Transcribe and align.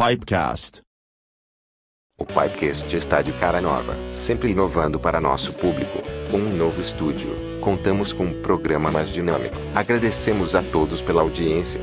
Pipecast. 0.00 0.80
O 2.18 2.24
Pipecast 2.24 2.96
está 2.96 3.20
de 3.20 3.32
cara 3.34 3.60
nova, 3.60 3.94
sempre 4.14 4.50
inovando 4.50 4.98
para 4.98 5.20
nosso 5.20 5.52
público. 5.52 5.98
Com 6.30 6.38
um 6.38 6.56
novo 6.56 6.80
estúdio, 6.80 7.28
contamos 7.60 8.10
com 8.10 8.24
um 8.24 8.40
programa 8.40 8.90
mais 8.90 9.10
dinâmico. 9.10 9.56
Agradecemos 9.74 10.54
a 10.54 10.62
todos 10.62 11.02
pela 11.02 11.20
audiência. 11.20 11.82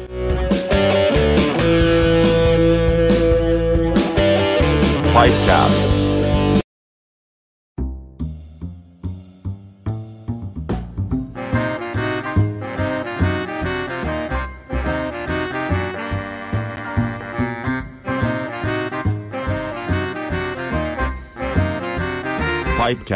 Pipecast. 5.13 5.96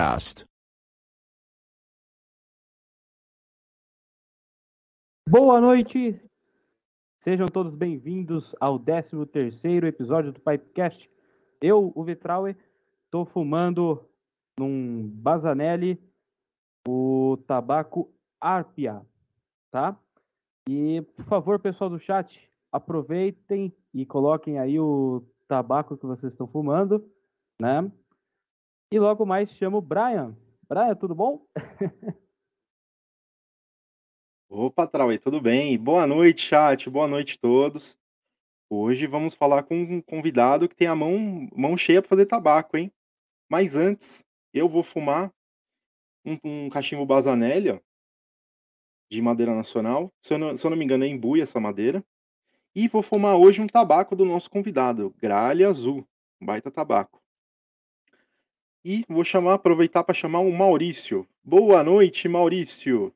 Pipecast. 0.02 0.46
Boa 5.30 5.62
noite! 5.62 6.20
Sejam 7.20 7.46
todos 7.46 7.76
bem-vindos 7.76 8.56
ao 8.60 8.80
13º 8.80 9.84
episódio 9.84 10.32
do 10.32 10.40
Pipecast. 10.40 11.08
Eu, 11.62 11.94
o 11.96 12.04
Vitraue, 12.04 12.58
estou 13.06 13.26
fumando 13.28 14.04
num 14.60 15.08
Bazanelli 15.08 16.02
o 16.88 17.38
tabaco 17.46 18.12
Arpia, 18.40 19.06
tá? 19.70 19.96
E, 20.68 21.04
por 21.16 21.26
favor, 21.26 21.60
pessoal 21.60 21.92
do 21.92 22.00
chat, 22.00 22.50
aproveitem 22.72 23.72
e 23.94 24.04
coloquem 24.04 24.58
aí 24.58 24.80
o 24.80 25.24
tabaco 25.48 25.96
que 25.96 26.08
vocês 26.08 26.34
estão 26.34 26.48
fumando, 26.48 27.08
né? 27.62 27.92
E 28.94 29.00
logo 29.00 29.26
mais 29.26 29.50
chamo 29.52 29.78
o 29.78 29.82
Brian. 29.82 30.36
Brian, 30.68 30.94
tudo 30.96 31.16
bom? 31.16 31.48
Opa, 34.50 34.86
Trauê, 34.86 35.18
tudo 35.18 35.40
bem? 35.40 35.78
Boa 35.78 36.06
noite, 36.06 36.42
chat. 36.42 36.90
Boa 36.90 37.08
noite 37.08 37.36
a 37.36 37.42
todos. 37.42 37.98
Hoje 38.70 39.08
vamos 39.08 39.34
falar 39.34 39.64
com 39.64 39.76
um 39.76 40.02
convidado 40.02 40.68
que 40.68 40.76
tem 40.76 40.90
a 40.90 40.96
mão, 40.96 41.48
mão 41.56 41.78
cheia 41.78 42.02
para 42.02 42.10
fazer 42.10 42.26
tabaco, 42.26 42.76
hein? 42.76 42.92
Mas 43.50 43.78
antes, 43.78 44.26
eu 44.54 44.68
vou 44.68 44.84
fumar 44.84 45.34
um, 46.26 46.38
um 46.44 46.70
cachimbo 46.70 47.06
Bazanelli, 47.06 47.70
ó, 47.70 47.80
de 49.10 49.22
madeira 49.22 49.56
nacional. 49.56 50.12
Se 50.22 50.34
eu, 50.34 50.38
não, 50.38 50.58
se 50.58 50.68
eu 50.68 50.70
não 50.70 50.78
me 50.78 50.84
engano, 50.84 51.06
é 51.06 51.08
embuia 51.08 51.44
essa 51.44 51.62
madeira. 51.62 52.04
E 52.76 52.90
vou 52.90 53.02
fumar 53.02 53.38
hoje 53.38 53.62
um 53.62 53.68
tabaco 53.68 54.18
do 54.18 54.26
nosso 54.26 54.50
convidado, 54.50 55.16
Gralha 55.18 55.70
Azul, 55.70 56.06
um 56.42 56.46
baita 56.46 56.70
tabaco. 56.70 57.21
E 58.84 59.06
vou 59.08 59.24
chamar, 59.24 59.54
aproveitar 59.54 60.04
para 60.04 60.16
chamar 60.16 60.40
o 60.40 60.52
Maurício. 60.52 61.28
Boa 61.44 61.84
noite, 61.84 62.28
Maurício. 62.28 63.14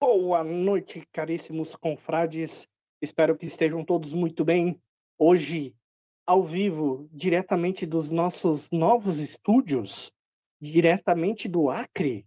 Boa 0.00 0.42
noite, 0.42 1.06
caríssimos 1.12 1.74
confrades. 1.74 2.66
Espero 3.00 3.36
que 3.36 3.44
estejam 3.44 3.84
todos 3.84 4.14
muito 4.14 4.42
bem. 4.42 4.80
Hoje, 5.18 5.74
ao 6.26 6.42
vivo, 6.42 7.08
diretamente 7.12 7.84
dos 7.84 8.10
nossos 8.10 8.70
novos 8.70 9.18
estúdios, 9.18 10.10
diretamente 10.58 11.46
do 11.46 11.68
Acre, 11.70 12.26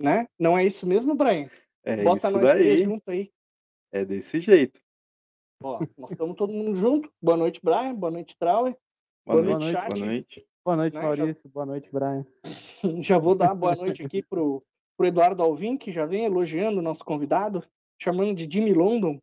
né? 0.00 0.26
Não 0.38 0.56
é 0.56 0.64
isso 0.64 0.86
mesmo, 0.86 1.14
Brian? 1.14 1.50
É 1.84 2.02
Bota 2.02 2.28
isso 2.28 2.38
nós 2.38 2.50
três 2.52 2.78
daí. 2.78 2.84
junto 2.84 3.10
aí. 3.10 3.30
É 3.92 4.04
desse 4.04 4.40
jeito. 4.40 4.80
Ó, 5.62 5.80
nós 5.96 6.10
estamos 6.10 6.36
todo 6.36 6.52
mundo 6.52 6.74
junto. 6.74 7.12
Boa 7.20 7.36
noite, 7.36 7.60
Brian. 7.62 7.94
Boa 7.94 8.10
noite, 8.10 8.34
Trauer. 8.38 8.74
Boa, 9.26 9.42
Boa 9.42 9.42
noite, 9.42 9.64
noite, 9.64 9.72
chat. 9.72 9.94
boa 9.94 10.06
noite. 10.06 10.47
Boa 10.64 10.76
noite, 10.76 10.94
Né, 10.94 11.00
já- 11.02 11.06
Maurício. 11.24 11.50
Boa 11.50 11.66
noite, 11.66 11.88
Brian. 11.90 12.26
Já 13.02 13.18
vou 13.18 13.34
dar 13.34 13.54
boa 13.54 13.74
noite 13.74 14.04
aqui 14.04 14.22
pro, 14.22 14.62
pro 14.96 15.06
Eduardo 15.06 15.42
Alvim, 15.42 15.76
que 15.76 15.90
já 15.90 16.04
vem 16.06 16.24
elogiando 16.24 16.78
o 16.78 16.82
nosso 16.82 17.04
convidado, 17.04 17.64
chamando 18.00 18.34
de 18.34 18.48
Jimmy 18.50 18.72
London, 18.72 19.20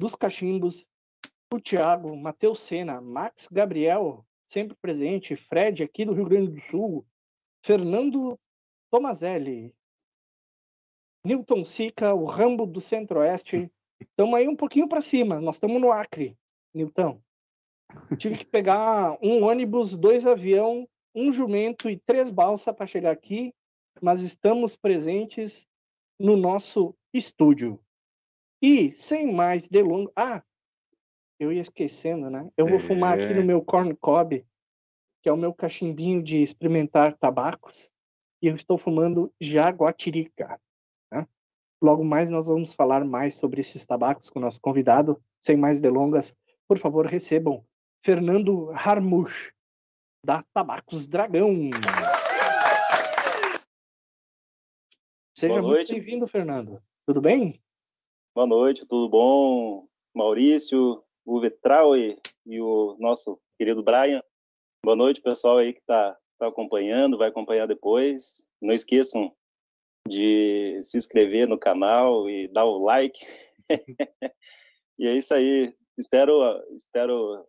dos 0.00 0.14
Cachimbos, 0.14 0.86
o 1.52 1.60
Thiago, 1.60 2.14
Matheus 2.16 2.62
Sena, 2.62 3.00
Max 3.00 3.48
Gabriel, 3.50 4.24
sempre 4.46 4.76
presente, 4.80 5.34
Fred, 5.36 5.82
aqui 5.82 6.04
do 6.04 6.12
Rio 6.12 6.24
Grande 6.26 6.52
do 6.52 6.60
Sul, 6.70 7.04
Fernando 7.64 8.38
Tomazelli, 8.90 9.74
Newton 11.24 11.64
Sica, 11.64 12.14
o 12.14 12.24
Rambo 12.24 12.66
do 12.66 12.80
Centro-Oeste. 12.80 13.70
Estamos 14.00 14.34
aí 14.34 14.48
um 14.48 14.56
pouquinho 14.56 14.88
para 14.88 15.00
cima, 15.00 15.40
nós 15.40 15.56
estamos 15.56 15.80
no 15.80 15.90
Acre, 15.92 16.36
Newton. 16.74 17.20
Tive 18.16 18.38
que 18.38 18.46
pegar 18.46 19.18
um 19.22 19.42
ônibus, 19.44 19.96
dois 19.96 20.26
avião, 20.26 20.88
um 21.14 21.32
jumento 21.32 21.90
e 21.90 21.98
três 21.98 22.30
balsas 22.30 22.74
para 22.74 22.86
chegar 22.86 23.10
aqui, 23.10 23.54
mas 24.00 24.20
estamos 24.20 24.76
presentes 24.76 25.66
no 26.18 26.36
nosso 26.36 26.94
estúdio. 27.12 27.78
E, 28.62 28.90
sem 28.90 29.32
mais 29.32 29.68
delongas. 29.68 30.12
Ah, 30.16 30.42
eu 31.38 31.52
ia 31.52 31.60
esquecendo, 31.60 32.30
né? 32.30 32.48
Eu 32.56 32.66
vou 32.66 32.78
fumar 32.78 33.14
aqui 33.14 33.32
É. 33.32 33.34
no 33.34 33.44
meu 33.44 33.62
corn 33.62 33.94
cob, 33.96 34.46
que 35.20 35.28
é 35.28 35.32
o 35.32 35.36
meu 35.36 35.52
cachimbinho 35.52 36.22
de 36.22 36.40
experimentar 36.42 37.16
tabacos, 37.16 37.90
e 38.40 38.46
eu 38.46 38.54
estou 38.54 38.78
fumando 38.78 39.32
jaguatirica. 39.40 40.60
Né? 41.10 41.26
Logo 41.82 42.04
mais 42.04 42.30
nós 42.30 42.46
vamos 42.46 42.72
falar 42.72 43.04
mais 43.04 43.34
sobre 43.34 43.60
esses 43.60 43.84
tabacos 43.84 44.30
com 44.30 44.38
o 44.38 44.42
nosso 44.42 44.60
convidado. 44.60 45.20
Sem 45.40 45.56
mais 45.56 45.80
delongas, 45.80 46.36
por 46.68 46.78
favor, 46.78 47.06
recebam 47.06 47.64
Fernando 48.04 48.70
Harmush, 48.72 49.52
da 50.26 50.42
Tabacos 50.52 51.06
Dragão. 51.06 51.70
Seja 55.38 55.60
Boa 55.60 55.74
muito 55.74 55.92
bem-vindo, 55.92 56.26
Fernando. 56.26 56.82
Tudo 57.06 57.20
bem? 57.20 57.62
Boa 58.34 58.46
noite, 58.46 58.84
tudo 58.86 59.08
bom? 59.08 59.86
Maurício, 60.12 61.04
o 61.24 61.40
Vetral 61.40 61.96
e, 61.96 62.18
e 62.44 62.60
o 62.60 62.96
nosso 62.98 63.40
querido 63.56 63.84
Brian. 63.84 64.20
Boa 64.84 64.96
noite, 64.96 65.22
pessoal 65.22 65.58
aí 65.58 65.72
que 65.72 65.78
está 65.80 66.18
tá 66.40 66.48
acompanhando, 66.48 67.16
vai 67.16 67.28
acompanhar 67.28 67.68
depois. 67.68 68.44
Não 68.60 68.74
esqueçam 68.74 69.32
de 70.08 70.82
se 70.82 70.98
inscrever 70.98 71.46
no 71.46 71.56
canal 71.56 72.28
e 72.28 72.48
dar 72.48 72.64
o 72.64 72.82
like. 72.82 73.24
e 74.98 75.06
é 75.06 75.14
isso 75.14 75.32
aí. 75.32 75.72
Espero, 75.96 76.42
espero 76.74 77.46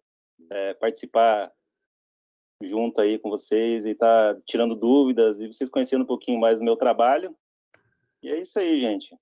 é, 0.49 0.73
participar 0.75 1.51
junto 2.61 3.01
aí 3.01 3.19
com 3.19 3.29
vocês 3.29 3.85
e 3.85 3.91
estar 3.91 4.39
tirando 4.45 4.75
dúvidas 4.75 5.41
e 5.41 5.47
vocês 5.47 5.69
conhecendo 5.69 6.03
um 6.03 6.07
pouquinho 6.07 6.39
mais 6.39 6.59
do 6.59 6.65
meu 6.65 6.75
trabalho. 6.77 7.35
E 8.21 8.29
é 8.29 8.39
isso 8.39 8.57
aí, 8.59 8.79
gente. 8.79 9.17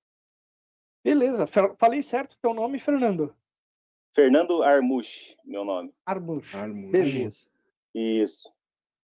Beleza. 1.03 1.47
Fa- 1.47 1.75
Falei 1.79 2.03
certo 2.03 2.33
o 2.33 2.37
teu 2.41 2.53
nome, 2.53 2.77
Fernando? 2.79 3.35
Fernando 4.13 4.61
Armush, 4.61 5.35
meu 5.43 5.63
nome. 5.65 5.93
Armush. 6.05 6.53
Beleza. 6.91 7.49
Isso. 7.95 8.53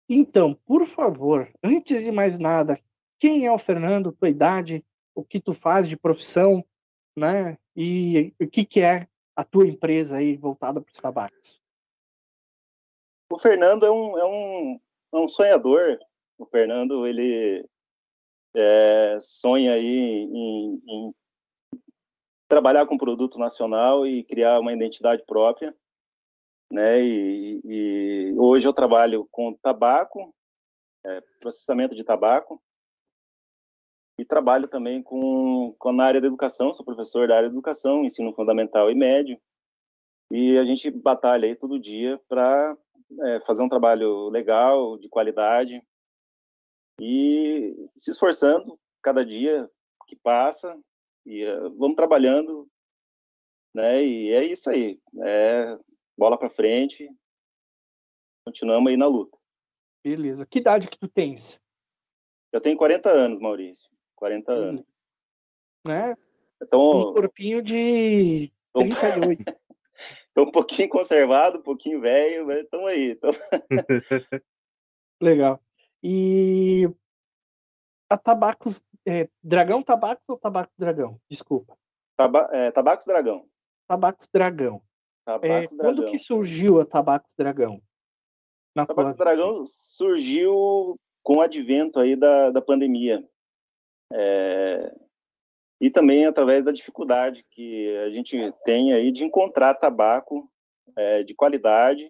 Então, 0.07 0.53
por 0.53 0.85
favor, 0.85 1.51
antes 1.63 2.03
de 2.03 2.12
mais 2.12 2.38
nada, 2.38 2.79
quem 3.19 3.45
é 3.45 3.51
o 3.51 3.57
Fernando, 3.57 4.12
tua 4.12 4.29
idade, 4.29 4.85
o 5.15 5.23
que 5.23 5.39
tu 5.39 5.53
faz 5.53 5.88
de 5.88 5.97
profissão, 5.97 6.63
né? 7.17 7.57
E 7.75 8.33
o 8.39 8.47
que 8.47 8.63
que 8.63 8.81
é 8.81 9.07
a 9.35 9.43
tua 9.43 9.67
empresa 9.67 10.17
aí 10.17 10.38
voltada 10.38 10.79
para 10.79 10.91
os 10.91 10.97
tabacos? 11.00 11.59
O 13.34 13.40
Fernando 13.40 13.84
é 13.84 13.90
um, 13.90 14.16
é 14.16 14.25
um, 14.25 14.80
é 15.12 15.18
um 15.18 15.28
sonhador. 15.28 15.98
O 16.38 16.46
Fernando, 16.46 17.08
ele 17.08 17.68
é, 18.56 19.18
sonha 19.20 19.74
aí 19.74 20.30
em, 20.32 20.84
em 20.88 21.16
trabalhar 22.48 22.86
com 22.86 22.96
produto 22.96 23.40
nacional 23.40 24.06
e 24.06 24.24
criar 24.24 24.60
uma 24.60 24.72
identidade 24.72 25.24
própria. 25.25 25.75
Né? 26.72 27.04
E, 27.04 27.62
e 27.66 28.36
hoje 28.38 28.68
eu 28.68 28.74
trabalho 28.74 29.28
com 29.32 29.56
tabaco, 29.56 30.32
é, 31.04 31.20
processamento 31.40 31.96
de 31.96 32.04
tabaco, 32.04 32.62
e 34.20 34.24
trabalho 34.24 34.68
também 34.68 35.02
com, 35.02 35.75
com 35.80 35.92
na 35.92 36.06
área 36.06 36.22
da 36.22 36.28
educação, 36.28 36.72
sou 36.72 36.86
professor 36.86 37.28
da 37.28 37.38
área 37.38 37.50
da 37.50 37.56
educação, 37.56 38.06
ensino 38.06 38.32
fundamental 38.32 38.92
e 38.92 38.96
médio, 38.96 39.42
e 40.30 40.56
a 40.56 40.63
gente 40.63 40.92
batalha 40.92 41.48
aí 41.48 41.56
todo 41.56 41.80
dia 41.80 42.22
para 42.30 42.78
é, 43.22 43.39
fazer 43.41 43.62
um 43.63 43.70
trabalho 43.70 44.29
legal, 44.29 44.98
de 44.98 45.10
qualidade, 45.10 45.82
e 47.00 47.89
se 47.98 48.12
esforçando 48.12 48.79
cada 49.01 49.25
dia 49.25 49.70
que 50.08 50.15
passa, 50.15 50.79
e 51.25 51.41
eh, 51.41 51.60
vamos 51.77 51.96
trabalhando, 51.96 52.70
né? 53.74 54.03
E 54.03 54.32
é 54.32 54.43
isso 54.46 54.70
aí, 54.70 55.00
é 55.24 55.77
bola 56.17 56.38
para 56.38 56.50
frente, 56.50 57.10
continuamos 58.46 58.91
aí 58.91 58.98
na 58.98 59.08
luta. 59.08 59.38
Beleza. 60.03 60.46
Que 60.46 60.60
idade 60.60 60.89
que 60.89 61.00
tu 61.00 61.08
tens? 61.08 61.62
Eu 62.51 62.62
tenho 62.62 62.77
40 62.77 63.10
anos, 63.10 63.39
Maurício, 63.39 63.89
40 64.15 64.51
anos. 64.51 64.86
Né? 65.88 66.12
Um 66.12 66.65
Então, 66.65 67.13
corpinho 67.13 67.62
de 67.62 68.51
Opa. 68.74 68.86
38. 68.86 69.62
Tô 70.34 70.44
um 70.44 70.52
pouquinho 70.52 70.90
conservado, 70.90 71.60
um 71.60 71.62
pouquinho 71.62 72.02
velho, 72.02 72.48
mas 72.48 72.63
estamos 72.63 72.88
aí. 72.90 73.16
Tamo... 73.16 73.34
Legal. 75.22 75.62
E 76.02 76.90
a 78.10 78.18
Tabacos, 78.18 78.84
é, 79.08 79.30
Dragão 79.42 79.82
Tabacos 79.82 80.24
ou 80.28 80.38
Tabaco 80.38 80.74
Dragão? 80.78 81.20
Desculpa. 81.30 81.78
Taba... 82.18 82.50
É, 82.52 82.72
Tabacos 82.72 83.06
Dragão. 83.06 83.48
Tabacos 83.88 84.28
Dragão. 84.28 84.82
Tabacos 85.25 85.50
É, 85.50 85.68
Dragão. 85.68 85.78
quando 85.78 86.06
que 86.08 86.20
surgiu 86.20 86.80
a 86.82 86.86
Tabacos 86.86 87.34
Dragão? 87.38 87.82
Na 88.75 88.86
Tabacos 88.86 89.13
tua- 89.13 89.25
Dragão 89.25 89.63
surgiu 89.66 91.00
com 91.22 91.38
o 91.38 91.42
advento 91.42 92.00
aí 92.00 92.16
da, 92.16 92.50
da 92.50 92.62
pandemia. 92.62 93.28
É, 94.12 94.94
E 95.84 95.92
também 95.92 96.25
através 96.25 96.63
da 96.63 96.72
dificuldade 96.72 97.46
que 97.52 97.94
a 98.06 98.10
gente 98.10 98.38
tem 98.63 98.94
aí 98.94 99.12
de 99.12 99.25
encontrar 99.25 99.74
tabaco 99.74 100.50
é, 100.96 101.24
de 101.24 101.36
qualidade, 101.36 102.10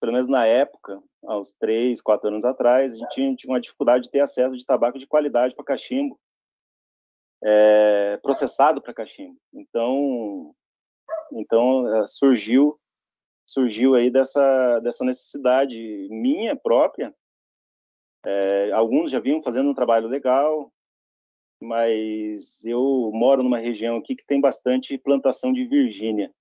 pelo 0.00 0.10
menos 0.10 0.26
na 0.26 0.46
época, 0.46 1.02
há 1.26 1.38
uns 1.38 1.52
três, 1.52 2.00
quatro 2.00 2.30
anos 2.30 2.46
atrás, 2.46 2.94
a 2.94 2.96
gente 2.96 3.10
tinha, 3.10 3.36
uma 3.52 3.60
dificuldade 3.60 4.04
de 4.04 4.10
ter 4.10 4.20
acesso 4.20 4.56
de 4.56 4.64
tabaco 4.64 4.98
de 4.98 5.06
qualidade 5.06 5.54
para 5.54 5.66
cachimbo, 5.66 6.18
é, 7.42 8.16
processado 8.22 8.80
para 8.80 8.94
cachimbo. 8.94 9.38
Então, 9.52 10.54
então 11.30 11.94
é, 11.96 12.06
surgiu 12.06 12.80
surgiu 13.46 13.94
aí 13.94 14.10
dessa 14.10 14.80
dessa 14.80 15.04
necessidade 15.04 16.08
minha 16.08 16.56
própria. 16.56 17.14
É, 18.24 18.72
alguns 18.72 19.10
já 19.10 19.20
vinham 19.20 19.42
fazendo 19.42 19.68
um 19.68 19.74
trabalho 19.74 20.08
legal, 20.08 20.72
mas 21.60 22.64
eu 22.64 23.10
moro 23.12 23.42
numa 23.42 23.58
região 23.58 23.96
aqui 23.96 24.14
que 24.14 24.26
tem 24.26 24.40
bastante 24.40 24.98
plantação 24.98 25.52
de 25.52 25.64
Virgínia. 25.64 26.32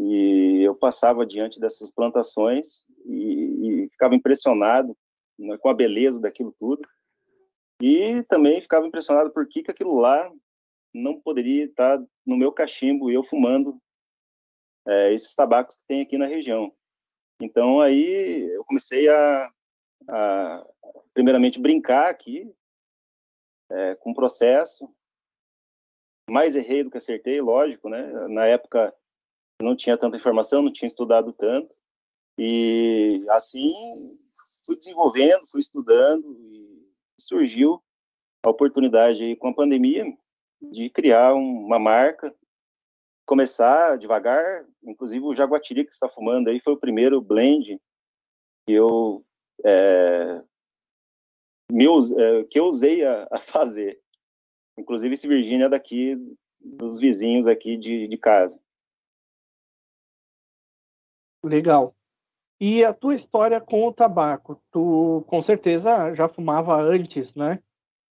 E 0.00 0.62
eu 0.62 0.74
passava 0.74 1.26
diante 1.26 1.58
dessas 1.58 1.90
plantações 1.90 2.84
e, 3.04 3.84
e 3.84 3.88
ficava 3.90 4.14
impressionado 4.14 4.96
né, 5.38 5.58
com 5.58 5.68
a 5.68 5.74
beleza 5.74 6.20
daquilo 6.20 6.54
tudo. 6.58 6.82
E 7.82 8.22
também 8.24 8.60
ficava 8.60 8.86
impressionado 8.86 9.32
por 9.32 9.46
que, 9.48 9.62
que 9.62 9.70
aquilo 9.70 9.98
lá 9.98 10.32
não 10.94 11.20
poderia 11.20 11.64
estar 11.64 11.98
no 12.26 12.36
meu 12.36 12.52
cachimbo 12.52 13.10
e 13.10 13.14
eu 13.14 13.22
fumando 13.22 13.80
é, 14.86 15.12
esses 15.12 15.34
tabacos 15.34 15.76
que 15.76 15.84
tem 15.86 16.00
aqui 16.00 16.16
na 16.16 16.26
região. 16.26 16.72
Então 17.40 17.80
aí 17.80 18.50
eu 18.52 18.64
comecei 18.64 19.08
a, 19.08 19.52
a 20.08 20.66
primeiramente 21.14 21.60
brincar 21.60 22.10
aqui 22.10 22.50
é, 23.70 23.94
com 23.96 24.14
processo. 24.14 24.88
Mais 26.30 26.56
errei 26.56 26.84
do 26.84 26.90
que 26.90 26.98
acertei, 26.98 27.40
lógico, 27.40 27.88
né? 27.88 28.02
Na 28.28 28.46
época 28.46 28.94
não 29.60 29.74
tinha 29.74 29.96
tanta 29.96 30.16
informação, 30.16 30.62
não 30.62 30.72
tinha 30.72 30.86
estudado 30.86 31.32
tanto. 31.32 31.74
E 32.38 33.24
assim 33.30 33.72
fui 34.64 34.76
desenvolvendo, 34.76 35.46
fui 35.50 35.60
estudando 35.60 36.38
e 36.40 36.86
surgiu 37.18 37.82
a 38.44 38.50
oportunidade 38.50 39.24
aí 39.24 39.34
com 39.34 39.48
a 39.48 39.54
pandemia 39.54 40.04
de 40.60 40.90
criar 40.90 41.34
um- 41.34 41.64
uma 41.64 41.78
marca, 41.78 42.34
começar 43.26 43.96
devagar, 43.98 44.66
inclusive 44.82 45.24
o 45.24 45.34
Jaguatiri 45.34 45.84
que 45.84 45.92
está 45.92 46.08
fumando 46.08 46.48
aí 46.48 46.60
foi 46.60 46.74
o 46.74 46.78
primeiro 46.78 47.20
blend 47.20 47.80
que 48.66 48.74
eu 48.74 49.24
é, 49.64 50.42
me 51.70 51.84
é, 51.84 52.44
que 52.44 52.58
eu 52.58 52.66
usei 52.66 53.04
a, 53.04 53.28
a 53.30 53.38
fazer. 53.38 54.00
Inclusive 54.78 55.14
esse 55.14 55.28
Virgínia 55.28 55.66
é 55.66 55.68
daqui 55.68 56.16
dos 56.60 56.98
vizinhos 56.98 57.46
aqui 57.46 57.76
de, 57.76 58.08
de 58.08 58.16
casa. 58.16 58.60
Legal. 61.44 61.94
E 62.60 62.84
a 62.84 62.92
tua 62.92 63.14
história 63.14 63.60
com 63.60 63.86
o 63.86 63.92
tabaco? 63.92 64.60
Tu 64.72 65.24
com 65.26 65.40
certeza 65.40 66.14
já 66.14 66.28
fumava 66.28 66.80
antes, 66.80 67.34
né? 67.34 67.62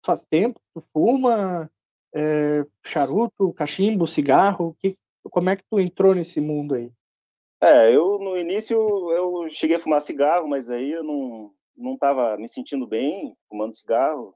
Faz 0.04 0.24
tempo 0.26 0.60
que 0.60 0.66
tu 0.74 0.86
fuma 0.92 1.70
é, 2.14 2.66
charuto, 2.84 3.54
cachimbo, 3.54 4.06
cigarro? 4.06 4.76
Que, 4.78 4.98
como 5.30 5.48
é 5.48 5.56
que 5.56 5.64
tu 5.64 5.80
entrou 5.80 6.14
nesse 6.14 6.40
mundo 6.40 6.74
aí? 6.74 6.92
É, 7.62 7.94
eu 7.94 8.18
no 8.18 8.36
início 8.36 8.76
eu 9.12 9.48
cheguei 9.48 9.76
a 9.76 9.80
fumar 9.80 10.00
cigarro, 10.02 10.46
mas 10.46 10.68
aí 10.68 10.90
eu 10.90 11.02
não 11.02 11.50
não 11.76 11.94
estava 11.94 12.36
me 12.36 12.48
sentindo 12.48 12.86
bem 12.86 13.36
fumando 13.48 13.76
cigarro 13.76 14.34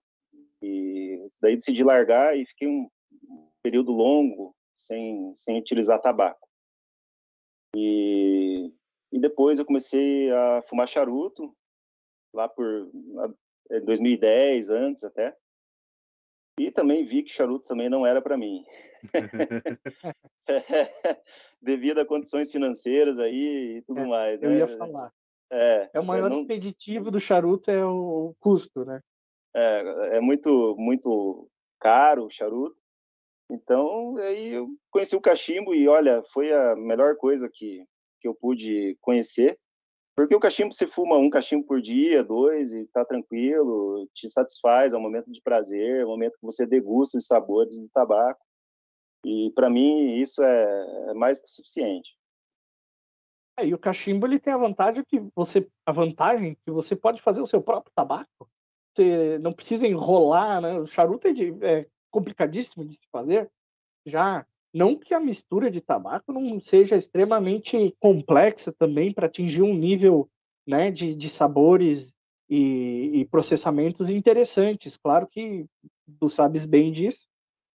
e 0.62 1.30
daí 1.40 1.56
decidi 1.56 1.84
largar 1.84 2.36
e 2.36 2.44
fiquei 2.46 2.66
um 2.68 2.88
período 3.62 3.92
longo 3.92 4.54
sem 4.74 5.34
sem 5.34 5.58
utilizar 5.58 6.00
tabaco. 6.00 6.48
E 7.76 8.72
e 9.10 9.18
depois 9.18 9.58
eu 9.58 9.64
comecei 9.64 10.30
a 10.30 10.62
fumar 10.62 10.86
charuto 10.86 11.54
lá 12.32 12.48
por 12.48 12.90
eh, 13.70 13.80
2010, 13.80 14.70
antes 14.70 15.04
até. 15.04 15.34
E 16.58 16.70
também 16.70 17.04
vi 17.04 17.22
que 17.22 17.30
charuto 17.30 17.66
também 17.66 17.88
não 17.88 18.04
era 18.04 18.20
para 18.20 18.36
mim. 18.36 18.64
Devido 21.62 22.00
a 22.00 22.06
condições 22.06 22.50
financeiras 22.50 23.18
aí 23.18 23.78
e 23.78 23.82
tudo 23.82 24.00
É, 24.00 24.06
mais. 24.06 24.42
Eu 24.42 24.50
né? 24.50 24.58
ia 24.58 24.66
falar. 24.66 25.12
É, 25.50 25.90
É 25.94 26.00
o 26.00 26.04
maior 26.04 26.28
não- 26.28 26.40
impeditivo 26.40 27.10
do 27.10 27.20
charuto 27.20 27.70
é 27.70 27.84
o 27.84 28.34
custo, 28.38 28.84
né? 28.84 29.00
é, 29.54 30.16
é 30.18 30.20
muito, 30.20 30.74
muito 30.78 31.48
caro 31.80 32.26
o 32.26 32.30
charuto. 32.30 32.76
Então, 33.50 34.16
aí 34.18 34.52
eu 34.54 34.68
conheci 34.90 35.16
o 35.16 35.20
cachimbo 35.20 35.74
e, 35.74 35.88
olha, 35.88 36.22
foi 36.32 36.52
a 36.52 36.76
melhor 36.76 37.16
coisa 37.16 37.48
que, 37.50 37.82
que 38.20 38.28
eu 38.28 38.34
pude 38.34 38.96
conhecer. 39.00 39.58
Porque 40.14 40.34
o 40.34 40.40
cachimbo, 40.40 40.74
você 40.74 40.86
fuma 40.86 41.16
um 41.16 41.30
cachimbo 41.30 41.64
por 41.64 41.80
dia, 41.80 42.22
dois, 42.24 42.72
e 42.72 42.84
tá 42.88 43.04
tranquilo, 43.04 44.06
te 44.12 44.28
satisfaz, 44.28 44.92
é 44.92 44.96
um 44.98 45.00
momento 45.00 45.30
de 45.30 45.40
prazer, 45.40 46.00
é 46.00 46.04
um 46.04 46.08
momento 46.08 46.34
que 46.34 46.44
você 46.44 46.66
degusta 46.66 47.16
os 47.16 47.26
sabores 47.26 47.78
do 47.78 47.88
tabaco. 47.88 48.44
E, 49.24 49.50
para 49.54 49.70
mim, 49.70 50.12
isso 50.20 50.42
é, 50.42 51.10
é 51.10 51.14
mais 51.14 51.40
que 51.40 51.48
suficiente. 51.48 52.17
É, 53.58 53.66
e 53.66 53.74
o 53.74 53.78
cachimbo 53.78 54.26
ele 54.26 54.38
tem 54.38 54.52
a 54.52 54.56
vantagem 54.56 55.04
que 55.04 55.20
você 55.34 55.68
a 55.84 55.90
vantagem 55.90 56.56
que 56.64 56.70
você 56.70 56.94
pode 56.94 57.20
fazer 57.20 57.42
o 57.42 57.46
seu 57.46 57.60
próprio 57.60 57.92
tabaco. 57.94 58.48
Você 58.94 59.38
não 59.38 59.52
precisa 59.52 59.86
enrolar, 59.86 60.60
né? 60.60 60.78
O 60.78 60.86
charuto 60.86 61.26
é, 61.26 61.32
de- 61.32 61.54
é 61.64 61.86
complicadíssimo 62.10 62.84
de 62.84 62.94
se 62.94 63.06
fazer. 63.10 63.50
Já 64.06 64.46
não 64.72 64.96
que 64.96 65.12
a 65.12 65.20
mistura 65.20 65.70
de 65.70 65.80
tabaco 65.80 66.32
não 66.32 66.60
seja 66.60 66.96
extremamente 66.96 67.94
complexa 67.98 68.72
também 68.72 69.12
para 69.12 69.26
atingir 69.26 69.62
um 69.62 69.74
nível, 69.74 70.28
né, 70.66 70.90
de, 70.90 71.14
de 71.14 71.28
sabores 71.28 72.14
e, 72.48 73.20
e 73.20 73.24
processamentos 73.24 74.08
interessantes. 74.10 74.96
Claro 74.96 75.26
que 75.26 75.66
tu 76.20 76.28
sabes 76.28 76.64
bem 76.64 76.92
disso, 76.92 77.26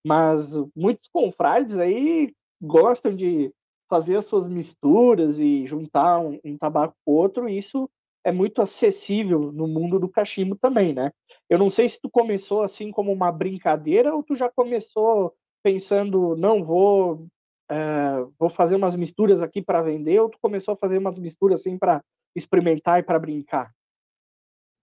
mas 0.05 0.53
muitos 0.75 1.09
confrades 1.11 1.77
aí 1.77 2.33
gostam 2.61 3.15
de 3.15 3.51
fazer 3.91 4.15
as 4.15 4.25
suas 4.25 4.47
misturas 4.47 5.37
e 5.37 5.67
juntar 5.67 6.19
um, 6.19 6.39
um 6.45 6.57
tabaco 6.57 6.95
com 7.05 7.11
outro, 7.11 7.49
isso 7.49 7.89
é 8.23 8.31
muito 8.31 8.61
acessível 8.61 9.51
no 9.51 9.67
mundo 9.67 9.99
do 9.99 10.07
cachimbo 10.07 10.55
também, 10.55 10.93
né? 10.93 11.11
Eu 11.49 11.59
não 11.59 11.69
sei 11.69 11.89
se 11.89 11.99
tu 11.99 12.09
começou 12.09 12.61
assim 12.63 12.89
como 12.89 13.11
uma 13.11 13.33
brincadeira 13.33 14.15
ou 14.15 14.23
tu 14.23 14.33
já 14.33 14.49
começou 14.49 15.35
pensando, 15.61 16.37
não 16.37 16.63
vou 16.63 17.27
eh, 17.69 18.25
vou 18.39 18.49
fazer 18.49 18.75
umas 18.75 18.95
misturas 18.95 19.41
aqui 19.41 19.61
para 19.61 19.81
vender, 19.81 20.19
ou 20.21 20.29
tu 20.29 20.37
começou 20.41 20.73
a 20.73 20.77
fazer 20.77 20.97
umas 20.97 21.19
misturas 21.19 21.59
assim 21.59 21.77
para 21.77 22.01
experimentar 22.33 22.99
e 22.99 23.03
para 23.03 23.19
brincar? 23.19 23.71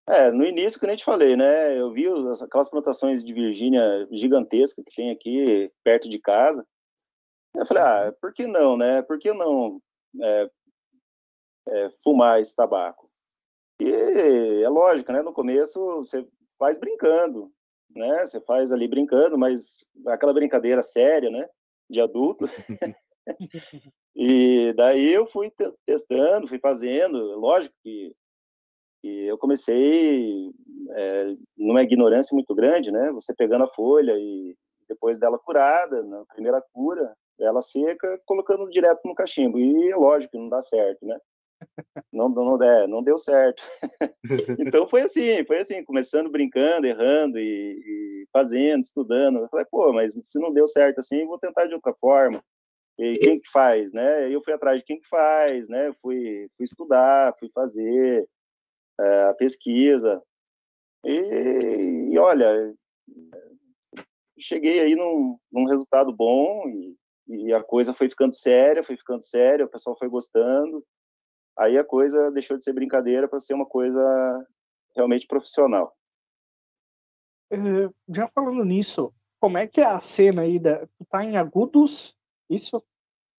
É, 0.07 0.31
no 0.31 0.45
início, 0.45 0.81
que 0.81 0.87
nem 0.87 0.97
te 0.97 1.05
falei, 1.05 1.37
né? 1.37 1.79
Eu 1.79 1.93
vi 1.93 2.07
aquelas 2.43 2.71
plantações 2.71 3.23
de 3.23 3.33
Virgínia 3.33 4.07
gigantescas 4.11 4.83
que 4.85 4.95
tem 4.95 5.11
aqui 5.11 5.71
perto 5.85 6.09
de 6.09 6.19
casa. 6.19 6.65
Eu 7.55 7.67
falei, 7.67 7.83
ah, 7.83 8.15
por 8.21 8.33
que 8.33 8.47
não, 8.47 8.77
né? 8.77 9.03
Por 9.03 9.19
que 9.19 9.33
não 9.33 9.81
é, 10.23 10.51
é, 11.69 11.91
fumar 12.03 12.41
esse 12.41 12.55
tabaco? 12.55 13.11
E 13.81 14.63
é 14.63 14.69
lógico, 14.69 15.13
né? 15.13 15.23
No 15.23 15.33
começo 15.33 15.79
você 15.99 16.27
faz 16.59 16.79
brincando, 16.79 17.53
né? 17.95 18.27
Você 18.27 18.41
faz 18.41 18.73
ali 18.73 18.89
brincando, 18.89 19.39
mas 19.39 19.85
aquela 20.07 20.33
brincadeira 20.33 20.83
séria, 20.83 21.31
né? 21.31 21.49
De 21.89 22.01
adulto. 22.01 22.47
e 24.17 24.73
daí 24.77 25.13
eu 25.13 25.27
fui 25.27 25.51
te- 25.51 25.73
testando, 25.87 26.49
fui 26.49 26.59
fazendo. 26.59 27.39
Lógico 27.39 27.75
que, 27.83 28.15
que 29.01 29.27
eu 29.27 29.39
comecei 29.39 30.51
é, 30.95 31.37
numa 31.57 31.83
ignorância 31.83 32.35
muito 32.35 32.55
grande, 32.55 32.91
né? 32.91 33.13
Você 33.13 33.33
pegando 33.35 33.65
a 33.65 33.71
folha 33.71 34.13
e 34.19 34.57
depois 34.89 35.19
dela 35.19 35.39
curada, 35.39 36.03
na 36.03 36.25
primeira 36.27 36.63
cura, 36.73 37.15
ela 37.41 37.63
seca, 37.63 38.21
colocando 38.27 38.69
direto 38.71 39.01
no 39.05 39.15
cachimbo. 39.15 39.59
E 39.59 39.95
lógico 39.95 40.39
não 40.39 40.49
dá 40.49 40.63
certo, 40.63 41.07
né? 41.07 41.19
Não, 42.13 42.29
não, 42.29 42.57
não, 42.57 42.63
é, 42.63 42.87
não 42.87 43.03
deu 43.03 43.19
certo. 43.19 43.63
então 44.59 44.87
foi 44.87 45.03
assim, 45.03 45.45
foi 45.45 45.59
assim, 45.59 45.85
começando 45.85 46.31
brincando, 46.31 46.87
errando 46.87 47.39
e, 47.39 47.43
e 47.43 48.27
fazendo, 48.33 48.83
estudando. 48.83 49.39
Eu 49.39 49.49
falei, 49.49 49.67
pô, 49.71 49.93
mas 49.93 50.15
se 50.23 50.39
não 50.39 50.53
deu 50.53 50.67
certo 50.67 50.99
assim, 50.99 51.21
eu 51.23 51.27
vou 51.27 51.39
tentar 51.39 51.67
de 51.67 51.75
outra 51.75 51.93
forma. 51.99 52.43
E 52.99 53.15
quem 53.19 53.41
que 53.41 53.49
faz, 53.51 53.93
né? 53.93 54.33
Eu 54.33 54.43
fui 54.43 54.53
atrás 54.53 54.81
de 54.81 54.85
quem 54.85 55.01
que 55.01 55.09
faz, 55.09 55.69
né? 55.69 55.93
Fui, 56.01 56.49
fui 56.57 56.65
estudar, 56.65 57.33
fui 57.39 57.49
fazer 57.51 58.29
é, 59.01 59.23
a 59.25 59.35
pesquisa. 59.35 60.21
E, 61.05 62.11
e, 62.13 62.19
olha, 62.19 62.75
cheguei 64.39 64.81
aí 64.81 64.97
num, 64.97 65.39
num 65.51 65.65
resultado 65.67 66.13
bom 66.13 66.69
e, 66.69 66.97
e, 67.29 67.53
a 67.53 67.63
coisa 67.63 67.93
foi 67.93 68.09
ficando 68.09 68.35
séria, 68.35 68.83
foi 68.83 68.97
ficando 68.97 69.23
séria, 69.23 69.65
o 69.65 69.71
pessoal 69.71 69.97
foi 69.97 70.09
gostando. 70.09 70.85
Aí 71.59 71.77
a 71.77 71.85
coisa 71.85 72.31
deixou 72.31 72.57
de 72.57 72.65
ser 72.65 72.73
brincadeira 72.73 73.29
para 73.29 73.41
ser 73.41 73.55
uma 73.55 73.67
coisa 73.67 74.47
realmente 74.95 75.27
profissional. 75.27 75.95
Uh, 77.53 77.93
já 78.09 78.29
falando 78.29 78.65
nisso, 78.65 79.13
como 79.41 79.59
é 79.59 79.67
que 79.67 79.81
é 79.81 79.85
a 79.85 79.99
cena 79.99 80.43
aí 80.43 80.59
da. 80.59 80.87
Tu 80.87 81.05
tá 81.09 81.25
em 81.25 81.37
Agudos? 81.37 82.17
Isso? 82.49 82.83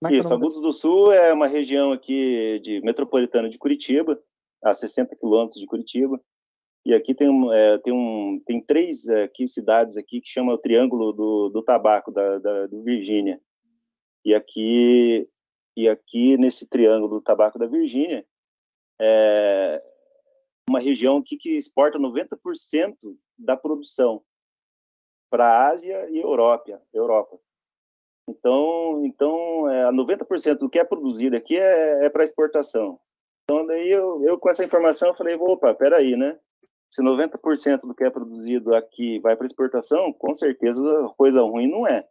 É 0.05 0.15
isso, 0.15 0.33
Agudos 0.33 0.61
do 0.61 0.71
Sul 0.71 1.11
é 1.11 1.33
uma 1.33 1.47
região 1.47 1.91
aqui 1.91 2.59
de 2.59 2.79
metropolitana 2.81 3.49
de 3.49 3.57
Curitiba, 3.57 4.21
a 4.63 4.73
60 4.73 5.15
quilômetros 5.15 5.59
de 5.59 5.67
Curitiba. 5.67 6.19
E 6.85 6.93
aqui 6.93 7.13
tem, 7.13 7.29
um, 7.29 7.51
é, 7.51 7.77
tem, 7.77 7.93
um, 7.93 8.41
tem 8.45 8.61
três 8.61 9.07
é, 9.09 9.23
aqui, 9.23 9.45
cidades 9.45 9.97
aqui 9.97 10.21
que 10.21 10.29
chama 10.29 10.53
o 10.53 10.57
Triângulo 10.57 11.11
do, 11.11 11.49
do 11.49 11.61
Tabaco, 11.61 12.11
da, 12.11 12.39
da, 12.39 12.67
do 12.67 12.81
Virgínia. 12.81 13.39
E 14.29 14.35
aqui, 14.35 15.27
e 15.75 15.89
aqui, 15.89 16.37
nesse 16.37 16.69
Triângulo 16.69 17.15
do 17.15 17.21
Tabaco 17.21 17.57
da 17.57 17.65
Virgínia, 17.65 18.23
é 19.01 19.81
uma 20.69 20.79
região 20.79 21.17
aqui 21.17 21.35
que 21.35 21.49
exporta 21.55 21.97
90% 21.97 22.95
da 23.39 23.57
produção 23.57 24.21
para 25.31 25.47
a 25.47 25.67
Ásia 25.69 26.07
e 26.11 26.19
Europa. 26.19 26.79
Europa. 26.93 27.39
Então, 28.27 29.03
então 29.03 29.67
é, 29.67 29.91
90% 29.91 30.59
do 30.59 30.69
que 30.69 30.77
é 30.77 30.83
produzido 30.83 31.35
aqui 31.35 31.57
é, 31.57 32.05
é 32.05 32.09
para 32.11 32.23
exportação. 32.23 32.99
Então, 33.45 33.65
daí 33.65 33.89
eu, 33.89 34.23
eu, 34.23 34.37
com 34.37 34.51
essa 34.51 34.63
informação, 34.63 35.07
eu 35.07 35.15
falei, 35.15 35.33
opa, 35.33 35.73
peraí, 35.73 36.15
né? 36.15 36.39
Se 36.91 37.01
90% 37.01 37.81
do 37.81 37.95
que 37.95 38.03
é 38.03 38.11
produzido 38.11 38.75
aqui 38.75 39.17
vai 39.21 39.35
para 39.35 39.47
exportação, 39.47 40.13
com 40.13 40.35
certeza 40.35 41.11
coisa 41.17 41.41
ruim 41.41 41.67
não 41.67 41.87
é. 41.87 42.07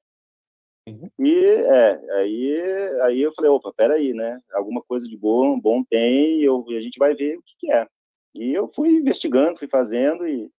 Uhum. 0.88 1.10
E 1.18 1.44
é, 1.44 2.12
aí, 2.14 3.00
aí 3.02 3.20
eu 3.20 3.32
falei, 3.34 3.50
opa, 3.50 3.72
peraí, 3.72 4.12
né? 4.12 4.40
Alguma 4.52 4.82
coisa 4.82 5.06
de 5.08 5.16
bom, 5.16 5.58
bom 5.58 5.84
tem, 5.84 6.40
e 6.40 6.44
eu, 6.44 6.64
a 6.68 6.80
gente 6.80 6.98
vai 6.98 7.14
ver 7.14 7.38
o 7.38 7.42
que, 7.42 7.54
que 7.58 7.72
é. 7.72 7.86
E 8.34 8.52
eu 8.52 8.68
fui 8.68 8.90
investigando, 8.90 9.58
fui 9.58 9.68
fazendo 9.68 10.26
e, 10.26 10.50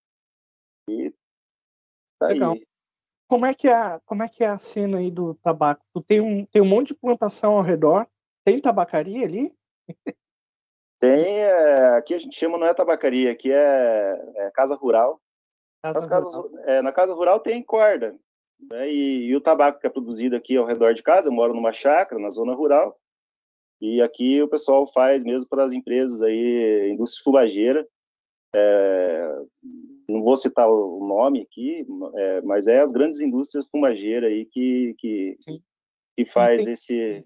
e 0.89 1.13
tá 2.19 2.29
Legal. 2.29 2.53
Aí. 2.53 2.67
Como 3.29 3.45
é 3.45 3.53
que 3.53 3.69
é, 3.69 4.01
como 4.07 4.23
é 4.23 4.29
que 4.29 4.43
é 4.43 4.49
a 4.49 4.59
cena 4.59 4.99
aí 4.99 5.11
do 5.11 5.35
tabaco? 5.35 5.85
Tu 5.93 6.03
tem 6.03 6.21
um, 6.21 6.47
tem 6.47 6.63
um 6.63 6.69
monte 6.69 6.89
de 6.89 6.95
plantação 6.95 7.57
ao 7.57 7.63
redor, 7.63 8.07
tem 8.45 8.61
tabacaria 8.61 9.27
ali? 9.27 9.55
Tem, 10.99 11.43
é, 11.43 11.97
aqui 11.97 12.15
a 12.15 12.19
gente 12.19 12.37
chama, 12.37 12.59
não 12.59 12.67
é 12.67 12.75
tabacaria, 12.75 13.31
aqui 13.31 13.53
é, 13.53 14.33
é 14.37 14.51
casa 14.51 14.75
rural. 14.75 15.21
Casa 15.83 16.09
casas, 16.09 16.35
rural. 16.35 16.59
É, 16.65 16.83
na 16.83 16.91
casa 16.91 17.15
rural 17.15 17.39
tem 17.39 17.63
corda, 17.63 18.19
né, 18.61 18.91
e, 18.91 19.27
e, 19.27 19.37
o 19.37 19.41
tabaco 19.41 19.81
que 19.81 19.87
é 19.87 19.91
produzido 19.91 20.37
aqui 20.37 20.57
ao 20.57 20.67
redor 20.67 20.93
de 20.95 21.03
casa, 21.03 21.29
eu 21.29 21.33
moro 21.33 21.55
numa 21.55 21.73
chácara, 21.73 22.21
na 22.21 22.31
zona 22.31 22.55
rural, 22.55 22.99
e 23.81 24.03
aqui 24.03 24.43
o 24.43 24.49
pessoal 24.49 24.87
faz 24.87 25.23
mesmo 25.23 25.49
para 25.49 25.65
as 25.65 25.73
empresas 25.73 26.21
aí, 26.21 26.91
indústria 26.91 27.23
fumageira, 27.23 27.89
é, 28.55 29.43
não 30.09 30.23
vou 30.23 30.37
citar 30.37 30.69
o 30.69 31.07
nome 31.07 31.43
aqui, 31.43 31.87
é, 32.15 32.41
mas 32.43 32.67
é 32.67 32.81
as 32.81 32.91
grandes 32.91 33.21
indústrias 33.21 33.69
fumageiras 33.69 34.31
aí 34.31 34.47
que, 34.47 34.95
que, 34.99 35.39
que 36.17 36.25
faz 36.27 36.65
tem, 36.65 36.73
esse, 36.73 37.25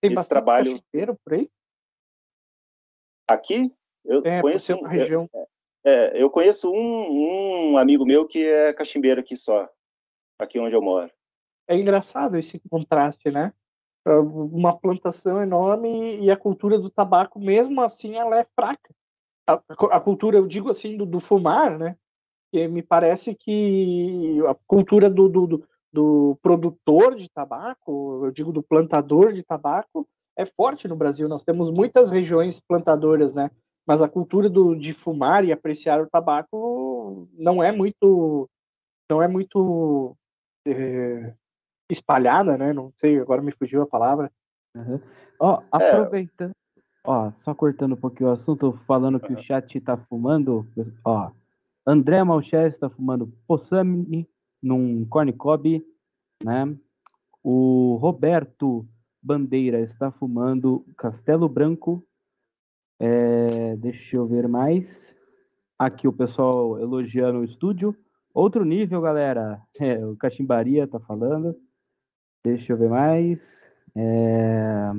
tem 0.00 0.12
esse 0.12 0.28
trabalho. 0.28 0.82
por 1.24 1.34
aí? 1.34 1.50
Aqui, 3.28 3.72
eu 4.04 4.22
é, 4.24 4.40
conheço 4.40 4.74
uma 4.74 4.88
região. 4.88 5.28
É, 5.86 6.20
eu 6.20 6.30
conheço 6.30 6.70
um, 6.70 7.72
um 7.72 7.78
amigo 7.78 8.06
meu 8.06 8.26
que 8.26 8.44
é 8.44 8.72
cachimbeiro 8.72 9.20
aqui 9.20 9.36
só, 9.36 9.68
aqui 10.38 10.58
onde 10.58 10.74
eu 10.74 10.82
moro. 10.82 11.10
É 11.68 11.76
engraçado 11.76 12.36
esse 12.36 12.60
contraste, 12.70 13.30
né? 13.30 13.52
Uma 14.06 14.78
plantação 14.78 15.42
enorme 15.42 16.18
e 16.20 16.30
a 16.30 16.36
cultura 16.36 16.78
do 16.78 16.90
tabaco, 16.90 17.40
mesmo 17.40 17.80
assim, 17.80 18.16
ela 18.16 18.38
é 18.38 18.46
fraca. 18.54 18.94
A, 19.46 20.00
cultura, 20.00 20.38
eu 20.38 20.46
digo 20.46 20.70
assim, 20.70 20.96
do, 20.96 21.06
do, 21.06 21.20
fumar, 21.20 21.78
né? 21.78 21.96
Que 22.52 22.68
me 22.68 22.82
parece 22.82 23.34
que 23.34 24.38
a 24.46 24.54
cultura 24.66 25.08
do, 25.08 25.28
do, 25.28 25.66
do 25.92 26.38
produtor 26.42 27.14
de 27.14 27.28
tabaco, 27.30 28.24
eu 28.24 28.30
digo 28.30 28.52
do 28.52 28.62
plantador 28.62 29.32
de 29.32 29.42
tabaco, 29.42 30.06
é 30.36 30.44
forte 30.44 30.88
no 30.88 30.96
Brasil. 30.96 31.28
Nós 31.28 31.44
temos 31.44 31.70
muitas 31.70 32.10
regiões 32.10 32.60
plantadoras, 32.60 33.32
né? 33.32 33.50
Mas 33.86 34.02
a 34.02 34.08
cultura 34.08 34.48
do, 34.48 34.74
de 34.74 34.92
fumar 34.92 35.44
e 35.44 35.52
apreciar 35.52 36.00
o 36.00 36.08
tabaco 36.08 37.28
não 37.34 37.62
é 37.62 37.70
muito, 37.70 38.48
não 39.10 39.22
é 39.22 39.28
muito 39.28 40.16
é, 40.66 41.34
espalhada, 41.90 42.56
né? 42.56 42.72
Não 42.72 42.92
sei, 42.96 43.18
agora 43.18 43.42
me 43.42 43.52
fugiu 43.52 43.82
a 43.82 43.86
palavra. 43.86 44.30
Uhum. 44.74 45.00
Ó, 45.38 45.60
é. 45.60 45.64
aproveitando, 45.70 46.50
é. 46.50 46.80
ó, 47.04 47.32
só 47.32 47.54
cortando 47.54 47.92
um 47.92 48.00
pouquinho 48.00 48.30
o 48.30 48.32
assunto, 48.32 48.78
falando 48.86 49.20
que 49.20 49.32
uhum. 49.32 49.38
o 49.38 49.42
chat 49.42 49.80
tá 49.80 49.96
fumando, 49.96 50.66
ó, 51.04 51.30
André 51.86 52.22
Malchester 52.24 52.66
está 52.66 52.90
fumando 52.90 53.32
Possami 53.46 54.28
num 54.62 55.04
corn 55.04 55.32
cob, 55.34 55.84
né? 56.42 56.74
O 57.42 57.96
Roberto 58.00 58.88
Bandeira 59.22 59.80
está 59.80 60.10
fumando 60.10 60.84
Castelo 60.96 61.48
Branco. 61.48 62.02
É, 62.98 63.76
deixa 63.76 64.16
eu 64.16 64.26
ver 64.26 64.48
mais. 64.48 65.14
Aqui 65.78 66.08
o 66.08 66.12
pessoal 66.12 66.80
elogiando 66.80 67.40
o 67.40 67.44
estúdio. 67.44 67.94
Outro 68.34 68.64
nível, 68.64 69.00
galera. 69.00 69.62
É, 69.80 70.04
o 70.04 70.16
Cachimbaria 70.16 70.86
tá 70.86 70.98
falando. 71.00 71.56
Deixa 72.44 72.72
eu 72.72 72.76
ver 72.76 72.88
mais. 72.88 73.64
É... 73.96 74.90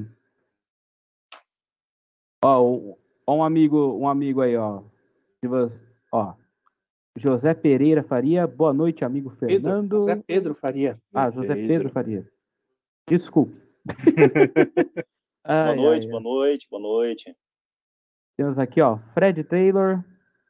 Ó, 2.44 2.96
um 3.28 3.44
amigo, 3.44 3.98
um 3.98 4.08
amigo 4.08 4.42
aí, 4.42 4.56
ó. 4.56 4.84
Ó, 6.12 6.34
José 7.18 7.54
Pereira 7.54 8.04
Faria. 8.04 8.48
Boa 8.48 8.74
noite, 8.74 9.06
amigo 9.06 9.30
Fernando. 9.32 9.90
Pedro, 9.90 10.00
José 10.00 10.24
Pedro 10.28 10.56
Faria. 10.56 11.00
Ah, 11.14 11.30
José 11.30 11.56
Pedro, 11.56 11.68
Pedro 11.68 11.90
Faria. 11.90 12.32
Desculpe. 13.08 13.62
ai, 15.44 15.76
boa 15.76 15.86
noite, 15.86 16.06
ai, 16.06 16.12
boa 16.12 16.22
noite, 16.22 16.68
boa 16.70 16.82
noite. 16.82 17.36
Temos 18.38 18.58
aqui, 18.58 18.82
ó, 18.82 18.98
Fred 19.14 19.44
Taylor. 19.44 20.04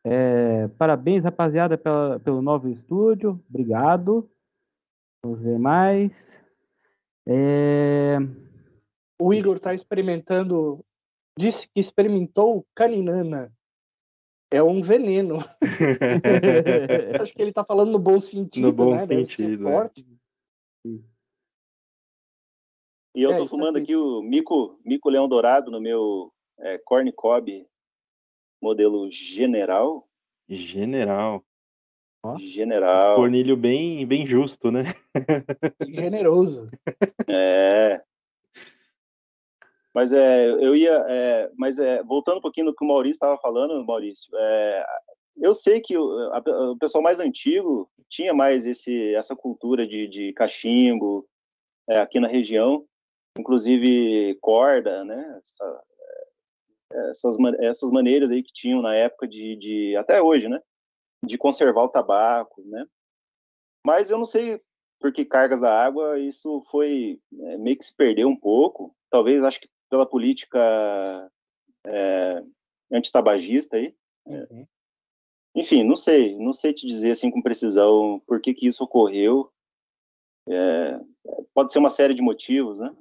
É, 0.07 0.67
parabéns, 0.77 1.23
rapaziada, 1.23 1.79
pela, 1.79 2.19
pelo 2.19 2.39
novo 2.39 2.69
estúdio. 2.69 3.43
Obrigado. 3.49 4.29
Vamos 5.23 5.41
ver 5.41 5.57
mais. 5.57 6.39
É... 7.27 8.17
O 9.19 9.33
Igor 9.33 9.57
está 9.57 9.73
experimentando. 9.73 10.85
Disse 11.37 11.67
que 11.67 11.79
experimentou 11.79 12.67
caninana. 12.75 13.51
É 14.51 14.61
um 14.61 14.79
veneno. 14.83 15.37
Acho 17.19 17.33
que 17.33 17.41
ele 17.41 17.49
está 17.49 17.65
falando 17.65 17.91
no 17.91 17.99
bom 17.99 18.19
sentido. 18.19 18.67
No 18.67 18.71
bom 18.71 18.91
né? 18.91 18.97
sentido. 18.99 19.67
É. 19.69 19.91
E 23.15 23.23
eu 23.23 23.31
estou 23.31 23.45
é, 23.45 23.49
fumando 23.49 23.77
aqui 23.77 23.95
o 23.95 24.21
Mico, 24.21 24.79
Mico 24.85 25.09
Leão 25.09 25.27
Dourado 25.27 25.71
no 25.71 25.81
meu 25.81 26.31
é, 26.59 26.77
Corn 26.77 27.11
Cob 27.11 27.67
modelo 28.61 29.09
General. 29.09 30.07
General. 30.47 31.43
General. 32.39 33.15
Cornilho 33.15 33.55
bem, 33.55 34.05
bem 34.05 34.25
justo, 34.25 34.71
né? 34.71 34.83
Generoso. 35.87 36.69
É. 37.27 38.01
Mas 39.93 40.11
é, 40.11 40.49
eu 40.49 40.75
ia, 40.75 41.05
é, 41.07 41.49
mas 41.57 41.79
é, 41.79 42.03
voltando 42.03 42.39
um 42.39 42.41
pouquinho 42.41 42.67
no 42.67 42.75
que 42.75 42.83
o 42.83 42.87
Maurício 42.87 43.15
estava 43.15 43.37
falando, 43.37 43.85
Maurício, 43.85 44.29
é, 44.35 44.85
eu 45.37 45.53
sei 45.53 45.79
que 45.79 45.97
o, 45.97 46.33
a, 46.33 46.43
o, 46.71 46.77
pessoal 46.77 47.01
mais 47.01 47.19
antigo 47.19 47.89
tinha 48.09 48.33
mais 48.33 48.65
esse, 48.65 49.13
essa 49.15 49.35
cultura 49.35 49.87
de, 49.87 50.07
de 50.07 50.33
cachimbo 50.33 51.25
é, 51.87 51.99
aqui 51.99 52.19
na 52.19 52.27
região, 52.27 52.85
inclusive 53.37 54.37
corda, 54.41 55.05
né? 55.05 55.39
Essa, 55.41 55.81
essas, 57.09 57.37
essas 57.59 57.91
maneiras 57.91 58.31
aí 58.31 58.43
que 58.43 58.53
tinham 58.53 58.81
na 58.81 58.95
época 58.95 59.27
de, 59.27 59.55
de, 59.55 59.95
até 59.95 60.21
hoje, 60.21 60.47
né? 60.47 60.61
De 61.23 61.37
conservar 61.37 61.83
o 61.83 61.89
tabaco, 61.89 62.61
né? 62.65 62.85
Mas 63.85 64.11
eu 64.11 64.17
não 64.17 64.25
sei 64.25 64.61
por 64.99 65.11
que 65.11 65.25
cargas 65.25 65.61
da 65.61 65.71
água 65.71 66.19
isso 66.19 66.61
foi 66.71 67.19
é, 67.39 67.57
meio 67.57 67.77
que 67.77 67.85
se 67.85 67.95
perdeu 67.95 68.27
um 68.27 68.35
pouco. 68.35 68.95
Talvez 69.09 69.43
acho 69.43 69.59
que 69.59 69.69
pela 69.89 70.05
política 70.05 70.59
é, 71.85 72.43
antitabagista 72.91 73.77
aí. 73.77 73.95
Uhum. 74.25 74.65
Enfim, 75.55 75.83
não 75.83 75.95
sei, 75.95 76.37
não 76.37 76.51
sei 76.51 76.73
te 76.73 76.85
dizer 76.85 77.11
assim 77.11 77.31
com 77.31 77.41
precisão 77.41 78.21
por 78.27 78.41
que 78.41 78.53
que 78.53 78.67
isso 78.67 78.83
ocorreu. 78.83 79.51
É, 80.47 80.99
pode 81.53 81.71
ser 81.71 81.79
uma 81.79 81.89
série 81.89 82.13
de 82.13 82.21
motivos, 82.21 82.79
né? 82.79 82.95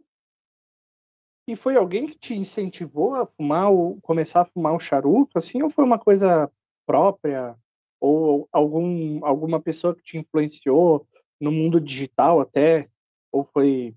E 1.46 1.54
foi 1.54 1.76
alguém 1.76 2.06
que 2.06 2.16
te 2.16 2.34
incentivou 2.34 3.14
a 3.14 3.26
fumar 3.26 3.70
começar 4.02 4.42
a 4.42 4.46
fumar 4.46 4.74
o 4.74 4.78
charuto, 4.78 5.36
assim, 5.36 5.62
ou 5.62 5.68
foi 5.68 5.84
uma 5.84 5.98
coisa 5.98 6.50
própria? 6.86 7.56
Ou 8.00 8.48
algum, 8.50 9.24
alguma 9.24 9.60
pessoa 9.60 9.94
que 9.94 10.02
te 10.02 10.18
influenciou 10.18 11.06
no 11.40 11.52
mundo 11.52 11.80
digital 11.80 12.40
até? 12.40 12.88
Ou 13.30 13.44
foi 13.44 13.94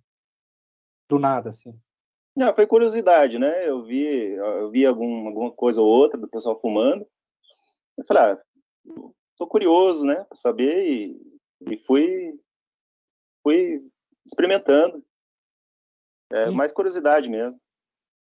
do 1.10 1.18
nada, 1.18 1.50
assim? 1.50 1.74
Não, 2.36 2.54
foi 2.54 2.68
curiosidade, 2.68 3.40
né? 3.40 3.68
Eu 3.68 3.84
vi, 3.84 4.06
eu 4.06 4.70
vi 4.70 4.86
algum, 4.86 5.28
alguma 5.28 5.52
coisa 5.52 5.82
ou 5.82 5.88
outra 5.88 6.20
do 6.20 6.28
pessoal 6.28 6.60
fumando. 6.60 7.08
Eu 7.98 8.06
falei, 8.06 8.24
ah, 8.24 8.38
tô 9.38 9.48
curioso, 9.48 10.06
né? 10.06 10.24
Pra 10.26 10.36
saber 10.36 10.86
e, 10.86 11.20
e 11.62 11.78
fui, 11.78 12.40
fui 13.42 13.82
experimentando. 14.26 15.04
É, 16.32 16.50
mais 16.52 16.72
curiosidade 16.72 17.30
mesmo. 17.30 17.60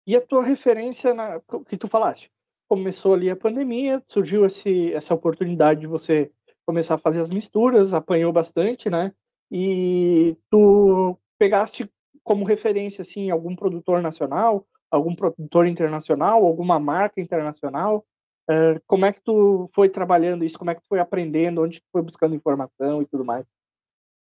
E 0.07 0.17
a 0.17 0.21
tua 0.21 0.43
referência 0.43 1.13
na 1.13 1.41
que 1.67 1.77
tu 1.77 1.89
falaste? 1.89 2.31
Começou 2.69 3.15
ali 3.15 3.31
a 3.31 3.37
pandemia, 3.37 4.03
surgiu 4.09 4.45
esse, 4.45 4.93
essa 4.93 5.15
oportunidade 5.15 5.81
de 5.81 5.87
você 5.87 6.31
começar 6.67 6.95
a 6.95 6.99
fazer 6.99 7.21
as 7.21 7.31
misturas, 7.31 7.95
apanhou 7.95 8.33
bastante, 8.33 8.91
né? 8.91 9.13
E 9.51 10.37
tu 10.51 11.17
pegaste 11.39 11.91
como 12.23 12.45
referência 12.45 13.03
assim 13.03 13.31
algum 13.31 13.57
produtor 13.57 14.03
nacional, 14.03 14.67
algum 14.91 15.15
produtor 15.15 15.67
internacional, 15.67 16.45
alguma 16.45 16.79
marca 16.79 17.21
internacional? 17.21 18.05
Uh, 18.51 18.81
como 18.87 19.05
é 19.05 19.13
que 19.13 19.23
tu 19.23 19.69
foi 19.75 19.89
trabalhando 19.89 20.45
isso? 20.45 20.59
Como 20.59 20.71
é 20.71 20.75
que 20.75 20.83
tu 20.83 20.89
foi 20.89 21.01
aprendendo? 21.01 21.63
Onde 21.63 21.81
tu 21.81 21.87
foi 21.93 22.03
buscando 22.03 22.35
informação 22.35 23.03
e 23.03 23.07
tudo 23.07 23.25
mais? 23.25 23.47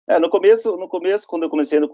É, 0.07 0.19
no 0.19 0.29
começo, 0.29 0.77
no 0.77 0.87
começo, 0.87 1.27
quando 1.27 1.45
eu 1.45 1.51
comecei 1.51 1.81
no, 1.81 1.87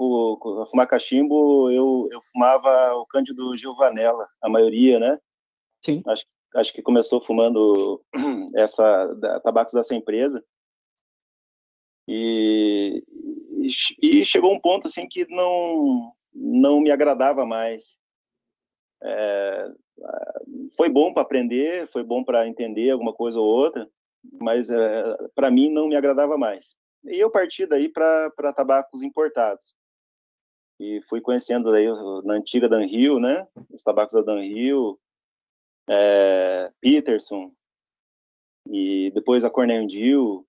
a 0.62 0.66
fumar 0.66 0.86
cachimbo, 0.88 1.70
eu, 1.70 2.08
eu 2.10 2.20
fumava 2.20 2.94
o 2.94 3.06
Cândido 3.06 3.56
Gilvanella, 3.56 4.28
a 4.42 4.48
maioria, 4.48 4.98
né? 4.98 5.18
Sim. 5.84 6.02
Acho, 6.06 6.26
acho 6.56 6.72
que 6.72 6.82
começou 6.82 7.20
fumando 7.20 8.02
essa 8.56 9.14
da, 9.14 9.38
tabacos 9.40 9.72
dessa 9.72 9.94
empresa. 9.94 10.44
E, 12.08 13.04
e, 13.60 13.68
e, 14.02 14.24
chegou 14.24 14.52
um 14.52 14.60
ponto 14.60 14.88
assim 14.88 15.06
que 15.06 15.24
não 15.28 16.12
não 16.34 16.80
me 16.80 16.90
agradava 16.90 17.46
mais. 17.46 17.96
É, 19.02 19.72
foi 20.76 20.88
bom 20.88 21.12
para 21.12 21.22
aprender, 21.22 21.86
foi 21.86 22.02
bom 22.02 22.24
para 22.24 22.48
entender 22.48 22.90
alguma 22.90 23.12
coisa 23.12 23.38
ou 23.38 23.46
outra, 23.46 23.88
mas 24.40 24.68
é, 24.68 25.16
para 25.34 25.50
mim 25.50 25.70
não 25.70 25.86
me 25.86 25.94
agradava 25.94 26.36
mais. 26.36 26.74
E 27.04 27.18
eu 27.18 27.30
parti 27.30 27.66
daí 27.66 27.88
para 27.88 28.52
tabacos 28.54 29.02
importados. 29.02 29.74
E 30.78 31.00
fui 31.02 31.20
conhecendo 31.20 31.70
daí 31.70 31.86
na 32.24 32.34
antiga 32.34 32.68
Dan 32.68 32.84
Hill, 32.84 33.20
né? 33.20 33.46
Os 33.70 33.82
tabacos 33.82 34.14
da 34.14 34.22
Dan 34.22 34.42
Hill, 34.42 34.98
é, 35.88 36.72
Peterson, 36.80 37.52
e 38.66 39.10
depois 39.10 39.44
a 39.44 39.50
Cornell 39.50 39.86
Dill. 39.86 40.46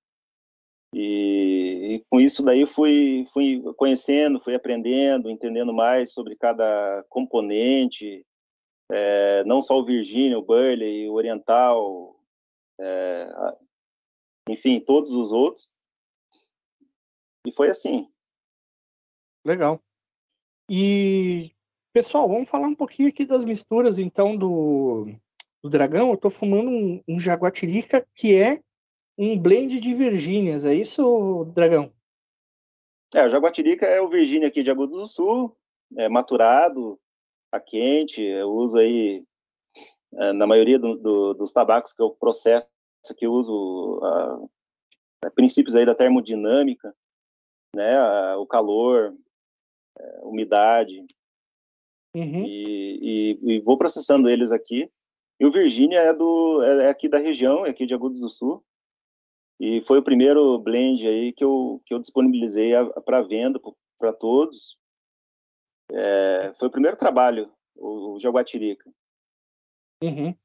E, 0.94 1.96
e, 1.96 2.06
com 2.10 2.20
isso 2.20 2.44
daí 2.44 2.66
fui, 2.68 3.26
fui 3.32 3.62
conhecendo, 3.78 4.42
fui 4.42 4.54
aprendendo, 4.54 5.30
entendendo 5.30 5.74
mais 5.74 6.14
sobre 6.14 6.36
cada 6.36 7.04
componente, 7.08 8.26
é, 8.92 9.44
não 9.46 9.62
só 9.62 9.78
o 9.78 9.86
Virginia, 9.86 10.38
o 10.38 10.42
Burley, 10.42 11.08
o 11.08 11.14
Oriental, 11.14 12.20
é, 12.78 13.28
enfim, 14.50 14.82
todos 14.82 15.12
os 15.12 15.32
outros. 15.32 15.70
E 17.46 17.52
foi 17.52 17.70
assim. 17.70 18.08
Legal. 19.46 19.82
E, 20.70 21.52
pessoal, 21.92 22.28
vamos 22.28 22.50
falar 22.50 22.68
um 22.68 22.76
pouquinho 22.76 23.10
aqui 23.10 23.26
das 23.26 23.44
misturas, 23.44 23.98
então, 23.98 24.38
do, 24.38 25.08
do 25.64 25.70
dragão. 25.70 26.12
Eu 26.12 26.18
tô 26.18 26.30
fumando 26.30 26.70
um, 26.70 27.04
um 27.08 27.20
jaguatirica 27.20 28.08
que 28.16 28.36
é 28.36 28.62
um 29.18 29.38
blend 29.38 29.80
de 29.80 29.94
Virgínias. 29.94 30.66
É 30.66 30.74
isso, 30.74 31.46
dragão? 31.56 31.92
É, 33.14 33.26
o 33.26 33.30
jaguatirica 33.30 33.86
é 33.86 34.00
o 34.00 34.08
Virgínia 34.08 34.48
aqui 34.48 34.64
de 34.64 34.72
Agudo 34.72 34.98
do 34.98 35.06
Sul, 35.06 35.58
é 35.98 36.08
maturado, 36.08 36.98
a 37.52 37.60
quente. 37.60 38.22
Eu 38.22 38.50
uso 38.52 38.78
aí, 38.78 39.26
é, 40.14 40.32
na 40.32 40.48
maioria 40.48 40.80
do, 40.80 40.96
do, 40.96 41.34
dos 41.34 41.52
tabacos 41.52 41.92
que 41.92 42.02
eu 42.02 42.12
processo, 42.12 42.70
que 43.18 43.26
eu 43.26 43.34
uso 43.34 44.00
princípios 45.36 45.76
aí 45.76 45.86
da 45.86 45.96
termodinâmica 45.96 46.96
né, 47.76 48.36
o 48.36 48.46
calor, 48.46 49.16
é, 49.98 50.20
umidade, 50.24 51.06
uhum. 52.14 52.46
e, 52.46 53.38
e, 53.42 53.54
e, 53.56 53.60
vou 53.62 53.78
processando 53.78 54.30
eles 54.30 54.52
aqui. 54.52 54.92
E 55.40 55.46
o 55.46 55.52
Virgínia 55.52 56.00
é 56.00 56.14
do 56.14 56.62
é, 56.64 56.86
é 56.86 56.90
aqui 56.90 57.10
da 57.10 57.18
região, 57.18 57.66
é 57.66 57.70
aqui 57.70 57.86
de 57.86 57.94
Agudos 57.94 58.20
do 58.20 58.30
Sul, 58.30 58.64
e 59.60 59.82
foi 59.82 60.00
o 60.00 60.04
primeiro 60.04 60.58
blend 60.60 61.08
aí 61.08 61.34
que 61.34 61.44
eu 61.44 61.82
que 61.86 61.94
eu 61.94 62.00
disponibilizei 62.00 62.72
para 63.06 63.22
venda 63.22 63.60
para 63.98 64.14
todos. 64.14 64.78
É, 65.92 66.54
foi 66.54 66.68
o 66.68 66.72
primeiro 66.72 66.96
trabalho, 66.98 67.52
o, 67.76 68.14
o 68.14 68.20
Jaguatirica. 68.20 68.90
Uhum. 70.04 70.36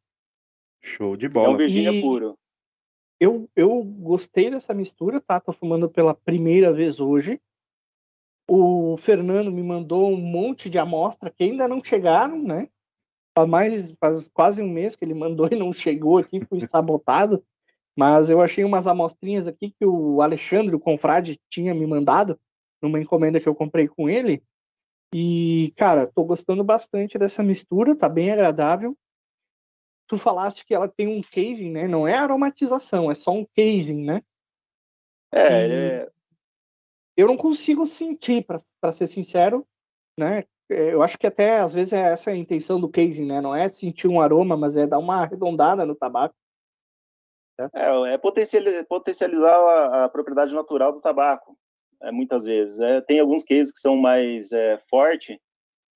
Show 0.83 1.17
de 1.17 1.29
bola. 1.29 1.49
É 1.49 1.51
um 1.51 1.57
Virgínia 1.57 1.93
e... 1.93 2.01
puro. 2.01 2.39
Eu, 3.19 3.49
eu 3.57 3.83
gostei 3.83 4.51
dessa 4.51 4.75
mistura, 4.75 5.21
tá? 5.21 5.41
Tô 5.41 5.53
fumando 5.53 5.89
pela 5.89 6.15
primeira 6.15 6.73
vez 6.73 7.01
hoje. 7.01 7.41
O 8.49 8.97
Fernando 8.99 9.51
me 9.51 9.63
mandou 9.63 10.11
um 10.11 10.17
monte 10.17 10.69
de 10.69 10.79
amostra 10.79 11.31
que 11.31 11.45
ainda 11.45 11.67
não 11.67 11.83
chegaram, 11.83 12.43
né? 12.43 12.69
Faz, 13.35 13.49
mais, 13.49 13.93
faz 13.99 14.29
quase 14.29 14.63
um 14.63 14.69
mês 14.69 14.95
que 14.95 15.05
ele 15.05 15.15
mandou 15.15 15.49
e 15.51 15.57
não 15.57 15.73
chegou 15.73 16.19
aqui, 16.19 16.45
fui 16.45 16.61
sabotado. 16.69 17.43
Mas 17.97 18.29
eu 18.29 18.43
achei 18.43 18.63
umas 18.63 18.87
amostrinhas 18.87 19.49
aqui 19.49 19.71
que 19.71 19.87
o 19.87 20.21
Alexandre, 20.21 20.77
o 20.77 20.81
confrade, 20.81 21.41
tinha 21.49 21.75
me 21.75 21.87
mandado 21.87 22.39
numa 22.83 23.01
encomenda 23.01 23.41
que 23.41 23.49
eu 23.49 23.55
comprei 23.55 23.89
com 23.89 24.09
ele. 24.09 24.43
E, 25.15 25.73
cara, 25.77 26.07
tô 26.07 26.23
gostando 26.25 26.63
bastante 26.63 27.17
dessa 27.17 27.43
mistura, 27.43 27.97
tá 27.97 28.09
bem 28.09 28.31
agradável 28.31 28.95
tu 30.07 30.19
falaste 30.19 30.65
que 30.65 30.75
ela 30.75 30.89
tem 30.89 31.09
um 31.09 31.23
casing, 31.23 31.71
né? 31.71 31.87
Não 31.87 32.07
é 32.07 32.15
aromatização, 32.15 33.11
é 33.11 33.15
só 33.15 33.33
um 33.33 33.45
casing, 33.45 34.05
né? 34.05 34.23
É, 35.33 36.03
é... 36.03 36.11
eu 37.17 37.27
não 37.27 37.37
consigo 37.37 37.87
sentir, 37.87 38.45
para 38.45 38.93
ser 38.93 39.07
sincero, 39.07 39.67
né? 40.19 40.45
É, 40.69 40.93
eu 40.93 41.03
acho 41.03 41.19
que 41.19 41.27
até 41.27 41.59
às 41.59 41.73
vezes 41.73 41.93
é 41.93 42.01
essa 42.01 42.31
a 42.31 42.37
intenção 42.37 42.81
do 42.81 42.89
casing, 42.89 43.27
né? 43.27 43.41
Não 43.41 43.55
é 43.55 43.69
sentir 43.69 44.09
um 44.09 44.21
aroma, 44.21 44.57
mas 44.57 44.77
é 44.77 44.87
dar 44.87 44.99
uma 44.99 45.23
arredondada 45.23 45.85
no 45.85 45.95
tabaco. 45.95 46.35
Né? 47.59 47.69
É, 47.73 48.15
é 48.15 48.19
potencializar 48.19 49.55
a, 49.55 50.05
a, 50.05 50.09
propriedade 50.09 50.55
natural 50.55 50.93
do 50.93 51.01
tabaco, 51.01 51.57
é, 52.03 52.11
muitas 52.11 52.45
vezes. 52.45 52.79
É, 52.81 53.01
tem 53.01 53.21
alguns 53.21 53.45
cases 53.45 53.73
que 53.73 53.79
são 53.79 53.97
mais 53.97 54.53
é, 54.53 54.79
fortes, 54.89 55.39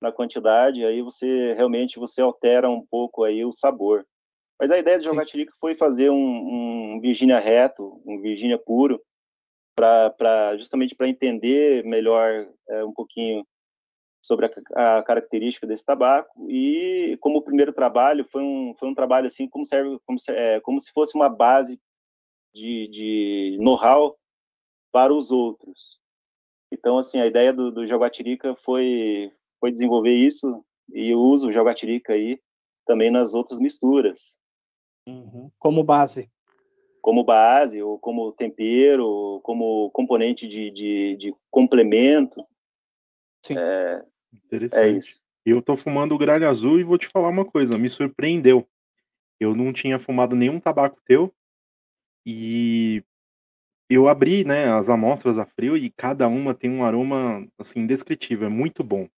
na 0.01 0.11
quantidade, 0.11 0.83
aí 0.83 1.01
você 1.01 1.53
realmente 1.53 1.99
você 1.99 2.21
altera 2.21 2.69
um 2.69 2.85
pouco 2.85 3.23
aí 3.23 3.45
o 3.45 3.51
sabor. 3.51 4.05
Mas 4.59 4.71
a 4.71 4.77
ideia 4.77 4.97
de 4.97 5.05
jogar 5.05 5.25
tirica 5.25 5.53
foi 5.59 5.75
fazer 5.75 6.09
um, 6.09 6.15
um 6.95 6.99
Virginia 6.99 7.39
reto, 7.39 8.01
um 8.05 8.19
Virginia 8.19 8.57
puro, 8.57 9.01
para 9.75 10.55
justamente 10.57 10.95
para 10.95 11.07
entender 11.07 11.83
melhor 11.83 12.47
é, 12.69 12.83
um 12.83 12.93
pouquinho 12.93 13.45
sobre 14.23 14.45
a, 14.75 14.99
a, 14.99 15.03
característica 15.03 15.65
desse 15.65 15.85
tabaco. 15.85 16.49
E 16.49 17.17
como 17.21 17.39
o 17.39 17.43
primeiro 17.43 17.73
trabalho 17.73 18.23
foi 18.23 18.43
um 18.43 18.73
foi 18.75 18.87
um 18.87 18.93
trabalho 18.93 19.27
assim 19.27 19.47
como 19.47 19.65
serve 19.65 19.99
como 20.05 20.19
se, 20.19 20.31
é, 20.31 20.59
como 20.61 20.79
se 20.79 20.91
fosse 20.91 21.15
uma 21.15 21.29
base 21.29 21.79
de, 22.53 22.87
de 22.87 23.57
know-how 23.59 24.15
para 24.91 25.13
os 25.13 25.31
outros. 25.31 25.99
Então 26.71 26.97
assim 26.97 27.19
a 27.19 27.25
ideia 27.25 27.51
do, 27.51 27.71
do 27.71 27.85
Jaguatirica 27.85 28.55
foi 28.55 29.31
foi 29.61 29.71
desenvolver 29.71 30.13
isso 30.13 30.65
e 30.91 31.11
eu 31.11 31.19
uso 31.19 31.47
o 31.47 31.51
jogatirica 31.51 32.13
aí 32.13 32.41
também 32.85 33.09
nas 33.09 33.33
outras 33.33 33.59
misturas. 33.59 34.35
Uhum. 35.07 35.49
Como 35.57 35.83
base. 35.83 36.29
Como 37.01 37.23
base, 37.23 37.81
ou 37.81 37.97
como 37.97 38.31
tempero, 38.33 39.05
ou 39.05 39.41
como 39.41 39.89
componente 39.91 40.47
de, 40.47 40.69
de, 40.71 41.15
de 41.15 41.35
complemento. 41.49 42.45
Sim. 43.45 43.57
É, 43.57 44.03
Interessante. 44.33 44.83
É 44.83 44.89
isso. 44.89 45.21
Eu 45.45 45.61
tô 45.61 45.75
fumando 45.75 46.13
o 46.13 46.17
gralho 46.17 46.47
azul 46.47 46.79
e 46.79 46.83
vou 46.83 46.97
te 46.97 47.07
falar 47.07 47.29
uma 47.29 47.45
coisa, 47.45 47.77
me 47.77 47.89
surpreendeu. 47.89 48.67
Eu 49.39 49.55
não 49.55 49.73
tinha 49.73 49.97
fumado 49.97 50.35
nenhum 50.35 50.59
tabaco 50.59 51.01
teu 51.03 51.33
e 52.25 53.03
eu 53.89 54.07
abri, 54.07 54.45
né, 54.45 54.71
as 54.71 54.87
amostras 54.87 55.39
a 55.39 55.45
frio 55.45 55.75
e 55.75 55.89
cada 55.89 56.27
uma 56.27 56.53
tem 56.53 56.69
um 56.69 56.83
aroma 56.83 57.47
assim 57.57 57.79
indescritível, 57.79 58.47
é 58.47 58.49
muito 58.49 58.83
bom. 58.83 59.09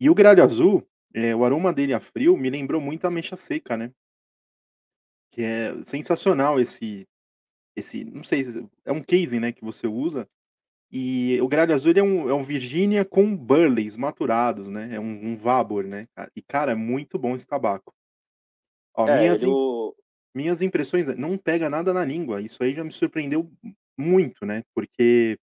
E 0.00 0.08
o 0.10 0.14
gralho 0.14 0.42
azul, 0.44 0.86
eh, 1.14 1.34
o 1.34 1.44
aroma 1.44 1.72
dele 1.72 1.94
a 1.94 2.00
frio 2.00 2.36
me 2.36 2.50
lembrou 2.50 2.80
muito 2.80 3.04
a 3.04 3.08
ameixa 3.08 3.36
seca, 3.36 3.76
né. 3.76 3.92
Que 5.32 5.42
é 5.42 5.82
sensacional 5.82 6.60
esse 6.60 7.06
esse 7.76 8.04
não 8.04 8.24
sei, 8.24 8.42
é 8.84 8.92
um 8.92 9.02
casing, 9.02 9.40
né, 9.40 9.52
que 9.52 9.64
você 9.64 9.86
usa, 9.86 10.28
E 10.92 11.40
o 11.42 11.48
gralha 11.48 11.74
azul 11.74 11.92
ele 11.92 12.00
é 12.00 12.04
um, 12.04 12.28
é 12.30 12.34
um 12.34 12.44
Virgínia 12.44 13.04
com 13.04 13.36
Burleys 13.36 13.96
maturados, 13.96 14.70
né? 14.70 14.94
É 14.96 15.00
um, 15.00 15.32
um 15.32 15.36
Vabor, 15.36 15.86
né? 15.86 16.08
E, 16.36 16.42
cara, 16.42 16.72
é 16.72 16.76
muito 16.76 17.18
bom 17.18 17.34
esse 17.36 17.46
tabaco. 17.46 17.94
Ó, 18.96 19.08
É, 19.08 19.10
minhas, 19.10 19.42
im- 19.42 19.56
o- 19.56 19.94
minhas 20.34 20.62
impressões, 20.62 21.06
não 21.16 21.36
pega 21.38 21.68
nada 21.70 21.92
na 21.92 22.04
língua. 22.04 22.40
Isso 22.40 22.62
aí 22.62 22.74
já 22.74 22.84
me 22.84 22.92
surpreendeu 22.92 23.50
muito, 23.98 24.44
né? 24.46 24.62
Porque 24.74 25.38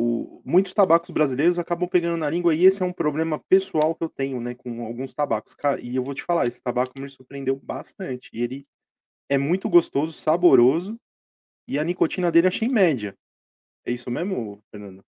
o- 0.00 0.42
muitos 0.44 0.72
tabacos 0.72 1.10
brasileiros 1.10 1.58
acabam 1.58 1.88
pegando 1.88 2.16
na 2.16 2.30
língua 2.30 2.54
e 2.54 2.64
esse 2.64 2.80
é 2.82 2.86
um 2.86 2.92
problema 2.92 3.40
pessoal 3.48 3.96
que 3.96 4.04
eu 4.04 4.08
tenho, 4.08 4.40
né? 4.40 4.54
Com 4.54 4.86
alguns 4.86 5.12
tabacos. 5.12 5.56
E 5.82 5.96
eu 5.96 6.04
vou 6.04 6.14
te 6.14 6.22
falar, 6.22 6.46
esse 6.46 6.62
tabaco 6.62 6.98
me 7.00 7.08
surpreendeu 7.08 7.56
bastante. 7.56 8.30
E 8.32 8.40
ele 8.40 8.66
é 9.28 9.36
muito 9.36 9.68
gostoso, 9.68 10.12
saboroso 10.12 10.96
e 11.66 11.80
a 11.80 11.84
nicotina 11.84 12.30
dele 12.30 12.46
achei 12.46 12.68
média. 12.68 13.12
É 13.84 13.90
isso 13.90 14.08
mesmo, 14.08 14.62
Fernando? 14.70 15.04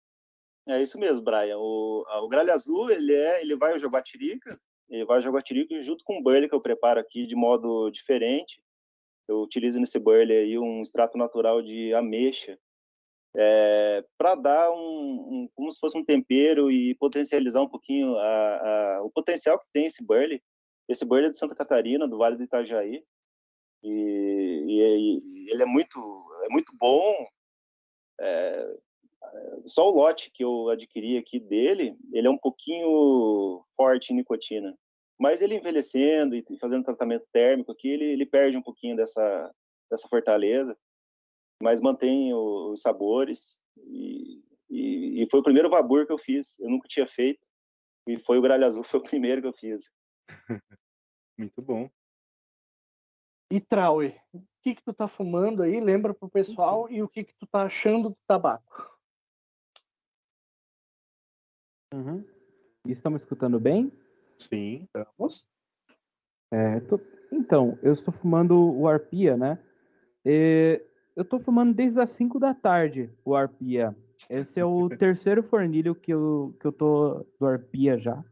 É 0.69 0.81
isso 0.81 0.99
mesmo, 0.99 1.25
Brian. 1.25 1.59
O, 1.59 2.05
o 2.25 2.29
gralha 2.29 2.55
azul, 2.55 2.89
ele 2.89 3.13
é, 3.13 3.43
ele 3.43 3.57
vai 3.57 3.73
ao 3.73 3.79
jaguatirica, 3.79 4.61
ele 4.89 5.05
vai 5.05 5.17
ao 5.17 5.23
jaguatirica 5.23 5.81
junto 5.81 6.05
com 6.05 6.19
o 6.19 6.23
burley 6.23 6.49
que 6.49 6.55
eu 6.55 6.61
preparo 6.61 7.01
aqui 7.01 7.27
de 7.27 7.35
modo 7.35 7.91
diferente. 7.91 8.63
Eu 9.27 9.41
utilizo 9.41 9.81
nesse 9.81 9.99
burley 9.99 10.37
aí 10.37 10.59
um 10.59 10.81
extrato 10.81 11.19
natural 11.19 11.61
de 11.61 11.93
ameixa, 11.93 12.57
para 14.17 14.35
dar 14.35 14.71
um, 14.71 14.77
um- 14.77 15.49
como 15.55 15.71
se 15.71 15.79
fosse 15.79 15.97
um 15.99 16.05
tempero 16.05 16.71
e 16.71 16.95
potencializar 16.97 17.61
um 17.63 17.69
pouquinho 17.69 18.17
a, 18.17 18.97
a- 18.97 19.03
o 19.03 19.11
potencial 19.11 19.59
que 19.59 19.67
tem 19.73 19.87
esse 19.87 20.03
burley. 20.05 20.43
Esse 20.89 21.05
burley 21.05 21.27
é 21.27 21.31
de 21.31 21.37
Santa 21.39 21.55
Catarina, 21.55 22.07
do 22.09 22.19
Vale 22.19 22.37
do 22.37 22.45
Itajaí, 22.45 23.03
e, 23.83 23.89
e- 23.89 25.23
e 25.47 25.51
ele 25.51 25.63
é 25.63 25.67
muito, 25.67 25.99
é 26.45 26.49
muito 26.49 26.73
bom. 26.79 27.27
É, 28.21 28.77
só 29.67 29.89
o 29.89 29.95
lote 29.95 30.31
que 30.33 30.45
eu 30.45 30.69
adquiri 30.71 31.19
aqui 31.19 31.39
dele, 31.41 31.97
ele 32.13 32.27
é 32.27 32.31
um 32.31 32.39
pouquinho 32.39 33.65
forte 33.77 34.13
em 34.13 34.17
nicotina. 34.17 34.77
Mas 35.19 35.41
ele 35.43 35.57
envelhecendo 35.57 36.35
e 36.37 36.45
fazendo 36.59 36.85
tratamento 36.85 37.27
térmico 37.33 37.73
aqui, 37.73 37.89
ele, 37.89 38.05
ele 38.05 38.27
perde 38.27 38.57
um 38.57 38.63
pouquinho 38.63 38.97
dessa, 38.97 39.51
dessa 39.91 40.07
fortaleza, 40.09 40.77
mas 41.63 41.81
mantém 41.81 42.33
o- 42.35 42.73
os 42.73 42.81
sabores. 42.81 43.61
E, 43.79 44.43
e, 44.71 45.23
e 45.23 45.31
foi 45.31 45.41
o 45.41 45.43
primeiro 45.43 45.71
vabur 45.71 46.07
que 46.07 46.13
eu 46.13 46.19
fiz, 46.19 46.59
eu 46.61 46.71
nunca 46.71 46.89
tinha 46.89 47.07
feito. 47.07 47.45
E 48.07 48.19
foi 48.19 48.39
o 48.39 48.43
gralha 48.43 48.67
azul, 48.67 48.83
foi 48.85 49.01
o 49.01 49.03
primeiro 49.03 49.41
que 49.43 49.49
eu 49.49 49.53
fiz. 49.53 49.91
Muito 51.39 51.61
bom. 51.63 51.89
E 53.53 53.61
Trauer, 53.61 54.21
o 54.33 54.43
que 54.61 54.75
que 54.75 54.83
tu 54.83 54.93
tá 54.93 55.07
fumando 55.07 55.63
aí? 55.63 55.81
Lembra 55.81 56.13
pro 56.13 56.29
pessoal 56.29 56.91
e 56.91 57.01
o 57.03 57.09
que 57.09 57.23
que 57.23 57.35
tu 57.39 57.47
tá 57.47 57.63
achando 57.63 58.11
do 58.11 58.19
tabaco? 58.27 58.99
Uhum. 61.95 62.25
Estamos 62.85 63.21
escutando 63.23 63.61
bem? 63.61 63.93
Sim. 64.37 64.89
Vamos? 64.93 65.47
É, 66.53 66.81
tô- 66.81 67.01
Então, 67.31 67.79
eu 67.83 67.93
estou 67.93 68.13
fumando 68.15 68.57
o 68.57 68.89
Arpia, 68.89 69.37
né? 69.37 69.59
E 70.25 70.81
eu 71.17 71.23
estou 71.23 71.41
fumando 71.41 71.75
desde 71.75 71.99
as 71.99 72.11
5 72.11 72.39
da 72.39 72.55
tarde 72.55 73.11
o 73.25 73.35
Arpia. 73.35 73.97
Esse 74.29 74.61
é 74.61 74.65
o 74.65 74.89
terceiro 74.97 75.43
fornilho 75.43 75.95
que 75.95 76.13
eu, 76.13 76.55
que 76.61 76.67
eu 76.67 76.73
tô 76.73 77.27
do 77.41 77.47
Arpia 77.47 77.99
já. 77.99 78.23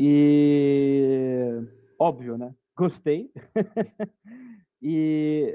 E 0.00 1.62
óbvio, 1.98 2.36
né? 2.36 2.52
Gostei. 2.76 3.30
e 4.82 5.54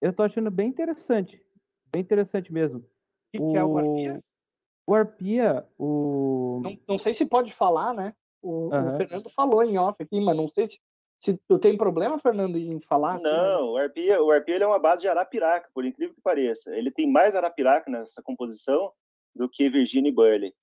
eu 0.00 0.12
tô 0.12 0.24
achando 0.24 0.50
bem 0.50 0.68
interessante. 0.68 1.40
Bem 1.92 2.02
interessante 2.02 2.52
mesmo. 2.52 2.78
O 2.78 2.84
que, 3.32 3.38
que 3.38 3.56
é 3.56 3.64
o 3.64 3.78
arpia? 3.78 4.24
O 4.86 4.94
Arpia, 4.94 5.66
o. 5.78 6.60
Não, 6.62 6.78
não 6.88 6.98
sei 6.98 7.12
se 7.12 7.26
pode 7.26 7.52
falar, 7.52 7.92
né? 7.92 8.14
O, 8.40 8.68
o 8.68 8.72
Aham. 8.72 8.96
Fernando 8.96 9.30
falou 9.30 9.62
em 9.62 9.76
off 9.78 10.00
aqui, 10.02 10.20
mas 10.20 10.36
não 10.36 10.48
sei 10.48 10.68
se, 10.68 10.80
se 11.26 11.40
tu 11.48 11.58
tem 11.58 11.76
problema, 11.76 12.18
Fernando, 12.18 12.56
em 12.56 12.80
falar. 12.80 13.14
assim, 13.14 13.24
né? 13.24 13.32
Não, 13.32 13.72
o 13.72 13.76
arpia, 13.76 14.22
o 14.22 14.30
arpia 14.30 14.56
é 14.56 14.66
uma 14.66 14.78
base 14.78 15.02
de 15.02 15.08
arapiraca, 15.08 15.68
por 15.74 15.84
incrível 15.84 16.14
que 16.14 16.20
pareça. 16.22 16.74
Ele 16.76 16.90
tem 16.90 17.10
mais 17.10 17.34
arapiraca 17.34 17.90
nessa 17.90 18.22
composição 18.22 18.92
do 19.34 19.48
que 19.48 19.68
Virginia 19.68 20.10
e 20.10 20.14
Burley. 20.14 20.54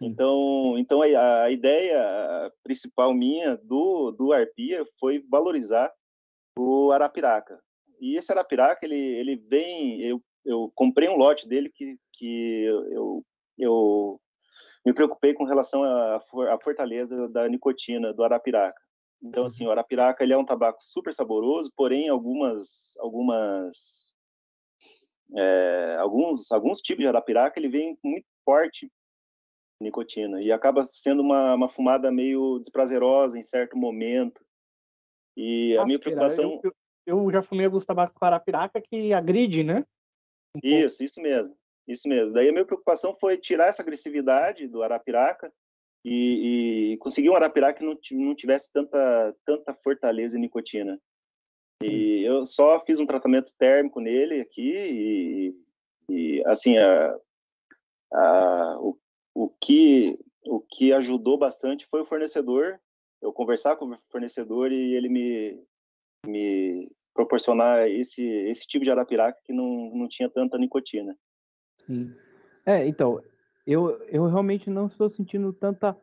Então, 0.00 0.78
então 0.78 1.02
a, 1.02 1.42
a 1.42 1.50
ideia 1.50 2.52
principal 2.62 3.12
minha 3.12 3.56
do, 3.56 4.12
do 4.12 4.32
Arpia 4.32 4.84
foi 5.00 5.18
valorizar 5.18 5.92
o 6.56 6.92
Arapiraca. 6.92 7.60
E 8.00 8.16
esse 8.16 8.30
Arapiraca, 8.30 8.86
ele, 8.86 8.96
ele 8.96 9.36
vem... 9.36 10.00
Eu, 10.02 10.22
eu 10.44 10.70
comprei 10.74 11.08
um 11.08 11.16
lote 11.16 11.48
dele 11.48 11.68
que, 11.74 11.98
que 12.12 12.64
eu, 12.92 13.24
eu 13.58 14.20
me 14.86 14.94
preocupei 14.94 15.34
com 15.34 15.44
relação 15.44 15.82
à, 15.82 16.20
for- 16.20 16.48
à 16.48 16.58
fortaleza 16.60 17.28
da 17.28 17.48
nicotina 17.48 18.14
do 18.14 18.22
Arapiraca. 18.22 18.80
Então, 19.22 19.44
assim, 19.44 19.66
o 19.66 19.70
Arapiraca 19.70 20.22
ele 20.22 20.32
é 20.32 20.38
um 20.38 20.44
tabaco 20.44 20.82
super 20.82 21.12
saboroso, 21.12 21.72
porém 21.76 22.08
algumas 22.08 22.96
algumas 22.98 24.12
é, 25.36 25.96
alguns 25.98 26.50
alguns 26.52 26.80
tipos 26.80 27.02
de 27.02 27.08
Arapiraca 27.08 27.58
ele 27.58 27.68
vem 27.68 27.98
muito 28.02 28.26
forte 28.44 28.90
nicotina 29.80 30.42
e 30.42 30.50
acaba 30.50 30.84
sendo 30.84 31.22
uma, 31.22 31.54
uma 31.54 31.68
fumada 31.68 32.10
meio 32.10 32.58
desprazerosa 32.58 33.38
em 33.38 33.42
certo 33.42 33.76
momento. 33.76 34.44
E 35.36 35.76
a 35.78 35.84
minha 35.84 35.98
preocupação 35.98 36.60
Eu, 36.64 36.72
eu, 37.06 37.24
eu 37.24 37.30
já 37.30 37.42
fumei 37.42 37.66
alguns 37.66 37.84
tabacos 37.84 38.16
com 38.16 38.24
arapiraca 38.24 38.80
que 38.80 39.12
agride, 39.12 39.62
né? 39.62 39.84
Um 40.54 40.60
pouco. 40.60 40.66
Isso, 40.66 41.04
isso 41.04 41.20
mesmo. 41.20 41.56
Isso 41.86 42.08
mesmo. 42.08 42.32
Daí 42.32 42.48
a 42.48 42.52
minha 42.52 42.66
preocupação 42.66 43.14
foi 43.14 43.38
tirar 43.38 43.68
essa 43.68 43.82
agressividade 43.82 44.66
do 44.66 44.82
arapiraca 44.82 45.52
e, 46.04 46.92
e 46.92 46.96
conseguir 46.98 47.30
um 47.30 47.34
arapiraca 47.36 47.78
que 47.78 47.84
não, 47.84 47.98
não 48.12 48.34
tivesse 48.34 48.72
tanta, 48.72 49.36
tanta 49.44 49.74
fortaleza 49.74 50.36
e 50.36 50.40
nicotina. 50.40 51.00
E 51.82 52.22
eu 52.24 52.44
só 52.44 52.84
fiz 52.84 52.98
um 52.98 53.06
tratamento 53.06 53.52
térmico 53.58 54.00
nele 54.00 54.40
aqui 54.40 54.72
e, 54.72 55.54
e, 56.10 56.42
assim, 56.46 56.76
a, 56.76 57.16
a, 58.12 58.78
o, 58.80 58.98
o, 59.34 59.48
que, 59.60 60.18
o 60.44 60.60
que 60.60 60.92
ajudou 60.92 61.38
bastante 61.38 61.86
foi 61.86 62.00
o 62.00 62.06
fornecedor. 62.06 62.80
Eu 63.22 63.32
conversar 63.32 63.76
com 63.76 63.86
o 63.86 63.98
fornecedor 64.10 64.72
e 64.72 64.94
ele 64.94 65.08
me, 65.08 65.62
me 66.26 66.90
proporcionar 67.14 67.88
esse, 67.88 68.24
esse 68.24 68.66
tipo 68.66 68.84
de 68.84 68.90
arapiraca 68.90 69.40
que 69.44 69.52
não, 69.52 69.90
não 69.94 70.08
tinha 70.08 70.28
tanta 70.28 70.58
nicotina. 70.58 71.16
Sim. 71.86 72.12
É, 72.66 72.86
então, 72.86 73.22
eu, 73.68 74.02
eu 74.08 74.26
realmente 74.26 74.70
não 74.70 74.86
estou 74.86 75.10
sentindo 75.10 75.52
tanta 75.52 75.94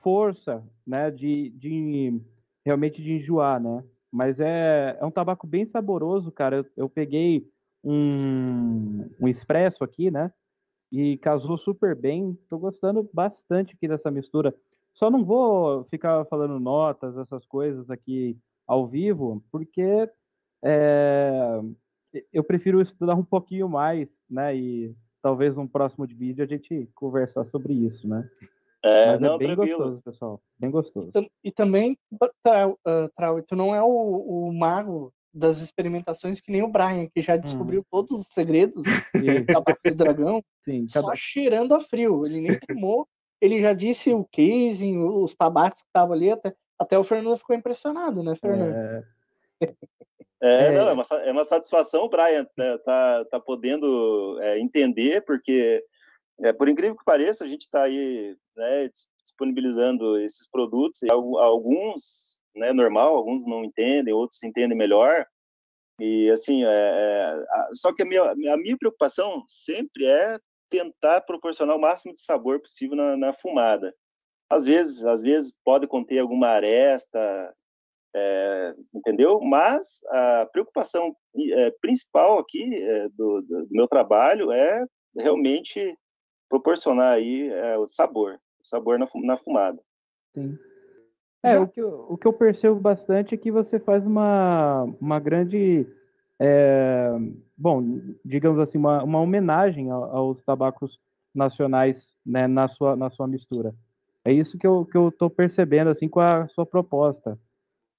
força, 0.00 0.64
né, 0.86 1.10
de, 1.10 1.50
de 1.50 2.20
realmente 2.64 3.02
de 3.02 3.12
enjoar, 3.14 3.60
né? 3.60 3.84
Mas 4.12 4.38
é, 4.38 4.96
é 5.00 5.04
um 5.04 5.10
tabaco 5.10 5.46
bem 5.46 5.66
saboroso, 5.66 6.30
cara. 6.30 6.58
Eu, 6.58 6.66
eu 6.76 6.88
peguei 6.88 7.48
um, 7.82 9.08
um 9.20 9.28
expresso 9.28 9.82
aqui, 9.82 10.10
né? 10.10 10.32
E 10.90 11.16
casou 11.18 11.58
super 11.58 11.94
bem. 11.96 12.38
Tô 12.48 12.58
gostando 12.58 13.08
bastante 13.12 13.74
aqui 13.74 13.88
dessa 13.88 14.10
mistura. 14.10 14.54
Só 14.94 15.10
não 15.10 15.24
vou 15.24 15.84
ficar 15.84 16.24
falando 16.26 16.58
notas, 16.58 17.16
essas 17.16 17.44
coisas 17.46 17.90
aqui 17.90 18.36
ao 18.66 18.86
vivo, 18.86 19.42
porque 19.50 20.08
é, 20.64 21.60
eu 22.32 22.44
prefiro 22.44 22.80
estudar 22.80 23.14
um 23.14 23.24
pouquinho 23.24 23.68
mais, 23.68 24.08
né? 24.28 24.56
E 24.56 24.94
talvez 25.22 25.54
num 25.54 25.66
próximo 25.66 26.06
vídeo 26.06 26.44
a 26.44 26.46
gente 26.46 26.88
conversar 26.94 27.44
sobre 27.46 27.72
isso, 27.74 28.08
né? 28.08 28.28
É, 28.82 29.06
Mas 29.12 29.20
não, 29.20 29.34
é 29.34 29.38
bem 29.38 29.48
tranquilo. 29.48 29.78
gostoso, 29.78 30.02
pessoal. 30.02 30.42
Bem 30.58 30.70
gostoso. 30.70 31.12
Tam- 31.12 31.28
E 31.44 31.50
também, 31.50 31.96
Trau, 32.42 32.78
ah, 32.84 33.08
Trau, 33.14 33.42
tu 33.42 33.54
não 33.54 33.74
é 33.74 33.82
o, 33.82 33.86
o 34.48 34.52
mago 34.52 35.12
das 35.32 35.60
experimentações 35.60 36.40
que 36.40 36.50
nem 36.50 36.62
o 36.62 36.68
Brian, 36.68 37.06
que 37.06 37.20
já 37.20 37.36
descobriu 37.36 37.84
todos 37.90 38.18
os 38.20 38.26
segredos 38.28 38.84
E, 39.14 39.40
do 39.40 39.46
tabaco 39.46 39.80
do 39.84 39.94
dragão 39.94 40.42
sim, 40.64 40.88
só 40.88 41.02
cada, 41.02 41.14
cheirando 41.14 41.74
a 41.74 41.80
frio. 41.80 42.24
Ele 42.26 42.40
nem 42.40 42.58
tomou, 42.58 43.06
ele 43.40 43.60
já 43.60 43.72
disse 43.72 44.12
o 44.12 44.24
casing, 44.24 44.98
os 44.98 45.34
tabacos 45.34 45.82
que 45.82 45.88
estavam 45.88 46.14
ali, 46.14 46.30
até, 46.30 46.54
até 46.78 46.98
o 46.98 47.04
Fernando 47.04 47.36
ficou 47.38 47.54
impressionado, 47.54 48.22
né, 48.22 48.34
Fernando? 48.36 48.74
é, 48.74 49.04
É, 50.42 50.66
É. 50.66 50.72
não, 50.72 50.88
é 50.88 50.92
uma, 50.92 51.06
é 51.24 51.32
uma 51.32 51.44
satisfação, 51.44 52.08
Brian, 52.08 52.46
tá, 52.56 52.78
tá, 52.78 53.24
tá 53.26 53.40
podendo 53.40 54.38
é, 54.40 54.58
entender, 54.58 55.22
porque, 55.24 55.84
é, 56.40 56.52
por 56.52 56.68
incrível 56.68 56.96
que 56.96 57.04
pareça, 57.04 57.44
a 57.44 57.48
gente 57.48 57.62
está 57.62 57.82
aí 57.82 58.36
né, 58.56 58.88
dis- 58.88 59.06
disponibilizando 59.22 60.18
esses 60.18 60.48
produtos, 60.50 61.02
e 61.02 61.12
al- 61.12 61.38
alguns, 61.38 62.40
né, 62.56 62.72
normal, 62.72 63.14
alguns 63.16 63.44
não 63.46 63.64
entendem, 63.64 64.14
outros 64.14 64.42
entendem 64.42 64.76
melhor, 64.76 65.26
e 66.00 66.30
assim, 66.30 66.64
é, 66.64 66.68
é, 66.68 67.44
só 67.74 67.92
que 67.92 68.02
a 68.02 68.06
minha, 68.06 68.22
a 68.22 68.56
minha 68.56 68.78
preocupação 68.78 69.44
sempre 69.46 70.06
é 70.06 70.38
tentar 70.70 71.20
proporcionar 71.22 71.76
o 71.76 71.80
máximo 71.80 72.14
de 72.14 72.22
sabor 72.22 72.60
possível 72.60 72.96
na, 72.96 73.16
na 73.16 73.32
fumada. 73.34 73.94
Às 74.48 74.64
vezes, 74.64 75.04
às 75.04 75.22
vezes 75.22 75.54
pode 75.62 75.86
conter 75.86 76.18
alguma 76.20 76.48
aresta, 76.48 77.54
é, 78.14 78.74
entendeu? 78.94 79.40
Mas 79.40 80.00
a 80.08 80.46
preocupação 80.52 81.14
é, 81.36 81.70
principal 81.80 82.38
aqui 82.38 82.74
é, 82.82 83.08
do, 83.10 83.42
do- 83.42 83.66
meu 83.70 83.86
trabalho 83.86 84.50
é 84.52 84.84
realmente 85.16 85.96
proporcionar 86.48 87.14
aí 87.14 87.48
é, 87.48 87.78
o 87.78 87.86
sabor, 87.86 88.34
o 88.62 88.68
sabor 88.68 88.98
na, 88.98 89.06
na 89.22 89.36
fumada. 89.36 89.80
Sim. 90.34 90.58
É, 91.42 91.58
o 91.58 91.66
que, 91.66 91.80
eu, 91.80 92.06
o 92.08 92.18
que 92.18 92.26
eu 92.26 92.32
percebo 92.34 92.78
bastante 92.78 93.34
é 93.34 93.38
que 93.38 93.50
você 93.50 93.78
faz 93.78 94.04
uma, 94.04 94.82
uma 95.00 95.18
grande, 95.18 95.86
é, 96.38 97.10
bom, 97.56 97.82
digamos 98.24 98.58
assim, 98.58 98.76
uma, 98.76 99.02
uma 99.02 99.20
homenagem 99.20 99.90
ao- 99.90 100.14
aos 100.14 100.42
tabacos 100.44 100.98
nacionais, 101.34 102.12
né, 102.26 102.46
na 102.46 102.68
sua, 102.68 102.94
na 102.94 103.08
sua 103.08 103.26
mistura. 103.26 103.74
É 104.22 104.30
isso 104.32 104.58
que 104.58 104.66
eu, 104.66 104.84
que 104.84 104.96
eu 104.98 105.30
percebendo, 105.30 105.88
assim, 105.88 106.08
com 106.08 106.20
a 106.20 106.46
sua 106.48 106.66
proposta, 106.66 107.38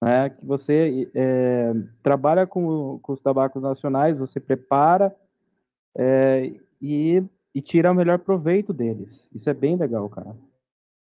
né, 0.02 0.30
que 0.30 0.46
você 0.46 1.10
é, 1.14 1.74
trabalha 2.02 2.48
com, 2.48 3.00
com 3.00 3.14
os 3.14 3.22
tabacos 3.22 3.62
nacionais, 3.62 4.18
você 4.18 4.40
prepara 4.40 5.16
é, 5.96 6.52
e, 6.82 7.24
e 7.54 7.62
tira 7.62 7.92
o 7.92 7.96
melhor 7.96 8.20
proveito 8.20 8.74
deles. 8.74 9.28
Isso 9.34 9.50
é 9.50 9.54
bem 9.54 9.76
legal, 9.76 10.10
cara. 10.10 10.36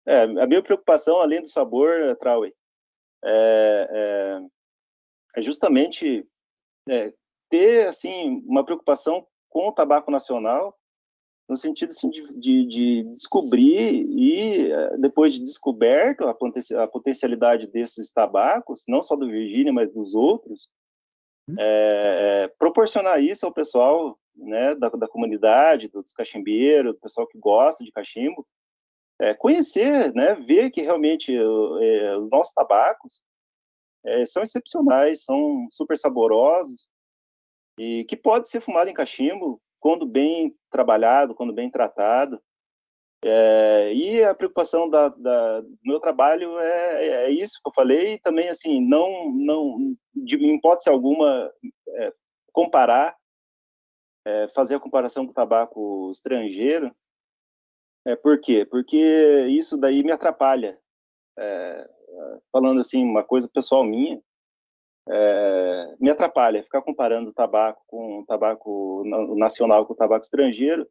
É, 0.06 0.22
a 0.22 0.46
minha 0.46 0.62
preocupação, 0.62 1.18
além 1.18 1.40
do 1.40 1.48
sabor, 1.48 1.90
Traui, 2.16 2.52
é, 3.24 3.88
é, 3.90 5.40
é 5.40 5.42
justamente 5.42 6.26
é, 6.88 7.12
ter 7.48 7.86
assim 7.86 8.42
uma 8.46 8.64
preocupação 8.64 9.26
com 9.48 9.68
o 9.68 9.72
tabaco 9.72 10.10
nacional, 10.10 10.76
no 11.50 11.56
sentido 11.56 11.90
assim, 11.90 12.08
de, 12.08 12.32
de, 12.38 12.64
de 12.64 13.02
descobrir 13.14 14.06
e 14.08 14.70
é, 14.70 14.96
depois 14.98 15.34
de 15.34 15.40
descoberto 15.40 16.24
a, 16.24 16.30
a 16.30 16.86
potencialidade 16.86 17.66
desses 17.66 18.12
tabacos, 18.12 18.84
não 18.86 19.02
só 19.02 19.16
do 19.16 19.28
Virgínia, 19.28 19.72
mas 19.72 19.92
dos 19.92 20.14
outros, 20.14 20.70
é, 21.58 22.44
é, 22.44 22.48
proporcionar 22.56 23.20
isso 23.20 23.44
ao 23.44 23.52
pessoal 23.52 24.16
né, 24.36 24.76
da, 24.76 24.88
da 24.90 25.08
comunidade, 25.08 25.88
dos 25.88 26.12
cachimbeiros, 26.12 26.94
do 26.94 27.00
pessoal 27.00 27.26
que 27.26 27.36
gosta 27.36 27.82
de 27.82 27.90
cachimbo, 27.90 28.46
é, 29.20 29.34
conhecer, 29.34 30.14
né, 30.14 30.36
ver 30.36 30.70
que 30.70 30.82
realmente 30.82 31.36
os 31.36 32.30
nossos 32.30 32.54
tabacos 32.54 33.20
são 34.24 34.42
excepcionais, 34.42 35.24
são 35.24 35.66
super 35.68 35.98
saborosos 35.98 36.88
e 37.76 38.04
que 38.04 38.16
pode 38.16 38.48
ser 38.48 38.60
fumado 38.60 38.88
em 38.88 38.94
cachimbo 38.94 39.60
quando 39.80 40.06
bem 40.06 40.54
trabalhado, 40.70 41.34
quando 41.34 41.52
bem 41.52 41.70
tratado. 41.70 42.40
É, 43.22 43.92
e 43.92 44.22
a 44.22 44.34
preocupação 44.34 44.88
da, 44.88 45.08
da, 45.08 45.60
do 45.60 45.78
meu 45.84 46.00
trabalho 46.00 46.58
é, 46.58 47.26
é 47.26 47.30
isso 47.30 47.60
que 47.62 47.68
eu 47.68 47.74
falei, 47.74 48.18
também 48.20 48.48
assim 48.48 48.80
não 48.80 49.30
não 49.30 49.94
de 50.14 50.36
hipótese 50.36 50.88
alguma 50.88 51.52
é, 51.88 52.12
comparar, 52.50 53.14
é, 54.26 54.48
fazer 54.48 54.76
a 54.76 54.80
comparação 54.80 55.26
com 55.26 55.32
o 55.32 55.34
tabaco 55.34 56.10
estrangeiro, 56.10 56.94
é, 58.06 58.16
por 58.16 58.40
quê? 58.40 58.64
Porque 58.64 59.46
isso 59.50 59.76
daí 59.76 60.02
me 60.02 60.12
atrapalha. 60.12 60.78
Falando 62.52 62.80
assim, 62.80 63.02
uma 63.02 63.24
coisa 63.24 63.48
pessoal 63.48 63.82
minha, 63.82 64.20
é, 65.10 65.96
me 66.00 66.10
atrapalha 66.10 66.62
ficar 66.62 66.82
comparando 66.82 67.30
o 67.30 67.34
tabaco 67.34 67.82
com 67.86 68.24
tabaco 68.26 69.02
na- 69.04 69.34
nacional 69.36 69.86
com 69.86 69.92
o 69.92 69.96
tabaco 69.96 70.24
estrangeiro. 70.24 70.88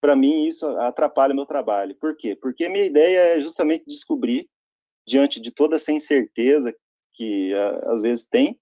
Para 0.00 0.16
mim, 0.16 0.44
isso 0.44 0.66
atrapalha 0.78 1.34
meu 1.34 1.46
trabalho. 1.46 1.94
Por 1.96 2.16
quê? 2.16 2.34
Porque 2.34 2.64
a 2.64 2.70
minha 2.70 2.84
ideia 2.84 3.36
é 3.36 3.40
justamente 3.40 3.84
descobrir, 3.86 4.48
diante 5.06 5.40
de 5.40 5.50
toda 5.50 5.76
essa 5.76 5.92
incerteza 5.92 6.74
que 7.12 7.52
às 7.84 8.02
vezes 8.02 8.26
tem 8.26 8.58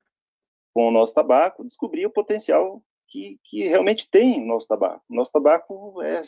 com 0.74 0.88
o 0.88 0.90
nosso 0.90 1.14
tabaco, 1.14 1.64
descobrir 1.64 2.06
o 2.06 2.10
potencial 2.10 2.82
que, 3.06 3.38
que 3.44 3.64
realmente 3.64 4.08
tem 4.10 4.42
o 4.42 4.46
nosso 4.46 4.66
tabaco. 4.66 5.02
O 5.08 5.14
nosso 5.14 5.30
tabaco 5.32 6.02
é 6.02 6.22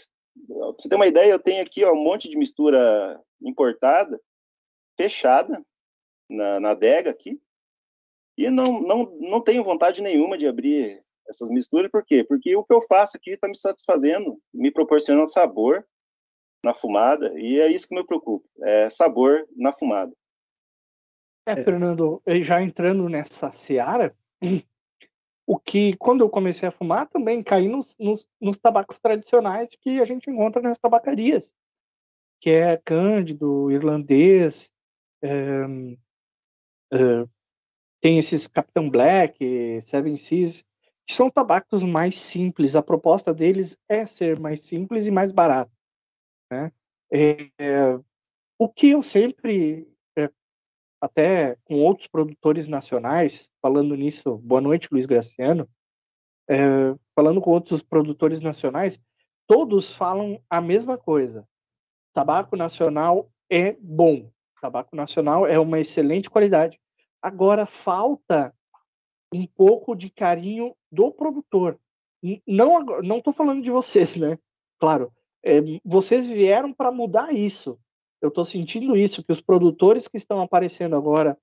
Pra 0.47 0.67
você 0.79 0.89
ter 0.89 0.97
uma 0.97 1.07
ideia, 1.07 1.33
eu 1.33 1.39
tenho 1.39 1.63
aqui 1.63 1.85
ó, 1.85 1.93
um 1.93 2.03
monte 2.03 2.29
de 2.29 2.37
mistura 2.37 3.21
importada, 3.43 4.21
fechada, 4.97 5.65
na, 6.29 6.61
na 6.61 6.71
adega 6.71 7.11
aqui, 7.11 7.41
e 8.41 8.49
não, 8.49 8.81
não, 8.81 9.05
não 9.21 9.41
tenho 9.43 9.63
vontade 9.63 10.03
nenhuma 10.03 10.39
de 10.39 10.49
abrir 10.49 11.05
essas 11.29 11.51
misturas, 11.51 11.91
por 11.91 12.05
quê? 12.05 12.25
Porque 12.25 12.57
o 12.57 12.65
que 12.65 12.73
eu 12.73 12.81
faço 12.81 13.17
aqui 13.17 13.33
está 13.33 13.47
me 13.47 13.57
satisfazendo, 13.57 14.41
me 14.53 14.71
proporcionando 14.71 15.31
sabor 15.31 15.87
na 16.65 16.73
fumada, 16.73 17.39
e 17.39 17.61
é 17.61 17.71
isso 17.71 17.87
que 17.87 17.95
me 17.95 18.05
preocupa, 18.05 18.47
é 18.63 18.89
sabor 18.89 19.47
na 19.55 19.73
fumada. 19.73 20.13
É, 21.47 21.57
Fernando, 21.57 22.23
eh, 22.25 22.43
já 22.43 22.63
entrando 22.63 23.09
nessa 23.09 23.51
seara, 23.51 24.15
o 25.47 25.59
que, 25.59 25.97
quando 25.97 26.23
eu 26.23 26.31
comecei 26.31 26.69
a 26.69 26.73
fumar, 26.73 27.09
também 27.09 27.43
caí 27.43 27.69
nos, 27.69 27.97
nos, 27.99 28.27
nos 28.41 28.59
tabacos 28.59 28.99
tradicionais 29.01 29.77
que 29.81 30.01
a 30.01 30.05
gente 30.05 30.31
encontra 30.31 30.63
nas 30.63 30.79
tabacarias, 30.79 31.55
que 32.41 32.51
é 32.51 32.77
cândido, 32.79 33.71
irlandês, 33.71 34.73
é, 35.23 35.67
é, 36.93 37.27
tem 38.01 38.19
esses 38.19 38.47
Capitão 38.47 38.89
Black, 38.89 39.81
Seven 39.83 40.17
Seas, 40.17 40.65
que 41.07 41.15
são 41.15 41.31
tabacos 41.31 41.83
mais 41.83 42.19
simples. 42.19 42.75
A 42.77 42.83
proposta 42.83 43.35
deles 43.35 43.77
é 43.89 44.07
ser 44.07 44.39
mais 44.39 44.61
simples 44.61 45.07
e 45.07 45.11
mais 45.11 45.33
barato. 45.33 45.73
Né? 46.51 46.73
É, 47.13 47.51
é, 47.59 48.01
o 48.59 48.69
que 48.69 48.91
eu 48.91 49.03
sempre 49.03 49.91
até 51.01 51.57
com 51.65 51.77
outros 51.77 52.07
produtores 52.07 52.69
nacionais, 52.69 53.49
falando 53.63 53.97
nisso, 53.97 54.37
boa 54.39 54.61
noite, 54.61 54.89
Luiz 54.93 55.07
Graciano, 55.07 55.69
é, 56.49 56.95
falando 57.15 57.41
com 57.41 57.51
outros 57.51 57.83
produtores 57.83 58.41
nacionais, 58.41 59.01
todos 59.47 59.93
falam 59.93 60.41
a 60.51 60.61
mesma 60.61 60.99
coisa. 60.99 61.49
Tabaco 62.13 62.55
nacional 62.55 63.31
é 63.49 63.73
bom, 63.81 64.31
tabaco 64.61 64.95
nacional 64.95 65.47
é 65.47 65.59
uma 65.59 65.81
excelente 65.81 66.29
qualidade. 66.29 66.79
Agora 67.23 67.67
falta 67.67 68.55
um 69.33 69.47
pouco 69.47 69.95
de 69.95 70.11
carinho 70.11 70.75
do 70.91 71.13
produtor. 71.13 71.79
Não, 72.47 72.81
não 73.03 73.19
estou 73.19 73.33
falando 73.33 73.63
de 73.63 73.71
vocês, 73.71 74.17
né? 74.17 74.39
Claro, 74.79 75.13
é, 75.43 75.61
vocês 75.85 76.27
vieram 76.27 76.73
para 76.73 76.91
mudar 76.91 77.33
isso 77.33 77.79
eu 78.21 78.29
estou 78.29 78.45
sentindo 78.45 78.97
isso, 78.97 79.23
que 79.25 79.33
os 79.33 79.41
produtores 79.41 80.07
que 80.07 80.17
estão 80.17 80.41
aparecendo 80.41 80.95
agora, 80.95 81.39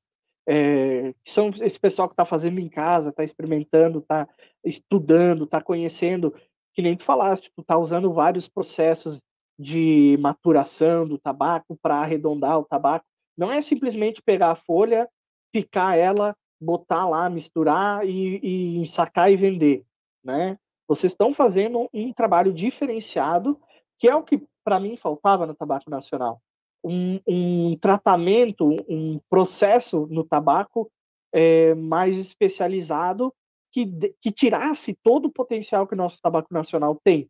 é, 0.48 1.14
que 1.24 1.32
são 1.32 1.50
esse 1.62 1.80
pessoal 1.80 2.08
que 2.08 2.14
está 2.14 2.24
fazendo 2.24 2.60
em 2.60 2.70
casa, 2.70 3.10
está 3.10 3.24
experimentando, 3.24 4.00
está 4.00 4.28
estudando, 4.64 5.46
está 5.46 5.62
conhecendo, 5.62 6.34
que 6.74 6.82
nem 6.82 6.96
tu 6.96 7.04
falaste, 7.04 7.52
tu 7.56 7.62
está 7.62 7.78
usando 7.78 8.14
vários 8.14 8.48
processos 8.48 9.20
de 9.60 10.18
maturação 10.20 11.08
do 11.08 11.18
tabaco 11.18 11.76
para 11.82 11.96
arredondar 11.96 12.60
o 12.60 12.66
tabaco. 12.66 13.06
Não 13.36 13.52
é 13.52 13.62
simplesmente 13.62 14.22
pegar 14.22 14.52
a 14.52 14.56
folha, 14.56 15.10
picar 15.52 15.98
ela, 15.98 16.36
botar 16.60 17.08
lá, 17.08 17.30
misturar 17.30 18.08
e, 18.08 18.82
e 18.82 18.88
sacar 18.88 19.32
e 19.32 19.38
vender, 19.38 19.84
né? 20.24 20.58
Vocês 20.88 21.12
estão 21.12 21.34
fazendo 21.34 21.90
um 21.94 22.14
trabalho 22.14 22.54
diferenciado, 22.54 23.60
que 23.98 24.08
é 24.08 24.16
o 24.16 24.24
que 24.24 24.42
para 24.64 24.80
mim 24.80 24.96
faltava 24.96 25.46
no 25.46 25.54
tabaco 25.54 25.90
nacional 25.90 26.42
um, 26.84 27.20
um, 27.28 27.78
tratamento, 27.78 28.70
um 28.88 29.20
processo 29.30 30.08
no 30.08 30.24
tabaco 30.24 30.90
é, 31.34 31.74
mais 31.76 32.18
especializado 32.18 33.34
que, 33.72 33.86
que 34.22 34.32
tirasse 34.32 34.98
todo 35.04 35.26
o 35.26 35.32
potencial 35.32 35.86
que 35.86 35.94
o 35.94 35.98
nosso 35.98 36.22
tabaco 36.22 36.54
nacional 36.54 37.00
tem, 37.04 37.30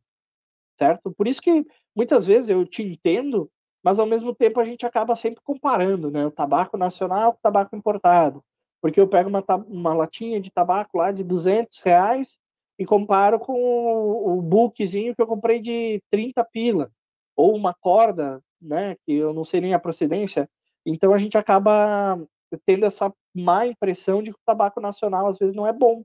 certo? 0.78 1.12
Por 1.12 1.28
isso 1.28 1.42
que 1.42 1.66
muitas 1.96 2.26
vezes 2.26 2.50
eu 2.50 2.66
te 2.66 2.84
entendo, 2.84 3.50
mas 3.84 4.00
ao 4.00 4.06
mesmo 4.06 4.34
tempo 4.34 4.60
a 4.60 4.66
gente 4.66 4.86
acaba 4.86 5.16
sempre 5.16 5.42
comparando, 5.44 6.12
né? 6.12 6.26
O 6.26 6.32
tabaco 6.32 6.78
nacional 6.78 7.34
com 7.34 7.40
o 7.40 7.42
tabaco 7.42 7.76
importado, 7.76 8.44
porque 8.82 9.00
eu 9.00 9.08
pego 9.08 9.30
uma, 9.30 9.44
uma 9.68 9.94
latinha 9.94 10.40
de 10.40 10.52
tabaco 10.52 10.98
lá 10.98 11.12
de 11.12 11.24
200 11.24 11.82
reais 11.82 12.38
e 12.80 12.86
comparo 12.86 13.40
com 13.40 13.54
o, 13.54 14.38
o 14.38 14.42
bookzinho 14.42 15.16
que 15.16 15.22
eu 15.22 15.28
comprei 15.28 15.60
de 15.60 16.02
30 16.10 16.44
pila, 16.46 16.92
ou 17.36 17.56
uma 17.56 17.74
corda 17.74 18.42
né, 18.62 18.96
que 19.06 19.14
eu 19.14 19.34
não 19.34 19.46
sei 19.46 19.62
nem 19.62 19.74
a 19.74 19.80
procedência, 19.80 20.50
então 20.86 21.14
a 21.14 21.18
gente 21.18 21.38
acaba 21.38 22.20
tendo 22.66 22.86
essa 22.86 23.14
má 23.36 23.68
impressão 23.68 24.24
de 24.24 24.32
que 24.32 24.38
o 24.38 24.46
tabaco 24.46 24.80
nacional 24.80 25.28
às 25.28 25.38
vezes 25.38 25.54
não 25.54 25.68
é 25.68 25.74
bom. 25.74 26.04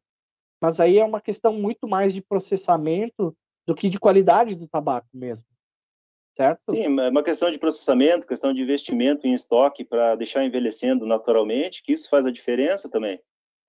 Mas 0.60 0.80
aí 0.80 0.98
é 0.98 1.04
uma 1.04 1.20
questão 1.20 1.52
muito 1.52 1.88
mais 1.88 2.12
de 2.12 2.20
processamento 2.20 3.36
do 3.66 3.74
que 3.74 3.88
de 3.88 3.98
qualidade 3.98 4.54
do 4.54 4.68
tabaco 4.68 5.08
mesmo. 5.12 5.46
Certo? 6.36 6.60
Sim, 6.70 6.98
é 6.98 7.08
uma 7.10 7.22
questão 7.22 7.50
de 7.50 7.58
processamento, 7.58 8.26
questão 8.26 8.52
de 8.52 8.62
investimento 8.62 9.26
em 9.26 9.34
estoque 9.34 9.84
para 9.84 10.14
deixar 10.14 10.44
envelhecendo 10.44 11.06
naturalmente, 11.06 11.82
que 11.82 11.92
isso 11.92 12.08
faz 12.08 12.24
a 12.26 12.32
diferença 12.32 12.88
também. 12.88 13.20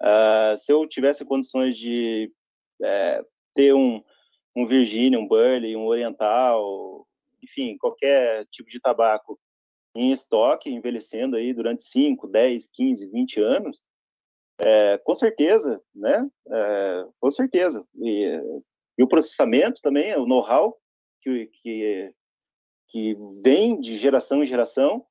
Uh, 0.02 0.56
se 0.58 0.72
eu 0.72 0.88
tivesse 0.88 1.26
condições 1.26 1.78
de 1.78 2.32
é, 2.82 3.24
ter 3.54 3.74
um, 3.74 4.02
um 4.56 4.66
Virginia, 4.66 5.20
um 5.20 5.28
Burley, 5.28 5.76
um 5.76 5.86
Oriental, 5.86 7.08
enfim, 7.42 7.78
qualquer 7.78 8.46
tipo 8.48 8.70
de 8.70 8.80
tabaco 8.80 9.40
em 9.96 10.12
estoque, 10.12 10.70
envelhecendo 10.70 11.36
aí 11.36 11.54
durante 11.54 11.84
5, 11.84 12.28
10, 12.28 12.68
15, 12.70 13.08
20 13.08 13.42
anos, 13.42 13.82
é, 14.60 14.98
com 15.00 15.14
certeza, 15.14 15.82
né? 15.94 16.28
É, 16.50 17.06
com 17.20 17.30
certeza. 17.30 17.86
E, 17.96 18.40
e, 18.98 19.04
o 19.04 19.08
processamento 19.08 19.82
também, 19.82 20.16
o 20.16 20.26
know-how 20.26 20.78
que, 21.22 21.48
que, 21.48 22.14
que 22.94 23.18
vem 23.42 23.80
de 23.80 23.98
geração 23.98 24.44
em 24.44 24.46
geração, 24.46 25.04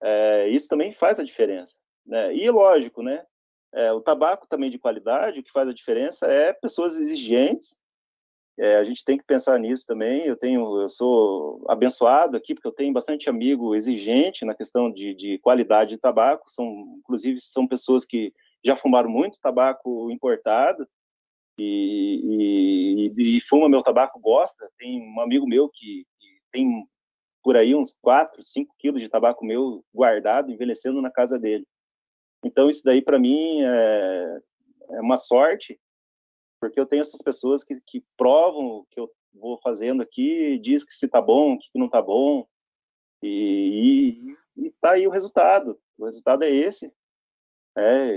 é, 0.00 0.48
isso 0.50 0.68
também 0.68 0.92
faz 0.92 1.18
a 1.18 1.24
diferença. 1.24 1.74
Né? 2.06 2.32
E 2.36 2.48
lógico, 2.48 3.02
né? 3.02 3.26
É, 3.74 3.92
o 3.92 4.00
tabaco 4.00 4.46
também 4.46 4.70
de 4.70 4.78
qualidade, 4.78 5.40
o 5.40 5.42
que 5.42 5.50
faz 5.50 5.68
a 5.68 5.74
diferença 5.74 6.26
é 6.26 6.52
pessoas 6.52 6.94
exigentes. 6.94 7.76
É, 8.56 8.76
a 8.76 8.84
gente 8.84 9.04
tem 9.04 9.18
que 9.18 9.24
pensar 9.24 9.58
nisso 9.58 9.84
também. 9.84 10.26
Eu 10.26 10.36
tenho, 10.36 10.80
eu 10.80 10.88
sou 10.88 11.64
abençoado 11.68 12.36
aqui 12.36 12.54
porque 12.54 12.68
eu 12.68 12.72
tenho 12.72 12.92
bastante 12.92 13.28
amigo 13.28 13.74
exigente 13.74 14.44
na 14.44 14.54
questão 14.54 14.88
de, 14.88 15.12
de 15.12 15.38
qualidade 15.40 15.90
de 15.90 16.00
tabaco. 16.00 16.48
São, 16.48 16.94
inclusive, 17.00 17.40
são 17.40 17.66
pessoas 17.66 18.04
que 18.04 18.32
já 18.64 18.76
fumaram 18.76 19.10
muito 19.10 19.40
tabaco 19.40 20.08
importado 20.08 20.88
e, 21.58 23.10
e, 23.16 23.38
e 23.38 23.40
fuma 23.40 23.68
meu 23.68 23.82
tabaco, 23.82 24.20
gosta. 24.20 24.70
Tem 24.78 25.02
um 25.02 25.20
amigo 25.20 25.48
meu 25.48 25.68
que, 25.68 26.06
que 26.16 26.38
tem 26.52 26.86
por 27.42 27.56
aí 27.56 27.74
uns 27.74 27.96
4, 28.00 28.42
5 28.42 28.74
quilos 28.78 29.00
de 29.00 29.08
tabaco 29.08 29.44
meu 29.44 29.84
guardado, 29.94 30.50
envelhecendo 30.50 31.00
na 31.00 31.10
casa 31.10 31.38
dele. 31.38 31.66
Então, 32.44 32.68
isso 32.68 32.82
daí, 32.84 33.02
para 33.02 33.18
mim, 33.18 33.62
é, 33.62 34.40
é, 34.90 35.00
uma 35.00 35.16
sorte, 35.16 35.80
porque 36.60 36.78
eu 36.78 36.86
tenho 36.86 37.00
essas 37.00 37.20
pessoas 37.22 37.64
que, 37.64 37.80
que 37.86 38.04
provam 38.16 38.66
o 38.66 38.86
que 38.90 39.00
eu 39.00 39.10
vou 39.32 39.58
fazendo 39.58 40.02
aqui, 40.02 40.58
diz 40.58 40.84
que 40.84 40.94
se 40.94 41.08
tá 41.08 41.20
bom, 41.20 41.56
que 41.58 41.78
não 41.78 41.88
tá 41.88 42.00
bom, 42.00 42.46
e, 43.22 44.36
e, 44.56 44.66
e 44.66 44.70
tá 44.80 44.92
aí 44.92 45.06
o 45.06 45.10
resultado. 45.10 45.80
O 45.98 46.04
resultado 46.06 46.44
é 46.44 46.50
esse. 46.50 46.92
É, 47.76 48.16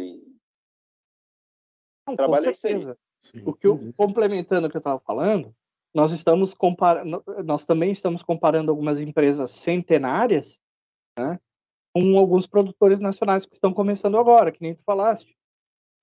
não, 2.08 2.16
com 2.16 2.36
é 2.36 2.54
certeza. 2.54 2.98
O 3.46 3.54
que 3.54 3.68
eu, 3.68 3.94
complementando 3.94 4.68
o 4.68 4.70
que 4.70 4.78
eu 4.78 4.80
estava 4.80 5.00
falando, 5.00 5.56
nós 5.94 6.12
estamos 6.12 6.54
comparando, 6.54 7.24
nós 7.44 7.66
também 7.66 7.92
estamos 7.92 8.24
comparando 8.24 8.72
algumas 8.72 9.00
empresas 9.00 9.52
centenárias, 9.52 10.60
né, 11.18 11.40
com 11.94 12.18
alguns 12.18 12.48
produtores 12.48 13.00
nacionais 13.00 13.46
que 13.46 13.54
estão 13.54 13.74
começando 13.74 14.18
agora, 14.18 14.52
que 14.52 14.62
nem 14.62 14.74
tu 14.74 14.84
falaste. 14.84 15.36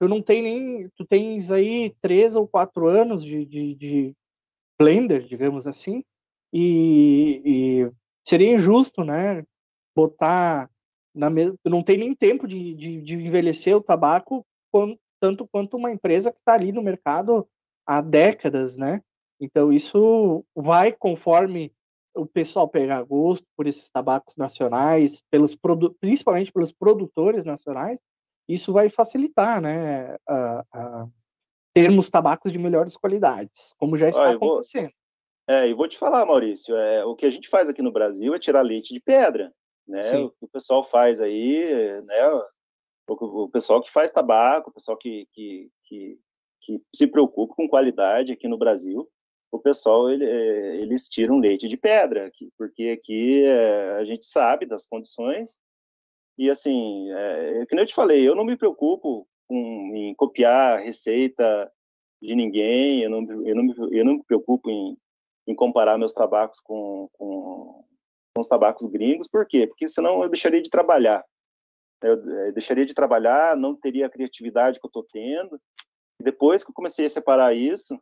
Tu 0.01 0.07
não 0.07 0.23
tem 0.23 0.43
nem, 0.43 0.89
tu 0.91 1.05
tens 1.05 1.51
aí 1.51 1.95
três 2.01 2.37
ou 2.37 2.47
quatro 2.47 2.87
anos 2.87 3.25
de, 3.25 3.45
de, 3.45 3.75
de 3.75 4.15
blender, 4.79 5.25
digamos 5.25 5.67
assim, 5.67 6.05
e, 6.53 7.43
e, 7.45 7.93
seria 8.23 8.55
injusto, 8.55 9.03
né, 9.03 9.43
botar 9.97 10.71
na 11.15 11.29
mesa, 11.29 11.55
não 11.65 11.83
tem 11.83 11.99
nem 11.99 12.15
tempo 12.15 12.47
de, 12.47 12.75
de, 12.75 13.01
de 13.03 13.15
envelhecer 13.15 13.77
o 13.77 13.83
tabaco 13.83 14.47
quando, 14.71 14.99
tanto 15.21 15.49
quanto 15.49 15.77
uma 15.77 15.91
empresa 15.91 16.31
que 16.31 16.39
está 16.39 16.55
ali 16.55 16.71
no 16.71 16.83
mercado 16.83 17.49
há 17.87 18.01
décadas, 18.01 18.77
né? 18.77 19.03
Então 19.41 19.73
isso 19.73 20.45
vai 20.55 20.93
conforme 20.93 21.73
o 22.15 22.27
pessoal 22.27 22.69
pegar 22.69 23.03
gosto 23.03 23.47
por 23.57 23.67
esses 23.67 23.89
tabacos 23.91 24.37
nacionais, 24.37 25.23
pelos 25.31 25.57
principalmente 26.01 26.53
pelos 26.53 26.73
produtores 26.73 27.45
nacionais, 27.45 28.01
isso 28.49 28.73
vai 28.73 28.89
facilitar, 28.89 29.61
né, 29.61 30.17
a, 30.27 30.65
a 30.73 31.09
termos 31.75 32.11
tabacos 32.11 32.51
de 32.51 32.59
melhores 32.59 32.97
qualidades, 32.97 33.75
como 33.79 33.97
já 33.97 34.09
está 34.09 34.31
acontecendo. 34.31 34.91
Vou, 35.47 35.57
é, 35.57 35.69
e 35.69 35.75
vou 35.75 35.87
te 35.87 35.97
falar, 35.97 36.27
Maurício, 36.27 36.75
é, 36.75 37.05
o 37.05 37.15
que 37.15 37.27
a 37.27 37.31
gente 37.31 37.49
faz 37.49 37.69
aqui 37.69 37.83
no 37.83 37.93
Brasil 37.93 38.35
é 38.35 38.39
tirar 38.39 38.63
leite 38.63 38.93
de 38.93 39.01
pedra, 39.01 39.53
né? 39.87 40.03
Sim. 40.03 40.25
O 40.25 40.31
que 40.31 40.45
o 40.45 40.49
pessoal 40.49 40.83
faz 40.83 41.21
aí, 41.21 42.03
né? 42.03 42.29
O, 43.09 43.45
o 43.45 43.49
pessoal 43.49 43.83
que 43.83 43.93
faz 43.93 44.11
tabaco, 44.11 44.71
o 44.71 44.73
pessoal 44.73 44.97
que, 44.97 45.27
que, 45.33 45.71
que, 45.85 46.19
que 46.61 46.83
se 46.95 47.07
preocupa 47.07 47.55
com 47.55 47.69
qualidade 47.69 48.33
aqui 48.33 48.49
no 48.49 48.59
Brasil, 48.59 49.09
o 49.51 49.59
pessoal 49.59 50.11
ele, 50.11 50.25
é, 50.25 50.77
eles 50.77 51.09
tiram 51.09 51.39
leite 51.39 51.69
de 51.69 51.77
pedra 51.77 52.27
aqui, 52.27 52.51
porque 52.57 52.91
aqui 52.91 53.45
é, 53.45 53.97
a 53.97 54.05
gente 54.05 54.25
sabe 54.25 54.67
das 54.67 54.87
condições 54.87 55.57
e 56.39 56.49
assim, 56.49 57.11
é, 57.13 57.67
como 57.67 57.81
eu 57.81 57.87
te 57.87 57.95
falei, 57.95 58.27
eu 58.27 58.37
não 58.37 58.45
me 58.45 58.57
preocupo 58.57 59.27
com, 59.49 59.93
em 59.97 60.15
copiar 60.15 60.79
receita 60.79 61.71
de 62.23 62.35
ninguém, 62.35 63.03
eu 63.03 63.11
não, 63.11 63.25
eu 63.45 63.55
não, 63.57 63.63
me, 63.65 63.75
eu 63.91 64.05
não 64.05 64.15
me 64.15 64.25
preocupo 64.25 64.71
em, 64.71 64.97
em 65.49 65.55
comparar 65.55 65.99
meus 65.99 66.13
tabacos 66.13 66.61
com, 66.61 67.09
com, 67.13 67.85
com 68.35 68.41
os 68.41 68.47
tabacos 68.47 68.87
gringos, 68.87 69.27
por 69.27 69.47
quê? 69.47 69.67
Porque 69.67 69.89
senão 69.89 70.23
eu 70.23 70.29
deixaria 70.29 70.63
de 70.63 70.71
trabalhar. 70.71 71.25
Eu, 72.01 72.15
eu 72.47 72.53
deixaria 72.53 72.87
de 72.87 72.95
trabalhar, 72.95 73.57
não 73.57 73.75
teria 73.75 74.07
a 74.07 74.11
criatividade 74.11 74.79
que 74.79 74.87
eu 74.87 74.89
estou 74.89 75.05
tendo. 75.11 75.61
Depois 76.23 76.63
que 76.63 76.71
eu 76.71 76.75
comecei 76.75 77.07
a 77.07 77.11
separar 77.11 77.57
isso, 77.57 78.01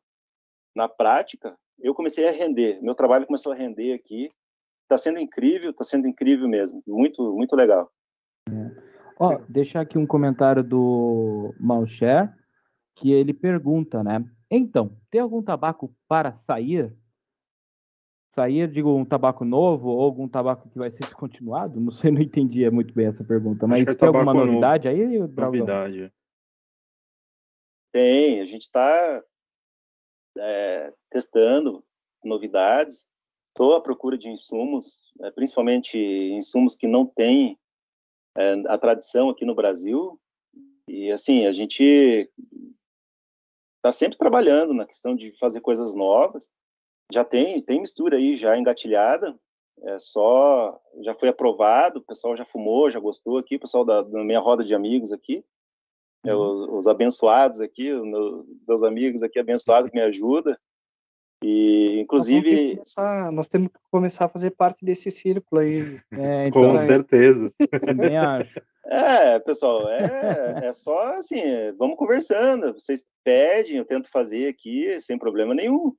na 0.77 0.89
prática, 0.89 1.57
eu 1.79 1.95
comecei 1.95 2.29
a 2.29 2.33
render. 2.33 2.81
Meu 2.83 2.95
trabalho 2.95 3.27
começou 3.27 3.53
a 3.53 3.57
render 3.57 3.95
aqui. 3.95 4.31
Está 4.83 4.99
sendo 4.99 5.19
incrível, 5.19 5.71
está 5.71 5.83
sendo 5.83 6.07
incrível 6.07 6.47
mesmo. 6.47 6.83
Muito, 6.87 7.33
muito 7.33 7.57
legal. 7.57 7.91
É. 8.49 8.71
Ó, 9.19 9.41
deixar 9.49 9.81
aqui 9.81 9.97
um 9.99 10.07
comentário 10.07 10.63
do 10.63 11.55
Malcher, 11.59 12.33
que 12.95 13.11
ele 13.11 13.33
pergunta, 13.33 14.05
né? 14.05 14.23
Então, 14.51 14.97
tem 15.11 15.21
algum 15.21 15.43
tabaco 15.43 15.93
para 16.07 16.33
sair? 16.47 16.95
Sair, 18.29 18.71
digo, 18.71 18.95
um 18.95 19.05
tabaco 19.05 19.45
novo 19.45 19.89
ou 19.89 20.03
algum 20.03 20.29
tabaco 20.29 20.69
que 20.69 20.79
vai 20.79 20.91
ser 20.91 21.05
descontinuado? 21.05 21.81
Não 21.81 21.91
sei, 21.91 22.11
não 22.13 22.21
entendi 22.21 22.69
muito 22.71 22.95
bem 22.95 23.07
essa 23.07 23.25
pergunta, 23.25 23.67
mas 23.67 23.87
é 23.87 23.95
tem 23.95 24.07
alguma 24.07 24.35
novidade 24.35 24.89
novo. 24.89 25.01
aí, 25.01 25.27
Braulio? 25.27 25.61
Novidade. 25.61 26.13
Tem, 27.93 28.41
a 28.43 28.45
gente 28.45 28.63
está 28.63 29.25
é, 30.39 30.93
testando 31.11 31.85
novidades. 32.25 33.07
Estou 33.49 33.75
à 33.75 33.81
procura 33.81 34.19
de 34.19 34.29
insumos, 34.29 35.13
é, 35.23 35.31
principalmente 35.31 35.99
insumos 35.99 36.75
que 36.75 36.87
não 36.87 37.07
têm 37.07 37.59
é, 38.37 38.53
a 38.69 38.79
tradição 38.79 39.31
aqui 39.31 39.45
no 39.45 39.55
Brasil. 39.55 40.21
E 40.89 41.11
assim, 41.11 41.47
a 41.47 41.53
gente 41.53 42.31
está 43.77 43.93
sempre 43.93 44.19
trabalhando 44.19 44.75
na 44.75 44.87
questão 44.87 45.15
de 45.15 45.33
fazer 45.39 45.61
coisas 45.61 45.95
novas. 45.95 46.49
Já 47.13 47.25
tem, 47.25 47.63
tem 47.63 47.81
mistura 47.81 48.17
aí 48.17 48.35
já 48.35 48.59
engatilhada, 48.59 49.39
é 49.83 49.99
só 49.99 50.81
já 51.03 51.15
foi 51.15 51.29
aprovado, 51.29 52.01
o 52.01 52.03
pessoal 52.03 52.35
já 52.37 52.45
fumou, 52.45 52.91
já 52.91 52.99
gostou 52.99 53.39
aqui, 53.39 53.57
o 53.57 53.61
pessoal 53.61 53.85
da, 53.85 54.03
da 54.03 54.25
minha 54.25 54.41
roda 54.41 54.65
de 54.65 54.75
amigos 54.75 55.13
aqui, 55.13 55.45
é, 56.27 56.35
os, 56.35 56.69
os, 56.69 56.87
abençoados 56.87 57.61
aqui, 57.61 57.93
os 57.93 58.47
meus 58.67 58.83
amigos 58.83 59.23
aqui 59.23 59.39
abençoados 59.39 59.91
que 59.91 59.97
me 59.97 60.03
ajudam. 60.03 60.57
E, 61.43 62.01
inclusive. 62.01 62.51
Nós, 62.51 62.95
começar, 62.95 63.33
nós 63.33 63.49
temos 63.49 63.69
que 63.69 63.79
começar 63.91 64.25
a 64.25 64.29
fazer 64.29 64.51
parte 64.53 64.85
desse 64.85 65.11
círculo 65.11 65.61
aí. 65.61 66.01
É, 66.13 66.49
então, 66.49 66.63
Com 66.63 66.73
é, 66.73 66.77
certeza. 66.77 67.53
Também 67.85 68.17
acho. 68.17 68.61
É, 68.89 69.39
pessoal, 69.41 69.89
é, 69.89 70.67
é 70.67 70.73
só 70.73 71.17
assim, 71.17 71.41
vamos 71.77 71.97
conversando. 71.97 72.73
Vocês 72.73 73.05
pedem, 73.25 73.77
eu 73.77 73.85
tento 73.85 74.09
fazer 74.11 74.49
aqui 74.49 74.99
sem 75.01 75.19
problema 75.19 75.55
nenhum. 75.55 75.93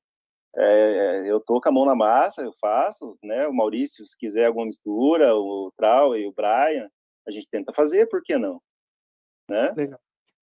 É, 0.56 1.30
eu 1.30 1.40
tô 1.40 1.62
com 1.62 1.70
a 1.70 1.72
mão 1.72 1.86
na 1.86 1.96
massa, 1.96 2.42
eu 2.42 2.54
faço, 2.60 3.18
né? 3.22 3.48
O 3.48 3.54
Maurício, 3.54 4.08
se 4.08 4.18
quiser 4.18 4.46
alguma 4.46 4.66
mistura, 4.66 5.36
o 5.36 5.72
Trau 5.78 6.18
e 6.18 6.26
o 6.26 6.34
Brian, 6.34 6.90
a 7.28 7.32
gente 7.32 7.48
tenta 7.52 7.74
fazer, 7.74 8.08
por 8.08 8.24
que 8.24 8.38
não? 8.38 8.60
Né? 9.50 9.74
Legal. 9.76 10.00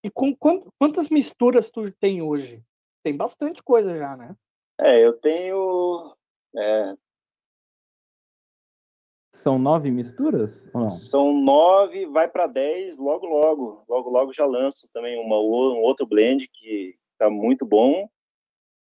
E 0.03 0.11
com 0.11 0.35
quantas 0.35 1.09
misturas 1.09 1.71
tu 1.71 1.91
tem 1.93 2.23
hoje? 2.23 2.63
Tem 3.03 3.17
bastante 3.17 3.63
coisa 3.63 3.97
já, 3.97 4.17
né? 4.17 4.35
É, 4.81 5.05
eu 5.05 5.13
tenho. 5.13 6.15
É... 6.57 6.95
São 9.35 9.59
nove 9.59 9.91
misturas? 9.91 10.69
Ou 10.75 10.83
não? 10.83 10.91
São 10.91 11.33
nove, 11.33 12.07
vai 12.07 12.29
para 12.29 12.47
dez 12.47 12.99
logo, 12.99 13.27
logo. 13.27 13.85
Logo, 13.89 14.11
logo 14.11 14.33
já 14.33 14.47
lanço 14.47 14.89
também 14.93 15.19
uma, 15.19 15.37
um 15.37 15.83
outro 15.83 16.07
blend 16.07 16.49
que 16.49 16.99
tá 17.19 17.29
muito 17.29 17.67
bom 17.67 18.09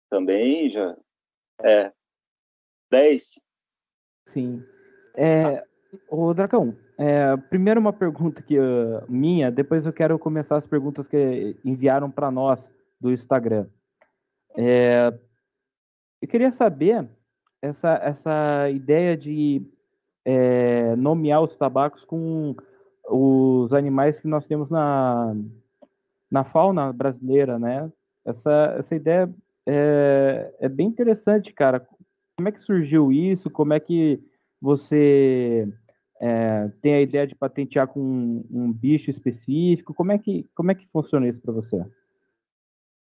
também. 0.08 0.68
Já. 0.68 0.96
É. 1.62 1.92
Dez. 2.90 3.40
Sim. 4.26 4.64
É, 5.16 5.64
o 6.10 6.34
Dracão, 6.34 6.76
é, 6.98 7.36
primeiro 7.36 7.80
uma 7.80 7.92
pergunta 7.92 8.42
que 8.42 8.58
uh, 8.58 9.02
minha, 9.08 9.50
depois 9.50 9.86
eu 9.86 9.92
quero 9.92 10.18
começar 10.18 10.56
as 10.56 10.66
perguntas 10.66 11.08
que 11.08 11.56
enviaram 11.64 12.10
para 12.10 12.30
nós 12.30 12.68
do 13.00 13.12
Instagram. 13.12 13.66
É, 14.56 15.12
eu 16.20 16.28
queria 16.28 16.50
saber 16.50 17.08
essa, 17.62 17.94
essa 18.02 18.70
ideia 18.70 19.16
de 19.16 19.62
é, 20.24 20.96
nomear 20.96 21.42
os 21.42 21.56
tabacos 21.56 22.04
com 22.04 22.54
os 23.08 23.72
animais 23.72 24.20
que 24.20 24.28
nós 24.28 24.46
temos 24.46 24.68
na, 24.68 25.34
na 26.30 26.44
fauna 26.44 26.92
brasileira, 26.92 27.58
né? 27.58 27.90
Essa, 28.26 28.76
essa 28.78 28.94
ideia 28.94 29.32
é, 29.66 30.54
é 30.60 30.68
bem 30.68 30.88
interessante, 30.88 31.52
cara. 31.52 31.86
Como 32.36 32.48
é 32.48 32.52
que 32.52 32.60
surgiu 32.60 33.10
isso? 33.10 33.48
Como 33.48 33.72
é 33.72 33.80
que 33.80 34.20
você 34.60 35.68
é, 36.20 36.68
tem 36.82 36.94
a 36.94 37.00
ideia 37.00 37.26
de 37.26 37.34
patentear 37.34 37.86
com 37.88 38.00
um, 38.00 38.44
um, 38.50 38.72
bicho 38.72 39.10
específico? 39.10 39.94
Como 39.94 40.12
é 40.12 40.18
que, 40.18 40.48
como 40.54 40.70
é 40.70 40.74
que 40.74 40.88
funciona 40.88 41.28
isso 41.28 41.40
para 41.40 41.52
você? 41.52 41.84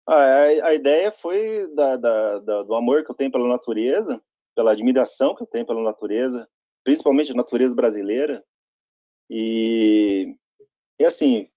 Ah, 0.07 0.15
a, 0.15 0.69
a, 0.69 0.75
ideia 0.75 1.11
foi 1.11 1.73
da, 1.75 1.97
da, 1.97 2.39
da, 2.41 2.63
do 2.63 2.75
amor 2.75 3.05
que 3.05 3.11
eu 3.11 3.15
tenho 3.15 3.31
pela 3.31 3.49
natureza. 3.49 4.21
pela 4.55 4.73
admiração 4.73 5.35
que 5.35 5.43
eu 5.43 5.47
tenho 5.47 5.67
pela 5.67 5.83
natureza, 5.83 6.49
principalmente 6.83 7.33
a 7.33 7.35
natureza 7.35 7.75
brasileira. 7.75 8.45
E, 9.29 10.37
e 10.99 11.05
assim, 11.05 11.49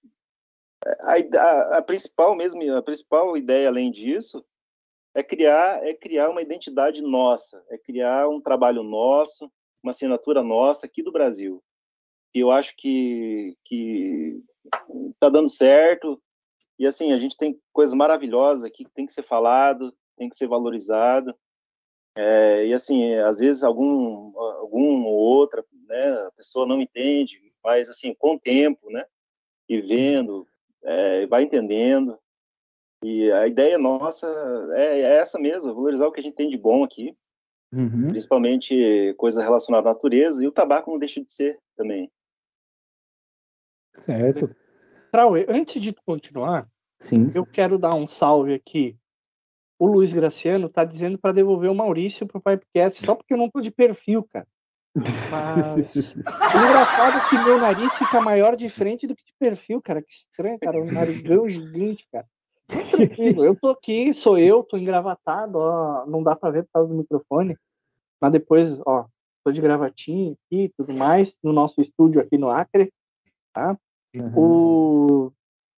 a, 0.83 1.13
a, 1.13 1.77
a, 1.77 1.81
principal 1.81 2.35
mesmo, 2.35 2.61
a 2.75 2.81
principal 2.81 3.35
ideia 3.37 3.67
além 3.67 3.91
disso 3.91 4.45
é 5.15 5.23
criar 5.23 5.83
é 5.83 5.93
criar 5.93 6.29
uma 6.29 6.41
identidade 6.41 7.01
nossa, 7.01 7.63
é 7.69 7.77
criar 7.77 8.27
um 8.29 8.39
trabalho 8.39 8.83
nosso, 8.83 9.51
uma 9.83 9.91
assinatura 9.91 10.43
nossa 10.43 10.85
aqui 10.85 11.01
do 11.01 11.11
Brasil. 11.11 11.63
E 12.33 12.39
eu 12.39 12.51
acho 12.51 12.75
que 12.77 13.55
que 13.65 14.41
está 15.11 15.29
dando 15.29 15.49
certo. 15.49 16.21
E 16.77 16.85
assim, 16.85 17.11
a 17.11 17.17
gente 17.17 17.35
tem 17.35 17.59
coisas 17.73 17.95
maravilhosas 17.95 18.63
aqui 18.63 18.85
que 18.85 18.91
tem 18.91 19.05
que 19.05 19.11
ser 19.11 19.23
falado, 19.23 19.93
tem 20.17 20.29
que 20.29 20.35
ser 20.35 20.47
valorizado. 20.47 21.35
É, 22.15 22.65
e 22.65 22.73
assim, 22.73 23.13
às 23.15 23.39
vezes 23.39 23.63
algum 23.63 24.37
algum 24.37 25.05
ou 25.05 25.13
outra, 25.13 25.65
né, 25.87 26.11
a 26.27 26.31
pessoa 26.31 26.65
não 26.65 26.81
entende, 26.81 27.39
mas 27.63 27.89
assim, 27.89 28.13
com 28.13 28.35
o 28.35 28.39
tempo, 28.39 28.89
né, 28.89 29.05
e 29.67 29.81
vendo, 29.81 30.47
é, 30.83 31.25
vai 31.27 31.43
entendendo. 31.43 32.17
E 33.03 33.31
a 33.31 33.47
ideia 33.47 33.77
nossa 33.77 34.27
é, 34.75 34.99
é, 34.99 35.15
essa 35.17 35.39
mesmo, 35.39 35.73
valorizar 35.73 36.07
o 36.07 36.11
que 36.11 36.19
a 36.19 36.23
gente 36.23 36.35
tem 36.35 36.49
de 36.49 36.57
bom 36.57 36.83
aqui, 36.83 37.15
uhum. 37.71 38.07
principalmente 38.09 39.13
coisas 39.17 39.43
relacionadas 39.43 39.87
à 39.87 39.93
natureza, 39.93 40.43
e 40.43 40.47
o 40.47 40.51
tabaco 40.51 40.91
não 40.91 40.99
deixa 40.99 41.23
de 41.23 41.31
ser 41.31 41.59
também. 41.75 42.11
Certo. 44.05 44.55
Trauer, 45.11 45.45
antes 45.49 45.81
de 45.81 45.93
continuar, 45.93 46.67
Sim. 46.99 47.31
eu 47.33 47.45
quero 47.45 47.77
dar 47.77 47.95
um 47.95 48.07
salve 48.07 48.53
aqui. 48.53 48.97
O 49.77 49.87
Luiz 49.87 50.11
Graciano 50.11 50.69
tá 50.69 50.83
dizendo 50.83 51.17
para 51.17 51.33
devolver 51.33 51.71
o 51.71 51.75
Maurício 51.75 52.27
pro 52.27 52.41
Pipecast 52.41 53.05
só 53.05 53.15
porque 53.15 53.33
eu 53.33 53.37
não 53.37 53.49
tô 53.49 53.61
de 53.61 53.71
perfil, 53.71 54.23
cara. 54.23 54.47
Mas 55.31 56.15
o 56.17 56.57
engraçado 56.57 57.17
é 57.17 57.29
que 57.29 57.37
meu 57.37 57.57
nariz 57.57 57.97
fica 57.97 58.19
maior 58.19 58.55
de 58.55 58.69
frente 58.69 59.07
do 59.07 59.15
que 59.15 59.23
de 59.23 59.33
perfil, 59.39 59.81
cara. 59.81 60.01
Que 60.01 60.11
estranho, 60.11 60.59
cara. 60.59 60.81
Um 60.81 60.91
narigão 60.91 61.47
gigante, 61.47 62.05
cara. 62.11 62.27
Tranquilo, 62.69 63.43
eu 63.43 63.55
tô 63.55 63.69
aqui, 63.69 64.13
sou 64.13 64.37
eu, 64.37 64.63
tô 64.63 64.77
engravatado, 64.77 65.57
ó. 65.57 66.05
Não 66.05 66.21
dá 66.21 66.35
pra 66.35 66.51
ver 66.51 66.63
por 66.63 66.69
causa 66.73 66.89
do 66.89 66.95
microfone. 66.95 67.57
Mas 68.21 68.31
depois, 68.31 68.79
ó, 68.85 69.07
tô 69.43 69.51
de 69.51 69.61
gravatinha 69.61 70.33
aqui 70.33 70.63
e 70.63 70.69
tudo 70.69 70.93
mais, 70.93 71.37
no 71.43 71.51
nosso 71.51 71.81
estúdio 71.81 72.21
aqui 72.21 72.37
no 72.37 72.49
Acre. 72.49 72.93
Tá? 73.53 73.77
Uhum. 74.15 74.33
O 74.35 75.31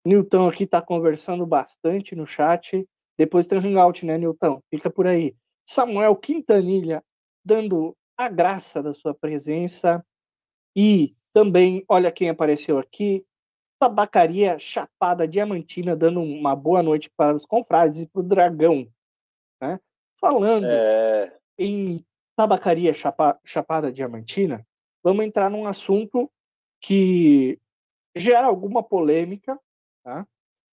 Newton 0.05 0.49
aqui 0.49 0.67
tá 0.67 0.81
conversando 0.81 1.45
bastante 1.45 2.15
no 2.15 2.25
chat. 2.25 2.87
Depois 3.17 3.47
tem 3.47 3.59
Hangout, 3.59 4.05
né, 4.05 4.17
Newton? 4.17 4.61
Fica 4.69 4.89
por 4.89 5.07
aí. 5.07 5.35
Samuel 5.65 6.15
Quintanilha 6.15 7.03
dando 7.45 7.95
a 8.17 8.27
graça 8.27 8.83
da 8.83 8.93
sua 8.93 9.13
presença. 9.13 10.03
E 10.75 11.15
também, 11.33 11.85
olha 11.87 12.11
quem 12.11 12.29
apareceu 12.29 12.77
aqui, 12.77 13.25
Tabacaria 13.81 14.59
Chapada 14.59 15.27
Diamantina, 15.27 15.95
dando 15.95 16.21
uma 16.21 16.55
boa 16.55 16.83
noite 16.83 17.09
para 17.09 17.33
os 17.35 17.47
confrades 17.47 18.01
e 18.01 18.07
para 18.07 18.19
o 18.19 18.23
Dragão. 18.23 18.87
Né? 19.59 19.79
Falando 20.19 20.67
é... 20.67 21.35
em 21.57 22.05
Tabacaria 22.35 22.93
Chapa, 22.93 23.39
Chapada 23.43 23.91
Diamantina, 23.91 24.63
vamos 25.03 25.25
entrar 25.25 25.49
num 25.49 25.65
assunto 25.65 26.31
que 26.79 27.59
gera 28.15 28.45
alguma 28.45 28.83
polêmica, 28.83 29.59
tá? 30.03 30.27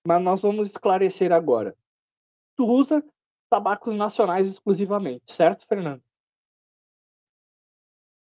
mas 0.06 0.22
nós 0.22 0.42
vamos 0.42 0.68
esclarecer 0.68 1.32
agora. 1.32 1.74
Tu 2.56 2.66
usa 2.66 3.02
tabacos 3.48 3.94
nacionais 3.94 4.46
exclusivamente, 4.46 5.32
certo, 5.32 5.66
Fernando? 5.66 6.02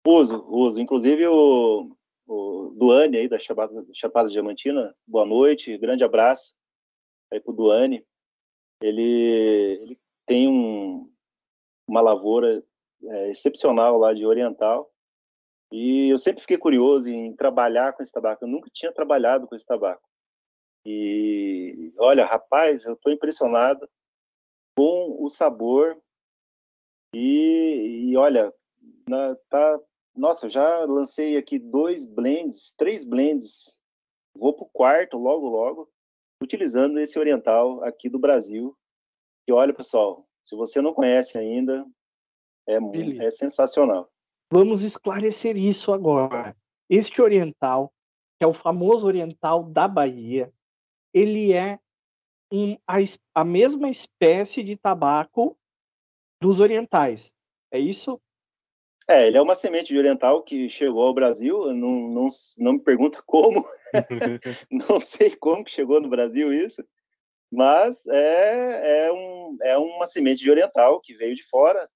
Uso, 0.07 0.43
uso. 0.49 0.81
Inclusive 0.81 1.27
o, 1.27 1.95
o 2.31 2.73
Duane 2.77 3.17
aí 3.17 3.27
da 3.27 3.37
Chapada, 3.37 3.85
Chapada 3.93 4.29
Diamantina, 4.29 4.95
boa 5.05 5.25
noite, 5.25 5.77
grande 5.77 6.03
abraço 6.03 6.55
aí 7.29 7.41
pro 7.41 7.51
Duane. 7.53 8.05
Ele, 8.81 9.77
ele 9.81 9.99
tem 10.25 10.47
um, 10.47 11.11
uma 11.85 11.99
lavoura 11.99 12.63
é, 13.03 13.29
excepcional 13.29 13.97
lá 13.97 14.13
de 14.13 14.25
Oriental 14.25 14.89
e 15.73 16.09
eu 16.09 16.17
sempre 16.17 16.41
fiquei 16.41 16.57
curioso 16.57 17.09
em 17.09 17.35
trabalhar 17.35 17.91
com 17.93 18.01
esse 18.01 18.11
tabaco. 18.13 18.45
Eu 18.45 18.49
nunca 18.49 18.69
tinha 18.73 18.93
trabalhado 18.93 19.45
com 19.45 19.55
esse 19.55 19.65
tabaco. 19.65 20.07
E 20.85 21.93
olha, 21.97 22.25
rapaz, 22.25 22.85
eu 22.85 22.93
estou 22.93 23.11
impressionado 23.11 23.87
com 24.75 25.17
o 25.21 25.29
sabor 25.29 26.01
e, 27.13 28.09
e 28.09 28.15
olha, 28.15 28.53
na, 29.07 29.35
tá 29.49 29.79
nossa, 30.15 30.49
já 30.49 30.85
lancei 30.85 31.37
aqui 31.37 31.57
dois 31.57 32.05
blends, 32.05 32.73
três 32.77 33.05
blends. 33.05 33.73
Vou 34.35 34.53
para 34.53 34.65
o 34.65 34.69
quarto 34.69 35.17
logo, 35.17 35.47
logo, 35.47 35.89
utilizando 36.41 36.99
esse 36.99 37.17
oriental 37.17 37.83
aqui 37.83 38.09
do 38.09 38.19
Brasil. 38.19 38.77
E 39.47 39.51
olha, 39.51 39.73
pessoal, 39.73 40.27
se 40.43 40.55
você 40.55 40.81
não 40.81 40.93
conhece 40.93 41.37
ainda, 41.37 41.85
é, 42.67 42.77
é 43.25 43.29
sensacional. 43.29 44.09
Vamos 44.51 44.83
esclarecer 44.83 45.57
isso 45.57 45.93
agora. 45.93 46.55
Este 46.89 47.21
oriental, 47.21 47.93
que 48.37 48.43
é 48.43 48.47
o 48.47 48.53
famoso 48.53 49.05
oriental 49.05 49.63
da 49.63 49.87
Bahia, 49.87 50.53
ele 51.13 51.53
é 51.53 51.79
um, 52.51 52.75
a, 52.85 52.97
a 53.35 53.43
mesma 53.45 53.89
espécie 53.89 54.61
de 54.63 54.75
tabaco 54.75 55.57
dos 56.41 56.59
orientais. 56.59 57.33
É 57.71 57.79
isso? 57.79 58.21
É, 59.07 59.27
ele 59.27 59.37
é 59.37 59.41
uma 59.41 59.55
semente 59.55 59.91
de 59.91 59.97
oriental 59.97 60.43
que 60.43 60.69
chegou 60.69 61.03
ao 61.03 61.13
Brasil, 61.13 61.73
não, 61.73 62.07
não, 62.09 62.27
não 62.57 62.73
me 62.73 62.79
pergunta 62.79 63.21
como, 63.25 63.65
não 64.71 64.99
sei 64.99 65.35
como 65.35 65.63
que 65.63 65.71
chegou 65.71 65.99
no 65.99 66.09
Brasil 66.09 66.53
isso, 66.53 66.83
mas 67.51 68.05
é, 68.07 69.07
é, 69.07 69.11
um, 69.11 69.57
é 69.61 69.77
uma 69.77 70.07
semente 70.07 70.41
de 70.41 70.49
oriental 70.49 71.01
que 71.01 71.13
veio 71.13 71.35
de 71.35 71.43
fora. 71.43 71.89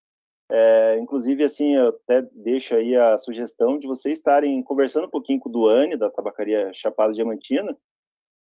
É, 0.51 0.97
inclusive, 0.99 1.43
assim, 1.43 1.75
eu 1.75 1.89
até 1.89 2.21
deixo 2.33 2.75
aí 2.75 2.95
a 2.95 3.17
sugestão 3.17 3.79
de 3.79 3.87
vocês 3.87 4.17
estarem 4.17 4.61
conversando 4.61 5.07
um 5.07 5.09
pouquinho 5.09 5.39
com 5.39 5.49
o 5.49 5.51
Duane, 5.51 5.97
da 5.97 6.09
tabacaria 6.09 6.71
Chapada 6.73 7.13
Diamantina, 7.13 7.75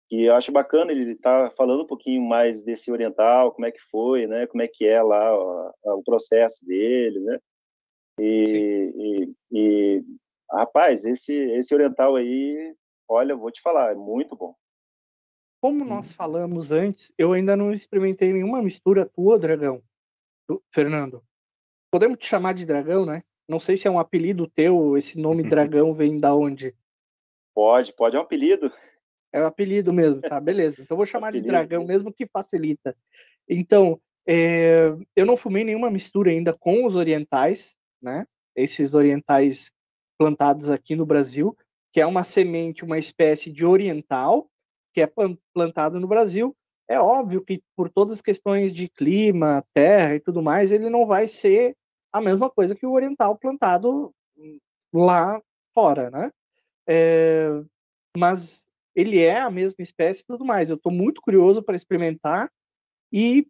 que 0.07 0.25
eu 0.25 0.35
acho 0.35 0.51
bacana 0.51 0.91
ele 0.91 1.11
estar 1.11 1.49
tá 1.49 1.55
falando 1.55 1.83
um 1.83 1.87
pouquinho 1.87 2.21
mais 2.21 2.63
desse 2.63 2.91
oriental, 2.91 3.51
como 3.51 3.65
é 3.65 3.71
que 3.71 3.81
foi, 3.91 4.27
né, 4.27 4.47
como 4.47 4.61
é 4.63 4.67
que 4.67 4.87
é 4.87 5.01
lá 5.01 5.35
ó, 5.35 5.71
o 5.85 6.03
processo 6.03 6.65
dele, 6.65 7.19
né, 7.19 7.39
e, 8.19 8.93
e, 8.95 9.35
e, 9.51 10.03
rapaz, 10.51 11.05
esse, 11.05 11.33
esse 11.33 11.73
oriental 11.73 12.15
aí, 12.15 12.75
olha, 13.07 13.35
vou 13.35 13.51
te 13.51 13.61
falar, 13.61 13.91
é 13.91 13.95
muito 13.95 14.35
bom. 14.35 14.55
Como 15.61 15.83
nós 15.83 16.11
falamos 16.11 16.71
antes, 16.71 17.11
eu 17.17 17.33
ainda 17.33 17.55
não 17.55 17.73
experimentei 17.73 18.31
nenhuma 18.31 18.61
mistura 18.61 19.05
tua, 19.05 19.37
Dragão. 19.37 19.83
Fernando. 20.73 21.23
Podemos 21.91 22.17
te 22.17 22.27
chamar 22.27 22.53
de 22.53 22.65
Dragão, 22.65 23.05
né? 23.05 23.23
Não 23.47 23.59
sei 23.59 23.75
se 23.75 23.87
é 23.87 23.91
um 23.91 23.99
apelido 23.99 24.47
teu, 24.47 24.97
esse 24.97 25.19
nome 25.19 25.43
Dragão 25.49 25.93
vem 25.93 26.19
da 26.19 26.33
onde. 26.33 26.75
Pode, 27.53 27.93
pode, 27.93 28.15
é 28.15 28.19
um 28.19 28.23
apelido. 28.23 28.71
É 29.33 29.41
um 29.41 29.45
apelido 29.45 29.91
mesmo, 29.91 30.21
tá? 30.21 30.39
Beleza. 30.39 30.81
Então 30.81 30.95
vou 30.95 31.05
chamar 31.05 31.31
de 31.33 31.41
Dragão, 31.41 31.85
mesmo 31.85 32.13
que 32.13 32.25
facilita. 32.25 32.95
Então, 33.47 33.99
é, 34.27 34.93
eu 35.15 35.25
não 35.25 35.35
fumei 35.35 35.63
nenhuma 35.63 35.89
mistura 35.89 36.31
ainda 36.31 36.53
com 36.53 36.85
os 36.85 36.95
orientais, 36.95 37.75
né? 38.01 38.25
Esses 38.55 38.93
orientais 38.93 39.71
plantados 40.17 40.69
aqui 40.69 40.95
no 40.95 41.05
Brasil, 41.05 41.57
que 41.91 42.01
é 42.01 42.05
uma 42.05 42.23
semente, 42.23 42.83
uma 42.83 42.97
espécie 42.97 43.51
de 43.51 43.65
oriental 43.65 44.49
que 44.93 45.01
é 45.01 45.11
plantado 45.53 45.99
no 45.99 46.07
Brasil. 46.07 46.55
É 46.87 46.99
óbvio 46.99 47.43
que 47.43 47.61
por 47.75 47.89
todas 47.89 48.13
as 48.13 48.21
questões 48.21 48.73
de 48.73 48.89
clima, 48.89 49.63
terra 49.73 50.15
e 50.15 50.19
tudo 50.19 50.41
mais, 50.41 50.71
ele 50.71 50.89
não 50.89 51.05
vai 51.05 51.27
ser 51.27 51.75
a 52.11 52.19
mesma 52.19 52.49
coisa 52.49 52.75
que 52.75 52.85
o 52.85 52.91
oriental 52.91 53.37
plantado 53.37 54.11
lá 54.93 55.41
fora, 55.73 56.09
né? 56.09 56.31
É, 56.87 57.49
mas 58.17 58.65
ele 58.95 59.19
é 59.19 59.39
a 59.39 59.49
mesma 59.49 59.81
espécie 59.81 60.21
e 60.21 60.25
tudo 60.25 60.43
mais. 60.43 60.69
Eu 60.69 60.75
estou 60.75 60.91
muito 60.91 61.21
curioso 61.21 61.61
para 61.61 61.75
experimentar 61.75 62.51
e 63.13 63.47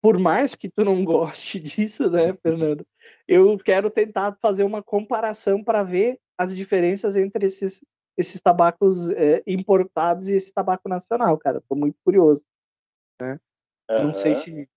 por 0.00 0.18
mais 0.18 0.54
que 0.54 0.68
tu 0.68 0.84
não 0.84 1.02
goste 1.04 1.58
disso, 1.58 2.10
né, 2.10 2.34
Fernando? 2.42 2.86
Eu 3.26 3.56
quero 3.58 3.90
tentar 3.90 4.36
fazer 4.40 4.64
uma 4.64 4.82
comparação 4.82 5.62
para 5.62 5.82
ver 5.82 6.18
as 6.38 6.54
diferenças 6.54 7.16
entre 7.16 7.46
esses, 7.46 7.84
esses 8.16 8.40
tabacos 8.40 9.08
é, 9.10 9.42
importados 9.46 10.28
e 10.28 10.34
esse 10.34 10.52
tabaco 10.52 10.88
nacional, 10.88 11.38
cara. 11.38 11.62
Tô 11.68 11.74
muito 11.74 11.96
curioso. 12.04 12.44
Né? 13.20 13.38
Uhum. 13.90 14.04
Não 14.04 14.12
sei 14.12 14.34
se. 14.34 14.68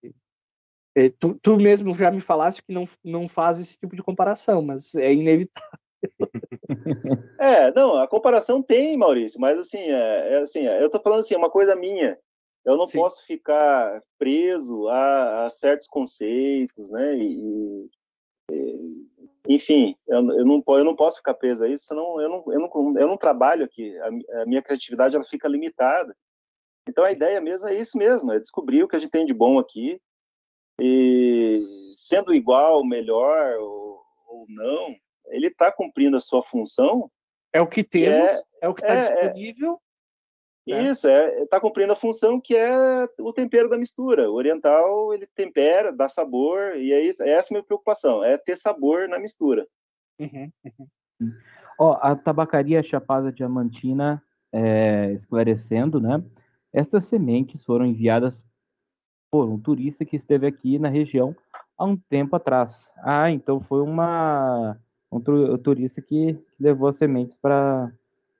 É, 0.96 1.10
tu, 1.10 1.38
tu 1.42 1.58
mesmo 1.58 1.94
já 1.94 2.10
me 2.10 2.22
falaste 2.22 2.64
que 2.64 2.74
não, 2.74 2.88
não 3.04 3.28
faz 3.28 3.60
esse 3.60 3.78
tipo 3.78 3.96
de 3.96 4.02
comparação, 4.02 4.62
mas 4.62 4.96
é 4.96 5.14
inevitável. 5.14 5.80
é, 7.40 7.72
não, 7.72 7.98
a 7.98 8.08
comparação 8.08 8.64
tem, 8.64 8.98
Maurício, 8.98 9.40
mas 9.40 9.60
assim, 9.60 9.78
é, 9.78 10.34
é 10.34 10.40
assim, 10.40 10.66
eu 10.66 10.90
tô 10.90 11.00
falando 11.00 11.20
assim, 11.20 11.36
é 11.36 11.38
uma 11.38 11.52
coisa 11.52 11.76
minha. 11.76 12.18
Eu 12.66 12.76
não 12.76 12.86
Sim. 12.86 13.00
posso 13.00 13.26
ficar 13.26 14.02
preso 14.18 14.90
a, 14.90 15.46
a, 15.46 15.50
certos 15.50 15.88
conceitos, 15.88 16.90
né? 16.90 17.16
E, 17.16 17.90
enfim, 19.48 19.96
eu, 20.08 20.18
eu, 20.18 20.46
não, 20.46 20.64
eu 20.68 20.84
não 20.84 20.96
posso 20.96 21.18
ficar 21.18 21.34
preso 21.34 21.64
a 21.64 21.70
isso, 21.70 21.86
senão 21.86 22.22
eu 22.22 22.30
não, 22.30 22.54
eu 22.54 22.60
não, 22.60 23.00
eu 23.00 23.08
não 23.08 23.18
trabalho 23.18 23.64
aqui, 23.64 23.98
a, 24.00 24.42
a 24.42 24.46
minha 24.46 24.62
criatividade 24.62 25.16
ela 25.16 25.26
fica 25.26 25.48
limitada. 25.48 26.16
Então 26.88 27.04
a 27.04 27.12
ideia 27.12 27.40
mesmo 27.42 27.68
é 27.68 27.76
isso 27.80 27.98
mesmo, 27.98 28.32
é 28.32 28.40
descobrir 28.40 28.84
o 28.84 28.88
que 28.88 28.96
a 28.96 29.00
gente 29.00 29.12
tem 29.12 29.26
de 29.26 29.34
bom 29.34 29.58
aqui 29.60 30.02
e 30.80 31.66
sendo 31.96 32.34
igual, 32.34 32.86
melhor 32.86 33.58
ou, 33.60 34.02
ou 34.28 34.46
não, 34.48 34.96
ele 35.28 35.48
está 35.48 35.72
cumprindo 35.72 36.16
a 36.18 36.22
sua 36.22 36.44
função. 36.44 37.10
É 37.52 37.62
o 37.62 37.68
que 37.68 37.84
temos, 37.84 38.32
é, 38.32 38.42
é 38.62 38.70
o 38.70 38.74
que 38.74 38.82
está 38.82 38.96
é, 38.96 39.00
é, 39.00 39.02
disponível. 39.02 39.82
É. 40.68 40.90
Isso, 40.90 41.08
é, 41.08 41.44
está 41.44 41.60
cumprindo 41.60 41.94
a 41.94 41.96
função 41.96 42.42
que 42.42 42.56
é 42.56 43.08
o 43.20 43.32
tempero 43.32 43.70
da 43.70 43.78
mistura. 43.78 44.30
O 44.30 44.36
oriental, 44.36 45.14
ele 45.14 45.26
tempera, 45.28 45.94
dá 45.94 46.10
sabor, 46.10 46.76
e 46.76 46.92
é, 46.92 47.02
isso, 47.02 47.24
é 47.24 47.30
essa 47.30 47.54
a 47.54 47.56
minha 47.56 47.64
preocupação, 47.64 48.24
é 48.24 48.38
ter 48.38 48.58
sabor 48.58 49.08
na 49.08 49.20
mistura. 49.20 49.68
Uhum, 50.20 50.52
uhum. 50.66 51.32
Ó, 51.80 51.98
a 52.02 52.16
tabacaria 52.16 52.84
Chapada 52.84 53.32
Diamantina, 53.32 54.22
é, 54.52 55.14
esclarecendo, 55.14 56.02
né? 56.02 56.24
Essas 56.74 57.06
sementes 57.06 57.64
foram 57.64 57.86
enviadas 57.86 58.44
por 59.32 59.48
um 59.48 59.60
turista 59.60 60.06
que 60.06 60.16
esteve 60.16 60.48
aqui 60.48 60.80
na 60.80 60.90
região 60.90 61.36
há 61.78 61.86
um 61.86 61.96
tempo 61.96 62.36
atrás. 62.36 62.92
Ah, 62.98 63.32
então 63.32 63.62
foi 63.62 63.82
uma 63.82 64.78
um 65.12 65.58
turista 65.58 66.02
que 66.02 66.38
levou 66.60 66.90
as 66.90 66.98
sementes 66.98 67.38
para 67.38 67.92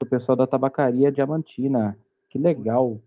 o 0.02 0.06
pessoal 0.06 0.36
da 0.36 0.48
tabacaria 0.48 1.12
Diamantina. 1.12 1.98
Que 2.38 2.44
legal. 2.44 3.02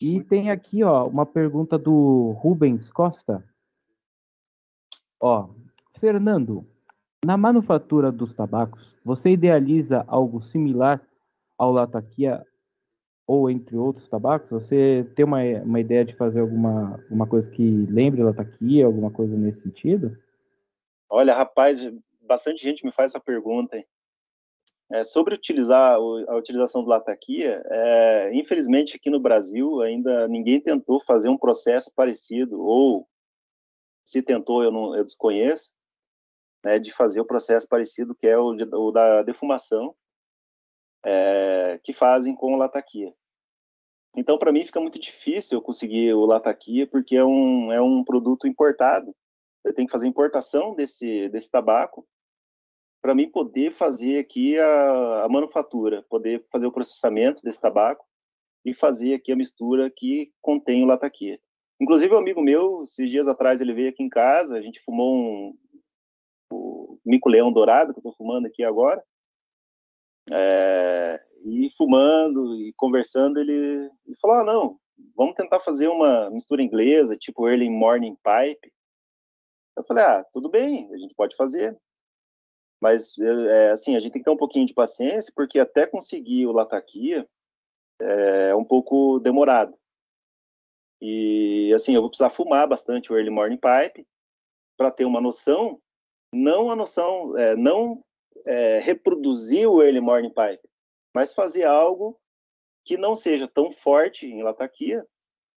E 0.00 0.22
tem 0.22 0.50
aqui, 0.50 0.84
ó, 0.84 1.08
uma 1.08 1.26
pergunta 1.26 1.76
do 1.76 2.30
Rubens 2.38 2.88
Costa. 2.92 3.44
Ó, 5.20 5.48
Fernando, 5.98 6.64
na 7.24 7.36
manufatura 7.36 8.12
dos 8.12 8.32
tabacos, 8.34 8.94
você 9.04 9.30
idealiza 9.30 10.04
algo 10.06 10.40
similar 10.42 11.02
ao 11.58 11.72
lataquia 11.72 12.46
ou 13.26 13.50
entre 13.50 13.76
outros 13.76 14.08
tabacos? 14.08 14.50
Você 14.50 15.10
tem 15.16 15.24
uma, 15.24 15.42
uma 15.62 15.80
ideia 15.80 16.04
de 16.04 16.14
fazer 16.14 16.40
alguma 16.40 17.02
uma 17.10 17.26
coisa 17.26 17.50
que 17.50 17.86
lembre 17.90 18.22
lataquia, 18.22 18.86
alguma 18.86 19.10
coisa 19.10 19.36
nesse 19.36 19.62
sentido? 19.62 20.16
Olha, 21.10 21.34
rapaz, 21.34 21.90
bastante 22.24 22.62
gente 22.62 22.84
me 22.84 22.92
faz 22.92 23.12
essa 23.12 23.20
pergunta. 23.20 23.76
Hein? 23.76 23.86
É, 24.94 25.02
sobre 25.02 25.34
utilizar 25.34 25.96
a 25.96 26.36
utilização 26.36 26.84
do 26.84 26.88
lataquia, 26.88 27.60
é, 27.66 28.30
infelizmente 28.32 28.94
aqui 28.94 29.10
no 29.10 29.18
Brasil 29.18 29.82
ainda 29.82 30.28
ninguém 30.28 30.60
tentou 30.60 31.00
fazer 31.00 31.28
um 31.28 31.36
processo 31.36 31.92
parecido, 31.92 32.62
ou 32.62 33.04
se 34.04 34.22
tentou 34.22 34.62
eu, 34.62 34.70
não, 34.70 34.94
eu 34.94 35.04
desconheço, 35.04 35.72
né, 36.64 36.78
de 36.78 36.92
fazer 36.92 37.20
o 37.20 37.24
processo 37.24 37.68
parecido 37.68 38.14
que 38.14 38.28
é 38.28 38.38
o, 38.38 38.54
de, 38.54 38.72
o 38.72 38.92
da 38.92 39.24
defumação, 39.24 39.96
é, 41.04 41.80
que 41.82 41.92
fazem 41.92 42.32
com 42.32 42.54
o 42.54 42.56
lataquia. 42.56 43.12
Então, 44.16 44.38
para 44.38 44.52
mim, 44.52 44.64
fica 44.64 44.78
muito 44.78 45.00
difícil 45.00 45.58
eu 45.58 45.62
conseguir 45.62 46.14
o 46.14 46.24
lataquia, 46.24 46.86
porque 46.86 47.16
é 47.16 47.24
um, 47.24 47.72
é 47.72 47.82
um 47.82 48.04
produto 48.04 48.46
importado. 48.46 49.12
Eu 49.64 49.74
tenho 49.74 49.88
que 49.88 49.92
fazer 49.92 50.06
importação 50.06 50.72
desse, 50.72 51.28
desse 51.30 51.50
tabaco 51.50 52.06
para 53.04 53.14
mim 53.14 53.28
poder 53.28 53.70
fazer 53.70 54.18
aqui 54.18 54.58
a, 54.58 55.24
a, 55.24 55.28
manufatura, 55.28 56.02
poder 56.08 56.42
fazer 56.50 56.66
o 56.66 56.72
processamento 56.72 57.42
desse 57.42 57.60
tabaco 57.60 58.02
e 58.64 58.74
fazer 58.74 59.12
aqui 59.12 59.30
a 59.30 59.36
mistura 59.36 59.92
que 59.94 60.32
contém 60.40 60.82
o 60.82 60.86
lataquia. 60.86 61.38
Inclusive, 61.78 62.14
um 62.14 62.18
amigo 62.18 62.40
meu, 62.40 62.82
esses 62.82 63.10
dias 63.10 63.28
atrás, 63.28 63.60
ele 63.60 63.74
veio 63.74 63.90
aqui 63.90 64.02
em 64.02 64.08
casa, 64.08 64.56
a 64.56 64.60
gente 64.62 64.80
fumou 64.80 65.14
um 65.14 65.54
o 66.50 66.98
mico-leão 67.04 67.52
dourado, 67.52 67.92
que 67.92 67.98
eu 67.98 68.00
estou 68.00 68.14
fumando 68.14 68.46
aqui 68.46 68.64
agora, 68.64 69.04
é, 70.32 71.22
e 71.44 71.68
fumando 71.76 72.56
e 72.56 72.72
conversando, 72.74 73.38
ele, 73.38 73.90
ele 74.06 74.16
falou: 74.18 74.38
ah, 74.38 74.44
não, 74.44 74.80
vamos 75.14 75.34
tentar 75.34 75.60
fazer 75.60 75.88
uma 75.88 76.30
mistura 76.30 76.62
inglesa, 76.62 77.18
tipo 77.18 77.46
early 77.46 77.68
morning 77.68 78.16
pipe. 78.24 78.72
Eu 79.76 79.84
falei: 79.84 80.04
ah, 80.04 80.24
tudo 80.32 80.48
bem, 80.48 80.90
a 80.90 80.96
gente 80.96 81.14
pode 81.14 81.36
fazer. 81.36 81.78
Mas, 82.80 83.16
é, 83.18 83.70
assim, 83.70 83.96
a 83.96 84.00
gente 84.00 84.12
tem 84.12 84.20
que 84.20 84.24
ter 84.24 84.30
um 84.30 84.36
pouquinho 84.36 84.66
de 84.66 84.74
paciência, 84.74 85.32
porque 85.34 85.58
até 85.58 85.86
conseguir 85.86 86.46
o 86.46 86.52
lataquia 86.52 87.26
é 88.00 88.54
um 88.54 88.64
pouco 88.64 89.18
demorado. 89.20 89.76
E, 91.00 91.72
assim, 91.74 91.94
eu 91.94 92.00
vou 92.00 92.10
precisar 92.10 92.30
fumar 92.30 92.66
bastante 92.66 93.12
o 93.12 93.16
early 93.16 93.30
morning 93.30 93.58
pipe 93.58 94.06
para 94.76 94.90
ter 94.90 95.04
uma 95.04 95.20
noção, 95.20 95.80
não 96.32 96.70
a 96.70 96.76
noção, 96.76 97.36
é, 97.38 97.54
não 97.56 98.02
é, 98.46 98.78
reproduzir 98.78 99.68
o 99.68 99.82
early 99.82 100.00
morning 100.00 100.30
pipe, 100.30 100.68
mas 101.14 101.32
fazer 101.32 101.64
algo 101.64 102.18
que 102.84 102.96
não 102.96 103.16
seja 103.16 103.48
tão 103.48 103.70
forte 103.70 104.26
em 104.26 104.42
lataquia, 104.42 105.06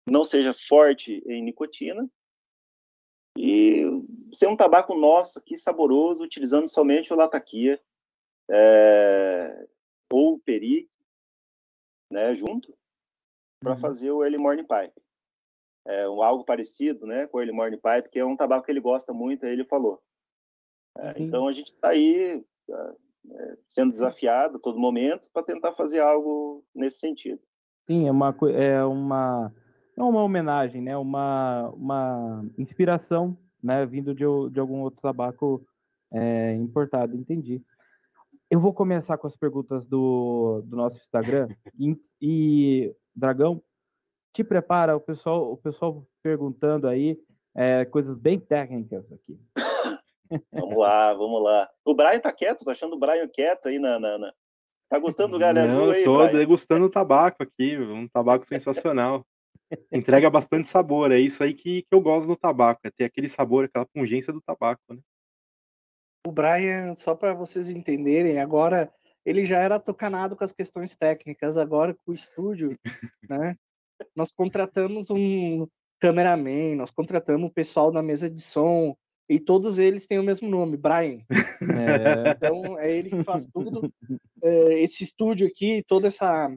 não 0.08 0.24
seja 0.24 0.54
forte 0.54 1.22
em 1.28 1.44
nicotina, 1.44 2.10
e 3.38 3.84
ser 4.34 4.48
um 4.48 4.56
tabaco 4.56 4.96
nosso 4.96 5.40
aqui, 5.40 5.58
saboroso, 5.58 6.24
utilizando 6.24 6.68
somente 6.68 7.14
o 7.14 7.16
lataquia 7.16 7.80
é, 8.50 9.68
ou 10.12 10.34
o 10.34 10.40
perique, 10.40 10.98
né, 12.12 12.34
junto, 12.34 12.74
para 13.60 13.74
uhum. 13.74 13.80
fazer 13.80 14.12
o 14.12 14.24
early 14.24 14.38
morning 14.38 14.66
pipe. 14.66 15.02
É 15.86 16.08
um, 16.10 16.22
algo 16.22 16.44
parecido, 16.44 17.06
né, 17.06 17.28
com 17.28 17.38
o 17.38 17.42
early 17.42 17.54
morning 17.54 17.78
pipe, 17.78 18.10
que 18.10 18.20
é 18.20 18.26
um 18.26 18.36
tabaco 18.36 18.66
que 18.66 18.72
ele 18.72 18.82
gosta 18.82 19.14
muito, 19.14 19.46
aí 19.46 19.52
ele 19.52 19.66
falou. 19.66 20.02
É, 20.98 21.08
uhum. 21.08 21.14
Então 21.18 21.48
a 21.48 21.54
gente 21.54 21.68
está 21.68 21.90
aí 21.90 22.44
é, 22.70 23.58
sendo 23.68 23.92
desafiado 23.92 24.58
a 24.58 24.60
todo 24.60 24.80
momento 24.80 25.30
para 25.32 25.44
tentar 25.44 25.74
fazer 25.74 26.00
algo 26.00 26.64
nesse 26.74 27.00
sentido. 27.00 27.42
Sim, 27.86 28.08
é 28.08 28.12
uma 28.12 28.36
é 28.54 28.84
uma 28.84 29.54
não 29.98 30.10
uma 30.10 30.24
homenagem, 30.24 30.82
né? 30.82 30.96
Uma 30.96 31.70
uma 31.76 32.46
inspiração, 32.58 33.36
né? 33.62 33.86
Vindo 33.86 34.14
de, 34.14 34.24
de 34.52 34.60
algum 34.60 34.82
outro 34.82 35.02
tabaco 35.02 35.66
é, 36.14 36.54
importado, 36.54 37.16
entendi. 37.16 37.62
Eu 38.50 38.60
vou 38.60 38.74
começar 38.74 39.18
com 39.18 39.28
as 39.28 39.36
perguntas 39.36 39.86
do, 39.86 40.62
do 40.66 40.78
nosso 40.78 40.98
Instagram 40.98 41.50
e, 41.78 41.98
e 42.22 42.96
Dragão, 43.14 43.62
te 44.32 44.44
prepara 44.44 44.96
o 44.96 45.02
pessoal 45.02 45.52
o 45.52 45.58
pessoal 45.58 46.08
perguntando 46.22 46.88
aí 46.88 47.20
é, 47.56 47.84
coisas 47.86 48.16
bem 48.16 48.40
técnicas 48.40 49.12
aqui. 49.12 49.38
Vamos 50.52 50.78
lá, 50.78 51.14
vamos 51.14 51.42
lá. 51.42 51.70
O 51.86 51.96
Brian 51.96 52.20
tá 52.20 52.34
quieto, 52.34 52.66
tô 52.66 52.70
achando 52.70 52.98
o 52.98 53.00
Brian 53.00 53.26
quieto 53.30 53.70
aí 53.70 53.80
na. 53.80 53.98
na, 53.98 54.18
na... 54.18 54.34
Tá 54.90 55.00
gostando 55.00 55.32
do 55.32 55.40
galho 55.40 55.62
azul 55.62 55.92
aí? 55.92 56.04
Tô 56.04 56.18
Brian? 56.18 56.38
degustando 56.38 56.86
o 56.86 56.90
tabaco 56.90 57.42
aqui, 57.44 57.78
um 57.78 58.10
tabaco 58.10 58.46
sensacional. 58.46 59.26
Entrega 59.92 60.30
bastante 60.30 60.68
sabor, 60.68 61.12
é 61.12 61.20
isso 61.20 61.44
aí 61.44 61.54
que, 61.54 61.82
que 61.82 61.88
eu 61.92 62.02
gosto 62.02 62.28
do 62.28 62.36
tabaco, 62.36 62.82
é 62.86 62.90
ter 62.90 63.06
aquele 63.06 63.28
sabor, 63.28 63.66
aquela 63.66 63.86
pungência 63.86 64.32
do 64.32 64.42
tabaco, 64.42 64.82
né? 64.90 65.00
O 66.26 66.32
Brian, 66.32 66.96
só 66.96 67.16
para 67.16 67.34
vocês 67.34 67.70
entenderem, 67.70 68.40
agora 68.40 68.92
ele 69.26 69.46
já 69.46 69.60
era 69.60 69.80
tocanado 69.80 70.36
com 70.36 70.44
as 70.44 70.52
questões 70.52 70.96
técnicas, 70.96 71.58
agora 71.58 71.94
com 71.94 72.12
o 72.12 72.16
estúdio, 72.16 72.78
né? 73.30 73.56
Nós 74.16 74.32
contratamos 74.32 75.10
um 75.10 75.68
cameraman, 76.00 76.76
nós 76.76 76.92
contratamos 76.92 77.50
o 77.50 77.54
pessoal 77.54 77.92
da 77.92 78.04
mesa 78.04 78.30
de 78.30 78.42
som, 78.42 78.96
e 79.30 79.40
todos 79.40 79.78
eles 79.78 80.08
têm 80.08 80.20
o 80.20 80.24
mesmo 80.24 80.50
nome, 80.50 80.78
Brian. 80.78 81.20
É. 81.62 82.32
Então 82.32 82.80
é 82.80 82.92
ele 82.92 83.10
que 83.10 83.24
faz 83.24 83.46
tudo. 83.54 83.92
É, 84.42 84.82
esse 84.82 85.04
estúdio 85.04 85.48
aqui, 85.48 85.84
toda 85.88 86.08
essa. 86.08 86.50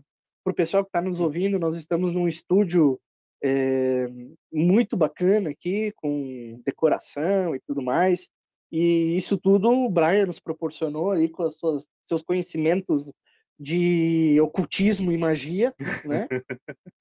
Para 0.45 0.53
o 0.53 0.55
pessoal 0.55 0.85
que 0.85 0.89
está 0.89 1.01
nos 1.01 1.21
ouvindo, 1.21 1.59
nós 1.59 1.77
estamos 1.77 2.13
num 2.13 2.29
estúdio 2.29 3.01
é, 3.43 4.09
muito 4.53 4.97
bacana 4.97 5.51
aqui, 5.51 5.93
com 5.97 6.61
decoração 6.65 7.55
e 7.55 7.61
tudo 7.61 7.83
mais. 7.83 8.29
E 8.73 9.17
isso 9.17 9.37
tudo 9.37 9.71
o 9.71 9.91
Brian 9.91 10.27
nos 10.27 10.39
proporcionou 10.39 11.11
aí 11.11 11.29
com 11.29 11.45
os 11.45 11.57
seus 12.05 12.23
conhecimentos 12.23 13.11
de 13.61 14.41
ocultismo 14.41 15.13
e 15.13 15.19
magia, 15.19 15.75
né? 16.07 16.27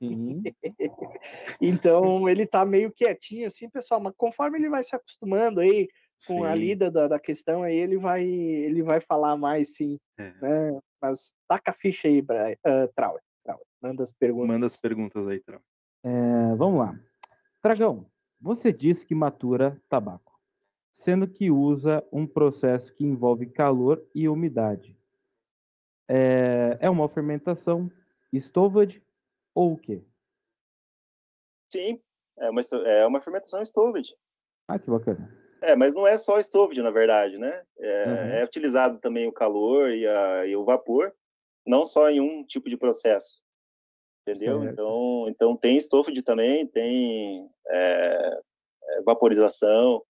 Uhum. 0.01 0.43
então 1.61 2.27
ele 2.27 2.45
tá 2.45 2.65
meio 2.65 2.91
quietinho 2.91 3.47
assim, 3.47 3.69
pessoal, 3.69 4.01
mas 4.01 4.13
conforme 4.17 4.57
ele 4.57 4.69
vai 4.69 4.83
se 4.83 4.93
acostumando 4.93 5.61
aí 5.61 5.87
com 6.27 6.41
sim. 6.41 6.45
a 6.45 6.53
lida 6.53 6.91
da, 6.91 7.07
da, 7.07 7.19
questão, 7.19 7.63
aí 7.63 7.77
ele 7.77 7.97
vai 7.97 8.25
ele 8.25 8.83
vai 8.83 8.99
falar 8.99 9.37
mais 9.37 9.75
sim, 9.75 9.97
é. 10.17 10.33
né? 10.41 10.79
Mas 11.01 11.33
taca 11.47 11.71
a 11.71 11.73
ficha 11.73 12.09
aí, 12.09 12.21
Brian, 12.21 12.51
uh, 12.67 12.91
Trauer, 12.93 12.93
Trauer, 12.93 13.21
manda 13.81 14.03
as 14.03 14.11
perguntas. 14.13 14.47
Manda 14.47 14.65
as 14.65 14.77
perguntas 14.77 15.27
aí, 15.27 15.39
Trauer. 15.39 15.63
É, 16.03 16.55
vamos 16.55 16.79
lá. 16.79 16.99
Dragão, 17.63 18.09
você 18.39 18.71
disse 18.71 19.05
que 19.05 19.13
matura 19.13 19.81
tabaco, 19.89 20.39
sendo 20.91 21.27
que 21.27 21.51
usa 21.51 22.03
um 22.11 22.25
processo 22.25 22.93
que 22.93 23.03
envolve 23.05 23.45
calor 23.47 24.03
e 24.15 24.27
umidade 24.29 24.97
é, 26.07 26.77
é 26.81 26.89
uma 26.89 27.07
fermentação 27.07 27.91
Stoved 28.33 29.01
ou 29.53 29.73
o 29.73 29.77
quê? 29.77 30.01
Sim, 31.71 32.01
é 32.37 32.49
uma, 32.49 32.61
é 32.85 33.05
uma 33.05 33.21
fermentação 33.21 33.61
Stoved. 33.63 34.15
Ah, 34.67 34.79
que 34.79 34.89
bacana. 34.89 35.31
É, 35.61 35.75
mas 35.75 35.93
não 35.93 36.07
é 36.07 36.17
só 36.17 36.39
estofo, 36.39 36.73
na 36.81 36.89
verdade, 36.89 37.37
né? 37.37 37.63
É, 37.77 38.05
Uhum. 38.05 38.13
é 38.39 38.43
utilizado 38.45 38.97
também 38.99 39.27
o 39.27 39.31
calor 39.31 39.91
e, 39.91 40.07
a- 40.07 40.45
e 40.47 40.55
o 40.55 40.63
vapor, 40.63 41.13
não 41.67 41.83
só 41.83 42.09
em 42.09 42.21
um 42.21 42.45
tipo 42.45 42.69
de 42.69 42.77
processo, 42.77 43.41
entendeu? 44.29 44.61
Certo. 44.61 44.73
Então, 44.73 45.25
então 45.29 45.57
tem 45.57 45.77
estofo 45.77 46.11
também, 46.23 46.65
tem 46.67 47.49
é, 47.67 48.39
é, 48.83 49.01
vaporização, 49.01 50.03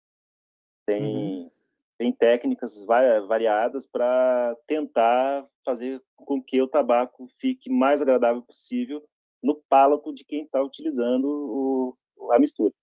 tem, 0.86 1.52
tem 1.98 2.12
técnicas 2.12 2.84
va- 2.86 3.20
variadas 3.22 3.88
para 3.88 4.56
tentar 4.68 5.46
fazer 5.66 6.02
com 6.16 6.42
que 6.42 6.62
o 6.62 6.68
tabaco 6.68 7.28
fique 7.40 7.70
mais 7.70 8.02
agradável 8.02 8.42
possível 8.42 9.04
no 9.42 9.56
palato 9.70 10.14
de 10.14 10.26
quem 10.26 10.44
está 10.44 10.62
utilizando 10.62 11.26
o- 11.26 12.32
a 12.32 12.40
mistura. 12.40 12.74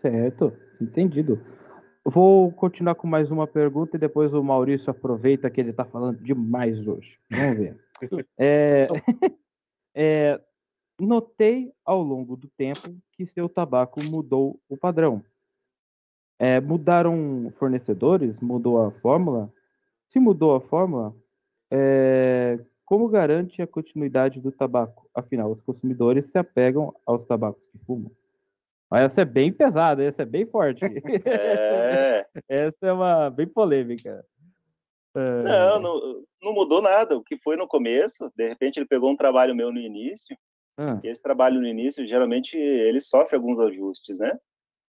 Certo, 0.00 0.52
entendido. 0.80 1.40
Vou 2.04 2.50
continuar 2.52 2.94
com 2.94 3.06
mais 3.06 3.30
uma 3.30 3.46
pergunta 3.46 3.96
e 3.96 4.00
depois 4.00 4.32
o 4.32 4.42
Maurício 4.42 4.90
aproveita 4.90 5.50
que 5.50 5.60
ele 5.60 5.70
está 5.70 5.84
falando 5.84 6.22
demais 6.22 6.86
hoje. 6.86 7.18
Vamos 7.30 7.58
ver. 7.58 7.76
É, 8.38 8.84
é, 10.00 10.40
notei 11.00 11.72
ao 11.84 12.00
longo 12.00 12.36
do 12.36 12.48
tempo 12.56 12.96
que 13.12 13.26
seu 13.26 13.48
tabaco 13.48 14.00
mudou 14.04 14.60
o 14.68 14.76
padrão. 14.76 15.24
É, 16.38 16.60
mudaram 16.60 17.52
fornecedores? 17.58 18.38
Mudou 18.38 18.80
a 18.80 18.92
fórmula? 18.92 19.52
Se 20.08 20.20
mudou 20.20 20.54
a 20.54 20.60
fórmula, 20.60 21.12
é, 21.68 22.60
como 22.84 23.08
garante 23.08 23.60
a 23.60 23.66
continuidade 23.66 24.40
do 24.40 24.52
tabaco? 24.52 25.10
Afinal, 25.12 25.50
os 25.50 25.60
consumidores 25.60 26.30
se 26.30 26.38
apegam 26.38 26.94
aos 27.04 27.26
tabacos 27.26 27.66
que 27.66 27.78
fumam. 27.78 28.12
Mas 28.88 29.02
Essa 29.02 29.22
é 29.22 29.24
bem 29.24 29.52
pesada, 29.52 30.02
essa 30.04 30.22
é 30.22 30.24
bem 30.24 30.46
forte. 30.46 30.80
É, 31.26 32.26
essa 32.48 32.86
é 32.86 32.92
uma 32.92 33.30
bem 33.30 33.48
polêmica. 33.48 34.24
É, 35.18 35.42
Não, 35.42 35.80
não, 35.80 36.24
não 36.42 36.52
mudou 36.52 36.80
nada. 36.80 37.16
O 37.16 37.22
que 37.22 37.36
foi 37.38 37.56
no 37.56 37.66
começo, 37.66 38.30
de 38.36 38.48
repente 38.48 38.78
ele 38.78 38.86
pegou 38.86 39.10
um 39.10 39.16
trabalho 39.16 39.54
meu 39.54 39.72
no 39.72 39.80
início, 39.80 40.36
ah, 40.76 41.00
e 41.02 41.08
esse 41.08 41.20
trabalho 41.20 41.60
no 41.60 41.66
início, 41.66 42.06
geralmente, 42.06 42.56
ele 42.56 43.00
sofre 43.00 43.34
alguns 43.34 43.58
ajustes, 43.58 44.18
né? 44.18 44.38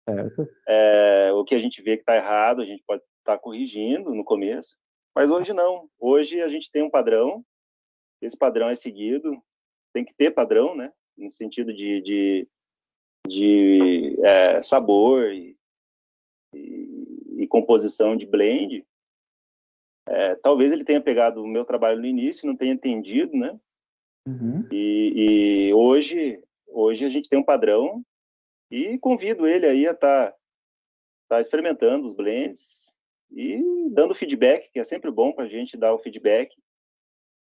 certo. 0.08 0.48
É, 0.66 1.32
o 1.32 1.44
que 1.44 1.54
a 1.54 1.58
gente 1.58 1.82
vê 1.82 1.96
que 1.96 2.02
está 2.02 2.16
errado, 2.16 2.62
a 2.62 2.64
gente 2.64 2.82
pode 2.86 3.02
estar 3.18 3.38
corrigindo 3.38 4.14
no 4.14 4.24
começo, 4.24 4.76
mas 5.14 5.30
hoje 5.30 5.52
não. 5.52 5.88
Hoje 5.98 6.40
a 6.40 6.48
gente 6.48 6.70
tem 6.70 6.82
um 6.82 6.90
padrão, 6.90 7.44
esse 8.22 8.36
padrão 8.36 8.68
é 8.68 8.74
seguido, 8.74 9.36
tem 9.92 10.04
que 10.04 10.14
ter 10.14 10.30
padrão, 10.30 10.74
né? 10.74 10.92
No 11.16 11.30
sentido 11.30 11.74
de, 11.74 12.00
de, 12.00 12.48
de 13.26 14.18
é, 14.24 14.62
sabor 14.62 15.32
e, 15.32 15.56
e, 16.54 17.42
e 17.42 17.46
composição 17.46 18.16
de 18.16 18.26
blend. 18.26 18.84
É, 20.08 20.34
talvez 20.36 20.72
ele 20.72 20.84
tenha 20.84 21.00
pegado 21.00 21.42
o 21.42 21.46
meu 21.46 21.64
trabalho 21.64 22.00
no 22.00 22.06
início, 22.06 22.46
não 22.46 22.56
tenha 22.56 22.72
entendido, 22.72 23.36
né? 23.36 23.58
Uhum. 24.26 24.66
E, 24.72 25.12
e 25.68 25.74
hoje, 25.74 26.42
hoje 26.66 27.04
a 27.04 27.10
gente 27.10 27.28
tem 27.28 27.38
um 27.38 27.44
padrão 27.44 28.02
e 28.70 28.98
convido 28.98 29.46
ele 29.46 29.66
aí 29.66 29.86
a 29.86 29.92
estar 29.92 30.34
tá, 31.28 31.40
experimentando 31.40 32.06
os 32.06 32.14
blends 32.14 32.94
e 33.30 33.62
dando 33.90 34.14
feedback, 34.14 34.70
que 34.70 34.78
é 34.78 34.84
sempre 34.84 35.10
bom 35.10 35.32
para 35.32 35.44
a 35.44 35.48
gente 35.48 35.76
dar 35.76 35.92
o 35.92 35.98
feedback. 35.98 36.56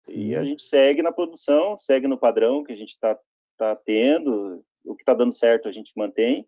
E 0.09 0.37
a 0.37 0.45
gente 0.45 0.63
segue 0.63 1.03
na 1.03 1.11
produção, 1.13 1.77
segue 1.77 2.07
no 2.07 2.19
padrão 2.19 2.63
que 2.63 2.73
a 2.73 2.77
gente 2.77 2.91
está 2.91 3.19
tá 3.57 3.75
tendo, 3.75 4.65
o 4.85 4.95
que 4.95 5.03
está 5.03 5.15
dando 5.15 5.33
certo 5.33 5.69
a 5.69 5.73
gente 5.73 5.93
mantém. 5.97 6.47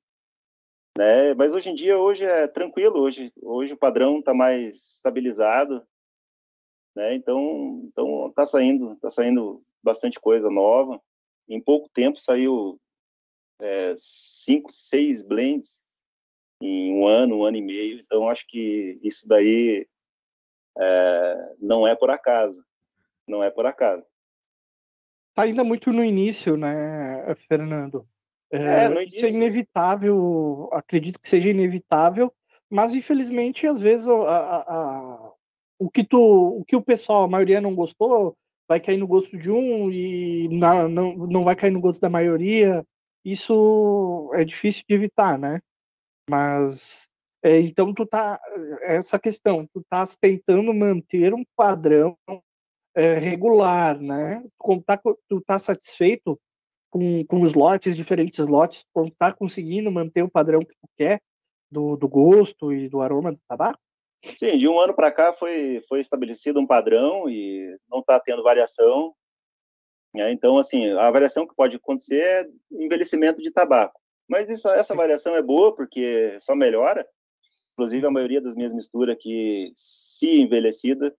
Né? 0.96 1.34
Mas 1.34 1.52
hoje 1.52 1.70
em 1.70 1.74
dia, 1.74 1.98
hoje 1.98 2.24
é 2.24 2.46
tranquilo, 2.46 3.00
hoje, 3.00 3.32
hoje 3.42 3.74
o 3.74 3.78
padrão 3.78 4.18
está 4.18 4.32
mais 4.32 4.94
estabilizado, 4.96 5.86
né? 6.96 7.14
Então, 7.14 7.82
então 7.84 8.32
tá 8.34 8.46
saindo, 8.46 8.96
tá 8.96 9.10
saindo 9.10 9.62
bastante 9.82 10.18
coisa 10.18 10.50
nova. 10.50 11.00
Em 11.48 11.60
pouco 11.60 11.88
tempo 11.90 12.18
saiu 12.18 12.80
é, 13.60 13.94
cinco, 13.96 14.72
seis 14.72 15.22
blends 15.22 15.80
em 16.60 16.92
um 16.94 17.06
ano, 17.06 17.36
um 17.36 17.44
ano 17.44 17.58
e 17.58 17.62
meio. 17.62 18.00
Então, 18.00 18.28
acho 18.28 18.46
que 18.48 18.98
isso 19.02 19.28
daí 19.28 19.86
é, 20.78 21.54
não 21.60 21.86
é 21.86 21.94
por 21.94 22.10
acaso. 22.10 22.64
Não 23.28 23.44
é 23.44 23.50
por 23.50 23.66
acaso. 23.66 24.06
Tá 25.34 25.42
ainda 25.42 25.62
muito 25.62 25.92
no 25.92 26.02
início, 26.02 26.56
né, 26.56 27.34
Fernando? 27.46 28.08
É, 28.50 28.88
no 28.88 29.02
isso 29.02 29.26
é 29.26 29.30
inevitável, 29.30 30.70
acredito 30.72 31.20
que 31.20 31.28
seja 31.28 31.50
inevitável, 31.50 32.32
mas 32.70 32.94
infelizmente 32.94 33.66
às 33.66 33.78
vezes 33.78 34.08
a- 34.08 34.14
a- 34.14 34.64
a- 34.66 35.32
o 35.78 35.90
que 35.90 36.04
tu, 36.04 36.18
o 36.20 36.64
que 36.64 36.76
o 36.76 36.82
pessoal, 36.82 37.24
a 37.24 37.28
maioria 37.28 37.60
não 37.60 37.74
gostou, 37.74 38.36
vai 38.68 38.80
cair 38.80 38.96
no 38.96 39.06
gosto 39.06 39.36
de 39.38 39.50
um 39.50 39.90
e 39.90 40.48
na- 40.48 40.88
não, 40.88 41.14
não 41.16 41.44
vai 41.44 41.54
cair 41.56 41.70
no 41.70 41.80
gosto 41.80 42.00
da 42.00 42.08
maioria. 42.10 42.84
Isso 43.24 44.30
é 44.34 44.44
difícil 44.44 44.82
de 44.88 44.94
evitar, 44.94 45.38
né? 45.38 45.60
Mas 46.28 47.08
é, 47.42 47.60
então 47.60 47.94
tu 47.94 48.06
tá 48.06 48.40
essa 48.82 49.18
questão, 49.18 49.68
tu 49.72 49.82
tá 49.88 50.04
tentando 50.20 50.72
manter 50.74 51.32
um 51.34 51.44
padrão 51.56 52.16
é, 52.94 53.14
regular, 53.14 54.00
né? 54.00 54.42
Tu 54.64 54.82
tá, 54.82 55.00
tu 55.28 55.40
tá 55.42 55.58
satisfeito 55.58 56.38
com, 56.90 57.24
com 57.26 57.42
os 57.42 57.54
lotes, 57.54 57.96
diferentes 57.96 58.46
lotes, 58.46 58.84
tu 58.94 59.10
tá 59.18 59.32
conseguindo 59.32 59.90
manter 59.92 60.22
o 60.22 60.30
padrão 60.30 60.60
que 60.60 60.74
tu 60.74 60.88
quer 60.96 61.20
do, 61.70 61.96
do 61.96 62.08
gosto 62.08 62.72
e 62.72 62.88
do 62.88 63.00
aroma 63.00 63.32
do 63.32 63.38
tabaco? 63.48 63.78
Sim, 64.38 64.56
de 64.56 64.68
um 64.68 64.78
ano 64.78 64.94
para 64.94 65.12
cá 65.12 65.32
foi, 65.32 65.80
foi 65.88 66.00
estabelecido 66.00 66.60
um 66.60 66.66
padrão 66.66 67.28
e 67.28 67.76
não 67.88 68.00
está 68.00 68.18
tendo 68.18 68.42
variação. 68.42 69.14
né? 70.14 70.32
Então, 70.32 70.58
assim, 70.58 70.90
a 70.92 71.10
variação 71.10 71.46
que 71.46 71.54
pode 71.54 71.76
acontecer 71.76 72.20
é 72.20 72.48
envelhecimento 72.72 73.40
de 73.40 73.50
tabaco. 73.50 74.00
Mas 74.28 74.50
isso, 74.50 74.68
essa 74.70 74.94
variação 74.94 75.36
é 75.36 75.42
boa 75.42 75.74
porque 75.74 76.36
só 76.40 76.54
melhora. 76.56 77.06
Inclusive, 77.72 78.06
a 78.06 78.10
maioria 78.10 78.40
das 78.40 78.54
minhas 78.54 78.72
misturas 78.72 79.16
que, 79.20 79.70
se 79.76 80.40
envelhecida, 80.40 81.14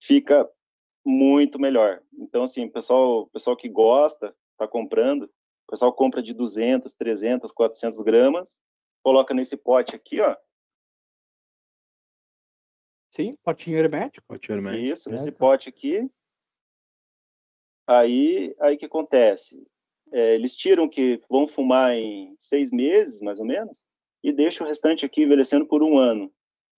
fica 0.00 0.48
muito 1.04 1.58
melhor. 1.58 2.02
Então, 2.18 2.42
assim, 2.42 2.68
pessoal, 2.68 3.26
pessoal 3.28 3.56
que 3.56 3.68
gosta, 3.68 4.34
está 4.52 4.68
comprando, 4.68 5.22
o 5.22 5.70
pessoal 5.70 5.92
compra 5.92 6.22
de 6.22 6.34
200, 6.34 6.92
300, 6.94 7.50
400 7.50 8.00
gramas, 8.02 8.60
coloca 9.02 9.32
nesse 9.32 9.56
pote 9.56 9.96
aqui, 9.96 10.20
ó, 10.20 10.36
Sim, 13.16 13.34
potinho 13.42 13.78
hermético. 13.78 14.38
Tirar 14.38 14.60
mais. 14.60 14.78
Isso, 14.78 15.08
nesse 15.08 15.32
pote 15.32 15.70
aqui. 15.70 16.06
Aí, 17.86 18.54
aí 18.60 18.74
o 18.74 18.78
que 18.78 18.84
acontece? 18.84 19.66
É, 20.12 20.34
eles 20.34 20.54
tiram 20.54 20.86
que 20.86 21.18
vão 21.26 21.48
fumar 21.48 21.94
em 21.94 22.36
seis 22.38 22.70
meses, 22.70 23.22
mais 23.22 23.38
ou 23.38 23.46
menos, 23.46 23.82
e 24.22 24.30
deixam 24.34 24.66
o 24.66 24.68
restante 24.68 25.06
aqui 25.06 25.22
envelhecendo 25.22 25.66
por 25.66 25.82
um 25.82 25.96
ano. 25.96 26.30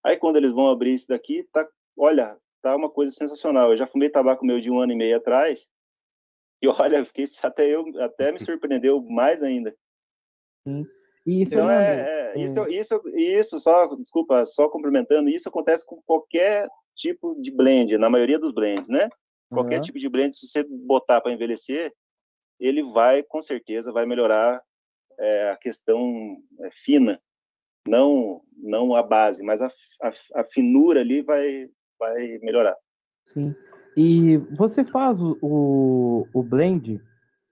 Aí, 0.05 0.17
quando 0.17 0.37
eles 0.37 0.53
vão 0.53 0.69
abrir 0.69 0.95
isso 0.95 1.09
daqui, 1.09 1.43
tá, 1.53 1.69
olha, 1.97 2.39
tá 2.63 2.77
uma 2.77 2.89
coisa 2.89 3.11
sensacional. 3.11 3.73
Eu 3.73 3.77
já 3.77 3.87
fumei 3.89 4.09
tabaco 4.09 4.47
meu 4.47 4.61
de 4.61 4.71
um 4.71 4.79
ano 4.81 4.93
e 4.93 4.97
meio 4.97 5.17
atrás, 5.17 5.69
e 6.63 6.69
olha, 6.69 7.05
fiquei, 7.05 7.25
até, 7.43 7.69
eu, 7.69 7.85
até 8.01 8.31
me 8.31 8.39
surpreendeu 8.39 9.03
mais 9.03 9.43
ainda. 9.43 9.77
E, 11.27 11.43
Então, 11.43 11.67
Fernando, 11.67 11.81
é, 11.81 12.18
é, 12.35 12.41
isso, 12.41 12.69
isso, 12.69 13.03
isso, 13.15 13.59
só, 13.59 13.95
desculpa, 13.97 14.45
só 14.45 14.69
complementando, 14.69 15.29
isso 15.31 15.49
acontece 15.49 15.85
com 15.87 16.01
qualquer 16.03 16.69
tipo 16.95 17.35
de 17.41 17.51
blend, 17.51 17.97
na 17.97 18.11
maioria 18.11 18.39
dos 18.39 18.53
blends, 18.53 18.89
né? 18.89 19.09
Qualquer 19.51 19.77
aham, 19.77 19.83
tipo 19.83 19.99
de 19.99 20.09
blend, 20.09 20.37
se 20.37 20.47
você 20.47 20.65
botar 20.65 21.21
para 21.21 21.33
envelhecer, 21.33 21.93
ele 22.59 22.83
vai, 22.83 23.23
com 23.23 23.41
certeza, 23.41 23.93
vai 23.93 24.05
melhorar 24.05 24.61
é, 25.19 25.51
a 25.51 25.57
questão 25.57 26.37
é, 26.61 26.71
fina, 26.73 27.21
não 27.87 28.43
não 28.57 28.95
a 28.95 29.03
base, 29.03 29.43
mas 29.45 29.63
a, 29.63 29.69
a, 30.03 30.41
a 30.41 30.45
finura 30.45 31.01
ali 31.01 31.23
vai, 31.23 31.69
vai 31.99 32.39
melhorar. 32.43 32.77
sim. 33.33 33.55
E 33.97 34.37
você 34.57 34.85
faz 34.85 35.21
o, 35.21 35.37
o, 35.43 36.29
o 36.33 36.43
blend 36.43 37.01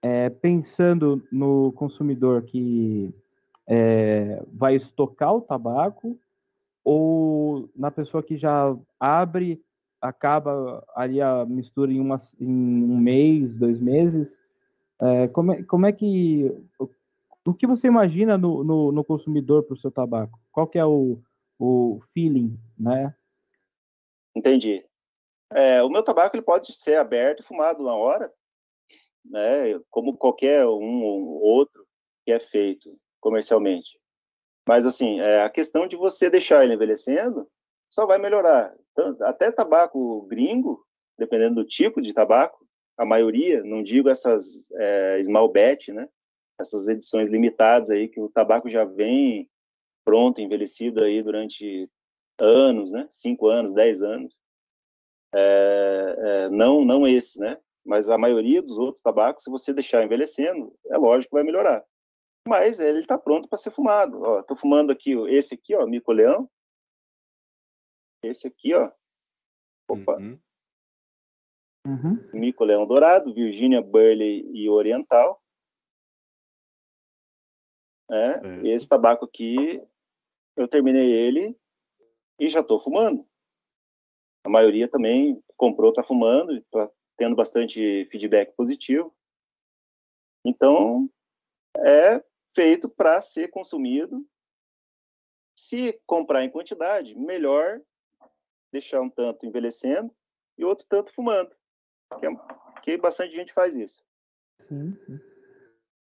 é, 0.01 0.29
pensando 0.29 1.21
no 1.31 1.73
consumidor 1.73 2.43
que 2.43 3.13
é, 3.67 4.41
vai 4.53 4.75
estocar 4.75 5.33
o 5.33 5.41
tabaco 5.41 6.17
ou 6.83 7.69
na 7.75 7.91
pessoa 7.91 8.23
que 8.23 8.37
já 8.37 8.73
abre, 8.97 9.61
acaba 10.01 10.85
ali 10.95 11.21
a 11.21 11.45
mistura 11.45 11.91
em, 11.91 11.99
uma, 11.99 12.17
em 12.39 12.47
um 12.47 12.97
mês, 12.97 13.53
dois 13.55 13.79
meses? 13.81 14.39
É, 15.01 15.27
como, 15.27 15.51
é, 15.51 15.63
como 15.63 15.85
é 15.85 15.91
que. 15.91 16.49
O, 17.45 17.53
que 17.53 17.67
você 17.67 17.87
imagina 17.87 18.37
no, 18.37 18.63
no, 18.63 18.91
no 18.91 19.03
consumidor 19.03 19.63
para 19.63 19.73
o 19.73 19.77
seu 19.77 19.91
tabaco? 19.91 20.39
Qual 20.51 20.65
que 20.65 20.79
é 20.79 20.85
o, 20.85 21.19
o 21.59 22.01
feeling, 22.13 22.57
né? 22.79 23.13
Entendi. 24.33 24.85
É, 25.51 25.83
o 25.83 25.89
meu 25.89 26.03
tabaco 26.03 26.35
ele 26.35 26.43
pode 26.43 26.73
ser 26.73 26.95
aberto 26.95 27.41
e 27.41 27.43
fumado 27.43 27.83
na 27.83 27.95
hora, 27.95 28.31
né? 29.25 29.79
Como 29.89 30.17
qualquer 30.17 30.65
um 30.65 31.03
ou 31.03 31.41
outro 31.41 31.85
que 32.25 32.31
é 32.31 32.39
feito 32.39 32.97
comercialmente. 33.19 33.99
Mas, 34.67 34.85
assim, 34.85 35.19
é, 35.21 35.41
a 35.43 35.49
questão 35.49 35.87
de 35.87 35.95
você 35.95 36.29
deixar 36.29 36.63
ele 36.63 36.73
envelhecendo 36.73 37.47
só 37.89 38.05
vai 38.05 38.17
melhorar. 38.19 38.75
Tanto- 38.95 39.23
Até 39.23 39.51
tabaco 39.51 40.23
gringo, 40.23 40.85
dependendo 41.17 41.55
do 41.55 41.63
tipo 41.65 42.01
de 42.01 42.13
tabaco, 42.13 42.65
a 42.97 43.05
maioria, 43.05 43.63
não 43.63 43.81
digo 43.83 44.09
essas 44.09 44.69
é, 44.73 45.21
small 45.23 45.49
batch, 45.51 45.89
né? 45.89 46.09
Essas 46.59 46.87
edições 46.87 47.29
limitadas 47.29 47.89
aí, 47.91 48.07
que 48.07 48.19
o 48.19 48.29
tabaco 48.29 48.67
já 48.67 48.83
vem 48.83 49.49
pronto, 50.03 50.41
envelhecido 50.41 51.03
aí 51.03 51.21
durante 51.21 51.89
anos, 52.39 52.91
né? 52.91 53.05
Cinco 53.09 53.47
anos, 53.47 53.73
dez 53.73 54.01
anos. 54.01 54.37
É, 55.33 56.15
é, 56.17 56.49
não, 56.49 56.83
não 56.83 57.07
esse, 57.07 57.39
né? 57.39 57.57
Mas 57.85 58.09
a 58.09 58.17
maioria 58.17 58.61
dos 58.61 58.77
outros 58.77 59.01
tabacos, 59.01 59.43
se 59.43 59.49
você 59.49 59.73
deixar 59.73 60.03
envelhecendo, 60.03 60.73
é 60.87 60.97
lógico 60.97 61.29
que 61.31 61.35
vai 61.35 61.43
melhorar. 61.43 61.83
Mas 62.47 62.79
ele 62.79 62.99
está 62.99 63.17
pronto 63.17 63.47
para 63.47 63.57
ser 63.57 63.71
fumado. 63.71 64.21
Ó, 64.21 64.41
tô 64.43 64.55
fumando 64.55 64.91
aqui, 64.91 65.13
esse 65.29 65.53
aqui, 65.55 65.75
ó, 65.75 65.85
Mico 65.85 66.11
Leão. 66.11 66.49
Esse 68.23 68.47
aqui, 68.47 68.73
ó. 68.73 68.91
Opa, 69.89 70.17
Uhum. 70.17 70.39
Uhum. 71.85 72.29
Mico 72.33 72.65
Leão 72.65 72.85
Dourado, 72.85 73.33
Virginia 73.33 73.81
Burley 73.81 74.45
e 74.53 74.69
Oriental. 74.69 75.41
É, 78.09 78.33
Certo. 78.39 78.65
esse 78.65 78.87
tabaco 78.87 79.25
aqui, 79.25 79.81
eu 80.55 80.67
terminei 80.67 81.11
ele 81.11 81.57
e 82.39 82.49
já 82.49 82.59
estou 82.61 82.79
fumando. 82.79 83.25
A 84.45 84.49
maioria 84.49 84.87
também 84.89 85.41
comprou, 85.57 85.89
está 85.89 86.03
fumando, 86.03 86.53
está 86.57 86.89
tendo 87.17 87.35
bastante 87.35 88.05
feedback 88.05 88.53
positivo. 88.55 89.13
Então, 90.45 91.09
é 91.77 92.23
feito 92.57 92.89
para 92.89 93.21
ser 93.21 93.49
consumido. 93.49 94.25
Se 95.55 95.93
comprar 96.07 96.43
em 96.43 96.49
quantidade, 96.49 97.15
melhor 97.15 97.79
deixar 98.73 98.99
um 98.99 99.09
tanto 99.09 99.45
envelhecendo 99.45 100.11
e 100.57 100.65
outro 100.65 100.85
tanto 100.89 101.13
fumando. 101.13 101.51
Que, 102.19 102.25
é- 102.25 102.81
que 102.81 102.97
bastante 102.97 103.35
gente 103.35 103.53
faz 103.53 103.75
isso. 103.75 104.03
Sim, 104.67 104.97
sim. 105.05 105.19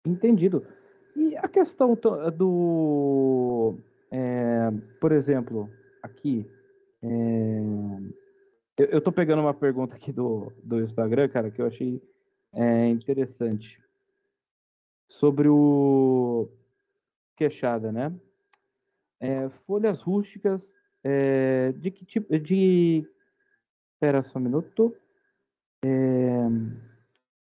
Entendido. 0.07 0.65
E 1.17 1.37
a 1.37 1.49
questão 1.49 1.97
to- 1.97 2.31
do. 2.31 3.79
é, 4.13 4.71
por 5.01 5.11
exemplo, 5.11 5.69
aqui. 6.01 6.49
é, 7.03 7.59
eu, 8.79 9.01
tô 9.01 9.11
pegando 9.11 9.41
uma 9.43 9.55
pergunta 9.55 9.97
aqui 9.97 10.13
do, 10.13 10.53
do 10.63 10.81
Instagram, 10.81 11.29
cara, 11.29 11.51
que 11.51 11.61
eu 11.61 11.67
achei 11.67 12.01
interessante. 12.91 13.81
Sobre 15.09 15.49
o. 15.49 16.49
Queixada, 17.37 17.93
né? 17.93 18.15
É, 19.21 19.49
folhas 19.67 20.01
rústicas. 20.01 20.73
é, 21.05 21.73
de 21.73 21.91
que 21.91 22.05
tipo. 22.05 22.39
De. 22.39 23.07
Espera 23.95 24.23
só 24.23 24.39
um 24.39 24.43
minuto. 24.43 24.95
É, 25.85 26.37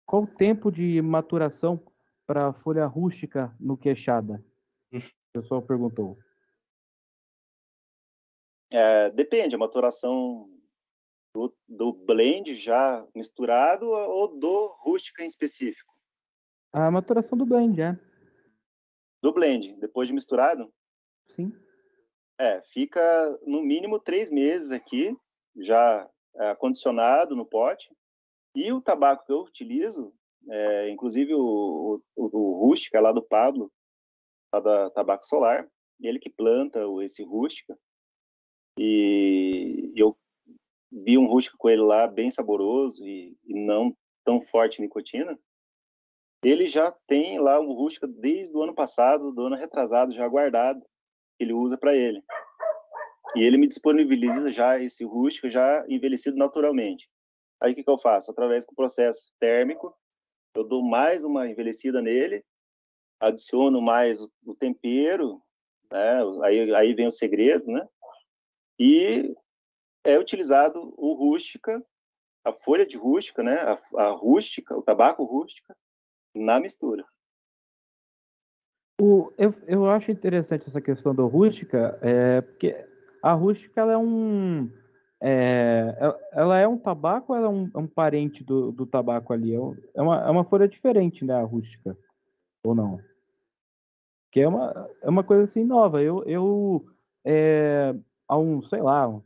qual 0.05 0.23
o 0.23 0.27
tempo 0.27 0.71
de 0.71 1.01
maturação 1.01 1.81
para 2.27 2.53
folha 2.53 2.85
rústica 2.85 3.55
no 3.59 3.77
queixada? 3.77 4.43
O 5.35 5.41
pessoal 5.41 5.61
perguntou. 5.61 6.17
É, 8.71 9.09
depende, 9.09 9.55
a 9.55 9.59
maturação 9.59 10.49
do, 11.33 11.53
do 11.67 11.93
blend 11.93 12.53
já 12.55 13.05
misturado 13.13 13.85
ou 13.89 14.39
do 14.39 14.67
rústica 14.79 15.23
em 15.23 15.27
específico? 15.27 15.94
A 16.77 16.91
maturação 16.91 17.37
do 17.37 17.45
blend, 17.45 17.81
é. 17.81 17.97
Do 19.23 19.31
blend, 19.31 19.77
depois 19.77 20.09
de 20.09 20.13
misturado, 20.13 20.69
Sim. 21.29 21.53
é, 22.37 22.61
fica 22.63 22.99
no 23.47 23.61
mínimo 23.61 23.97
três 23.97 24.29
meses 24.29 24.71
aqui, 24.71 25.15
já 25.55 26.05
é, 26.35 26.49
acondicionado 26.49 27.33
no 27.33 27.45
pote. 27.45 27.89
E 28.53 28.73
o 28.73 28.81
tabaco 28.81 29.25
que 29.25 29.31
eu 29.31 29.43
utilizo, 29.43 30.13
é, 30.49 30.89
inclusive 30.89 31.33
o, 31.33 32.01
o, 32.13 32.23
o 32.37 32.59
rústica 32.67 32.99
lá 32.99 33.13
do 33.13 33.23
Pablo, 33.23 33.71
lá 34.53 34.59
da 34.59 34.89
Tabaco 34.89 35.25
Solar, 35.25 35.65
ele 36.01 36.19
que 36.19 36.29
planta 36.29 36.85
o- 36.85 37.01
esse 37.01 37.23
rústica. 37.23 37.79
E 38.77 39.93
eu 39.95 40.17
vi 40.91 41.17
um 41.17 41.25
rústica 41.25 41.55
com 41.57 41.69
ele 41.69 41.81
lá 41.83 42.05
bem 42.05 42.29
saboroso 42.29 43.07
e, 43.07 43.37
e 43.45 43.53
não 43.65 43.95
tão 44.25 44.41
forte 44.41 44.81
nicotina. 44.81 45.39
Ele 46.45 46.67
já 46.67 46.91
tem 47.07 47.39
lá 47.39 47.59
um 47.59 47.73
rústica 47.73 48.07
desde 48.07 48.55
o 48.55 48.61
ano 48.61 48.75
passado, 48.75 49.31
do 49.31 49.47
ano 49.47 49.55
retrasado, 49.55 50.13
já 50.13 50.27
guardado, 50.27 50.79
que 51.35 51.43
ele 51.43 51.53
usa 51.53 51.75
para 51.75 51.95
ele. 51.95 52.23
E 53.35 53.41
ele 53.41 53.57
me 53.57 53.67
disponibiliza 53.67 54.51
já 54.51 54.79
esse 54.79 55.03
rústica 55.03 55.49
já 55.49 55.83
envelhecido 55.89 56.37
naturalmente. 56.37 57.09
Aí 57.59 57.71
o 57.71 57.75
que, 57.75 57.83
que 57.83 57.89
eu 57.89 57.97
faço? 57.97 58.29
Através 58.29 58.63
do 58.63 58.75
processo 58.75 59.33
térmico, 59.39 59.91
eu 60.55 60.63
dou 60.63 60.83
mais 60.83 61.23
uma 61.23 61.49
envelhecida 61.49 61.99
nele, 61.99 62.45
adiciono 63.19 63.81
mais 63.81 64.21
o, 64.21 64.31
o 64.45 64.53
tempero, 64.53 65.41
né? 65.91 66.21
aí, 66.43 66.75
aí 66.75 66.93
vem 66.93 67.07
o 67.07 67.11
segredo, 67.11 67.71
né? 67.71 67.87
E 68.77 69.35
é 70.03 70.19
utilizado 70.19 70.93
o 70.95 71.13
rústica, 71.13 71.83
a 72.43 72.53
folha 72.53 72.85
de 72.85 72.97
rústica, 72.97 73.41
né? 73.41 73.55
A, 73.55 74.03
a 74.03 74.11
rústica, 74.11 74.77
o 74.77 74.83
tabaco 74.83 75.23
rústica, 75.23 75.75
na 76.35 76.59
mistura. 76.59 77.03
O, 78.99 79.31
eu, 79.37 79.53
eu 79.67 79.89
acho 79.89 80.11
interessante 80.11 80.67
essa 80.67 80.79
questão 80.79 81.13
da 81.13 81.23
rústica, 81.23 81.97
é, 82.01 82.41
porque 82.41 82.75
a 83.21 83.33
rústica 83.33 83.81
ela 83.81 83.93
é 83.93 83.97
um. 83.97 84.69
é, 85.21 85.95
ela- 85.99 86.19
ela 86.31 86.59
é 86.59 86.67
um 86.67 86.77
tabaco 86.77 87.33
ou 87.33 87.37
ela 87.37 87.47
é 87.47 87.49
um, 87.49 87.69
é 87.73 87.77
um 87.77 87.87
parente 87.87 88.43
do, 88.43 88.71
do 88.71 88.85
tabaco 88.85 89.33
ali? 89.33 89.53
É, 89.53 89.59
é 89.95 90.01
uma, 90.01 90.25
é 90.25 90.29
uma 90.29 90.45
folha 90.45 90.67
diferente, 90.67 91.25
né? 91.25 91.33
A 91.33 91.43
rústica. 91.43 91.97
Ou 92.63 92.73
não? 92.73 92.99
Que 94.31 94.41
é 94.41 94.47
uma, 94.47 94.89
é 95.01 95.09
uma 95.09 95.23
coisa 95.23 95.43
assim 95.43 95.63
nova. 95.65 96.01
Eu, 96.01 96.23
eu 96.23 96.85
é, 97.25 97.93
há 98.27 98.37
uns, 98.37 98.69
sei 98.69 98.81
lá, 98.81 99.07
uns 99.07 99.23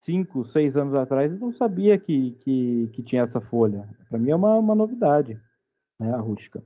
5, 0.00 0.44
6 0.44 0.76
anos 0.76 0.94
atrás, 0.94 1.32
eu 1.32 1.38
não 1.38 1.52
sabia 1.52 1.98
que, 1.98 2.32
que, 2.42 2.90
que 2.92 3.02
tinha 3.02 3.22
essa 3.22 3.40
folha. 3.40 3.88
Para 4.08 4.18
mim 4.18 4.30
é 4.30 4.36
uma, 4.36 4.56
uma 4.56 4.74
novidade, 4.74 5.38
né? 6.00 6.12
A 6.14 6.18
rústica. 6.18 6.62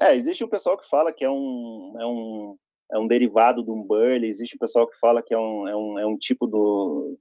É, 0.00 0.14
existe 0.14 0.44
o 0.44 0.48
pessoal 0.48 0.76
que 0.76 0.88
fala 0.88 1.12
que 1.12 1.24
é 1.24 1.30
um, 1.30 1.94
é 1.98 2.06
um, 2.06 2.58
é 2.92 2.98
um 2.98 3.06
derivado 3.06 3.62
do 3.62 3.74
burley, 3.74 4.28
existe 4.28 4.56
o 4.56 4.58
pessoal 4.58 4.86
que 4.86 4.98
fala 4.98 5.22
que 5.22 5.32
é 5.32 5.38
um, 5.38 5.68
é 5.68 5.76
um, 5.76 5.98
é 6.00 6.06
um 6.06 6.18
tipo 6.18 6.46
do, 6.46 7.18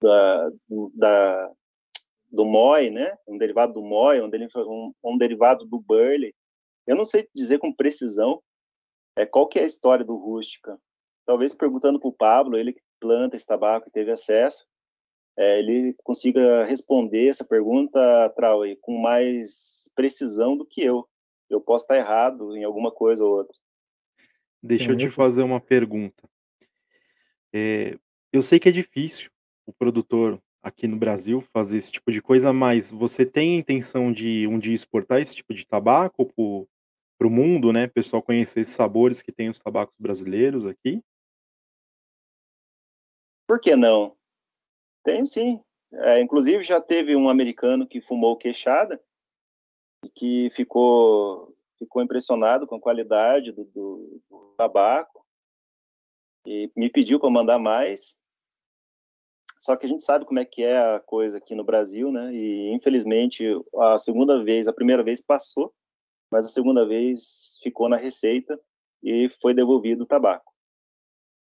da, 0.00 0.50
do, 0.68 0.92
da, 0.94 1.50
do 2.30 2.44
MOI, 2.44 2.90
né? 2.90 3.16
Um 3.26 3.36
derivado 3.36 3.72
do 3.72 3.82
MOI, 3.82 4.20
um, 4.20 4.30
um, 4.56 4.92
um 5.04 5.18
derivado 5.18 5.64
do 5.66 5.80
burley. 5.80 6.34
Eu 6.86 6.96
não 6.96 7.04
sei 7.04 7.28
dizer 7.34 7.58
com 7.58 7.72
precisão 7.72 8.42
é, 9.16 9.26
qual 9.26 9.46
que 9.46 9.58
é 9.58 9.62
a 9.62 9.66
história 9.66 10.04
do 10.04 10.16
rústica. 10.16 10.78
Talvez 11.26 11.54
perguntando 11.54 11.98
para 11.98 12.08
o 12.08 12.12
Pablo, 12.12 12.56
ele 12.56 12.72
que 12.72 12.82
planta 13.00 13.36
esse 13.36 13.46
tabaco 13.46 13.88
e 13.88 13.92
teve 13.92 14.10
acesso, 14.10 14.66
é, 15.36 15.58
ele 15.58 15.94
consiga 16.04 16.64
responder 16.64 17.28
essa 17.28 17.44
pergunta, 17.44 18.30
Trauê, 18.36 18.76
com 18.76 18.98
mais 18.98 19.81
precisão 19.94 20.56
do 20.56 20.64
que 20.64 20.82
eu. 20.82 21.08
Eu 21.48 21.60
posso 21.60 21.84
estar 21.84 21.96
errado 21.96 22.56
em 22.56 22.64
alguma 22.64 22.90
coisa 22.90 23.24
ou 23.24 23.38
outra. 23.38 23.56
Deixa 24.62 24.90
eu 24.90 24.96
te 24.96 25.10
fazer 25.10 25.42
uma 25.42 25.60
pergunta. 25.60 26.28
É, 27.52 27.98
eu 28.32 28.40
sei 28.40 28.58
que 28.58 28.68
é 28.68 28.72
difícil 28.72 29.30
o 29.66 29.72
produtor 29.72 30.40
aqui 30.62 30.86
no 30.86 30.96
Brasil 30.96 31.40
fazer 31.40 31.76
esse 31.76 31.92
tipo 31.92 32.10
de 32.12 32.22
coisa, 32.22 32.52
mas 32.52 32.90
você 32.90 33.26
tem 33.26 33.56
a 33.56 33.58
intenção 33.58 34.12
de 34.12 34.46
um 34.46 34.58
dia 34.58 34.74
exportar 34.74 35.20
esse 35.20 35.34
tipo 35.34 35.52
de 35.52 35.66
tabaco 35.66 36.24
para 36.24 37.26
o 37.26 37.30
mundo, 37.30 37.72
né? 37.72 37.86
O 37.86 37.90
pessoal 37.90 38.22
conhecer 38.22 38.60
esses 38.60 38.74
sabores 38.74 39.20
que 39.20 39.32
tem 39.32 39.48
os 39.48 39.60
tabacos 39.60 39.94
brasileiros 39.98 40.64
aqui? 40.64 41.02
Por 43.46 43.60
que 43.60 43.74
não? 43.74 44.16
Tenho 45.04 45.26
sim. 45.26 45.60
É, 45.92 46.22
inclusive, 46.22 46.62
já 46.62 46.80
teve 46.80 47.14
um 47.14 47.28
americano 47.28 47.86
que 47.86 48.00
fumou 48.00 48.36
queixada 48.36 49.00
e 50.04 50.08
que 50.08 50.50
ficou, 50.50 51.54
ficou 51.78 52.02
impressionado 52.02 52.66
com 52.66 52.74
a 52.74 52.80
qualidade 52.80 53.52
do, 53.52 53.64
do, 53.64 54.22
do 54.28 54.54
tabaco 54.56 55.24
e 56.46 56.70
me 56.76 56.90
pediu 56.90 57.20
para 57.20 57.30
mandar 57.30 57.58
mais. 57.58 58.16
Só 59.58 59.76
que 59.76 59.86
a 59.86 59.88
gente 59.88 60.02
sabe 60.02 60.24
como 60.24 60.40
é 60.40 60.44
que 60.44 60.62
é 60.62 60.76
a 60.76 60.98
coisa 60.98 61.38
aqui 61.38 61.54
no 61.54 61.62
Brasil, 61.62 62.10
né? 62.10 62.34
E 62.34 62.72
infelizmente 62.72 63.44
a 63.78 63.96
segunda 63.96 64.42
vez, 64.42 64.66
a 64.66 64.72
primeira 64.72 65.04
vez 65.04 65.22
passou, 65.22 65.72
mas 66.30 66.44
a 66.44 66.48
segunda 66.48 66.84
vez 66.84 67.58
ficou 67.62 67.88
na 67.88 67.96
receita 67.96 68.60
e 69.02 69.28
foi 69.40 69.54
devolvido 69.54 70.02
o 70.02 70.06
tabaco. 70.06 70.52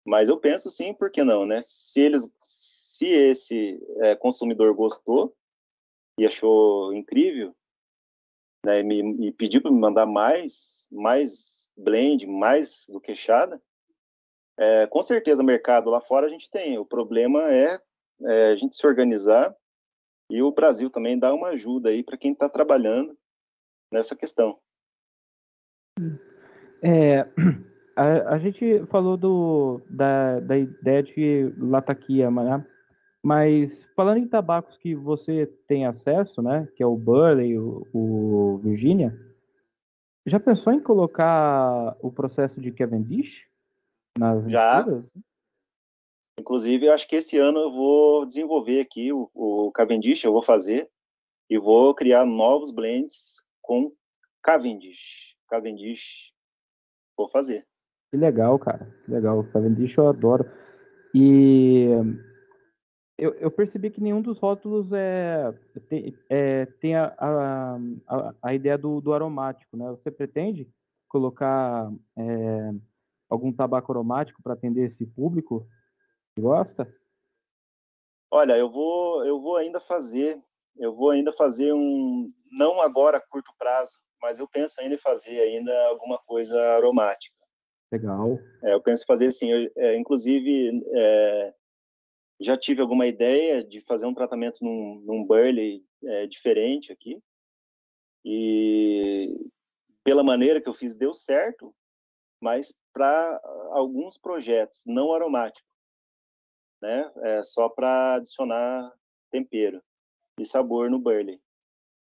Mas 0.05 0.29
eu 0.29 0.37
penso 0.37 0.69
sim, 0.69 0.93
por 0.93 1.11
que 1.11 1.23
não, 1.23 1.47
né? 1.47 1.61
Se 1.63 2.01
eles, 2.01 2.29
se 2.41 3.07
esse 3.07 3.81
é, 4.01 4.17
consumidor 4.17 4.75
gostou 4.75 5.35
e 6.19 6.27
achou 6.27 6.93
incrível, 6.93 7.55
né, 8.65 8.81
e, 8.81 8.83
me, 8.83 9.29
e 9.29 9.33
pediu 9.33 9.61
para 9.61 9.71
me 9.71 9.79
mandar 9.79 10.07
mais, 10.07 10.89
mais 10.91 11.71
blend, 11.77 12.27
mais 12.27 12.87
do 12.89 13.01
queixada, 13.01 13.61
É, 14.59 14.87
com 14.87 15.03
certeza, 15.03 15.43
mercado 15.43 15.91
lá 15.91 16.01
fora 16.01 16.27
a 16.27 16.29
gente 16.29 16.51
tem. 16.51 16.79
O 16.79 16.85
problema 16.85 17.41
é, 17.51 17.81
é 18.23 18.53
a 18.53 18.55
gente 18.55 18.77
se 18.77 18.87
organizar 18.87 19.57
e 20.31 20.43
o 20.43 20.53
Brasil 20.53 20.91
também 20.91 21.19
dá 21.19 21.33
uma 21.33 21.49
ajuda 21.49 21.89
aí 21.91 22.03
para 22.03 22.19
quem 22.19 22.33
está 22.33 22.49
trabalhando 22.49 23.17
nessa 23.91 24.15
questão. 24.15 24.59
É, 26.83 27.21
a, 27.97 28.35
a 28.35 28.39
gente 28.39 28.85
falou 28.87 29.17
do, 29.17 29.81
da, 29.89 30.41
da 30.41 30.57
ideia 30.57 31.03
de 31.03 31.53
lataquia, 31.59 32.31
né? 32.31 32.65
Mas 33.25 33.85
falando 33.95 34.19
em 34.19 34.27
tabacos 34.27 34.77
que 34.79 34.95
você 34.95 35.47
tem 35.69 35.87
acesso, 35.87 36.43
né? 36.43 36.69
Que 36.75 36.83
é 36.83 36.87
o 36.87 36.97
Burley, 36.97 37.57
o, 37.57 37.87
o 37.93 38.59
Virginia, 38.59 39.17
já 40.27 40.41
pensou 40.41 40.73
em 40.73 40.81
colocar 40.81 41.97
o 42.01 42.11
processo 42.11 42.61
de 42.61 42.73
Cavendish 42.73 43.47
nas 44.19 44.51
Já. 44.51 44.85
Inclusive, 46.39 46.87
eu 46.87 46.93
acho 46.93 47.07
que 47.09 47.17
esse 47.17 47.39
ano 47.39 47.61
eu 47.61 47.73
vou 47.73 48.27
desenvolver 48.27 48.81
aqui 48.81 49.13
o, 49.13 49.31
o 49.35 49.71
Cavendish, 49.73 50.25
eu 50.25 50.33
vou 50.33 50.43
fazer 50.43 50.91
e 51.49 51.59
vou 51.59 51.95
criar 51.95 52.25
novos 52.25 52.73
blends 52.73 53.47
com 53.61 53.93
Cavendish. 54.43 55.37
Cavendish, 55.49 56.33
vou 57.17 57.29
fazer. 57.29 57.67
Que 58.11 58.17
legal, 58.17 58.59
cara. 58.59 58.93
Que 59.05 59.11
legal. 59.11 59.45
Cavendish 59.53 59.97
eu 59.97 60.09
adoro. 60.09 60.51
E 61.15 61.89
eu, 63.23 63.35
eu 63.35 63.51
percebi 63.53 63.89
que 63.89 64.01
nenhum 64.01 64.21
dos 64.21 64.39
rótulos 64.39 64.93
é, 64.93 65.55
tem, 65.89 66.19
é, 66.29 66.67
tem 66.67 66.97
a, 66.97 67.15
a, 67.17 68.35
a, 68.43 68.55
ideia 68.55 68.77
do, 68.77 69.01
do 69.01 69.15
aromático, 69.15 69.77
né? 69.77 69.89
Você 69.91 70.11
pretende 70.11 70.69
colocar 71.09 71.89
é, 72.19 72.71
algum 73.31 73.53
tabaco 73.53 73.93
aromático 73.93 74.43
para 74.43 74.55
atender 74.55 74.87
esse 74.87 75.07
público 75.07 75.69
que 76.35 76.43
gosta? 76.43 76.93
Olha, 78.29 78.59
eu 78.59 78.69
vou, 78.69 79.25
eu 79.25 79.41
vou 79.41 79.57
ainda 79.57 79.79
fazer, 79.79 80.43
eu 80.77 80.93
vou 80.93 81.11
ainda 81.11 81.33
fazer 81.33 81.73
um, 81.73 82.33
não 82.51 82.81
agora 82.81 83.19
a 83.19 83.21
curto 83.21 83.53
prazo, 83.57 83.99
mas 84.21 84.41
eu 84.41 84.49
penso 84.49 84.81
ainda 84.81 84.97
em 84.97 84.99
fazer 84.99 85.39
ainda 85.39 85.73
alguma 85.87 86.19
coisa 86.19 86.61
aromática. 86.75 87.37
Legal. 87.93 88.39
É, 88.65 88.75
eu 88.75 88.83
penso 88.83 89.05
em 89.05 89.07
fazer 89.07 89.27
assim, 89.29 89.53
eu, 89.53 89.71
é, 89.77 89.97
inclusive 89.97 90.83
é, 90.93 91.55
já 92.41 92.57
tive 92.57 92.81
alguma 92.81 93.07
ideia 93.07 93.63
de 93.63 93.81
fazer 93.81 94.07
um 94.07 94.15
tratamento 94.15 94.65
num, 94.65 95.01
num 95.05 95.25
burley 95.25 95.85
é, 96.05 96.27
diferente 96.27 96.93
aqui 96.93 97.23
e 98.25 99.51
pela 100.05 100.23
maneira 100.23 100.61
que 100.61 100.69
eu 100.69 100.75
fiz 100.75 100.95
deu 100.95 101.13
certo, 101.13 101.75
mas 102.41 102.75
para 102.93 103.41
alguns 103.71 104.19
projetos 104.19 104.85
não 104.87 105.13
aromáticos, 105.13 105.71
né? 106.81 107.11
É 107.23 107.43
só 107.43 107.69
para 107.69 108.17
adicionar 108.17 108.93
tempero 109.31 109.83
e 110.39 110.45
sabor 110.45 110.91
no 110.91 110.99
burley. 110.99 111.41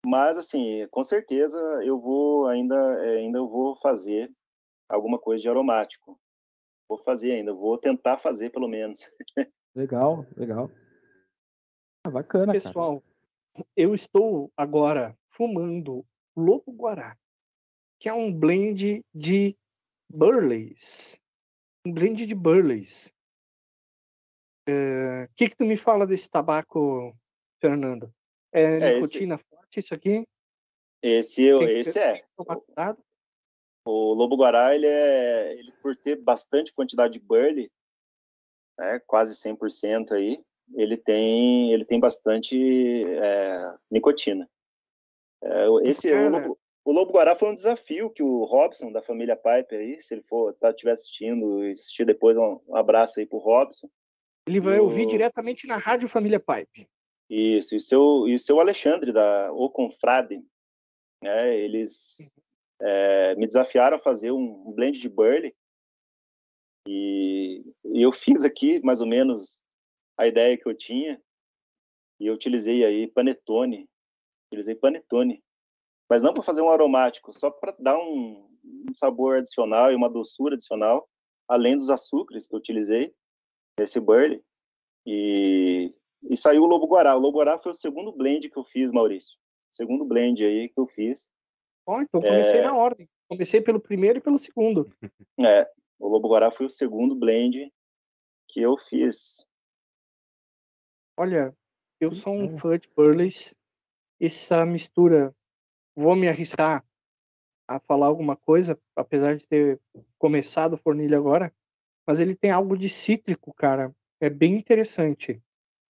Mas 0.05 0.37
assim, 0.37 0.87
com 0.91 1.03
certeza 1.03 1.59
eu 1.85 2.01
vou 2.01 2.47
ainda 2.47 2.75
é, 3.05 3.19
ainda 3.19 3.39
eu 3.39 3.49
vou 3.49 3.77
fazer 3.77 4.33
alguma 4.89 5.19
coisa 5.19 5.43
de 5.43 5.49
aromático. 5.49 6.21
Vou 6.89 6.99
fazer 6.99 7.33
ainda, 7.33 7.55
vou 7.55 7.79
tentar 7.79 8.19
fazer 8.19 8.51
pelo 8.51 8.69
menos. 8.69 9.01
Legal, 9.75 10.27
legal. 10.37 10.71
Ah, 12.05 12.11
bacana, 12.11 12.47
cara. 12.53 12.61
Pessoal, 12.61 13.03
eu 13.77 13.95
estou 13.95 14.53
agora 14.57 15.17
fumando 15.31 16.05
Lobo 16.37 16.73
Guará, 16.73 17.17
que 17.99 18.09
é 18.09 18.13
um 18.13 18.33
blend 18.33 19.05
de 19.15 19.57
Burleys. 20.11 21.19
Um 21.87 21.93
blend 21.93 22.27
de 22.27 22.35
Burleys. 22.35 23.13
O 24.69 25.35
que, 25.35 25.49
que 25.49 25.57
tu 25.57 25.65
me 25.65 25.77
fala 25.77 26.07
desse 26.07 26.29
tabaco, 26.31 27.17
Fernando? 27.61 28.13
É, 28.53 28.63
É, 28.63 28.77
esse- 28.77 28.95
nicotina 28.95 29.39
forte 29.39 29.81
isso 29.81 29.95
aqui? 29.95 30.27
Esse 31.03 31.43
eu, 31.43 31.59
que- 31.61 31.65
esse 31.65 31.99
é. 31.99 32.25
Cuidado? 32.37 33.03
O 33.85 34.13
lobo 34.15 34.37
guará, 34.37 34.75
ele 34.75 34.87
é, 34.87 35.55
ele 35.59 35.73
por 35.83 35.97
ter 35.97 36.15
bastante 36.17 36.73
quantidade 36.73 37.15
de 37.15 37.19
burley, 37.21 37.69
né, 38.79 39.01
quase 39.07 39.35
100% 39.37 40.13
aí, 40.13 40.41
ele 40.75 40.97
tem, 40.97 41.73
ele 41.73 41.85
tem 41.85 42.01
bastante 42.01 43.05
é, 43.05 43.75
nicotina. 43.91 44.49
É, 45.43 45.69
o- 45.69 45.81
esse 45.81 46.09
o 46.09 46.13
Cara. 46.13 46.29
lobo, 46.31 46.59
o 46.85 46.93
lobo 46.93 47.13
guará 47.13 47.35
foi 47.35 47.51
um 47.51 47.55
desafio 47.55 48.11
que 48.11 48.23
o 48.23 48.45
Robson 48.45 48.91
da 48.93 49.03
família 49.03 49.37
Piper 49.37 49.79
aí, 49.81 50.01
se 50.01 50.15
ele 50.15 50.23
for 50.23 50.55
tá 50.55 50.71
estiver 50.71 50.93
assistindo 50.93 51.63
assistir 51.71 52.05
depois 52.05 52.37
um, 52.37 52.61
um 52.69 52.77
abraço 52.77 53.21
aí 53.21 53.27
pro 53.27 53.39
Robson. 53.39 53.89
Ele 54.49 54.61
vai 54.61 54.79
No- 54.79 54.85
ouvir 54.85 55.07
diretamente 55.07 55.67
na 55.67 55.77
Rádio 55.77 56.09
Família 56.09 56.41
Pipe. 56.41 56.89
Isso, 57.31 57.75
e 57.75 57.77
o 57.77 57.81
seu, 57.81 58.29
e 58.29 58.35
o 58.35 58.39
seu 58.39 58.61
Alexandre, 58.61 59.13
da 59.13 59.53
O 59.53 59.71
Confrade, 59.71 60.43
né, 61.23 61.57
eles 61.57 62.31
é, 62.81 63.35
me 63.37 63.47
desafiaram 63.47 63.97
a 63.97 64.01
fazer 64.01 64.33
um 64.33 64.73
blend 64.73 64.99
de 64.99 65.09
burley, 65.09 65.55
e, 66.87 67.65
e 67.85 68.03
eu 68.03 68.13
fiz 68.13 68.45
aqui, 68.45 68.81
mais 68.85 69.01
ou 69.01 69.07
menos, 69.07 69.61
a 70.17 70.27
ideia 70.27 70.57
que 70.57 70.69
eu 70.69 70.75
tinha, 70.75 71.21
e 72.21 72.27
eu 72.27 72.35
utilizei 72.35 72.85
aí 72.85 73.07
panetone, 73.07 73.89
utilizei 74.47 74.75
panetone, 74.75 75.43
mas 76.09 76.23
não 76.23 76.35
para 76.35 76.43
fazer 76.43 76.63
um 76.63 76.71
aromático, 76.71 77.33
só 77.33 77.51
para 77.51 77.75
dar 77.79 77.99
um, 77.99 78.49
um 78.65 78.95
sabor 78.95 79.39
adicional 79.39 79.91
e 79.91 79.95
uma 79.95 80.11
doçura 80.11 80.55
adicional, 80.55 81.09
além 81.49 81.77
dos 81.77 81.91
açúcares 81.91 82.47
que 82.47 82.55
eu 82.55 82.59
utilizei 82.59 83.15
nesse 83.79 83.99
burley, 83.99 84.43
e 85.07 85.95
e 86.31 86.37
saiu 86.37 86.63
o 86.63 86.67
Lobo 86.67 86.87
Guará. 86.87 87.17
O 87.17 87.19
Lobo 87.19 87.39
Guará 87.39 87.59
foi 87.59 87.73
o 87.73 87.75
segundo 87.75 88.13
blend 88.13 88.49
que 88.49 88.57
eu 88.57 88.65
fiz, 88.65 88.93
Maurício. 88.93 89.37
Segundo 89.71 90.05
blend 90.05 90.45
aí 90.45 90.69
que 90.69 90.79
eu 90.79 90.87
fiz. 90.87 91.29
Ó, 91.87 92.01
então 92.01 92.21
comecei 92.21 92.61
É. 92.61 92.63
na 92.63 92.77
ordem. 92.77 93.09
Comecei 93.29 93.61
pelo 93.61 93.81
primeiro 93.81 94.19
e 94.19 94.21
pelo 94.21 94.39
segundo. 94.39 94.93
É, 95.43 95.69
o 96.03 96.09
Lobo 96.09 96.29
Guará 96.29 96.51
foi 96.51 96.67
o 96.67 96.71
segundo 96.71 97.15
blend 97.15 97.73
que 98.49 98.61
eu 98.61 98.77
fiz. 98.77 99.47
Olha, 101.17 101.57
eu 102.01 102.13
sou 102.13 102.35
um 102.35 102.57
fã 102.59 102.77
de 102.77 102.89
Burleys. 102.89 103.55
Essa 104.21 104.67
mistura, 104.67 105.35
vou 105.95 106.17
me 106.17 106.29
arriscar 106.29 106.85
a 107.69 107.79
falar 107.79 108.07
alguma 108.07 108.37
coisa, 108.37 108.79
apesar 108.97 109.37
de 109.37 109.47
ter 109.47 109.81
começado 110.19 110.73
o 110.75 110.79
fornilho 110.79 111.17
agora, 111.17 111.55
mas 112.05 112.19
ele 112.19 112.35
tem 112.35 112.51
algo 112.51 112.77
de 112.77 112.89
cítrico, 112.89 113.55
cara. 113.55 113.95
É 114.21 114.29
bem 114.29 114.55
interessante. 114.55 115.41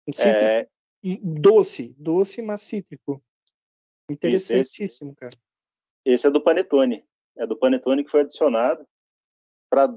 Um 0.06 0.12
cítrico 0.12 0.44
É, 0.44 0.68
doce, 1.22 1.94
doce, 1.98 2.42
mas 2.42 2.60
cítrico. 2.60 3.22
esse- 4.10 4.12
Interessantíssimo, 4.12 5.14
cara. 5.14 5.34
esse 6.04 6.26
é 6.26 6.30
do 6.30 6.42
Panetone. 6.42 7.04
É 7.36 7.46
do 7.46 7.56
Panetone 7.56 8.04
que 8.04 8.10
foi 8.10 8.20
adicionado 8.20 8.86
para 9.70 9.88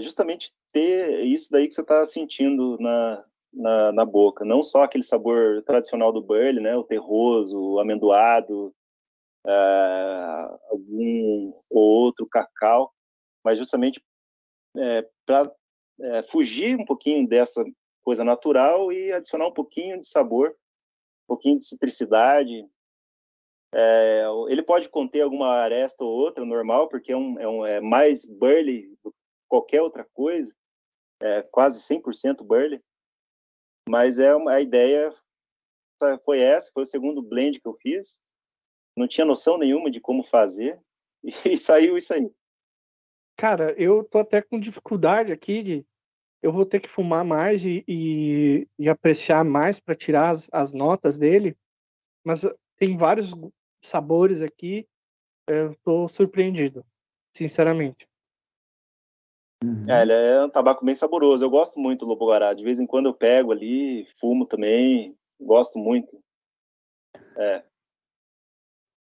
justamente 0.00 0.52
ter 0.72 1.24
isso 1.24 1.50
daí 1.50 1.68
que 1.68 1.74
você 1.74 1.80
está 1.80 2.04
sentindo 2.04 2.78
na, 2.78 3.24
na, 3.52 3.92
na 3.92 4.04
boca. 4.04 4.44
Não 4.44 4.62
só 4.62 4.82
aquele 4.82 5.04
sabor 5.04 5.62
tradicional 5.62 6.12
do 6.12 6.22
burley, 6.22 6.60
né? 6.60 6.76
O 6.76 6.84
terroso, 6.84 7.58
o 7.58 7.80
amendoado, 7.80 8.74
ah, 9.46 10.58
algum 10.70 11.52
ou 11.70 11.82
outro 11.82 12.26
cacau, 12.26 12.92
mas 13.44 13.58
justamente 13.58 14.02
para 15.26 15.50
fugir 16.28 16.76
um 16.78 16.84
pouquinho 16.84 17.26
dessa 17.26 17.64
coisa 18.02 18.24
natural 18.24 18.92
e 18.92 19.12
adicionar 19.12 19.48
um 19.48 19.52
pouquinho 19.52 20.00
de 20.00 20.08
sabor, 20.08 20.50
um 20.50 21.26
pouquinho 21.28 21.58
de 21.58 21.66
citricidade. 21.66 22.64
É, 23.74 24.24
ele 24.48 24.62
pode 24.62 24.88
conter 24.88 25.20
alguma 25.20 25.48
aresta 25.48 26.02
ou 26.02 26.10
outra, 26.10 26.44
normal, 26.44 26.88
porque 26.88 27.12
é, 27.12 27.16
um, 27.16 27.38
é, 27.38 27.48
um, 27.48 27.66
é 27.66 27.80
mais 27.80 28.24
burley 28.24 28.96
do 29.02 29.10
que 29.10 29.18
qualquer 29.46 29.82
outra 29.82 30.04
coisa, 30.14 30.54
é 31.20 31.42
quase 31.42 31.82
100% 31.82 32.42
burley, 32.42 32.80
mas 33.88 34.18
é 34.18 34.34
uma, 34.34 34.52
a 34.52 34.60
ideia 34.60 35.14
foi 36.24 36.40
essa, 36.40 36.70
foi 36.72 36.84
o 36.84 36.86
segundo 36.86 37.20
blend 37.20 37.60
que 37.60 37.66
eu 37.66 37.74
fiz, 37.74 38.22
não 38.96 39.06
tinha 39.06 39.24
noção 39.24 39.58
nenhuma 39.58 39.90
de 39.90 40.00
como 40.00 40.22
fazer, 40.22 40.80
e 41.44 41.56
saiu 41.56 41.96
isso 41.96 42.12
aí. 42.12 42.30
Cara, 43.36 43.72
eu 43.80 44.02
tô 44.02 44.18
até 44.18 44.42
com 44.42 44.58
dificuldade 44.58 45.32
aqui 45.32 45.62
de. 45.62 45.86
Eu 46.40 46.52
vou 46.52 46.64
ter 46.64 46.80
que 46.80 46.88
fumar 46.88 47.24
mais 47.24 47.64
e, 47.64 47.84
e, 47.86 48.68
e 48.78 48.88
apreciar 48.88 49.44
mais 49.44 49.80
para 49.80 49.94
tirar 49.94 50.30
as, 50.30 50.48
as 50.52 50.72
notas 50.72 51.18
dele. 51.18 51.56
Mas 52.24 52.42
tem 52.76 52.96
vários 52.96 53.32
sabores 53.82 54.40
aqui. 54.40 54.86
Eu 55.46 55.74
tô 55.82 56.08
surpreendido, 56.08 56.84
sinceramente. 57.34 58.06
Uhum. 59.64 59.90
É, 59.90 60.02
ele 60.02 60.12
é 60.12 60.44
um 60.44 60.50
tabaco 60.50 60.84
bem 60.84 60.94
saboroso. 60.94 61.44
Eu 61.44 61.50
gosto 61.50 61.80
muito 61.80 62.00
do 62.04 62.10
Lobo 62.10 62.26
Guará. 62.26 62.52
De 62.52 62.62
vez 62.62 62.78
em 62.78 62.86
quando 62.86 63.06
eu 63.06 63.14
pego 63.14 63.50
ali, 63.50 64.06
fumo 64.20 64.46
também. 64.46 65.16
Gosto 65.40 65.78
muito. 65.78 66.22
É. 67.36 67.64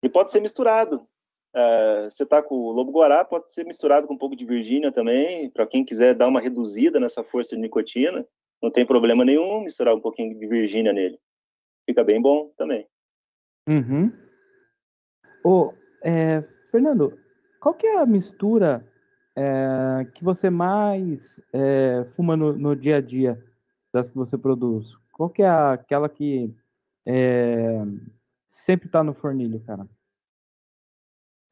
E 0.02 0.08
pode 0.08 0.30
ser 0.30 0.40
misturado. 0.40 1.08
É, 1.54 2.10
você 2.10 2.26
tá 2.26 2.42
com 2.42 2.56
o 2.56 2.72
lobo 2.72 2.90
guará, 2.90 3.24
pode 3.24 3.52
ser 3.52 3.64
misturado 3.64 4.08
com 4.08 4.14
um 4.14 4.18
pouco 4.18 4.34
de 4.34 4.44
virgínia 4.44 4.90
também, 4.90 5.48
para 5.50 5.64
quem 5.68 5.84
quiser 5.84 6.12
dar 6.12 6.26
uma 6.26 6.40
reduzida 6.40 6.98
nessa 6.98 7.22
força 7.22 7.54
de 7.54 7.62
nicotina, 7.62 8.26
não 8.60 8.72
tem 8.72 8.84
problema 8.84 9.24
nenhum 9.24 9.60
misturar 9.60 9.94
um 9.94 10.00
pouquinho 10.00 10.36
de 10.36 10.46
virgínia 10.48 10.92
nele. 10.92 11.16
Fica 11.86 12.02
bem 12.02 12.20
bom 12.20 12.48
também. 12.56 12.88
Uhum. 13.68 14.10
Ô, 15.44 15.74
é, 16.02 16.42
Fernando, 16.70 17.18
qual 17.60 17.74
que 17.74 17.86
é 17.86 17.98
a 17.98 18.06
mistura 18.06 18.82
é, 19.36 20.06
que 20.14 20.24
você 20.24 20.48
mais 20.48 21.38
é, 21.52 22.06
fuma 22.16 22.34
no, 22.34 22.54
no 22.54 22.74
dia 22.74 22.96
a 22.96 23.00
dia 23.02 23.38
das 23.92 24.08
que 24.08 24.16
você 24.16 24.38
produz? 24.38 24.86
Qual 25.12 25.28
que 25.28 25.42
é 25.42 25.48
aquela 25.48 26.08
que 26.08 26.50
é, 27.06 27.82
sempre 28.48 28.88
tá 28.88 29.04
no 29.04 29.12
fornilho, 29.12 29.60
cara? 29.60 29.86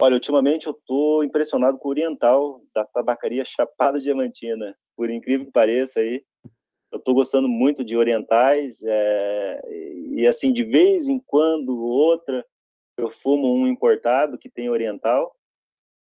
Olha, 0.00 0.14
ultimamente 0.14 0.66
eu 0.66 0.74
tô 0.86 1.22
impressionado 1.22 1.76
com 1.76 1.88
o 1.88 1.90
oriental 1.90 2.62
da 2.74 2.86
tabacaria 2.86 3.44
Chapada 3.44 4.00
Diamantina. 4.00 4.74
Por 4.96 5.10
incrível 5.10 5.46
que 5.46 5.52
pareça 5.52 6.00
aí, 6.00 6.24
eu 6.90 6.98
tô 6.98 7.12
gostando 7.14 7.46
muito 7.46 7.84
de 7.84 7.96
orientais 7.96 8.82
é, 8.82 9.60
e 10.16 10.26
assim 10.26 10.52
de 10.52 10.64
vez 10.64 11.08
em 11.08 11.18
quando 11.18 11.78
outra 11.78 12.44
eu 13.02 13.10
fumo 13.10 13.52
um 13.52 13.66
importado 13.66 14.38
que 14.38 14.48
tem 14.48 14.68
oriental, 14.68 15.34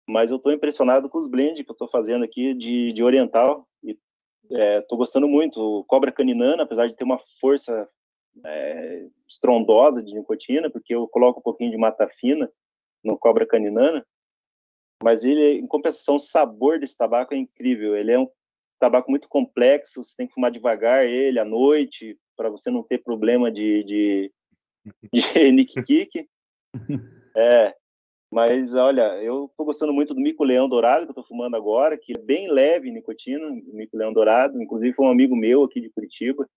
mas 0.08 0.30
eu 0.30 0.38
tô 0.38 0.50
impressionado 0.50 1.08
com 1.08 1.18
os 1.18 1.26
blends 1.26 1.64
que 1.64 1.70
eu 1.70 1.76
tô 1.76 1.88
fazendo 1.88 2.24
aqui 2.24 2.54
de, 2.54 2.92
de 2.92 3.02
oriental 3.02 3.66
e 3.82 3.98
é, 4.52 4.80
tô 4.82 4.96
gostando 4.96 5.26
muito. 5.26 5.60
O 5.60 5.84
Cobra 5.84 6.12
Caninana, 6.12 6.62
apesar 6.62 6.86
de 6.86 6.94
ter 6.94 7.04
uma 7.04 7.18
força 7.18 7.86
é, 8.44 9.06
estrondosa 9.28 10.02
de 10.02 10.14
nicotina, 10.14 10.70
porque 10.70 10.94
eu 10.94 11.08
coloco 11.08 11.40
um 11.40 11.42
pouquinho 11.42 11.70
de 11.70 11.78
mata 11.78 12.08
fina 12.08 12.50
no 13.02 13.18
Cobra 13.18 13.46
Caninana, 13.46 14.06
mas 15.02 15.24
ele, 15.24 15.58
em 15.58 15.66
compensação, 15.66 16.16
o 16.16 16.20
sabor 16.20 16.78
desse 16.78 16.96
tabaco 16.96 17.34
é 17.34 17.36
incrível. 17.36 17.96
Ele 17.96 18.12
é 18.12 18.18
um 18.18 18.28
tabaco 18.78 19.10
muito 19.10 19.28
complexo, 19.28 20.02
você 20.02 20.16
tem 20.16 20.26
que 20.26 20.34
fumar 20.34 20.50
devagar 20.50 21.04
ele 21.04 21.38
à 21.38 21.44
noite, 21.44 22.18
para 22.36 22.50
você 22.50 22.70
não 22.70 22.82
ter 22.82 23.02
problema 23.02 23.50
de, 23.50 23.84
de, 23.84 24.32
de 25.12 25.22
nick 25.52 25.82
kick. 25.82 26.28
É, 27.36 27.74
mas 28.30 28.74
olha, 28.74 29.22
eu 29.22 29.50
tô 29.56 29.64
gostando 29.64 29.92
muito 29.92 30.14
do 30.14 30.20
Mico 30.20 30.44
Leão 30.44 30.68
Dourado, 30.68 31.04
que 31.04 31.10
eu 31.10 31.14
tô 31.14 31.22
fumando 31.22 31.56
agora, 31.56 31.98
que 31.98 32.12
é 32.16 32.20
bem 32.20 32.50
leve 32.50 32.90
nicotina, 32.90 33.48
Mico 33.72 33.96
Leão 33.96 34.12
Dourado, 34.12 34.60
inclusive 34.62 34.94
foi 34.94 35.06
um 35.06 35.10
amigo 35.10 35.34
meu 35.34 35.64
aqui 35.64 35.80
de 35.80 35.90
Curitiba, 35.90 36.48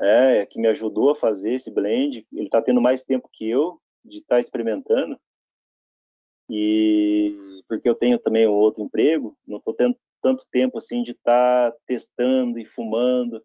é, 0.00 0.46
que 0.46 0.60
me 0.60 0.68
ajudou 0.68 1.10
a 1.10 1.16
fazer 1.16 1.52
esse 1.52 1.70
blend. 1.70 2.26
Ele 2.32 2.48
tá 2.48 2.62
tendo 2.62 2.80
mais 2.80 3.04
tempo 3.04 3.28
que 3.32 3.48
eu 3.48 3.80
de 4.04 4.18
estar 4.18 4.38
experimentando. 4.38 5.18
E 6.48 7.62
porque 7.68 7.88
eu 7.88 7.94
tenho 7.94 8.18
também 8.18 8.48
um 8.48 8.52
outro 8.52 8.82
emprego, 8.82 9.36
não 9.46 9.58
estou 9.58 9.74
tendo 9.74 9.96
tanto 10.20 10.44
tempo 10.50 10.78
assim 10.78 11.02
de 11.02 11.12
estar 11.12 11.72
testando 11.86 12.58
e 12.58 12.64
fumando, 12.64 13.40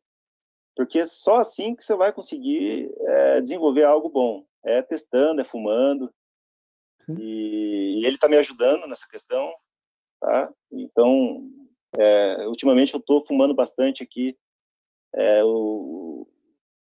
porque 0.75 1.05
só 1.05 1.37
assim 1.37 1.75
que 1.75 1.83
você 1.83 1.95
vai 1.95 2.11
conseguir 2.11 2.91
é, 3.01 3.41
desenvolver 3.41 3.83
algo 3.83 4.09
bom. 4.09 4.43
É 4.65 4.81
testando, 4.81 5.41
é 5.41 5.43
fumando. 5.43 6.13
E, 7.19 8.01
e 8.01 8.05
ele 8.05 8.15
está 8.15 8.27
me 8.27 8.37
ajudando 8.37 8.87
nessa 8.87 9.07
questão, 9.07 9.53
tá? 10.19 10.51
Então, 10.71 11.47
é, 11.97 12.47
ultimamente 12.47 12.93
eu 12.93 12.99
estou 12.99 13.21
fumando 13.21 13.53
bastante 13.53 14.01
aqui 14.01 14.35
é, 15.13 15.43
o, 15.43 16.27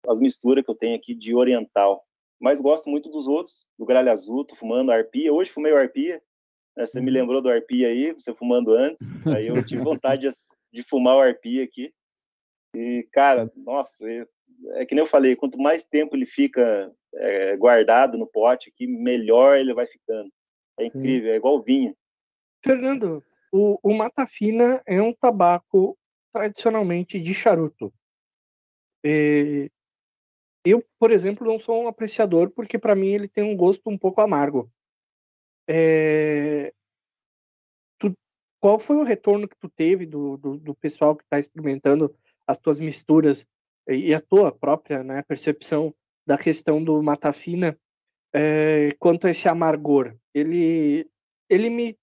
as 0.08 0.20
misturas 0.20 0.64
que 0.64 0.70
eu 0.70 0.76
tenho 0.76 0.96
aqui 0.96 1.16
de 1.16 1.34
oriental 1.36 2.06
mas 2.42 2.60
gosto 2.60 2.90
muito 2.90 3.08
dos 3.08 3.28
outros, 3.28 3.68
do 3.78 3.86
gralha 3.86 4.12
azul, 4.12 4.44
tô 4.44 4.56
fumando 4.56 4.92
arpia. 4.92 5.32
Hoje 5.32 5.52
fumei 5.52 5.72
o 5.72 5.78
arpia, 5.78 6.20
né? 6.76 6.88
você 6.88 7.00
me 7.00 7.12
lembrou 7.12 7.40
do 7.40 7.52
arpia 7.52 7.88
aí, 7.88 8.12
você 8.12 8.34
fumando 8.34 8.74
antes, 8.74 9.08
aí 9.28 9.46
eu 9.46 9.64
tive 9.64 9.84
vontade 9.86 10.28
de, 10.28 10.34
de 10.74 10.84
fumar 10.90 11.18
o 11.18 11.22
arpia 11.22 11.64
aqui. 11.64 11.94
E, 12.76 13.08
cara, 13.12 13.52
nossa, 13.56 14.10
é, 14.10 14.26
é, 14.72 14.86
que 14.88 14.96
nem 14.96 15.04
eu 15.04 15.08
falei, 15.08 15.36
quanto 15.36 15.60
mais 15.60 15.84
tempo 15.84 16.16
ele 16.16 16.26
fica 16.26 16.92
é, 17.14 17.56
guardado 17.58 18.18
no 18.18 18.28
pote 18.28 18.70
aqui, 18.70 18.88
melhor 18.88 19.58
ele 19.58 19.74
vai 19.74 19.86
ficando. 19.86 20.32
É 20.80 20.86
incrível, 20.86 21.30
Sim. 21.30 21.34
é 21.34 21.36
igual 21.36 21.62
vinho. 21.62 21.96
Fernando, 22.64 23.24
o, 23.52 23.78
o 23.84 23.94
Mata 23.94 24.26
Fina 24.26 24.82
é 24.86 25.02
um 25.02 25.14
tabaco 25.14 25.98
tradicionalmente 26.32 27.20
de 27.20 27.34
charuto. 27.34 27.94
E 29.04 29.70
eu, 30.66 30.84
por 31.00 31.12
exemplo, 31.12 31.46
não 31.46 31.60
sou 31.60 31.84
um 31.84 31.88
apreciador 31.88 32.52
porque 32.52 32.78
para 32.78 32.96
mim 32.96 33.10
ele 33.10 33.28
tem 33.28 33.44
um 33.44 33.56
gosto 33.56 33.90
um 33.90 33.98
pouco 33.98 34.22
amargo. 34.22 34.72
É... 35.68 36.74
Tu... 38.00 38.14
Qual 38.60 38.80
foi 38.80 38.96
o 38.98 39.04
retorno 39.04 39.48
que 39.48 39.58
tu 39.58 39.68
teve 39.68 40.06
do, 40.06 40.38
do, 40.38 40.58
do 40.58 40.76
pessoal 40.76 41.16
que 41.16 41.24
está 41.24 41.40
experimentando 41.40 42.16
as 42.48 42.58
tuas 42.58 42.80
misturas 42.80 43.48
e 43.88 44.14
a 44.14 44.22
tua 44.22 44.52
própria 44.52 45.04
né, 45.04 45.24
percepção 45.24 45.94
da 46.26 46.38
questão 46.38 46.84
do 46.84 47.02
mata 47.02 47.34
fina 47.34 47.78
é... 48.34 48.96
quanto 49.00 49.28
a 49.28 49.32
esse 49.32 49.48
amargor? 49.48 50.16
Ele, 50.34 51.10
ele 51.50 51.70
me, 51.70 51.98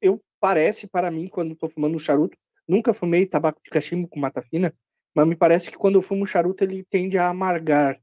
eu 0.00 0.22
parece 0.40 0.86
para 0.86 1.10
mim 1.10 1.28
quando 1.28 1.52
estou 1.52 1.68
fumando 1.68 1.96
um 1.96 1.98
charuto, 1.98 2.36
nunca 2.68 2.94
fumei 2.94 3.26
tabaco 3.26 3.60
de 3.62 3.70
cachimbo 3.70 4.08
com 4.08 4.18
mata 4.18 4.42
fina, 4.42 4.74
mas 5.14 5.26
me 5.26 5.36
parece 5.36 5.70
que 5.70 5.76
quando 5.76 5.96
eu 5.96 6.02
fumo 6.02 6.26
charuto 6.26 6.62
ele 6.62 6.84
tende 6.84 7.16
a 7.16 7.28
amargar. 7.28 8.00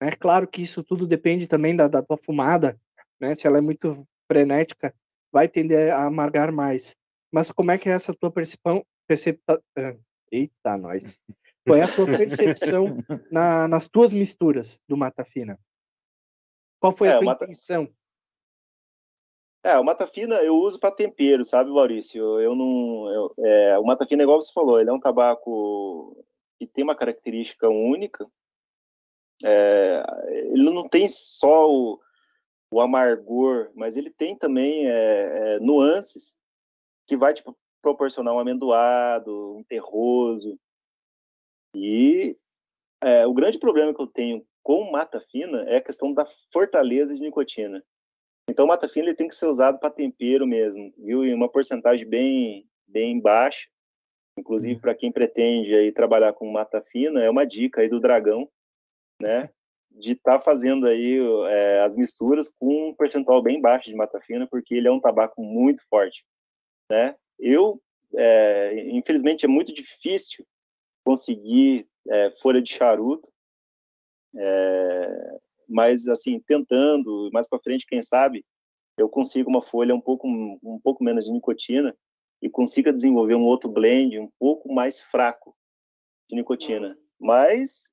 É 0.00 0.10
claro 0.10 0.46
que 0.48 0.62
isso 0.62 0.82
tudo 0.82 1.06
depende 1.06 1.46
também 1.46 1.74
da, 1.74 1.88
da 1.88 2.02
tua 2.02 2.16
fumada, 2.16 2.78
né? 3.20 3.34
Se 3.34 3.46
ela 3.46 3.58
é 3.58 3.60
muito 3.60 4.06
frenética, 4.26 4.94
vai 5.32 5.48
tender 5.48 5.92
a 5.92 6.04
amargar 6.06 6.52
mais. 6.52 6.96
Mas 7.32 7.50
como 7.50 7.70
é 7.70 7.78
que 7.78 7.88
é 7.88 7.92
essa 7.92 8.14
tua 8.14 8.30
percepção? 8.30 8.84
Percepta... 9.06 9.62
Eita, 10.30 10.76
nós. 10.76 11.20
Qual 11.66 11.78
é 11.78 11.82
a 11.82 11.94
tua 11.94 12.06
percepção 12.06 12.98
na, 13.30 13.66
nas 13.66 13.88
tuas 13.88 14.12
misturas 14.12 14.82
do 14.86 14.96
Mata 14.96 15.24
Fina? 15.24 15.58
Qual 16.78 16.92
foi 16.92 17.08
é, 17.08 17.12
a 17.12 17.16
tua 17.16 17.24
mata... 17.24 17.44
intenção? 17.44 17.88
É, 19.64 19.78
o 19.78 19.82
mata 19.82 20.06
fina 20.06 20.34
eu 20.42 20.56
uso 20.56 20.78
para 20.78 20.94
tempero, 20.94 21.42
sabe, 21.42 21.70
Maurício? 21.70 22.38
Eu 22.38 22.54
não. 22.54 23.08
Eu, 23.10 23.34
é, 23.38 23.78
o 23.78 23.82
mata 23.82 24.06
fina, 24.06 24.22
igual 24.22 24.38
você 24.38 24.52
falou, 24.52 24.78
ele 24.78 24.90
é 24.90 24.92
um 24.92 25.00
tabaco 25.00 26.22
que 26.58 26.66
tem 26.66 26.84
uma 26.84 26.94
característica 26.94 27.66
única. 27.66 28.30
É, 29.42 30.02
ele 30.52 30.70
não 30.70 30.86
tem 30.86 31.08
só 31.08 31.66
o, 31.66 31.98
o, 32.70 32.78
amargor, 32.78 33.70
mas 33.74 33.96
ele 33.96 34.10
tem 34.10 34.36
também 34.36 34.86
é, 34.86 35.56
é, 35.56 35.60
nuances 35.60 36.34
que 37.06 37.16
vai 37.16 37.32
tipo, 37.32 37.56
proporcionar 37.80 38.34
um 38.34 38.38
amendoado, 38.38 39.56
um 39.56 39.64
terroso. 39.64 40.58
E 41.74 42.36
é, 43.02 43.26
o 43.26 43.34
grande 43.34 43.58
problema 43.58 43.94
que 43.94 44.00
eu 44.00 44.06
tenho 44.06 44.46
com 44.62 44.90
mata 44.90 45.20
fina 45.30 45.62
é 45.68 45.76
a 45.76 45.82
questão 45.82 46.12
da 46.12 46.24
fortaleza 46.50 47.14
de 47.14 47.20
nicotina. 47.20 47.84
Então, 48.48 48.66
mata 48.66 48.88
fina 48.88 49.06
ele 49.06 49.16
tem 49.16 49.28
que 49.28 49.34
ser 49.34 49.46
usado 49.46 49.78
para 49.78 49.90
tempero 49.90 50.46
mesmo, 50.46 50.92
viu? 50.98 51.24
Em 51.24 51.34
uma 51.34 51.48
porcentagem 51.48 52.06
bem, 52.06 52.66
bem 52.86 53.20
baixa. 53.20 53.68
Inclusive, 54.38 54.80
para 54.80 54.94
quem 54.94 55.12
pretende 55.12 55.74
aí 55.74 55.92
trabalhar 55.92 56.32
com 56.32 56.50
mata 56.50 56.82
fina, 56.82 57.22
é 57.22 57.30
uma 57.30 57.46
dica 57.46 57.80
aí 57.80 57.88
do 57.88 58.00
Dragão, 58.00 58.48
né? 59.20 59.50
De 59.90 60.12
estar 60.12 60.38
tá 60.38 60.44
fazendo 60.44 60.86
aí 60.86 61.18
é, 61.48 61.82
as 61.82 61.94
misturas 61.94 62.48
com 62.48 62.88
um 62.88 62.94
percentual 62.94 63.42
bem 63.42 63.60
baixo 63.60 63.90
de 63.90 63.96
mata 63.96 64.20
fina, 64.20 64.46
porque 64.46 64.74
ele 64.74 64.88
é 64.88 64.92
um 64.92 65.00
tabaco 65.00 65.42
muito 65.42 65.86
forte, 65.88 66.24
né? 66.90 67.14
Eu, 67.38 67.80
é, 68.14 68.88
infelizmente, 68.90 69.44
é 69.44 69.48
muito 69.48 69.72
difícil 69.72 70.44
conseguir 71.04 71.88
é, 72.08 72.30
folha 72.30 72.60
de 72.60 72.72
charuto, 72.72 73.28
é, 74.36 75.40
mas 75.68 76.08
assim 76.08 76.40
tentando 76.40 77.30
mais 77.32 77.48
para 77.48 77.60
frente, 77.60 77.86
quem 77.86 78.02
sabe, 78.02 78.44
eu 78.96 79.08
consigo 79.08 79.50
uma 79.50 79.62
folha 79.62 79.94
um 79.94 80.00
pouco 80.00 80.26
um 80.26 80.80
pouco 80.82 81.02
menos 81.02 81.24
de 81.24 81.32
nicotina 81.32 81.96
e 82.40 82.48
consiga 82.48 82.92
desenvolver 82.92 83.34
um 83.34 83.44
outro 83.44 83.70
blend 83.70 84.18
um 84.18 84.30
pouco 84.38 84.72
mais 84.72 85.00
fraco 85.00 85.56
de 86.28 86.36
nicotina. 86.36 86.98
Mas 87.18 87.92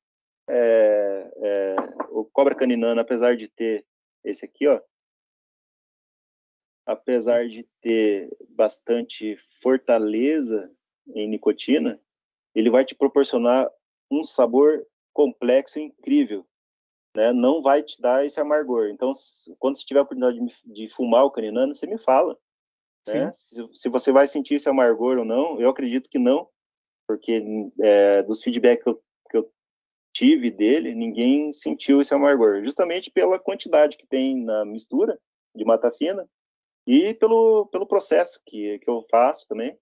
é, 0.50 1.32
é, 1.38 1.76
o 2.10 2.26
Cobra 2.26 2.56
Caninana, 2.56 3.02
apesar 3.02 3.36
de 3.36 3.48
ter 3.48 3.86
esse 4.24 4.46
aqui, 4.46 4.68
ó, 4.68 4.82
apesar 6.86 7.48
de 7.48 7.64
ter 7.80 8.30
bastante 8.50 9.38
fortaleza 9.62 10.72
em 11.16 11.28
nicotina, 11.28 12.00
ele 12.54 12.70
vai 12.70 12.86
te 12.86 12.96
proporcionar 12.96 13.70
um 14.10 14.24
sabor 14.24 14.86
complexo 15.14 15.80
e 15.80 15.84
incrível. 15.84 16.46
Né? 17.16 17.32
Não 17.34 17.62
vai 17.62 17.84
te 17.84 18.02
dar 18.02 18.26
esse 18.26 18.40
amargor. 18.40 18.90
Então, 18.90 19.12
quando 19.60 19.76
você 19.78 19.86
tiver 19.86 20.00
a 20.00 20.04
oportunidade 20.04 20.40
de, 20.40 20.74
de 20.74 20.88
fumar 20.88 21.26
o 21.26 21.32
caninano, 21.32 21.76
você 21.76 21.86
me 21.88 21.98
fala. 21.98 22.38
Né? 23.08 23.32
Se, 23.34 23.68
se, 23.74 23.90
você 23.90 24.12
vai 24.12 24.28
sentir 24.28 24.56
esse 24.56 24.70
amargor 24.70 25.18
ou 25.18 25.26
não, 25.26 25.60
eu 25.60 25.70
acredito 25.70 26.10
que 26.10 26.20
não, 26.20 26.48
porque 27.08 27.44
é, 27.82 28.24
dos 28.24 28.44
feedbacks 28.44 28.84
que 28.84 28.90
eu, 28.90 29.04
que 29.30 29.38
eu 29.38 29.52
tive 30.14 30.52
dele, 30.52 30.94
ninguém 30.94 31.52
sentiu 31.52 32.00
esse 32.00 32.14
amargor, 32.14 32.64
justamente 32.64 33.10
pela 33.10 33.40
quantidade 33.40 33.98
que 33.98 34.06
tem 34.08 34.44
na 34.44 34.64
mistura 34.64 35.20
de 35.56 35.66
mata 35.66 35.92
fina 35.92 36.28
E 36.88 37.14
pelo, 37.16 37.66
pelo 37.68 37.88
processo 37.88 38.40
que, 38.46 38.80
que 38.80 38.90
eu 38.90 39.06
faço 39.10 39.48
também. 39.48 39.78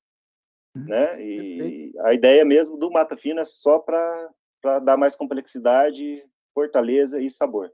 Né? 0.86 1.22
E 1.22 1.94
a 2.00 2.14
ideia 2.14 2.46
mesmo 2.46 2.78
do 2.78 2.92
Mata 2.92 3.18
Fina 3.18 3.42
é 3.42 3.46
só 3.46 3.80
para 3.80 4.80
dar 4.80 4.98
mais 4.98 5.16
complexidade, 5.16 6.14
fortaleza 6.54 7.22
e 7.22 7.30
sabor. 7.30 7.72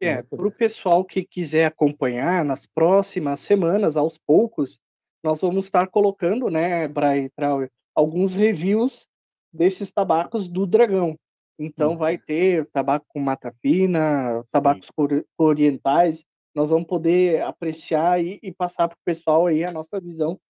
É, 0.00 0.22
para 0.22 0.46
o 0.46 0.50
pessoal 0.50 1.04
que 1.04 1.24
quiser 1.24 1.66
acompanhar, 1.66 2.44
nas 2.44 2.66
próximas 2.66 3.40
semanas, 3.40 3.96
aos 3.96 4.18
poucos, 4.18 4.80
nós 5.22 5.40
vamos 5.40 5.66
estar 5.66 5.86
colocando, 5.86 6.48
né, 6.50 6.88
Brian 6.88 7.28
Trauer, 7.36 7.70
alguns 7.94 8.34
reviews 8.34 9.06
desses 9.52 9.92
tabacos 9.92 10.48
do 10.48 10.66
Dragão. 10.66 11.16
Então, 11.56 11.92
Hum. 11.92 11.96
vai 11.98 12.18
ter 12.18 12.66
tabaco 12.72 13.06
com 13.08 13.20
mata 13.20 13.54
fina, 13.62 14.42
tabacos 14.50 14.88
ori- 14.96 15.24
orientais. 15.38 16.24
Nós 16.54 16.68
vamos 16.68 16.88
poder 16.88 17.42
apreciar 17.42 18.20
e, 18.22 18.40
e 18.42 18.52
passar 18.52 18.88
para 18.88 18.96
o 18.96 19.04
pessoal 19.04 19.46
aí 19.46 19.62
a 19.62 19.70
nossa 19.70 20.00
visão 20.00 20.40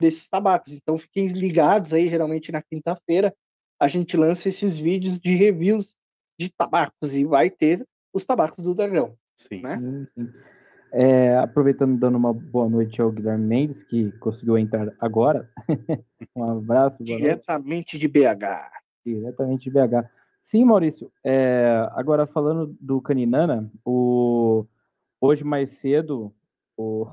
desses 0.00 0.28
tabacos. 0.28 0.72
Então, 0.72 0.96
fiquem 0.98 1.28
ligados 1.28 1.92
aí, 1.92 2.08
geralmente 2.08 2.52
na 2.52 2.62
quinta-feira, 2.62 3.34
a 3.80 3.88
gente 3.88 4.16
lança 4.16 4.48
esses 4.48 4.78
vídeos 4.78 5.18
de 5.18 5.34
reviews 5.34 5.96
de 6.38 6.50
tabacos 6.50 7.14
e 7.14 7.24
vai 7.24 7.50
ter 7.50 7.86
os 8.12 8.24
tabacos 8.24 8.64
do 8.64 8.74
Dragão. 8.74 9.16
Sim. 9.36 9.62
né? 9.62 10.06
Sim. 10.14 10.28
É, 10.90 11.36
aproveitando, 11.36 11.98
dando 11.98 12.16
uma 12.16 12.32
boa 12.32 12.68
noite 12.68 13.00
ao 13.00 13.12
Guilherme 13.12 13.44
Mendes, 13.44 13.82
que 13.84 14.10
conseguiu 14.12 14.56
entrar 14.56 14.92
agora. 14.98 15.50
um 16.34 16.44
abraço, 16.44 16.96
boa 16.98 17.10
noite. 17.10 17.22
Diretamente 17.22 17.98
de 17.98 18.08
BH. 18.08 18.70
Diretamente 19.04 19.64
de 19.64 19.70
BH. 19.70 20.08
Sim, 20.42 20.64
Maurício. 20.64 21.12
é, 21.22 21.86
agora 21.92 22.26
falando 22.26 22.74
do 22.80 23.02
Caninana, 23.02 23.70
o, 23.84 24.64
hoje 25.20 25.44
mais 25.44 25.70
cedo, 25.78 26.32
o, 26.74 27.06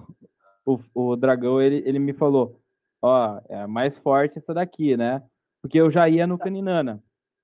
o, 0.66 0.80
o 0.94 1.16
Dragão, 1.18 1.62
ele, 1.62 1.84
ele 1.86 2.00
me 2.00 2.14
falou, 2.14 2.62
ó, 3.02 3.40
é 3.50 3.68
mais 3.68 3.98
forte 4.00 4.38
essa 4.40 4.54
daqui, 4.54 4.96
né? 4.98 5.22
Porque 5.62 5.80
eu 5.80 5.90
já 5.90 6.08
ia 6.10 6.28
no 6.28 6.38
Caninana. 6.38 7.02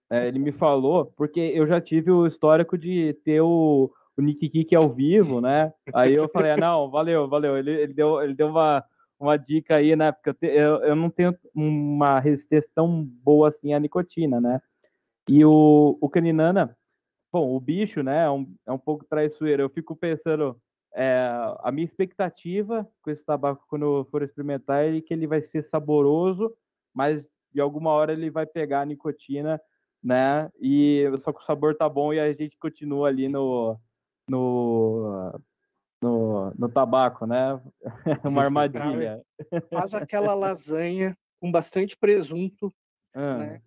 É, 0.10 0.28
ele 0.28 0.40
me 0.40 0.52
falou, 0.52 1.06
porque 1.16 1.40
eu 1.40 1.66
já 1.66 1.80
tive 1.80 2.12
o 2.12 2.28
histórico 2.28 2.78
de 2.78 3.14
ter 3.24 3.42
o, 3.42 3.92
o 4.18 4.22
Nick 4.22 4.50
Kick 4.50 4.76
ao 4.76 4.90
vivo, 4.90 5.40
né? 5.40 5.74
Aí 5.94 6.14
eu 6.14 6.28
falei, 6.30 6.52
ah, 6.52 6.58
não, 6.60 6.90
valeu, 6.90 7.28
valeu. 7.30 7.58
Ele, 7.58 7.72
ele 7.72 7.94
deu, 7.94 8.22
ele 8.22 8.34
deu 8.34 8.48
uma, 8.50 8.84
uma 9.20 9.38
dica 9.38 9.78
aí, 9.78 9.96
né? 9.96 10.12
Porque 10.12 10.30
eu, 10.30 10.34
te- 10.34 10.48
eu, 10.48 10.76
eu 10.84 10.96
não 10.96 11.10
tenho 11.10 11.34
uma 11.56 12.20
resistência 12.20 12.70
tão 12.76 13.04
boa 13.04 13.50
assim 13.50 13.74
à 13.74 13.80
nicotina, 13.80 14.42
né? 14.42 14.62
E 15.30 15.46
o, 15.46 15.98
o 16.02 16.10
Caninana, 16.10 16.76
bom, 17.32 17.56
o 17.56 17.60
bicho, 17.60 18.04
né, 18.04 18.26
é 18.26 18.30
um, 18.30 18.54
é 18.68 18.72
um 18.72 18.78
pouco 18.78 19.06
traiçoeiro. 19.06 19.64
Eu 19.64 19.70
fico 19.70 19.96
pensando, 19.96 20.58
é, 20.94 21.30
a 21.60 21.72
minha 21.72 21.86
expectativa 21.86 22.88
com 23.02 23.12
esse 23.12 23.24
tabaco, 23.24 23.66
quando 23.68 23.86
eu 23.86 24.08
for 24.12 24.22
experimentar, 24.24 24.86
é 24.86 25.02
que 25.02 25.14
ele 25.14 25.28
vai 25.28 25.42
ser 25.42 25.64
saboroso, 25.70 26.54
mas 26.94 27.24
de 27.54 27.62
alguma 27.62 27.92
hora 27.92 28.14
ele 28.14 28.30
vai 28.30 28.46
pegar 28.46 28.82
a 28.82 28.86
nicotina, 28.86 29.62
né? 30.04 30.50
E 30.60 31.06
só 31.24 31.32
que 31.32 31.42
o 31.42 31.46
sabor 31.46 31.76
tá 31.76 31.88
bom 31.88 32.14
e 32.14 32.20
a 32.20 32.34
gente 32.34 32.58
continua 32.58 33.08
ali 33.08 33.28
no, 33.28 33.78
no, 34.28 35.40
no, 36.02 36.52
no 36.58 36.70
tabaco, 36.70 37.26
né? 37.26 37.62
Uma 38.24 38.44
armadilha. 38.44 39.22
Faz 39.70 39.94
aquela 39.94 40.34
lasanha 40.34 41.18
com 41.40 41.52
bastante 41.52 41.98
presunto, 41.98 42.74
Ah, 43.14 43.38
né? 43.38 43.62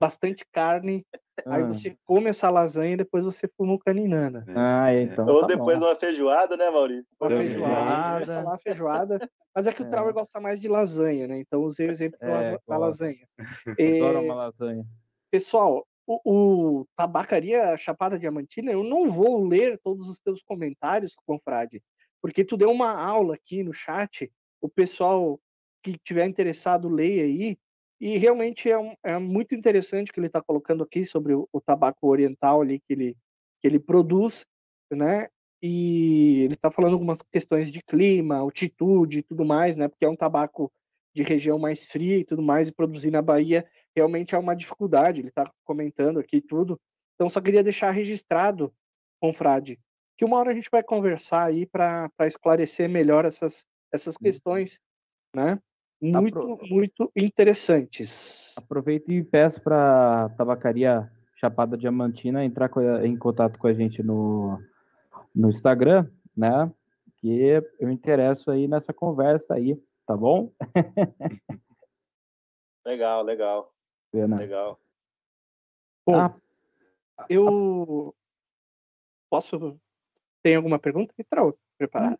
bastante 0.00 0.44
carne. 0.50 1.06
Aí 1.46 1.62
ah. 1.62 1.66
você 1.66 1.96
come 2.04 2.30
essa 2.30 2.50
lasanha 2.50 2.94
e 2.94 2.96
depois 2.96 3.24
você 3.24 3.48
fuma 3.56 3.74
o 3.74 3.78
caninana. 3.78 4.44
Ah, 4.48 4.94
então. 4.94 5.26
Ou 5.26 5.42
tá 5.42 5.48
depois 5.48 5.78
bom. 5.78 5.86
uma 5.86 5.96
feijoada, 5.96 6.56
né, 6.56 6.70
Maurício? 6.70 7.10
Uma 7.20 7.28
Também. 7.28 7.48
feijoada, 7.48 8.26
falar 8.26 8.58
feijoada. 8.58 9.30
Mas 9.54 9.66
é 9.66 9.72
que 9.72 9.82
o 9.82 9.86
É. 9.86 9.88
Trauer 9.88 10.14
gosta 10.14 10.40
mais 10.40 10.60
de 10.60 10.68
lasanha, 10.68 11.26
né? 11.26 11.38
Então 11.38 11.62
usei 11.62 11.88
o 11.88 11.90
exemplo 11.90 12.18
da 12.20 12.42
É, 12.42 12.58
da 12.66 12.78
lasanha. 12.78 13.26
Adoro 13.78 14.18
É, 14.18 14.20
uma 14.20 14.34
lasanha. 14.34 14.84
pessoal, 15.30 15.86
o, 16.06 16.20
o 16.24 16.86
Tabacaria 16.94 17.76
Chapada 17.76 18.18
Diamantina, 18.18 18.70
eu 18.72 18.82
não 18.82 19.10
vou 19.10 19.44
ler 19.44 19.78
todos 19.82 20.08
os 20.08 20.20
teus 20.20 20.42
comentários, 20.42 21.14
confrade, 21.26 21.82
porque 22.22 22.44
tu 22.44 22.56
deu 22.56 22.70
uma 22.70 22.92
aula 22.92 23.34
aqui 23.34 23.62
no 23.62 23.72
chat, 23.72 24.30
o 24.60 24.68
pessoal 24.68 25.40
que 25.82 25.96
tiver 25.98 26.26
interessado, 26.26 26.88
leia 26.88 27.24
aí, 27.24 27.58
e 28.00 28.16
realmente 28.18 28.70
é, 28.70 28.78
um- 28.78 28.94
é 29.04 29.18
muito 29.18 29.54
interessante 29.54 30.10
o 30.10 30.14
que 30.14 30.20
ele 30.20 30.26
está 30.28 30.42
colocando 30.42 30.82
aqui 30.82 31.04
sobre 31.04 31.34
o, 31.34 31.48
o 31.52 31.60
tabaco 31.60 32.08
oriental 32.08 32.62
ali 32.62 32.80
que 32.80 32.92
ele, 32.92 33.16
que 33.60 33.68
ele 33.68 33.78
produz, 33.78 34.46
né? 34.90 35.28
E 35.62 36.42
ele 36.44 36.54
está 36.54 36.70
falando 36.70 36.94
algumas 36.94 37.20
questões 37.30 37.70
de 37.70 37.82
clima, 37.82 38.36
altitude 38.36 39.18
e 39.18 39.22
tudo 39.22 39.44
mais, 39.44 39.76
né? 39.76 39.88
Porque 39.88 40.04
é 40.04 40.08
um 40.08 40.16
tabaco 40.16 40.72
de 41.14 41.22
região 41.22 41.58
mais 41.58 41.84
fria 41.84 42.16
e 42.18 42.24
tudo 42.24 42.42
mais, 42.42 42.68
e 42.68 42.72
produzir 42.72 43.10
na 43.10 43.20
Bahia 43.20 43.66
realmente 43.94 44.34
é 44.34 44.38
uma 44.38 44.54
dificuldade, 44.54 45.20
ele 45.20 45.28
está 45.28 45.50
comentando 45.64 46.20
aqui 46.20 46.40
tudo. 46.40 46.80
Então, 47.14 47.28
só 47.28 47.40
queria 47.40 47.62
deixar 47.62 47.90
registrado, 47.90 48.72
confrade, 49.20 49.78
que 50.16 50.24
uma 50.24 50.38
hora 50.38 50.50
a 50.52 50.54
gente 50.54 50.70
vai 50.70 50.82
conversar 50.82 51.44
aí 51.46 51.66
para 51.66 52.10
esclarecer 52.20 52.88
melhor 52.88 53.24
essas, 53.24 53.66
essas 53.92 54.16
questões, 54.16 54.80
né? 55.34 55.58
Muito, 56.02 56.38
Apro- 56.38 56.58
muito 56.68 57.12
interessantes. 57.14 58.54
Aproveito 58.56 59.10
e 59.12 59.22
peço 59.22 59.60
para 59.62 60.24
a 60.24 60.28
tabacaria 60.30 61.10
Chapada 61.36 61.76
Diamantina 61.76 62.44
entrar 62.44 62.68
co- 62.68 62.80
em 62.82 63.16
contato 63.16 63.58
com 63.58 63.66
a 63.66 63.72
gente 63.74 64.02
no, 64.02 64.58
no 65.34 65.50
Instagram, 65.50 66.10
né? 66.36 66.72
Que 67.18 67.62
eu 67.78 67.90
interesso 67.90 68.50
aí 68.50 68.66
nessa 68.66 68.94
conversa 68.94 69.54
aí, 69.54 69.78
tá 70.06 70.16
bom? 70.16 70.50
Legal, 72.86 73.22
legal, 73.22 73.74
Pena. 74.10 74.38
legal. 74.38 74.80
Bom, 76.06 76.14
Ah, 76.18 76.34
eu 77.28 78.14
posso. 79.28 79.78
Tem 80.42 80.56
alguma 80.56 80.78
pergunta? 80.78 81.12
Trau, 81.28 81.54
preparado? 81.76 82.18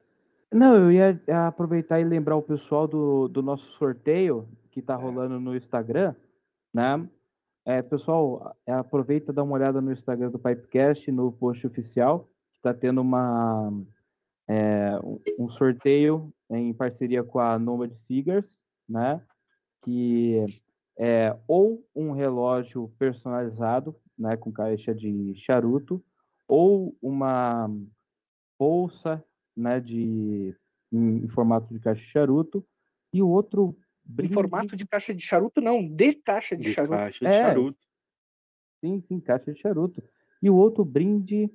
Não, 0.53 0.75
eu 0.75 0.91
ia 0.91 1.47
aproveitar 1.47 2.01
e 2.01 2.05
lembrar 2.05 2.37
o 2.37 2.43
pessoal 2.43 2.89
do, 2.89 3.29
do 3.29 3.41
nosso 3.43 3.65
sorteio 3.79 4.49
que 4.71 4.81
está 4.81 4.97
rolando 4.97 5.39
no 5.39 5.57
Instagram, 5.57 6.15
né? 6.75 7.09
É, 7.65 7.83
pessoal, 7.83 8.57
é, 8.67 8.73
aproveita 8.73 9.31
e 9.31 9.35
dá 9.35 9.43
uma 9.43 9.55
olhada 9.55 9.81
no 9.81 9.93
Instagram 9.93 10.31
do 10.31 10.39
Pipecast, 10.39 11.11
no 11.13 11.31
post 11.31 11.65
oficial, 11.67 12.25
que 12.25 12.59
está 12.69 12.75
tendo 12.75 13.01
uma, 13.01 13.71
é, 14.49 14.99
um- 15.39 15.49
sorteio 15.51 16.33
em 16.51 16.73
parceria 16.75 17.23
com 17.23 17.39
a 17.39 17.59
Nomad 17.59 17.93
Seegers, 17.93 18.59
né? 18.89 19.23
Que 19.83 20.47
é 20.99 21.37
ou 21.47 21.85
um 21.95 22.11
relógio 22.13 22.91
personalizado, 22.99 23.95
né, 24.19 24.37
com 24.37 24.53
caixa 24.53 24.95
de 24.95 25.35
charuto, 25.37 26.03
ou 26.49 26.97
uma 27.01 27.71
bolsa 28.59 29.25
né, 29.61 29.79
de, 29.81 30.55
em, 30.93 31.25
em 31.25 31.29
formato 31.29 31.73
de 31.73 31.79
caixa 31.81 32.01
de 32.01 32.09
charuto, 32.11 32.67
e 33.13 33.23
o 33.23 33.29
outro 33.29 33.77
Em 34.09 34.13
brinde, 34.15 34.35
formato 34.35 34.75
de 34.77 34.87
caixa 34.87 35.15
de 35.15 35.23
charuto, 35.23 35.61
não, 35.61 35.87
de 35.87 36.15
caixa 36.15 36.57
de, 36.57 36.65
De 36.65 36.73
charuto. 36.73 36.97
caixa 36.97 37.25
de 37.29 37.35
É. 37.35 37.39
charuto. 37.39 37.79
sim, 38.83 39.01
sim, 39.07 39.21
caixa 39.21 39.53
de 39.53 39.61
charuto. 39.61 40.03
E 40.43 40.49
o 40.49 40.55
outro 40.57 40.85
brinde, 40.85 41.49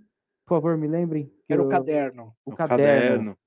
por 0.45 0.55
favor, 0.57 0.77
me 0.77 0.87
lembrem. 0.87 1.25
que 1.47 1.53
Era 1.53 1.61
o 1.61 1.65
eu- 1.65 1.69
caderno. 1.69 2.35
O 2.45 2.51
O 2.51 2.55
caderno. 2.55 3.37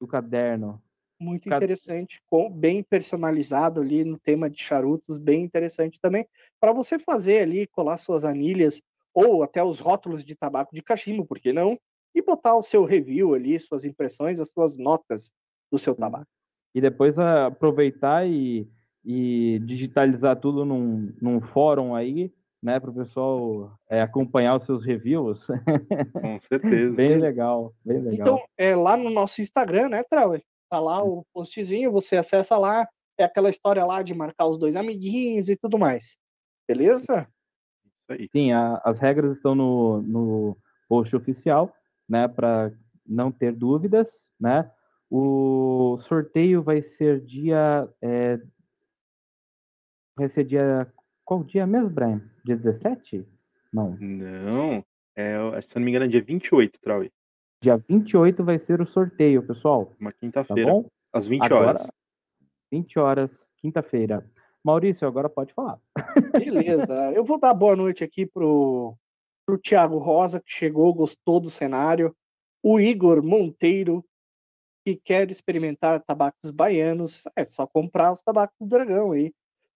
O 0.00 0.06
caderno. 0.06 0.82
Muito 1.18 1.48
Cad- 1.48 1.56
interessante, 1.62 2.20
com, 2.26 2.50
bem 2.50 2.82
personalizado 2.82 3.80
ali 3.80 4.04
no 4.04 4.18
tema 4.18 4.50
de 4.50 4.60
charutos, 4.62 5.16
bem 5.16 5.42
interessante 5.42 5.98
também, 5.98 6.26
para 6.60 6.72
você 6.74 6.98
fazer 6.98 7.40
ali, 7.40 7.66
colar 7.68 7.96
suas 7.96 8.22
anilhas 8.22 8.82
ou 9.14 9.42
até 9.42 9.64
os 9.64 9.78
rótulos 9.78 10.22
de 10.22 10.36
tabaco 10.36 10.74
de 10.74 10.82
cachimbo, 10.82 11.24
por 11.24 11.38
que 11.40 11.54
não? 11.54 11.78
E 12.16 12.22
botar 12.22 12.56
o 12.56 12.62
seu 12.62 12.84
review 12.86 13.34
ali, 13.34 13.58
suas 13.60 13.84
impressões, 13.84 14.40
as 14.40 14.48
suas 14.50 14.78
notas 14.78 15.32
do 15.70 15.78
seu 15.78 15.94
tabaco. 15.94 16.26
E 16.74 16.80
depois 16.80 17.18
aproveitar 17.18 18.26
e, 18.26 18.66
e 19.04 19.58
digitalizar 19.66 20.40
tudo 20.40 20.64
num, 20.64 21.12
num 21.20 21.42
fórum 21.42 21.94
aí, 21.94 22.32
né, 22.62 22.80
para 22.80 22.90
o 22.90 22.94
pessoal 22.94 23.78
é, 23.90 24.00
acompanhar 24.00 24.56
os 24.56 24.64
seus 24.64 24.82
reviews. 24.82 25.46
Com 26.20 26.38
certeza. 26.40 26.96
bem 26.96 27.18
legal, 27.18 27.74
bem 27.84 28.00
legal. 28.00 28.14
Então, 28.14 28.40
é 28.56 28.74
lá 28.74 28.96
no 28.96 29.10
nosso 29.10 29.42
Instagram, 29.42 29.90
né, 29.90 30.02
Trauer? 30.02 30.42
Tá 30.70 30.80
lá 30.80 31.02
o 31.02 31.22
postzinho, 31.34 31.92
você 31.92 32.16
acessa 32.16 32.56
lá, 32.56 32.88
é 33.18 33.24
aquela 33.24 33.50
história 33.50 33.84
lá 33.84 34.02
de 34.02 34.14
marcar 34.14 34.46
os 34.46 34.58
dois 34.58 34.74
amiguinhos 34.74 35.50
e 35.50 35.56
tudo 35.56 35.78
mais. 35.78 36.18
Beleza? 36.66 37.28
Isso 37.84 38.20
aí. 38.20 38.28
Sim, 38.32 38.52
a- 38.52 38.80
as 38.84 38.98
regras 38.98 39.36
estão 39.36 39.54
no, 39.54 40.00
no 40.02 40.56
post 40.88 41.14
oficial, 41.14 41.72
né, 42.08 42.28
para 42.28 42.72
não 43.06 43.30
ter 43.32 43.52
dúvidas, 43.52 44.10
né? 44.38 44.70
O 45.10 45.98
sorteio 46.08 46.62
vai 46.62 46.82
ser 46.82 47.20
dia, 47.24 47.88
é, 48.02 48.40
vai 50.16 50.28
ser 50.28 50.44
dia, 50.44 50.92
qual 51.24 51.44
dia 51.44 51.66
mesmo, 51.66 51.90
Brian? 51.90 52.20
Dia 52.44 52.56
17? 52.56 53.24
Não, 53.72 53.96
Não, 54.00 54.84
é, 55.14 55.60
se 55.60 55.76
não 55.76 55.84
me 55.84 55.90
engano, 55.90 56.06
é 56.06 56.08
dia 56.08 56.22
28, 56.22 56.80
Trauí. 56.80 57.12
dia 57.62 57.76
28 57.76 58.42
vai 58.44 58.58
ser 58.58 58.80
o 58.80 58.86
sorteio, 58.86 59.46
pessoal, 59.46 59.94
Uma 60.00 60.10
tá 60.12 60.18
quinta-feira. 60.20 60.70
bom? 60.70 60.88
Às 61.12 61.26
20 61.26 61.44
Agora- 61.44 61.68
horas. 61.68 61.90
20 62.72 62.98
horas, 62.98 63.30
quinta-feira. 63.58 64.28
Maurício, 64.64 65.06
agora 65.06 65.28
pode 65.28 65.54
falar. 65.54 65.78
Beleza. 66.32 67.12
Eu 67.14 67.24
vou 67.24 67.38
dar 67.38 67.54
boa 67.54 67.76
noite 67.76 68.02
aqui 68.02 68.26
pro, 68.26 68.96
pro 69.46 69.56
Thiago 69.56 69.98
Rosa, 69.98 70.40
que 70.40 70.52
chegou, 70.52 70.92
gostou 70.92 71.38
do 71.38 71.48
cenário. 71.48 72.14
O 72.62 72.80
Igor 72.80 73.22
Monteiro, 73.22 74.04
que 74.84 74.96
quer 74.96 75.30
experimentar 75.30 76.02
tabacos 76.02 76.50
baianos. 76.50 77.22
É 77.36 77.44
só 77.44 77.66
comprar 77.66 78.12
os 78.12 78.22
tabacos 78.22 78.56
do 78.60 78.66
Dragão 78.66 79.12
aí. 79.12 79.32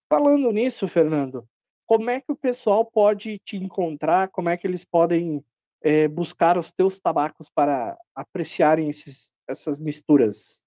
Falando 0.09 0.51
nisso, 0.51 0.87
Fernando, 0.89 1.47
como 1.87 2.09
é 2.09 2.19
que 2.19 2.31
o 2.31 2.35
pessoal 2.35 2.85
pode 2.85 3.39
te 3.39 3.55
encontrar? 3.55 4.27
Como 4.29 4.49
é 4.49 4.57
que 4.57 4.67
eles 4.67 4.83
podem 4.83 5.43
eh, 5.81 6.09
buscar 6.09 6.57
os 6.57 6.71
teus 6.71 6.99
tabacos 6.99 7.49
para 7.49 7.97
apreciarem 8.13 8.89
esses, 8.89 9.33
essas 9.47 9.79
misturas? 9.79 10.65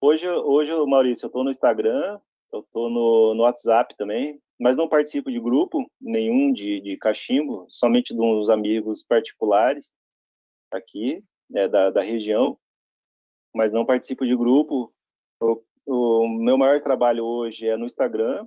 Hoje, 0.00 0.28
hoje, 0.28 0.72
Maurício, 0.86 1.26
eu 1.26 1.30
tô 1.30 1.44
no 1.44 1.50
Instagram, 1.50 2.20
eu 2.52 2.66
tô 2.72 2.88
no, 2.88 3.34
no 3.34 3.42
WhatsApp 3.42 3.94
também, 3.96 4.40
mas 4.58 4.76
não 4.76 4.88
participo 4.88 5.30
de 5.30 5.40
grupo 5.40 5.90
nenhum 6.00 6.52
de, 6.52 6.80
de 6.80 6.96
cachimbo, 6.96 7.66
somente 7.68 8.14
de 8.14 8.20
uns 8.20 8.48
amigos 8.48 9.04
particulares 9.04 9.90
aqui, 10.70 11.22
né, 11.48 11.68
da, 11.68 11.90
da 11.90 12.02
região, 12.02 12.58
mas 13.54 13.72
não 13.72 13.84
participo 13.84 14.26
de 14.26 14.36
grupo. 14.36 14.92
O, 15.40 15.62
o 15.86 16.28
meu 16.28 16.56
maior 16.56 16.80
trabalho 16.80 17.24
hoje 17.24 17.68
é 17.68 17.76
no 17.76 17.86
Instagram 17.86 18.46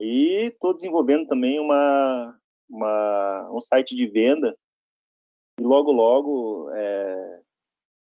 e 0.00 0.46
estou 0.46 0.74
desenvolvendo 0.74 1.26
também 1.26 1.60
uma, 1.60 2.38
uma, 2.68 3.50
um 3.52 3.60
site 3.60 3.94
de 3.94 4.06
venda 4.06 4.56
e 5.60 5.62
logo, 5.62 5.92
logo, 5.92 6.70
é, 6.72 7.42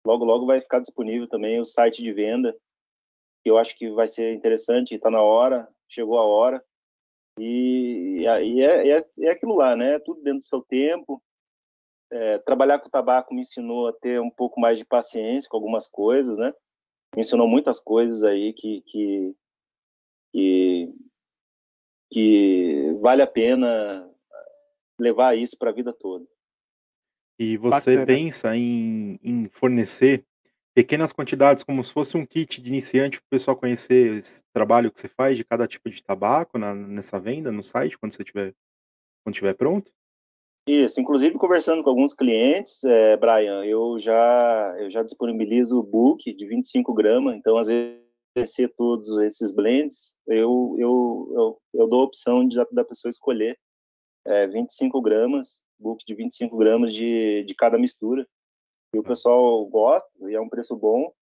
logo, 0.05 0.25
logo 0.25 0.45
vai 0.45 0.61
ficar 0.61 0.79
disponível 0.79 1.27
também 1.27 1.59
o 1.59 1.65
site 1.65 2.03
de 2.03 2.13
venda 2.13 2.55
que 3.43 3.49
eu 3.49 3.57
acho 3.57 3.77
que 3.77 3.89
vai 3.91 4.07
ser 4.07 4.33
interessante, 4.33 4.95
está 4.95 5.09
na 5.09 5.21
hora, 5.21 5.67
chegou 5.87 6.17
a 6.19 6.23
hora. 6.23 6.63
E, 7.37 8.21
e 8.21 8.61
é, 8.61 8.97
é, 8.97 9.05
é 9.19 9.31
aquilo 9.31 9.55
lá, 9.55 9.75
né? 9.75 9.99
Tudo 9.99 10.21
dentro 10.21 10.39
do 10.39 10.45
seu 10.45 10.61
tempo. 10.61 11.21
É, 12.11 12.39
trabalhar 12.39 12.79
com 12.79 12.87
o 12.87 12.91
tabaco 12.91 13.33
me 13.33 13.41
ensinou 13.41 13.87
a 13.87 13.93
ter 13.93 14.19
um 14.19 14.31
pouco 14.31 14.59
mais 14.59 14.77
de 14.77 14.85
paciência 14.85 15.49
com 15.49 15.57
algumas 15.57 15.87
coisas, 15.87 16.37
né? 16.37 16.53
Me 17.15 17.21
ensinou 17.21 17.47
muitas 17.47 17.79
coisas 17.79 18.23
aí 18.23 18.51
que, 18.53 18.81
que, 18.81 19.35
que, 20.33 20.93
que 22.11 22.97
vale 22.99 23.21
a 23.21 23.27
pena 23.27 24.09
levar 24.99 25.37
isso 25.37 25.57
para 25.57 25.69
a 25.69 25.73
vida 25.73 25.93
toda. 25.93 26.25
E 27.39 27.55
você 27.55 27.91
Bacana. 27.91 28.05
pensa 28.05 28.55
em, 28.55 29.17
em 29.23 29.47
fornecer 29.47 30.25
pequenas 30.73 31.11
quantidades, 31.11 31.63
como 31.63 31.83
se 31.83 31.91
fosse 31.91 32.15
um 32.17 32.25
kit 32.25 32.61
de 32.61 32.69
iniciante 32.69 33.19
para 33.19 33.25
o 33.25 33.29
pessoal 33.29 33.57
conhecer 33.57 34.13
esse 34.17 34.43
trabalho 34.53 34.91
que 34.91 34.99
você 34.99 35.07
faz 35.07 35.37
de 35.37 35.43
cada 35.43 35.67
tipo 35.67 35.89
de 35.89 36.01
tabaco 36.03 36.57
na- 36.57 36.75
nessa 36.75 37.19
venda 37.19 37.51
no 37.51 37.63
site, 37.63 37.97
quando 37.97 38.13
você 38.13 38.23
tiver, 38.23 38.53
quando 39.23 39.35
tiver 39.35 39.53
pronto? 39.53 39.91
Isso, 40.67 41.01
inclusive 41.01 41.37
conversando 41.37 41.83
com 41.83 41.89
alguns 41.89 42.13
clientes, 42.13 42.83
é, 42.83 43.17
Brian, 43.17 43.65
eu 43.65 43.97
já, 43.97 44.75
eu 44.79 44.89
já 44.89 45.01
disponibilizo 45.01 45.79
o 45.79 45.83
book 45.83 46.31
de 46.31 46.45
25 46.45 46.93
gramas, 46.93 47.35
então 47.35 47.57
às 47.57 47.67
vezes 47.67 47.99
ser 48.45 48.71
todos 48.77 49.09
esses 49.23 49.51
blends, 49.51 50.15
eu, 50.27 50.75
eu, 50.77 51.31
eu, 51.33 51.61
eu 51.73 51.87
dou 51.87 52.01
a 52.01 52.03
opção 52.03 52.47
de, 52.47 52.55
da 52.71 52.85
pessoa 52.85 53.09
escolher 53.09 53.57
é, 54.25 54.47
25 54.47 55.01
gramas, 55.01 55.61
book 55.79 56.05
de 56.05 56.13
25 56.13 56.55
gramas 56.55 56.93
de, 56.93 57.43
de 57.45 57.55
cada 57.55 57.77
mistura. 57.77 58.27
E 58.93 58.99
o 58.99 59.03
pessoal 59.03 59.65
gosta, 59.67 60.09
e 60.29 60.35
é 60.35 60.41
um 60.41 60.49
preço 60.49 60.75
bom. 60.75 61.13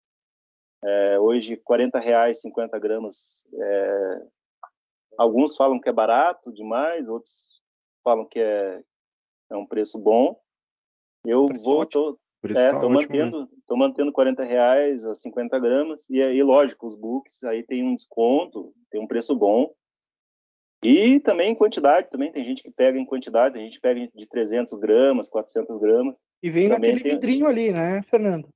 É, 0.84 1.18
hoje, 1.18 1.56
40 1.56 1.98
reais 1.98 2.40
50 2.40 2.78
gramas. 2.78 3.46
é, 3.52 4.26
alguns 5.18 5.56
falam 5.56 5.80
que 5.80 5.88
é 5.88 5.92
barato 5.92 6.52
demais, 6.52 7.08
outros 7.08 7.60
falam 8.04 8.24
que 8.24 8.38
é, 8.38 8.82
é 9.50 9.56
um 9.56 9.66
preço 9.66 9.98
bom. 9.98 10.40
Eu 11.24 11.46
Preço 11.46 11.64
vou, 11.64 11.86
tô, 11.86 12.18
é, 12.44 12.70
tá 12.70 12.80
tô 12.80 12.86
ótimo, 12.86 12.90
né? 12.90 13.24
mantendo, 13.24 13.48
tô 13.66 13.76
mantendo 13.76 14.12
40 14.12 14.44
reais 14.44 15.04
a 15.04 15.14
50 15.14 15.58
gramas. 15.58 16.08
E 16.08 16.22
aí, 16.22 16.40
lógico, 16.42 16.86
os 16.86 16.94
books 16.94 17.42
aí 17.42 17.64
tem 17.64 17.82
um 17.82 17.94
desconto, 17.94 18.72
tem 18.90 19.00
um 19.00 19.08
preço 19.08 19.34
bom. 19.34 19.74
E 20.84 21.18
também 21.20 21.52
em 21.52 21.54
quantidade, 21.54 22.10
também 22.10 22.30
tem 22.30 22.44
gente 22.44 22.62
que 22.62 22.70
pega 22.70 22.98
em 22.98 23.04
quantidade, 23.04 23.54
tem 23.54 23.64
gente 23.64 23.80
pega 23.80 24.08
de 24.14 24.26
300 24.26 24.78
gramas, 24.78 25.28
400 25.28 25.78
gramas. 25.80 26.22
E 26.42 26.50
vem 26.50 26.68
Também 26.68 26.92
naquele 26.92 27.02
tem- 27.02 27.12
vidrinho 27.12 27.46
ali, 27.46 27.72
né, 27.72 28.02
Fernando? 28.02 28.48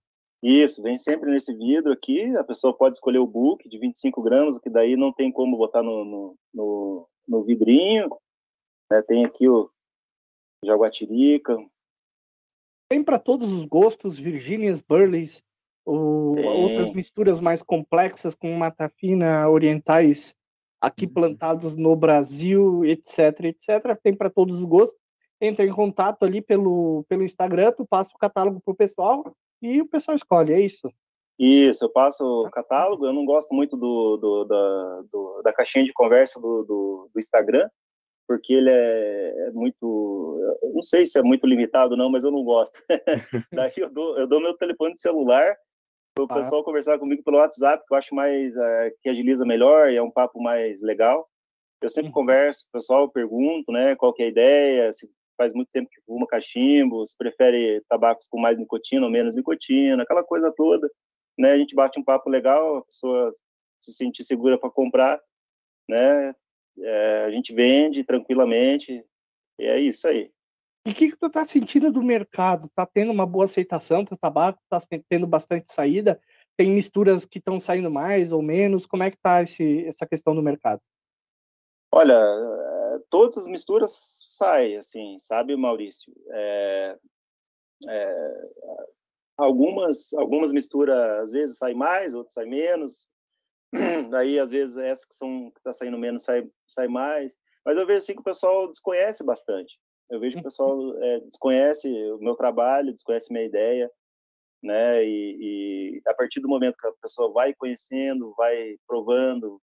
Isso, 0.42 0.82
vem 0.82 0.96
sempre 0.96 1.30
nesse 1.30 1.54
vidro 1.54 1.92
aqui. 1.92 2.34
A 2.36 2.44
pessoa 2.44 2.72
pode 2.76 2.96
escolher 2.96 3.18
o 3.18 3.26
book 3.26 3.68
de 3.68 3.78
25 3.78 4.22
gramas, 4.22 4.58
que 4.58 4.70
daí 4.70 4.96
não 4.96 5.12
tem 5.12 5.30
como 5.30 5.56
botar 5.56 5.82
no, 5.82 6.04
no, 6.04 6.36
no, 6.54 7.08
no 7.28 7.44
vidrinho. 7.44 8.08
né? 8.90 9.02
Tem 9.02 9.24
aqui 9.24 9.48
o 9.48 9.70
jaguatirica. 10.64 11.56
Tem 12.90 13.02
para 13.04 13.18
todos 13.18 13.52
os 13.52 13.64
gostos, 13.64 14.18
Virginias, 14.18 14.80
Burleys, 14.80 15.42
ou 15.84 16.34
Tem. 16.34 16.44
outras 16.46 16.90
misturas 16.90 17.38
mais 17.40 17.62
complexas 17.62 18.34
com 18.34 18.50
mata 18.52 18.88
fina, 18.88 19.48
orientais 19.48 20.34
aqui 20.80 21.06
plantados 21.06 21.76
no 21.76 21.94
Brasil, 21.94 22.84
etc, 22.84 23.44
etc. 23.44 23.98
Tem 24.02 24.14
para 24.14 24.30
todos 24.30 24.58
os 24.58 24.64
gostos. 24.64 24.98
Entra 25.40 25.64
em 25.64 25.72
contato 25.72 26.24
ali 26.24 26.40
pelo, 26.40 27.04
pelo 27.08 27.22
Instagram, 27.22 27.72
tu 27.72 27.86
passa 27.86 28.10
o 28.14 28.18
catálogo 28.18 28.60
pro 28.64 28.74
pessoal 28.74 29.24
e 29.62 29.80
o 29.80 29.88
pessoal 29.88 30.16
escolhe, 30.16 30.52
é 30.52 30.60
isso. 30.60 30.90
Isso, 31.38 31.84
eu 31.86 31.88
passo 31.90 32.22
o 32.22 32.50
catálogo. 32.50 33.06
Eu 33.06 33.14
não 33.14 33.24
gosto 33.24 33.54
muito 33.54 33.74
do, 33.74 34.18
do- 34.18 34.44
da, 34.44 35.02
do- 35.10 35.42
da 35.42 35.52
caixinha 35.52 35.84
de 35.86 35.92
conversa 35.94 36.38
do, 36.38 36.64
Instagram, 37.16 37.66
porque 38.28 38.52
ele 38.52 38.68
é, 38.68 39.46
é 39.48 39.50
muito. 39.52 40.38
Não 40.74 40.82
sei 40.82 41.06
se 41.06 41.18
é 41.18 41.22
muito 41.22 41.46
limitado, 41.46 41.96
não, 41.96 42.10
mas 42.10 42.24
eu 42.24 42.30
não 42.30 42.44
gosto. 42.44 42.82
daí 43.54 43.72
eu 43.78 43.90
dou, 43.90 44.18
eu 44.18 44.26
dou 44.26 44.40
meu 44.40 44.54
telefone 44.54 44.94
celular 44.98 45.56
para 46.28 46.36
o 46.36 46.38
Ah. 46.38 46.42
pessoal 46.42 46.64
conversar 46.64 46.98
comigo 46.98 47.22
pelo 47.22 47.38
WhatsApp, 47.38 47.84
que 47.86 47.92
eu 47.94 47.98
acho 47.98 48.14
mais. 48.14 48.54
eh, 48.56 48.92
que 49.02 49.08
agiliza 49.10 49.44
melhor 49.46 49.90
e 49.90 49.96
é 49.96 50.02
um 50.02 50.10
papo 50.10 50.40
mais 50.42 50.82
legal. 50.82 51.28
Eu 51.82 51.88
sempre 51.88 52.08
Uhum. 52.08 52.14
converso 52.14 52.64
com 52.64 52.68
o 52.70 52.80
pessoal, 52.80 53.08
pergunto, 53.10 53.72
né, 53.72 53.96
qual 53.96 54.12
que 54.12 54.22
é 54.22 54.26
a 54.26 54.28
ideia, 54.28 54.92
se 54.92 55.08
faz 55.38 55.54
muito 55.54 55.70
tempo 55.70 55.88
que 55.90 56.00
fuma 56.02 56.26
cachimbo, 56.26 57.04
se 57.06 57.16
prefere 57.16 57.82
tabacos 57.88 58.28
com 58.28 58.38
mais 58.38 58.58
nicotina 58.58 59.06
ou 59.06 59.10
menos 59.12 59.34
nicotina, 59.36 60.02
aquela 60.02 60.22
coisa 60.22 60.52
toda, 60.54 60.90
né, 61.38 61.52
a 61.52 61.56
gente 61.58 61.74
bate 61.74 61.98
um 61.98 62.04
papo 62.04 62.28
legal, 62.28 62.76
a 62.78 62.84
pessoa 62.84 63.32
se 63.80 63.92
sentir 63.94 64.22
segura 64.24 64.58
para 64.58 64.70
comprar, 64.70 65.18
né, 65.88 66.34
é, 66.78 67.24
a 67.26 67.30
gente 67.30 67.54
vende 67.54 68.04
tranquilamente, 68.04 69.02
e 69.58 69.64
é 69.64 69.78
isso 69.80 70.06
aí. 70.06 70.30
E 70.86 70.90
o 70.90 70.94
que, 70.94 71.10
que 71.10 71.16
tu 71.16 71.28
tá 71.28 71.44
sentindo 71.44 71.92
do 71.92 72.02
mercado? 72.02 72.70
Tá 72.74 72.86
tendo 72.86 73.12
uma 73.12 73.26
boa 73.26 73.44
aceitação 73.44 74.04
teu 74.04 74.16
tabaco? 74.16 74.58
Tá 74.68 74.80
tendo 75.08 75.26
bastante 75.26 75.72
saída? 75.72 76.20
Tem 76.56 76.70
misturas 76.70 77.26
que 77.26 77.38
estão 77.38 77.60
saindo 77.60 77.90
mais 77.90 78.32
ou 78.32 78.40
menos? 78.40 78.86
Como 78.86 79.02
é 79.02 79.10
que 79.10 79.18
tá 79.18 79.42
esse, 79.42 79.86
essa 79.86 80.06
questão 80.06 80.34
do 80.34 80.42
mercado? 80.42 80.80
Olha, 81.92 82.14
eh, 82.14 82.98
todas 83.10 83.36
as 83.36 83.46
misturas 83.46 83.92
saem, 84.38 84.76
assim, 84.76 85.16
sabe, 85.18 85.54
Maurício? 85.54 86.12
É, 86.30 86.98
é, 87.88 88.50
algumas, 89.36 90.12
algumas 90.14 90.52
misturas, 90.52 90.96
às 91.24 91.32
vezes, 91.32 91.58
saem 91.58 91.76
mais, 91.76 92.14
outras 92.14 92.32
saem 92.32 92.48
menos. 92.48 93.08
Aí, 94.16 94.38
às 94.38 94.50
vezes, 94.50 94.78
essas 94.78 95.04
que 95.04 95.14
está 95.58 95.72
saindo 95.74 95.98
menos 95.98 96.22
sai, 96.22 96.48
sai 96.66 96.88
mais. 96.88 97.36
Mas 97.64 97.76
eu 97.76 97.86
vejo 97.86 97.98
assim 97.98 98.14
que 98.14 98.20
o 98.20 98.24
pessoal 98.24 98.66
desconhece 98.68 99.22
bastante. 99.22 99.78
Eu 100.10 100.18
vejo 100.20 100.36
que 100.36 100.40
o 100.40 100.44
pessoal 100.44 100.96
eh, 101.02 101.20
desconhece 101.20 101.88
o 102.12 102.18
meu 102.18 102.34
trabalho, 102.34 102.92
desconhece 102.92 103.32
minha 103.32 103.44
ideia, 103.44 103.90
né? 104.62 105.04
E, 105.04 105.96
e 105.96 106.02
a 106.06 106.14
partir 106.14 106.40
do 106.40 106.48
momento 106.48 106.76
que 106.76 106.86
a 106.86 106.92
pessoa 107.00 107.32
vai 107.32 107.54
conhecendo, 107.54 108.34
vai 108.36 108.76
provando, 108.86 109.60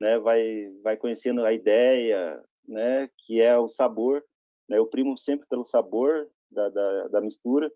né? 0.00 0.18
Vai 0.18 0.70
vai 0.82 0.96
conhecendo 0.96 1.44
a 1.44 1.52
ideia, 1.52 2.42
né? 2.68 3.08
Que 3.26 3.40
é 3.40 3.56
o 3.58 3.66
sabor, 3.68 4.22
né? 4.68 4.78
Eu 4.78 4.86
primo 4.86 5.16
sempre 5.16 5.46
pelo 5.48 5.64
sabor 5.64 6.28
da, 6.50 6.68
da, 6.68 7.08
da 7.08 7.20
mistura 7.20 7.72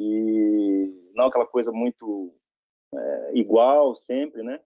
e 0.00 1.10
não 1.14 1.26
aquela 1.26 1.46
coisa 1.46 1.70
muito 1.72 2.34
eh, 2.94 3.30
igual 3.34 3.94
sempre, 3.94 4.42
né? 4.42 4.60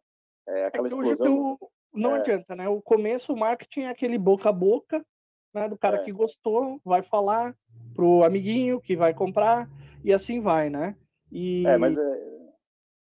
É 0.48 0.60
É 0.60 0.64
aquela 0.66 0.88
que 0.88 0.94
hoje 0.94 1.12
explosão. 1.12 1.58
não 1.92 2.16
É. 2.16 2.20
adianta, 2.20 2.56
né? 2.56 2.68
O 2.68 2.80
começo, 2.80 3.32
o 3.32 3.36
marketing 3.36 3.82
é 3.82 3.88
aquele 3.88 4.18
boca 4.18 4.48
a 4.48 4.52
boca, 4.52 5.04
né? 5.54 5.68
Do 5.68 5.78
cara 5.78 5.96
É. 5.96 6.00
que 6.04 6.12
gostou, 6.12 6.80
vai 6.84 7.02
falar 7.02 7.56
pro 7.94 8.22
amiguinho 8.24 8.80
que 8.80 8.96
vai 8.96 9.12
comprar 9.14 9.68
e 10.04 10.12
assim 10.12 10.40
vai, 10.40 10.70
né? 10.70 10.96
E 11.30 11.66
É, 11.66 11.76
mas 11.76 11.98
é, 11.98 12.52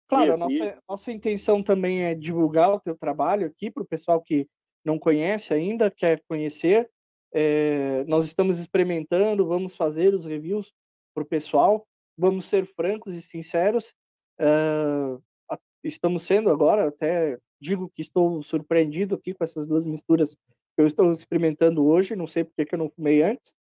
claro, 0.07 0.37
nossa, 0.37 0.79
nossa 0.87 1.11
intenção 1.11 1.61
também 1.61 2.03
é 2.03 2.15
divulgar 2.15 2.71
o 2.71 2.79
teu 2.79 2.95
trabalho 2.95 3.47
aqui 3.47 3.69
para 3.69 3.83
o 3.83 3.87
pessoal 3.87 4.21
que 4.21 4.47
não 4.83 4.97
conhece 4.97 5.53
ainda, 5.53 5.91
quer 5.91 6.21
conhecer. 6.27 6.89
É, 7.33 8.03
nós 8.05 8.25
estamos 8.25 8.59
experimentando, 8.59 9.45
vamos 9.47 9.75
fazer 9.75 10.13
os 10.13 10.25
reviews 10.25 10.71
para 11.13 11.23
o 11.23 11.27
pessoal, 11.27 11.85
vamos 12.17 12.45
ser 12.45 12.65
francos 12.65 13.13
e 13.13 13.21
sinceros. 13.21 13.93
a- 14.39 15.59
estamos 15.83 16.23
sendo 16.23 16.49
agora, 16.49 16.87
até 16.87 17.37
digo 17.59 17.89
que 17.89 18.01
estou 18.01 18.41
surpreendido 18.43 19.15
aqui 19.15 19.33
com 19.33 19.43
essas 19.43 19.65
duas 19.65 19.85
misturas 19.85 20.37
eu 20.77 20.85
estou 20.85 21.11
experimentando 21.11 21.85
hoje, 21.85 22.15
não 22.15 22.27
sei 22.27 22.43
porque 22.43 22.65
que 22.65 22.75
eu 22.75 22.79
não 22.79 22.89
fumei 22.89 23.21
antes, 23.21 23.55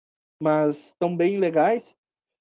mas 0.41 0.88
estão 0.88 1.15
bem 1.15 1.38
legais. 1.38 1.95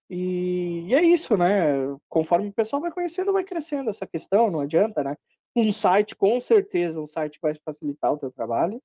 E, 0.08 0.86
e, 0.88 0.94
é 0.94 1.02
isso, 1.02 1.36
né? 1.36 1.96
Conforme 2.08 2.48
o 2.48 2.52
pessoal 2.52 2.82
vai 2.82 2.90
conhecendo, 2.90 3.32
vai 3.32 3.44
crescendo 3.44 3.90
essa 3.90 4.06
questão, 4.06 4.50
não 4.50 4.60
adianta, 4.60 5.04
né? 5.04 5.16
Um 5.54 5.70
site, 5.70 6.16
com 6.16 6.40
certeza, 6.40 7.00
um 7.00 7.06
site 7.06 7.38
vai 7.40 7.54
facilitar 7.64 8.12
o 8.12 8.18
teu 8.18 8.30
trabalho, 8.30 8.82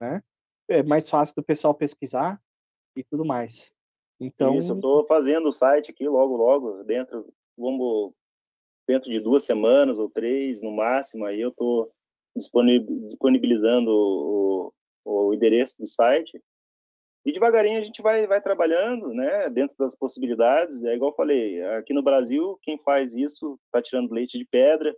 né? 0.00 0.22
É 0.68 0.82
mais 0.82 1.08
fácil 1.08 1.34
do 1.36 1.42
pessoal 1.42 1.74
pesquisar 1.74 2.40
e 2.96 3.02
tudo 3.02 3.24
mais. 3.24 3.72
Então... 4.20 4.56
Isso, 4.56 4.72
eu 4.72 4.76
estou 4.76 5.06
fazendo 5.06 5.48
o 5.48 5.52
site 5.52 5.90
aqui 5.90 6.08
logo, 6.08 6.36
logo, 6.36 6.84
dentro, 6.84 7.26
vamos, 7.56 8.12
dentro 8.86 9.10
de 9.10 9.18
duas 9.18 9.44
semanas 9.44 9.98
ou 9.98 10.10
três, 10.10 10.60
no 10.60 10.70
máximo, 10.70 11.24
aí 11.24 11.40
eu 11.40 11.48
estou 11.48 11.90
disponibilizando 12.36 13.90
o, 13.90 14.72
o 15.04 15.32
endereço 15.34 15.78
do 15.78 15.86
site 15.86 16.40
e 17.24 17.32
devagarinho 17.32 17.78
a 17.78 17.84
gente 17.84 18.00
vai, 18.00 18.26
vai 18.26 18.40
trabalhando, 18.40 19.08
né, 19.12 19.48
dentro 19.50 19.76
das 19.78 19.94
possibilidades. 19.94 20.82
É 20.84 20.94
igual 20.94 21.10
eu 21.10 21.16
falei, 21.16 21.62
aqui 21.76 21.92
no 21.92 22.02
Brasil, 22.02 22.58
quem 22.62 22.78
faz 22.78 23.14
isso 23.14 23.58
está 23.66 23.82
tirando 23.82 24.12
leite 24.12 24.38
de 24.38 24.46
pedra. 24.46 24.94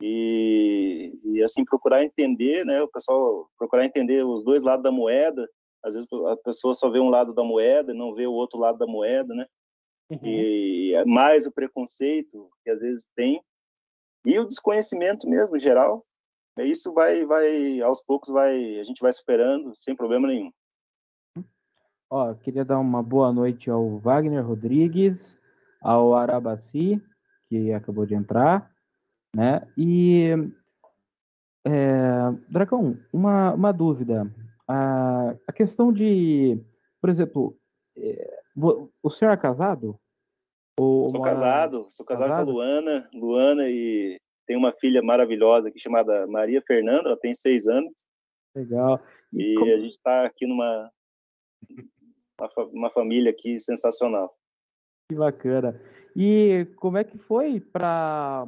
E, 0.00 1.18
e, 1.24 1.42
assim, 1.42 1.64
procurar 1.64 2.04
entender, 2.04 2.64
né, 2.64 2.82
o 2.82 2.88
pessoal 2.88 3.48
procurar 3.56 3.84
entender 3.84 4.24
os 4.24 4.44
dois 4.44 4.62
lados 4.62 4.82
da 4.82 4.90
moeda. 4.90 5.48
Às 5.84 5.94
vezes 5.94 6.08
a 6.12 6.36
pessoa 6.36 6.74
só 6.74 6.88
vê 6.88 7.00
um 7.00 7.10
lado 7.10 7.32
da 7.32 7.42
moeda, 7.42 7.92
não 7.92 8.14
vê 8.14 8.26
o 8.26 8.32
outro 8.32 8.58
lado 8.58 8.78
da 8.78 8.86
moeda, 8.86 9.34
né? 9.34 9.46
Uhum. 10.10 10.18
E 10.24 10.94
é 10.94 11.04
mais 11.04 11.46
o 11.46 11.52
preconceito 11.52 12.48
que 12.62 12.70
às 12.70 12.80
vezes 12.80 13.08
tem 13.16 13.42
e 14.24 14.38
o 14.38 14.46
desconhecimento 14.46 15.28
mesmo, 15.28 15.56
em 15.56 15.60
geral. 15.60 16.04
Isso 16.58 16.92
vai, 16.92 17.24
vai, 17.24 17.80
aos 17.80 18.02
poucos, 18.02 18.28
vai, 18.28 18.78
a 18.78 18.84
gente 18.84 19.00
vai 19.00 19.12
superando 19.12 19.74
sem 19.74 19.96
problema 19.96 20.28
nenhum. 20.28 20.52
Ó, 22.10 22.34
queria 22.34 22.64
dar 22.64 22.78
uma 22.78 23.02
boa 23.02 23.32
noite 23.32 23.70
ao 23.70 23.98
Wagner 23.98 24.46
Rodrigues, 24.46 25.38
ao 25.80 26.14
Arabaci, 26.14 27.02
que 27.48 27.72
acabou 27.72 28.04
de 28.04 28.14
entrar, 28.14 28.70
né? 29.34 29.66
E, 29.78 30.28
é, 31.64 32.30
Dragão, 32.50 32.98
uma, 33.10 33.54
uma 33.54 33.72
dúvida. 33.72 34.30
A, 34.68 35.34
a 35.46 35.52
questão 35.52 35.90
de, 35.90 36.62
por 37.00 37.08
exemplo, 37.08 37.56
é, 37.96 38.42
o 39.02 39.10
senhor 39.10 39.32
é 39.32 39.36
casado? 39.38 39.98
Ou 40.78 41.08
sou 41.08 41.18
mora... 41.18 41.30
casado, 41.30 41.86
sou 41.88 42.04
casado, 42.04 42.28
casado, 42.28 42.44
com 42.46 42.50
a 42.50 42.54
Luana, 42.54 43.10
Luana 43.14 43.68
e 43.68 44.18
tem 44.46 44.56
uma 44.56 44.72
filha 44.72 45.02
maravilhosa 45.02 45.68
aqui 45.68 45.78
chamada 45.78 46.26
Maria 46.26 46.62
Fernanda, 46.66 47.08
ela 47.08 47.18
tem 47.18 47.34
seis 47.34 47.66
anos. 47.66 47.92
Legal. 48.54 49.00
E, 49.32 49.52
e 49.52 49.54
como... 49.54 49.72
a 49.72 49.78
gente 49.78 49.92
está 49.92 50.24
aqui 50.24 50.46
numa 50.46 50.90
uma, 52.38 52.64
uma 52.72 52.90
família 52.90 53.30
aqui 53.30 53.58
sensacional. 53.58 54.34
Que 55.08 55.16
bacana. 55.16 55.80
E 56.16 56.66
como 56.76 56.98
é 56.98 57.04
que 57.04 57.18
foi 57.18 57.60
para 57.60 58.46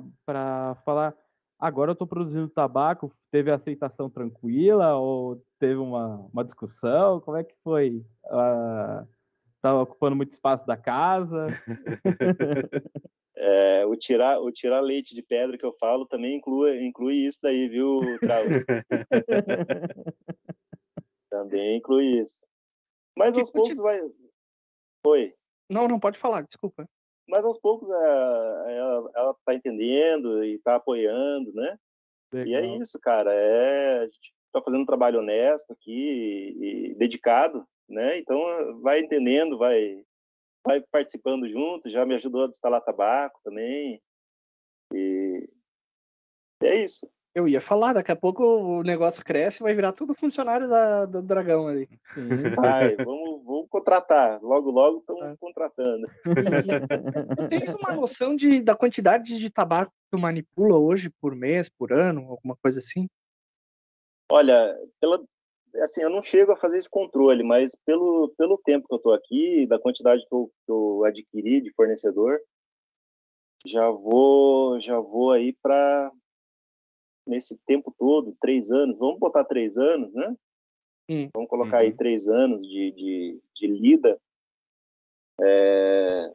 falar? 0.84 1.14
Agora 1.58 1.90
eu 1.90 1.94
estou 1.94 2.06
produzindo 2.06 2.48
tabaco. 2.48 3.12
Teve 3.30 3.50
aceitação 3.50 4.10
tranquila 4.10 4.96
ou 4.96 5.42
teve 5.58 5.76
uma, 5.76 6.28
uma 6.32 6.44
discussão? 6.44 7.20
Como 7.20 7.36
é 7.36 7.44
que 7.44 7.54
foi? 7.62 8.04
Estava 9.56 9.78
uh, 9.78 9.82
ocupando 9.82 10.16
muito 10.16 10.32
espaço 10.32 10.66
da 10.66 10.76
casa? 10.76 11.46
É, 13.36 13.84
o, 13.86 13.96
tirar, 13.96 14.40
o 14.40 14.52
tirar 14.52 14.80
leite 14.80 15.14
de 15.14 15.22
pedra 15.22 15.58
que 15.58 15.66
eu 15.66 15.74
falo 15.80 16.06
também 16.06 16.36
inclui, 16.36 16.84
inclui 16.84 17.16
isso 17.16 17.40
daí, 17.42 17.68
viu, 17.68 18.00
também 21.28 21.78
inclui 21.78 22.20
isso. 22.20 22.44
Mas 23.16 23.36
aos 23.36 23.50
poucos 23.50 23.78
vai. 23.78 24.00
Oi. 25.06 25.34
Não, 25.68 25.88
não 25.88 25.98
pode 25.98 26.18
falar, 26.18 26.42
desculpa. 26.42 26.88
Mas 27.28 27.44
aos 27.44 27.58
poucos 27.58 27.88
é, 27.90 28.76
ela, 28.76 29.10
ela 29.14 29.36
tá 29.44 29.54
entendendo 29.54 30.44
e 30.44 30.58
tá 30.58 30.76
apoiando, 30.76 31.52
né? 31.54 31.78
Legal. 32.32 32.48
E 32.48 32.54
é 32.54 32.78
isso, 32.78 32.98
cara. 33.00 33.32
É, 33.32 33.98
a 34.00 34.04
gente 34.04 34.34
tá 34.52 34.62
fazendo 34.62 34.82
um 34.82 34.86
trabalho 34.86 35.20
honesto 35.20 35.72
aqui 35.72 35.90
e, 35.90 36.90
e 36.90 36.94
dedicado, 36.94 37.66
né? 37.88 38.18
Então 38.18 38.38
vai 38.80 39.00
entendendo, 39.00 39.58
vai, 39.58 40.04
vai 40.64 40.80
participando 40.80 41.48
junto, 41.48 41.90
já 41.90 42.04
me 42.06 42.14
ajudou 42.14 42.44
a 42.44 42.48
instalar 42.48 42.80
tabaco 42.80 43.40
também. 43.44 44.00
E 44.92 45.48
é 46.62 46.82
isso. 46.82 47.08
Eu 47.34 47.48
ia 47.48 47.60
falar, 47.60 47.92
daqui 47.92 48.12
a 48.12 48.16
pouco 48.16 48.44
o 48.44 48.82
negócio 48.84 49.24
cresce 49.24 49.60
e 49.60 49.64
vai 49.64 49.74
virar 49.74 49.92
tudo 49.92 50.14
funcionário 50.14 50.68
da, 50.68 51.04
do 51.04 51.20
Dragão 51.20 51.66
ali. 51.66 51.88
Vai, 52.56 52.94
vamos, 52.94 53.44
vamos 53.44 53.68
contratar. 53.68 54.40
Logo, 54.40 54.70
logo 54.70 54.98
estamos 54.98 55.20
tá. 55.20 55.36
contratando. 55.40 56.06
Tens 57.50 57.74
uma 57.74 57.92
noção 57.92 58.36
de, 58.36 58.62
da 58.62 58.76
quantidade 58.76 59.36
de 59.36 59.50
tabaco 59.50 59.90
que 59.90 60.10
tu 60.12 60.18
manipula 60.18 60.78
hoje 60.78 61.10
por 61.20 61.34
mês, 61.34 61.68
por 61.68 61.92
ano, 61.92 62.20
alguma 62.30 62.56
coisa 62.62 62.78
assim? 62.78 63.08
Olha, 64.30 64.78
pela, 65.00 65.20
assim, 65.82 66.02
eu 66.02 66.10
não 66.10 66.22
chego 66.22 66.52
a 66.52 66.56
fazer 66.56 66.78
esse 66.78 66.88
controle, 66.88 67.42
mas 67.42 67.74
pelo, 67.84 68.28
pelo 68.36 68.58
tempo 68.58 68.86
que 68.86 68.94
eu 68.94 68.98
estou 68.98 69.12
aqui, 69.12 69.66
da 69.66 69.78
quantidade 69.78 70.24
que 70.28 70.34
eu, 70.34 70.50
que 70.64 70.70
eu 70.70 71.04
adquiri 71.04 71.60
de 71.60 71.72
fornecedor, 71.72 72.40
já 73.66 73.88
vou, 73.90 74.78
já 74.80 74.98
vou 75.00 75.32
aí 75.32 75.52
para 75.62 76.12
nesse 77.26 77.58
tempo 77.66 77.94
todo, 77.98 78.36
três 78.40 78.70
anos, 78.70 78.98
vamos 78.98 79.18
botar 79.18 79.44
três 79.44 79.78
anos, 79.78 80.12
né? 80.14 80.36
Hum. 81.08 81.30
Vamos 81.32 81.48
colocar 81.48 81.78
uhum. 81.78 81.82
aí 81.84 81.92
três 81.92 82.28
anos 82.28 82.60
de, 82.66 82.92
de, 82.92 83.40
de 83.54 83.66
lida, 83.66 84.20
é, 85.40 86.32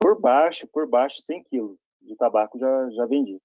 por 0.00 0.20
baixo, 0.20 0.66
por 0.68 0.88
baixo, 0.88 1.20
100 1.20 1.44
quilos 1.44 1.78
de 2.00 2.16
tabaco 2.16 2.58
já, 2.58 2.90
já 2.90 3.06
vendi. 3.06 3.38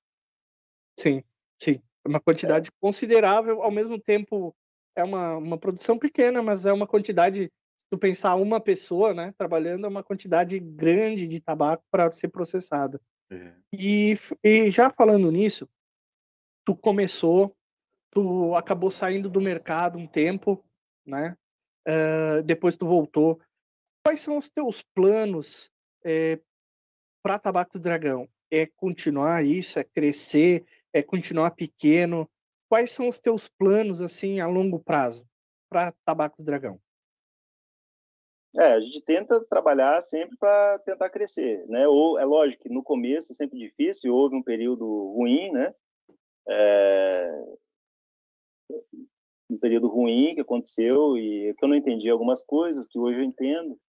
Sim, 0.98 1.24
sim. 1.60 1.82
É 2.06 2.08
uma 2.08 2.22
quantidade 2.22 2.70
é. 2.70 2.74
considerável, 2.80 3.62
ao 3.62 3.72
mesmo 3.72 4.00
tempo 4.00 4.56
é 4.96 5.04
uma, 5.04 5.38
uma 5.38 5.58
produção 5.58 5.98
pequena, 5.98 6.42
mas 6.42 6.66
é 6.66 6.74
uma 6.74 6.88
quantidade, 6.88 7.52
se 7.78 7.86
tu 7.90 7.98
pensar 7.98 8.36
uma 8.36 8.60
pessoa, 8.60 9.14
né, 9.14 9.34
trabalhando, 9.38 9.86
é 9.86 9.90
uma 9.90 10.04
quantidade 10.04 10.60
grande 10.60 11.28
de 11.28 11.40
tabaco 11.40 11.84
para 11.92 12.12
ser 12.12 12.30
processada. 12.30 13.00
É. 13.30 13.54
E, 13.74 14.18
e 14.44 14.72
já 14.72 14.90
falando 14.90 15.32
nisso, 15.32 15.68
tu 16.64 16.76
começou, 16.76 17.56
tu 18.12 18.56
acabou 18.56 18.90
saindo 18.90 19.30
do 19.30 19.42
mercado 19.42 19.98
um 19.98 20.08
tempo, 20.08 20.64
né? 21.06 21.36
Uh, 21.88 22.42
depois 22.44 22.76
tu 22.76 22.88
voltou. 22.88 23.40
Quais 24.04 24.22
são 24.22 24.38
os 24.38 24.50
teus 24.50 24.82
planos 24.82 25.72
é, 26.04 26.34
eh, 26.34 26.40
para 27.24 27.40
Tabaco 27.40 27.74
do 27.74 27.80
Dragão? 27.80 28.30
É 28.52 28.68
continuar 28.68 29.44
isso? 29.44 29.80
É 29.80 29.84
crescer? 29.84 30.64
É 30.94 31.02
continuar 31.02 31.52
pequeno? 31.52 32.30
Quais 32.70 32.92
são 32.92 33.08
os 33.08 33.20
teus 33.20 33.48
planos 33.48 34.02
assim 34.02 34.40
a 34.40 34.48
longo 34.48 34.80
prazo 34.80 35.26
para 35.70 35.94
Tabaco 36.06 36.38
do 36.38 36.44
Dragão? 36.44 36.80
É, 38.58 38.74
a 38.74 38.80
gente 38.80 39.02
tenta 39.02 39.44
trabalhar 39.46 40.00
sempre 40.02 40.38
para 40.38 40.80
tentar 40.80 41.10
crescer, 41.10 41.68
né? 41.68 41.88
Ou 41.88 42.18
é 42.18 42.24
lógico 42.24 42.64
que 42.64 42.70
no 42.70 42.82
começo 42.82 43.34
é 43.34 43.36
sempre 43.36 43.60
difícil, 43.60 44.14
houve 44.14 44.36
um 44.36 44.44
período 44.44 44.86
ruim, 45.14 45.52
né? 45.52 45.74
é, 46.48 47.46
um 49.50 49.58
período 49.58 49.88
ruim 49.88 50.36
que 50.36 50.42
aconteceu 50.42 51.18
e 51.18 51.54
que 51.56 51.64
eu 51.64 51.70
não 51.70 51.76
entendi 51.76 52.10
algumas 52.10 52.44
coisas 52.44 52.88
que 52.88 53.00
hoje 53.00 53.20
eu 53.20 53.24
entendo. 53.24 53.80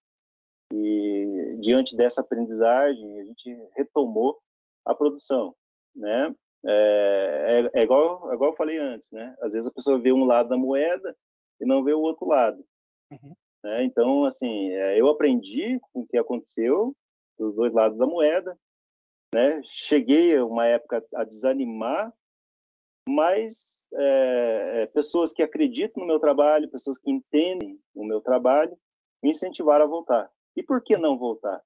E 0.73 1.59
diante 1.61 1.97
dessa 1.97 2.21
aprendizagem, 2.21 3.21
a 3.21 3.25
gente 3.25 3.51
retomou 3.75 4.39
a 4.85 4.95
produção, 4.95 5.55
né? 5.95 6.35
É, 6.65 7.71
é, 7.75 7.81
é, 7.81 7.83
igual, 7.83 8.31
é 8.31 8.35
igual 8.35 8.51
eu 8.51 8.57
falei 8.57 8.79
antes, 8.79 9.11
né? 9.13 9.37
Às 9.41 9.53
vezes 9.53 9.67
a 9.67 9.73
pessoa 9.73 9.99
vê 9.99 10.13
um 10.13 10.25
lado 10.25 10.49
da 10.49 10.57
moeda 10.57 11.17
e 11.61 11.67
não 11.67 11.85
vê 11.85 11.93
o 11.93 12.01
outro 12.01 12.27
lado. 12.27 12.65
Uhum. 13.11 13.35
Né? 13.65 13.85
Então, 13.85 14.25
assim, 14.25 14.71
é, 14.71 15.01
eu 15.01 15.09
aprendi 15.09 15.79
com 15.93 16.01
o 16.01 16.07
que 16.07 16.19
aconteceu 16.19 16.95
dos 17.39 17.55
dois 17.55 17.73
lados 17.73 17.99
da 17.99 18.07
moeda, 18.07 18.59
né? 19.35 19.61
Cheguei 19.63 20.39
uma 20.41 20.67
época 20.67 21.05
a 21.15 21.25
desanimar 21.25 22.13
mas 23.09 23.87
é, 23.95 24.83
é, 24.83 24.87
pessoas 24.87 25.33
que 25.33 25.43
acreditam 25.43 26.01
no 26.01 26.09
meu 26.09 26.19
trabalho, 26.19 26.69
pessoas 26.69 26.99
que 26.99 27.11
entendem 27.11 27.79
o 27.95 28.05
meu 28.05 28.21
trabalho, 28.21 28.77
me 29.23 29.31
incentivaram 29.31 29.85
a 29.85 29.89
voltar. 29.89 30.31
E 30.57 30.63
por 30.63 30.83
que 30.83 30.97
não 30.97 31.17
voltar? 31.17 31.63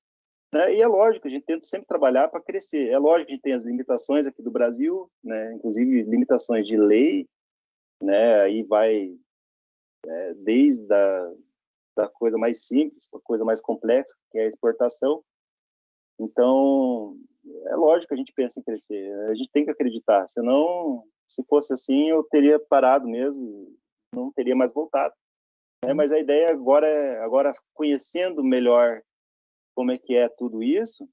Né? 0.53 0.75
E 0.75 0.83
é 0.83 0.87
lógico, 0.87 1.27
a 1.27 1.31
gente 1.31 1.45
tenta 1.45 1.65
sempre 1.65 1.87
trabalhar 1.87 2.29
para 2.29 2.41
crescer. 2.41 2.89
É 2.89 2.99
lógico 2.99 3.27
que 3.27 3.33
a 3.33 3.35
gente 3.37 3.43
tem 3.43 3.53
as 3.53 3.65
limitações 3.65 4.27
aqui 4.27 4.43
do 4.43 4.51
Brasil, 4.51 5.11
né? 5.23 5.55
inclusive 5.55 6.03
limitações 6.03 6.67
de 6.67 6.77
lei, 6.77 7.29
né? 8.03 8.41
aí 8.41 8.63
vai 8.63 9.17
é, 10.07 10.35
desde 10.35 10.93
a 10.93 11.33
da 11.97 12.09
coisa 12.09 12.39
mais 12.39 12.67
simples 12.67 13.09
para 13.09 13.19
a 13.19 13.23
coisa 13.23 13.45
mais 13.45 13.61
complexa, 13.61 14.15
que 14.31 14.39
é 14.39 14.45
a 14.45 14.49
exportação. 14.49 15.23
Então, 16.19 17.17
é 17.67 17.77
lógico 17.77 18.09
que 18.09 18.15
a 18.15 18.17
gente 18.17 18.33
pensa 18.33 18.61
em 18.61 18.63
crescer. 18.63 19.13
A 19.29 19.35
gente 19.35 19.51
tem 19.53 19.65
que 19.65 19.71
acreditar. 19.71 20.27
Senão, 20.29 21.05
se 21.27 21.45
fosse 21.45 21.73
assim, 21.73 22.09
eu 22.11 22.23
teria 22.25 22.59
parado 22.59 23.09
mesmo, 23.09 23.75
não 24.15 24.33
teria 24.33 24.57
mais 24.57 24.73
voltado. 24.73 25.15
É, 25.83 25.95
mas 25.95 26.13
a 26.13 26.19
ideia 26.19 26.51
agora 26.51 26.87
é, 26.87 27.21
agora 27.21 27.53
conhecendo 27.73 28.45
melhor 28.45 29.03
como 29.81 29.93
é 29.93 29.97
que 29.97 30.15
é 30.15 30.29
tudo 30.29 30.63
isso, 30.63 31.09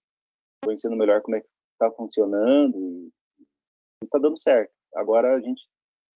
conhecendo 0.62 0.98
melhor 0.98 1.22
como 1.22 1.38
é 1.38 1.40
que 1.40 1.48
está 1.72 1.90
funcionando 1.90 2.78
e 2.78 4.04
está 4.04 4.20
dando 4.20 4.38
certo. 4.38 4.74
Agora 4.94 5.38
a 5.38 5.40
gente 5.40 5.66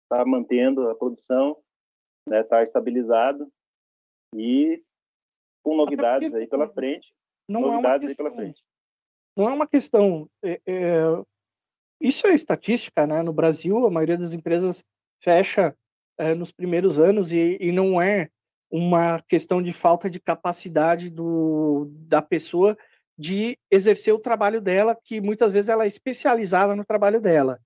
está 0.02 0.24
mantendo 0.26 0.90
a 0.90 0.96
produção, 0.96 1.50
está 2.26 2.36
né, 2.38 2.42
tá 2.42 2.60
estabilizado 2.60 3.48
e 4.34 4.82
com 5.62 5.76
novidades 5.76 6.34
aí 6.34 6.48
pela 6.48 6.68
frente. 6.68 7.14
Não 7.48 7.60
novidades 7.60 8.08
é 8.08 8.10
aí 8.10 8.16
pela 8.16 8.34
frente. 8.34 8.60
Não 9.36 9.48
é 9.48 9.52
uma 9.52 9.68
questão. 9.68 10.28
É, 10.42 10.60
é, 10.66 11.02
isso 12.00 12.26
é 12.26 12.34
estatística, 12.34 13.06
né? 13.06 13.22
No 13.22 13.32
Brasil, 13.32 13.86
a 13.86 13.90
maioria 13.92 14.18
das 14.18 14.32
empresas 14.32 14.84
fecha 15.22 15.72
é, 16.18 16.34
nos 16.34 16.50
primeiros 16.50 16.98
anos 16.98 17.30
e, 17.30 17.56
e 17.60 17.70
não 17.70 18.02
é 18.02 18.28
uma 18.70 19.20
questão 19.22 19.60
de 19.60 19.72
falta 19.72 20.08
de 20.08 20.20
capacidade 20.20 21.10
do, 21.10 21.90
da 21.90 22.22
pessoa 22.22 22.76
de 23.18 23.58
exercer 23.70 24.14
o 24.14 24.18
trabalho 24.18 24.60
dela, 24.60 24.96
que 25.04 25.20
muitas 25.20 25.52
vezes 25.52 25.68
ela 25.68 25.84
é 25.84 25.88
especializada 25.88 26.74
no 26.74 26.84
trabalho 26.84 27.20
dela. 27.20 27.60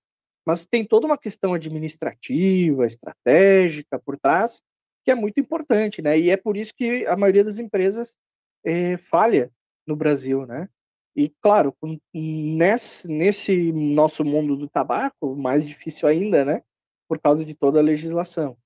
Mas 0.46 0.66
tem 0.66 0.84
toda 0.84 1.06
uma 1.06 1.16
questão 1.16 1.54
administrativa, 1.54 2.84
estratégica 2.84 3.98
por 3.98 4.18
trás, 4.18 4.60
que 5.04 5.10
é 5.10 5.14
muito 5.14 5.38
importante, 5.38 6.02
né? 6.02 6.18
E 6.18 6.30
é 6.30 6.36
por 6.36 6.56
isso 6.56 6.72
que 6.74 7.06
a 7.06 7.16
maioria 7.16 7.44
das 7.44 7.58
empresas 7.58 8.16
é, 8.64 8.96
falha 8.96 9.50
no 9.86 9.94
Brasil, 9.94 10.46
né? 10.46 10.68
E, 11.16 11.28
claro, 11.40 11.72
nesse, 12.12 13.06
nesse 13.06 13.72
nosso 13.72 14.24
mundo 14.24 14.56
do 14.56 14.68
tabaco, 14.68 15.36
mais 15.36 15.64
difícil 15.66 16.08
ainda, 16.08 16.44
né? 16.44 16.62
Por 17.08 17.20
causa 17.20 17.44
de 17.44 17.54
toda 17.54 17.78
a 17.78 17.82
legislação. 17.82 18.56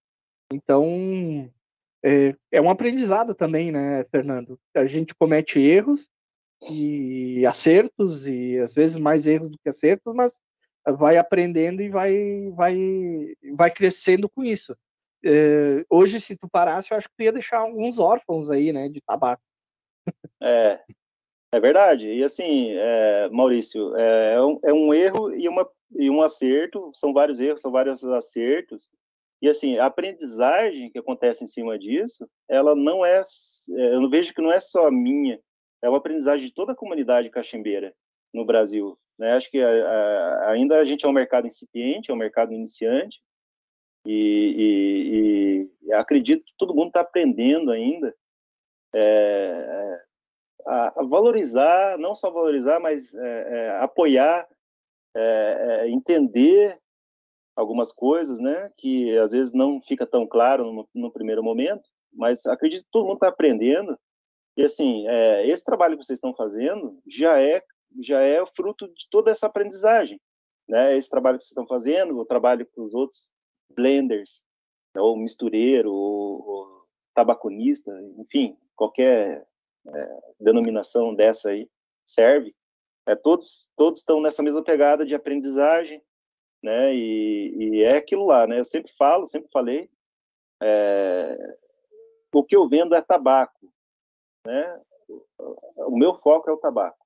Então, 0.51 1.51
é, 2.05 2.35
é 2.53 2.61
um 2.61 2.71
aprendizado 2.71 3.35
também, 3.35 3.73
né, 3.73 4.05
Fernando? 4.11 4.59
A 4.75 4.87
gente 4.87 5.15
comete 5.15 5.61
erros 5.61 6.09
e 6.71 7.45
acertos, 7.47 8.27
e 8.27 8.59
às 8.59 8.75
vezes 8.75 8.97
mais 8.97 9.27
erros 9.27 9.51
do 9.51 9.59
que 9.59 9.69
acertos, 9.69 10.13
mas 10.15 10.39
vai 10.97 11.17
aprendendo 11.19 11.83
e 11.83 11.89
vai, 11.89 12.51
vai, 12.55 12.77
vai 13.55 13.71
crescendo 13.71 14.29
com 14.29 14.45
isso. 14.45 14.77
É, 15.25 15.85
hoje, 15.91 16.21
se 16.21 16.37
tu 16.37 16.49
parasse, 16.49 16.93
eu 16.93 16.97
acho 16.97 17.09
que 17.09 17.15
tu 17.17 17.23
ia 17.23 17.33
deixar 17.33 17.59
alguns 17.59 17.99
órfãos 17.99 18.51
aí, 18.51 18.73
né, 18.73 18.89
de 18.89 19.01
tabaco. 19.01 19.43
É, 20.41 20.81
é 21.53 21.61
verdade. 21.61 22.09
E 22.09 22.23
assim, 22.23 22.73
é, 22.73 23.29
Maurício, 23.31 23.97
é, 23.97 24.35
é, 24.35 24.43
um, 24.43 24.59
é 24.65 24.73
um 24.73 24.95
erro 24.95 25.35
e, 25.35 25.49
uma, 25.49 25.69
e 25.97 26.09
um 26.09 26.23
acerto, 26.23 26.91
são 26.95 27.13
vários 27.13 27.41
erros, 27.41 27.61
são 27.61 27.71
vários 27.71 28.05
acertos, 28.05 28.89
e 29.41 29.49
assim, 29.49 29.79
a 29.79 29.87
aprendizagem 29.87 30.91
que 30.91 30.99
acontece 30.99 31.45
em 31.45 31.47
cima 31.47 31.79
disso, 31.79 32.29
ela 32.49 32.75
não 32.75 33.05
é, 33.05 33.21
é, 33.21 33.95
eu 33.95 34.01
não 34.01 34.11
vejo 34.11 34.35
que 34.35 34.43
não 34.43 34.53
é 34.53 34.59
só 34.59 34.91
minha, 34.91 35.41
é 35.83 35.89
uma 35.89 35.99
aprendizagem 35.99 36.47
de 36.47 36.55
toda 36.55 36.73
a 36.73 36.77
comunidade 36.77 37.31
cachimbeira 37.31 37.95
no 38.35 38.45
Brasil. 38.45 38.99
Né? 39.19 39.33
Acho 39.33 39.51
que 39.51 39.61
a, 39.61 39.69
a, 39.69 40.51
ainda 40.51 40.79
a 40.79 40.85
gente 40.85 41.05
é 41.05 41.09
um 41.09 41.13
mercado 41.13 41.47
incipiente, 41.47 42.11
é 42.11 42.15
um 42.15 42.19
mercado 42.19 42.53
iniciante, 42.53 43.21
e, 44.05 45.69
e, 45.83 45.89
e 45.89 45.93
acredito 45.93 46.45
que 46.45 46.55
todo 46.57 46.75
mundo 46.75 46.89
está 46.89 47.01
aprendendo 47.01 47.71
ainda 47.71 48.15
é, 48.95 50.01
a, 50.67 51.01
a, 51.01 51.05
valorizar, 51.05 51.99
não 51.99 52.15
só 52.15 52.31
valorizar, 52.31 52.81
mas 52.81 53.15
é, 53.15 53.67
é 53.67 53.71
apoiar, 53.79 54.49
é, 55.15 55.83
é, 55.85 55.91
entender 55.91 56.79
algumas 57.59 57.93
coisas, 57.93 58.39
né, 58.39 58.71
que 58.77 59.19
às 59.19 59.33
vezes 59.33 59.53
não 59.53 59.81
fica 59.81 60.07
tão 60.07 60.25
claro 60.25 60.73
no, 60.73 60.89
no 60.95 61.11
primeiro 61.11 61.43
momento, 61.43 61.91
mas 62.13 62.47
acredito 62.47 62.85
que 62.85 62.91
todo 62.93 63.05
mundo 63.05 63.15
está 63.15 63.29
aprendendo. 63.29 63.99
E 64.57 64.63
assim, 64.63 65.09
é, 65.09 65.45
esse 65.49 65.65
trabalho 65.65 65.99
que 65.99 66.05
vocês 66.05 66.19
estão 66.19 66.33
fazendo 66.33 66.97
já 67.05 67.41
é 67.41 67.61
já 68.01 68.21
é 68.21 68.45
fruto 68.47 68.87
de 68.89 69.09
toda 69.11 69.31
essa 69.31 69.47
aprendizagem, 69.47 70.21
né? 70.69 70.97
Esse 70.97 71.09
trabalho 71.09 71.39
que 71.39 71.45
vocês 71.45 71.51
estão 71.51 71.67
fazendo, 71.67 72.17
o 72.19 72.25
trabalho 72.25 72.69
com 72.75 72.85
os 72.85 72.95
outros 72.95 73.31
blenders, 73.75 74.43
ou 74.95 75.17
mistureiro, 75.17 75.91
ou, 75.91 76.47
ou 76.47 76.85
tabaconista, 77.15 77.91
enfim, 78.19 78.57
qualquer 78.77 79.45
é, 79.87 80.19
denominação 80.39 81.15
dessa 81.15 81.51
aí 81.51 81.69
serve. 82.05 82.55
É, 83.07 83.17
todos 83.17 83.69
todos 83.75 84.01
estão 84.01 84.21
nessa 84.21 84.43
mesma 84.43 84.63
pegada 84.63 85.05
de 85.05 85.15
aprendizagem, 85.15 86.01
né? 86.63 86.95
E, 86.95 87.55
e, 87.57 87.83
é 87.83 87.97
aquilo 87.97 88.27
lá, 88.27 88.47
né? 88.47 88.59
Eu 88.59 88.65
sempre 88.65 88.91
falo, 88.97 89.27
sempre 89.27 89.51
falei, 89.51 89.91
é, 90.63 91.57
o 92.35 92.45
que 92.45 92.57
eu 92.57 92.69
vendo 92.69 92.95
é 92.95 93.01
tabaco, 93.01 93.73
né? 94.47 94.81
O 95.77 95.97
meu 95.97 96.15
foco 96.15 96.51
é 96.51 96.53
o 96.53 96.59
tabaco, 96.59 97.05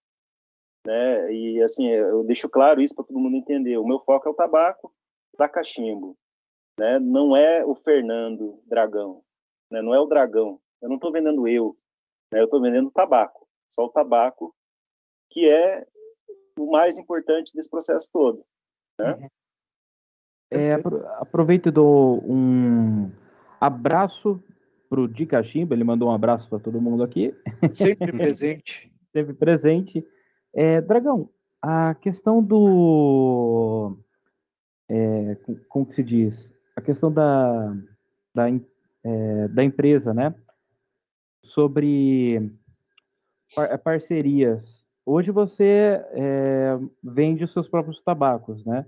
né? 0.86 1.32
E 1.32 1.62
assim, 1.62 1.88
eu 1.88 2.24
deixo 2.24 2.48
claro 2.48 2.80
isso 2.80 2.94
para 2.94 3.04
todo 3.04 3.18
mundo 3.18 3.36
entender. 3.36 3.76
O 3.78 3.86
meu 3.86 4.00
foco 4.00 4.28
é 4.28 4.30
o 4.30 4.34
tabaco 4.34 4.92
da 5.38 5.48
cachimbo, 5.48 6.16
né? 6.78 6.98
Não 6.98 7.36
é 7.36 7.64
o 7.64 7.74
Fernando 7.74 8.60
Dragão, 8.66 9.22
né? 9.70 9.82
Não 9.82 9.94
é 9.94 10.00
o 10.00 10.06
Dragão. 10.06 10.60
Eu 10.80 10.88
não 10.88 10.96
estou 10.96 11.12
vendendo 11.12 11.46
eu, 11.46 11.76
né? 12.32 12.40
Eu 12.40 12.46
estou 12.46 12.60
vendendo 12.60 12.90
tabaco, 12.90 13.46
só 13.68 13.84
o 13.84 13.90
tabaco 13.90 14.54
que 15.30 15.48
é 15.48 15.86
o 16.58 16.70
mais 16.70 16.98
importante 16.98 17.54
desse 17.54 17.70
processo 17.70 18.10
todo. 18.12 18.44
Né? 18.98 19.14
Uhum. 19.14 19.28
É, 20.52 20.74
aproveito 21.18 21.68
e 21.68 21.72
dou 21.72 22.22
um 22.30 23.10
abraço 23.60 24.42
pro 24.88 25.08
Di 25.08 25.24
Cachimba, 25.24 25.74
ele 25.74 25.84
mandou 25.84 26.10
um 26.10 26.12
abraço 26.12 26.48
para 26.48 26.58
todo 26.58 26.80
mundo 26.80 27.02
aqui. 27.02 27.34
Sempre 27.72 28.12
presente. 28.12 28.92
Sempre 29.10 29.32
presente. 29.32 30.06
É, 30.54 30.82
Dragão, 30.82 31.30
a 31.62 31.94
questão 31.94 32.42
do. 32.42 33.96
É, 34.90 35.36
como 35.68 35.86
que 35.86 35.94
se 35.94 36.02
diz? 36.02 36.52
A 36.76 36.82
questão 36.82 37.10
da, 37.10 37.74
da, 38.34 38.48
é, 39.04 39.48
da 39.48 39.64
empresa, 39.64 40.12
né? 40.12 40.34
Sobre 41.44 42.52
par 43.54 43.78
parcerias. 43.78 44.84
Hoje 45.06 45.30
você 45.30 46.04
é, 46.12 46.78
vende 47.02 47.44
os 47.44 47.52
seus 47.52 47.68
próprios 47.68 48.02
tabacos, 48.02 48.64
né? 48.66 48.84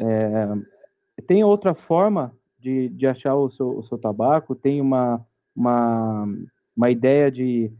É, 0.00 1.22
tem 1.26 1.42
outra 1.44 1.74
forma 1.74 2.34
de, 2.58 2.88
de 2.90 3.06
achar 3.06 3.34
o 3.36 3.48
seu, 3.48 3.78
o 3.78 3.82
seu 3.82 3.98
tabaco? 3.98 4.54
Tem 4.54 4.80
uma, 4.80 5.24
uma, 5.54 6.26
uma 6.76 6.90
ideia 6.90 7.30
de, 7.30 7.70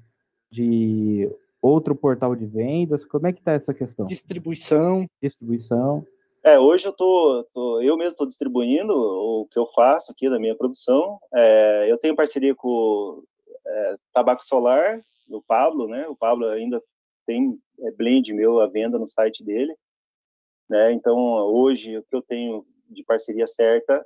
de 0.50 1.30
outro 1.60 1.94
portal 1.94 2.34
de 2.34 2.46
vendas? 2.46 3.04
Como 3.04 3.26
é 3.26 3.32
que 3.32 3.40
está 3.40 3.52
essa 3.52 3.74
questão? 3.74 4.06
Distribuição. 4.06 5.06
Distribuição. 5.22 6.06
É, 6.44 6.58
hoje 6.58 6.86
eu 6.86 6.92
tô, 6.92 7.44
tô 7.52 7.80
eu 7.80 7.96
mesmo 7.96 8.12
estou 8.12 8.26
distribuindo 8.26 8.92
o 8.94 9.46
que 9.50 9.58
eu 9.58 9.66
faço 9.66 10.12
aqui 10.12 10.30
da 10.30 10.38
minha 10.38 10.56
produção. 10.56 11.18
É, 11.34 11.86
eu 11.90 11.98
tenho 11.98 12.16
parceria 12.16 12.54
com 12.54 13.22
é, 13.66 13.96
Tabaco 14.12 14.44
Solar, 14.44 15.00
o 15.28 15.42
Pablo, 15.42 15.88
né? 15.88 16.06
O 16.08 16.16
Pablo 16.16 16.46
ainda 16.46 16.82
tem 17.26 17.58
é, 17.80 17.90
blend 17.90 18.32
meu 18.32 18.60
à 18.60 18.66
venda 18.66 18.98
no 18.98 19.06
site 19.06 19.44
dele. 19.44 19.74
Né? 20.68 20.92
Então, 20.92 21.16
hoje, 21.16 21.98
o 21.98 22.02
que 22.02 22.14
eu 22.14 22.22
tenho 22.22 22.66
de 22.88 23.02
parceria 23.04 23.46
certa 23.46 24.04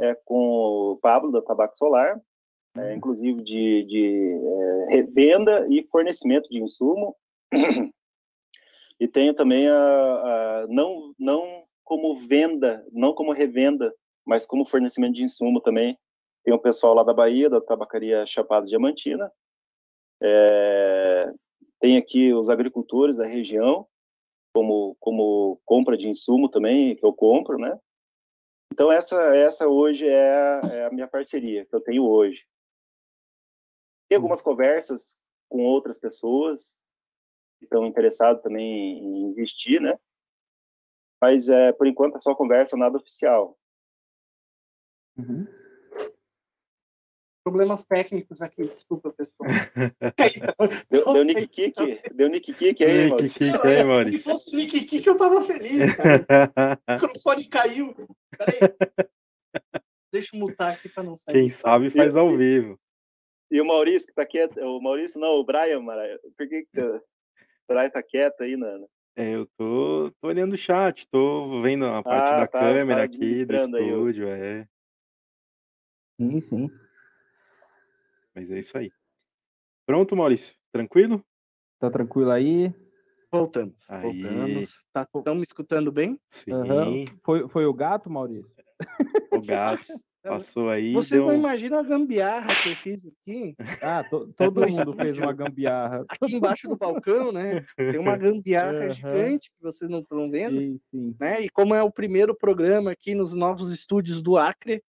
é 0.00 0.14
com 0.24 0.92
o 0.92 0.96
Pablo, 0.96 1.30
da 1.30 1.42
Tabaco 1.42 1.76
Solar, 1.76 2.20
é, 2.76 2.80
uhum. 2.80 2.92
inclusive 2.94 3.42
de, 3.42 3.84
de 3.84 4.40
é, 4.42 4.94
revenda 4.94 5.66
e 5.68 5.86
fornecimento 5.88 6.48
de 6.48 6.62
insumo. 6.62 7.14
e 8.98 9.08
tenho 9.08 9.34
também 9.34 9.68
a, 9.68 9.74
a, 9.74 10.66
não, 10.68 11.14
não 11.18 11.64
como 11.84 12.14
venda, 12.14 12.86
não 12.92 13.12
como 13.12 13.32
revenda, 13.32 13.92
mas 14.24 14.46
como 14.46 14.64
fornecimento 14.64 15.14
de 15.14 15.24
insumo 15.24 15.60
também. 15.60 15.98
Tem 16.44 16.54
o 16.54 16.58
pessoal 16.58 16.94
lá 16.94 17.02
da 17.02 17.12
Bahia, 17.12 17.50
da 17.50 17.60
tabacaria 17.60 18.24
Chapada 18.24 18.66
Diamantina. 18.66 19.30
É, 20.22 21.30
tem 21.80 21.96
aqui 21.96 22.32
os 22.32 22.48
agricultores 22.48 23.16
da 23.16 23.26
região, 23.26 23.86
como, 24.52 24.96
como 24.98 25.60
compra 25.64 25.96
de 25.96 26.08
insumo 26.08 26.48
também, 26.48 26.96
que 26.96 27.04
eu 27.04 27.12
compro, 27.12 27.58
né? 27.58 27.78
Então, 28.72 28.90
essa, 28.90 29.16
essa 29.36 29.68
hoje 29.68 30.08
é 30.08 30.30
a, 30.30 30.60
é 30.72 30.86
a 30.86 30.90
minha 30.90 31.08
parceria 31.08 31.66
que 31.66 31.74
eu 31.74 31.80
tenho 31.80 32.04
hoje. 32.04 32.46
Tem 34.08 34.16
algumas 34.16 34.40
conversas 34.40 35.18
com 35.48 35.64
outras 35.64 35.98
pessoas 35.98 36.76
que 37.58 37.64
estão 37.64 37.86
interessadas 37.86 38.42
também 38.42 38.98
em 38.98 39.22
investir, 39.30 39.80
né? 39.80 39.98
Mas, 41.20 41.48
é, 41.48 41.72
por 41.72 41.86
enquanto, 41.86 42.16
é 42.16 42.18
só 42.18 42.34
conversa, 42.34 42.76
nada 42.76 42.96
oficial. 42.96 43.58
Uhum. 45.16 45.46
Problemas 47.42 47.84
técnicos 47.84 48.42
aqui, 48.42 48.64
desculpa, 48.64 49.10
pessoal. 49.12 49.48
Deu, 50.90 51.12
deu 51.12 51.24
Nick 51.24 51.46
Kick? 51.48 51.74
Deu 52.14 52.28
Nick 52.28 52.52
Kick 52.52 52.84
aí, 52.84 52.98
Nick 53.04 53.10
Maurício? 53.10 53.52
Kick 53.52 53.66
aí, 53.66 53.76
Se 53.78 53.84
Maurício. 53.84 54.22
fosse 54.22 54.54
o 54.54 54.56
Nick 54.58 54.80
Kick, 54.84 55.06
eu 55.06 55.16
tava 55.16 55.42
feliz, 55.42 55.96
cara. 55.96 56.26
O 56.88 56.92
microfone 56.92 57.48
caiu. 57.48 57.94
Peraí. 58.36 58.58
Deixa 60.12 60.36
eu 60.36 60.40
mutar 60.40 60.72
aqui 60.74 60.88
pra 60.90 61.02
não 61.02 61.16
sair. 61.16 61.32
Quem 61.34 61.48
sabe 61.48 61.88
faz 61.88 62.14
ao 62.14 62.36
vivo. 62.36 62.78
E 63.50 63.60
o 63.60 63.64
Maurício 63.66 64.08
que 64.08 64.14
tá 64.14 64.26
quieto. 64.26 64.60
O 64.60 64.80
Maurício 64.80 65.18
não, 65.20 65.36
o 65.36 65.44
Brian, 65.44 65.80
Mara. 65.80 66.20
Por 66.36 66.46
que, 66.48 66.66
que 66.72 66.80
o 66.80 67.00
Brian 67.68 67.88
tá 67.90 68.02
quieto 68.02 68.42
aí, 68.42 68.56
Nana? 68.56 68.86
É, 69.16 69.34
eu 69.34 69.46
tô, 69.56 70.12
tô 70.20 70.28
olhando 70.28 70.52
o 70.52 70.58
chat, 70.58 71.06
tô 71.08 71.60
vendo 71.62 71.84
a 71.86 72.02
parte 72.02 72.32
Ah, 72.32 72.40
da 72.40 72.46
tá, 72.46 72.60
câmera 72.60 73.00
tá 73.00 73.04
aqui, 73.04 73.18
do 73.44 73.54
administrando 73.54 73.76
aí 73.76 73.88
estúdio, 73.88 74.28
é. 74.28 74.68
Sim, 76.20 76.40
sim. 76.42 76.70
Mas 78.40 78.50
é 78.50 78.58
isso 78.58 78.78
aí. 78.78 78.90
Pronto, 79.84 80.16
Maurício? 80.16 80.56
Tranquilo? 80.72 81.22
Tá 81.78 81.90
tranquilo 81.90 82.30
aí? 82.30 82.72
Voltamos. 83.30 83.90
Aí. 83.90 84.22
Voltamos. 84.22 84.86
Tá, 84.94 85.02
estão 85.14 85.34
me 85.34 85.42
escutando 85.42 85.92
bem? 85.92 86.18
Sim, 86.26 86.52
Aham. 86.54 87.04
Foi, 87.22 87.46
foi 87.50 87.66
o 87.66 87.74
gato, 87.74 88.08
Maurício? 88.08 88.50
o 89.30 89.42
gato 89.42 89.84
passou 90.22 90.70
aí, 90.70 90.94
Vocês 90.94 91.20
deu... 91.20 91.26
não 91.26 91.34
imaginam 91.34 91.78
a 91.78 91.82
gambiarra 91.82 92.56
que 92.56 92.66
eu 92.66 92.74
fiz 92.74 93.06
aqui? 93.06 93.54
Ah, 93.82 94.02
to- 94.04 94.32
todo 94.32 94.54
mundo 94.66 94.94
fez 94.94 95.18
uma 95.18 95.34
gambiarra. 95.34 96.02
Aqui 96.08 96.34
embaixo 96.34 96.66
do 96.66 96.78
balcão, 96.78 97.30
né? 97.30 97.66
Tem 97.76 97.98
uma 97.98 98.16
gambiarra 98.16 98.84
Aham. 98.86 98.92
gigante 98.94 99.50
que 99.50 99.62
vocês 99.62 99.90
não 99.90 100.00
estão 100.00 100.30
vendo. 100.30 100.58
Sim, 100.58 100.80
sim. 100.90 101.16
né? 101.20 101.42
E 101.42 101.50
como 101.50 101.74
é 101.74 101.82
o 101.82 101.92
primeiro 101.92 102.34
programa 102.34 102.90
aqui 102.92 103.14
nos 103.14 103.34
novos 103.34 103.70
estúdios 103.70 104.22
do 104.22 104.38
Acre, 104.38 104.82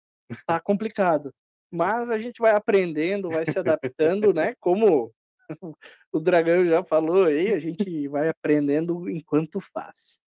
tá 0.46 0.60
complicado. 0.60 1.32
Mas 1.70 2.10
a 2.10 2.18
gente 2.18 2.40
vai 2.40 2.52
aprendendo, 2.52 3.28
vai 3.28 3.44
se 3.44 3.58
adaptando, 3.58 4.32
né? 4.32 4.54
Como 4.60 5.12
o 6.12 6.20
Dragão 6.20 6.64
já 6.64 6.82
falou 6.84 7.24
aí, 7.24 7.52
a 7.52 7.58
gente 7.58 8.08
vai 8.08 8.28
aprendendo 8.28 9.08
enquanto 9.08 9.60
faz. 9.60 10.20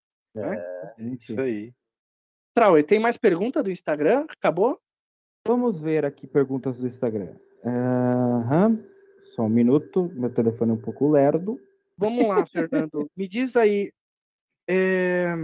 Gente, 0.98 1.32
Isso 1.32 1.42
aí. 1.42 1.74
Trauer, 2.54 2.86
tem 2.86 3.00
mais 3.00 3.18
pergunta 3.18 3.64
do 3.64 3.72
Instagram? 3.72 4.26
Acabou? 4.30 4.80
Vamos 5.48 5.80
ver 5.80 6.06
aqui 6.06 6.28
perguntas 6.28 6.78
do 6.78 6.88
Instagram. 6.88 7.36
Aham. 7.66 8.84
Só 9.36 9.44
um 9.44 9.50
minuto, 9.50 10.12
meu 10.14 10.34
telefone 10.34 10.72
é 10.72 10.74
um 10.74 10.82
pouco 10.82 11.10
lerdo. 11.10 11.60
Vamos 11.98 12.28
lá, 12.28 12.46
Fernando. 12.48 13.10
Me 13.16 13.28
diz 13.28 13.56
aí, 13.56 13.92
é, 14.68 15.36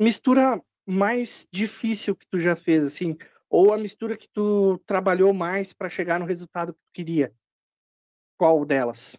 mistura 0.00 0.60
mais 0.86 1.46
difícil 1.52 2.16
que 2.16 2.26
tu 2.26 2.38
já 2.38 2.56
fez, 2.56 2.84
assim, 2.84 3.16
ou 3.52 3.70
a 3.70 3.76
mistura 3.76 4.16
que 4.16 4.26
tu 4.26 4.78
trabalhou 4.86 5.34
mais 5.34 5.74
para 5.74 5.90
chegar 5.90 6.18
no 6.18 6.24
resultado 6.24 6.72
que 6.72 6.80
tu 6.80 6.88
queria? 6.94 7.30
Qual 8.38 8.64
delas? 8.64 9.14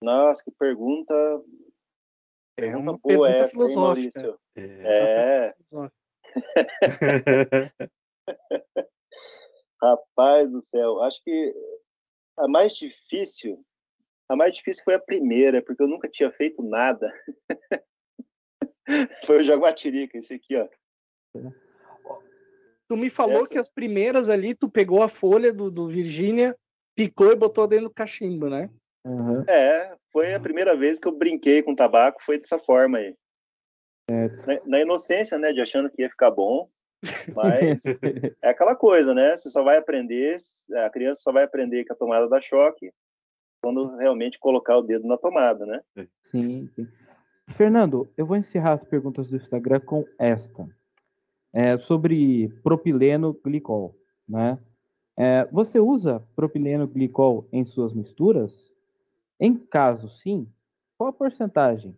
Nossa, 0.00 0.44
que 0.44 0.52
pergunta, 0.52 1.12
É 2.56 2.62
pergunta 2.62 2.78
uma 2.78 2.92
boa 2.92 3.02
pergunta 3.02 3.32
essa, 3.32 3.42
hein, 3.42 3.50
filosófica. 3.50 3.80
Maurício? 3.80 4.38
É. 4.54 5.52
É, 5.52 5.54
rapaz 9.82 10.50
do 10.50 10.62
céu, 10.62 11.02
acho 11.02 11.20
que 11.24 11.52
a 12.38 12.46
mais 12.46 12.76
difícil, 12.76 13.66
a 14.28 14.36
mais 14.36 14.54
difícil 14.54 14.84
foi 14.84 14.94
a 14.94 15.00
primeira, 15.00 15.60
porque 15.60 15.82
eu 15.82 15.88
nunca 15.88 16.08
tinha 16.08 16.30
feito 16.30 16.62
nada. 16.62 17.12
Foi 19.26 19.38
o 19.38 19.42
Jaguatirica, 19.42 20.16
esse 20.16 20.34
aqui, 20.34 20.54
ó. 20.56 20.68
Tu 22.88 22.96
me 22.96 23.10
falou 23.10 23.38
Essa- 23.38 23.48
que 23.48 23.58
as 23.58 23.68
primeiras 23.68 24.28
ali, 24.28 24.54
tu 24.54 24.68
pegou 24.68 25.02
a 25.02 25.08
folha 25.08 25.52
do, 25.52 25.70
do 25.70 25.88
Virgínia, 25.88 26.56
picou 26.94 27.32
e 27.32 27.36
botou 27.36 27.66
dentro 27.66 27.88
do 27.88 27.94
cachimbo, 27.94 28.48
né? 28.48 28.70
Aham. 29.04 29.44
É, 29.48 29.96
foi 30.12 30.34
a 30.34 30.40
primeira 30.40 30.76
vez 30.76 30.98
que 30.98 31.06
eu 31.06 31.12
brinquei 31.12 31.62
com 31.62 31.74
tabaco, 31.74 32.22
foi 32.22 32.38
dessa 32.38 32.58
forma 32.58 32.98
aí. 32.98 33.14
Na, 34.46 34.60
na 34.66 34.80
inocência, 34.80 35.38
né, 35.38 35.52
de 35.52 35.60
achando 35.60 35.90
que 35.90 36.02
ia 36.02 36.10
ficar 36.10 36.30
bom, 36.30 36.68
mas 37.34 37.84
é 38.42 38.48
aquela 38.48 38.74
coisa, 38.74 39.14
né? 39.14 39.36
Você 39.36 39.50
só 39.50 39.62
vai 39.62 39.76
aprender, 39.76 40.36
a 40.84 40.90
criança 40.90 41.20
só 41.22 41.32
vai 41.32 41.44
aprender 41.44 41.84
que 41.84 41.92
a 41.92 41.96
tomada 41.96 42.28
dá 42.28 42.40
choque 42.40 42.92
quando 43.62 43.96
realmente 43.96 44.38
colocar 44.38 44.76
o 44.76 44.82
dedo 44.82 45.06
na 45.08 45.18
tomada, 45.18 45.66
né? 45.66 45.82
Sim, 46.30 46.68
sim. 46.74 46.86
Fernando, 47.56 48.08
eu 48.16 48.26
vou 48.26 48.36
encerrar 48.36 48.74
as 48.74 48.84
perguntas 48.84 49.28
do 49.28 49.36
Instagram 49.36 49.80
com 49.80 50.04
esta. 50.18 50.66
É, 51.58 51.78
sobre 51.78 52.50
propileno 52.62 53.32
glicol, 53.32 53.96
né? 54.28 54.62
É, 55.16 55.46
você 55.46 55.80
usa 55.80 56.22
propileno 56.36 56.86
glicol 56.86 57.48
em 57.50 57.64
suas 57.64 57.94
misturas? 57.94 58.70
Em 59.40 59.56
caso 59.56 60.10
sim, 60.10 60.46
qual 60.98 61.08
a 61.08 61.12
porcentagem? 61.14 61.96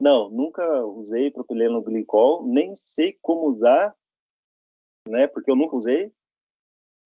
Não, 0.00 0.30
nunca 0.30 0.64
usei 0.86 1.28
propileno 1.28 1.82
glicol, 1.82 2.46
nem 2.46 2.76
sei 2.76 3.18
como 3.20 3.48
usar, 3.48 3.92
né? 5.08 5.26
Porque 5.26 5.50
eu 5.50 5.56
nunca 5.56 5.74
usei. 5.74 6.12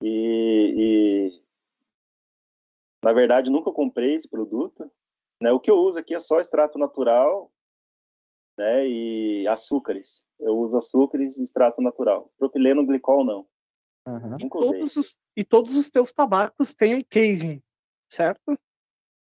E, 0.02 0.74
e, 0.76 1.42
na 3.02 3.14
verdade 3.14 3.50
nunca 3.50 3.72
comprei 3.72 4.12
esse 4.12 4.28
produto. 4.28 4.92
Né? 5.40 5.50
O 5.52 5.60
que 5.60 5.70
eu 5.70 5.76
uso 5.76 5.98
aqui 5.98 6.14
é 6.14 6.18
só 6.18 6.38
extrato 6.38 6.78
natural, 6.78 7.50
né? 8.58 8.86
E 8.86 9.46
açúcares. 9.48 10.24
Eu 10.38 10.58
uso 10.58 10.76
açúcares 10.76 11.38
e 11.38 11.42
extrato 11.42 11.80
natural. 11.80 12.30
Propileno 12.36 12.84
glicol 12.84 13.24
não. 13.24 13.46
Aham. 14.06 14.36
Nunca 14.40 14.58
usei. 14.58 14.80
Todos 14.80 14.96
os, 14.96 15.18
e 15.36 15.44
todos 15.44 15.76
os 15.76 15.90
teus 15.90 16.12
tabacos 16.12 16.74
têm 16.74 16.96
um 16.96 17.04
casing, 17.08 17.62
certo? 18.10 18.58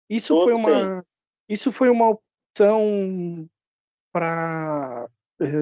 Isso 0.08 0.34
foi 0.34 0.54
Todos 0.54 0.58
uma 0.58 1.04
isso 1.48 1.72
foi 1.72 1.88
uma 1.88 2.10
opção 2.10 3.48
para 4.12 5.08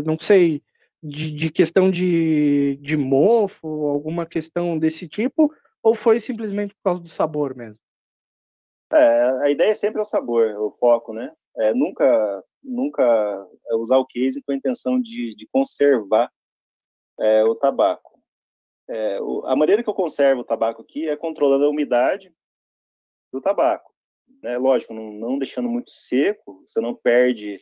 não 0.05 0.18
sei 0.18 0.62
de, 1.02 1.30
de 1.30 1.51
questão 1.51 1.90
de, 1.90 2.76
de 2.76 2.97
mofo, 2.97 3.66
alguma 3.86 4.26
questão 4.26 4.78
desse 4.78 5.06
tipo, 5.06 5.52
ou 5.82 5.94
foi 5.94 6.18
simplesmente 6.18 6.74
por 6.74 6.82
causa 6.82 7.02
do 7.02 7.09
sabor 7.09 7.55
mesmo? 7.55 7.80
É, 8.93 9.30
a 9.43 9.51
ideia 9.51 9.70
é 9.70 9.74
sempre 9.74 10.01
o 10.01 10.05
sabor, 10.05 10.56
o 10.59 10.72
foco, 10.72 11.12
né? 11.12 11.32
É, 11.59 11.73
nunca, 11.73 12.45
nunca 12.62 13.49
usar 13.73 13.99
o 13.99 14.07
case 14.07 14.43
com 14.43 14.53
a 14.53 14.57
intenção 14.57 15.01
de, 15.01 15.35
de 15.35 15.47
conservar 15.47 16.31
é, 17.19 17.45
o 17.45 17.55
tabaco. 17.55 18.20
É, 18.89 19.20
o, 19.20 19.43
a 19.47 19.57
maneira 19.57 19.83
que 19.83 19.89
eu 19.89 19.95
conservo 19.95 20.43
o 20.43 20.45
tabaco 20.45 20.83
aqui 20.83 21.09
é 21.09 21.16
controlando 21.16 21.65
a 21.65 21.70
umidade 21.70 22.33
do 23.33 23.41
tabaco. 23.41 23.93
Né? 24.43 24.59
Lógico, 24.59 24.93
não, 24.93 25.12
não 25.12 25.39
deixando 25.39 25.69
muito 25.69 25.91
seco, 25.91 26.62
você 26.66 26.81
não 26.81 26.95
perde 26.95 27.61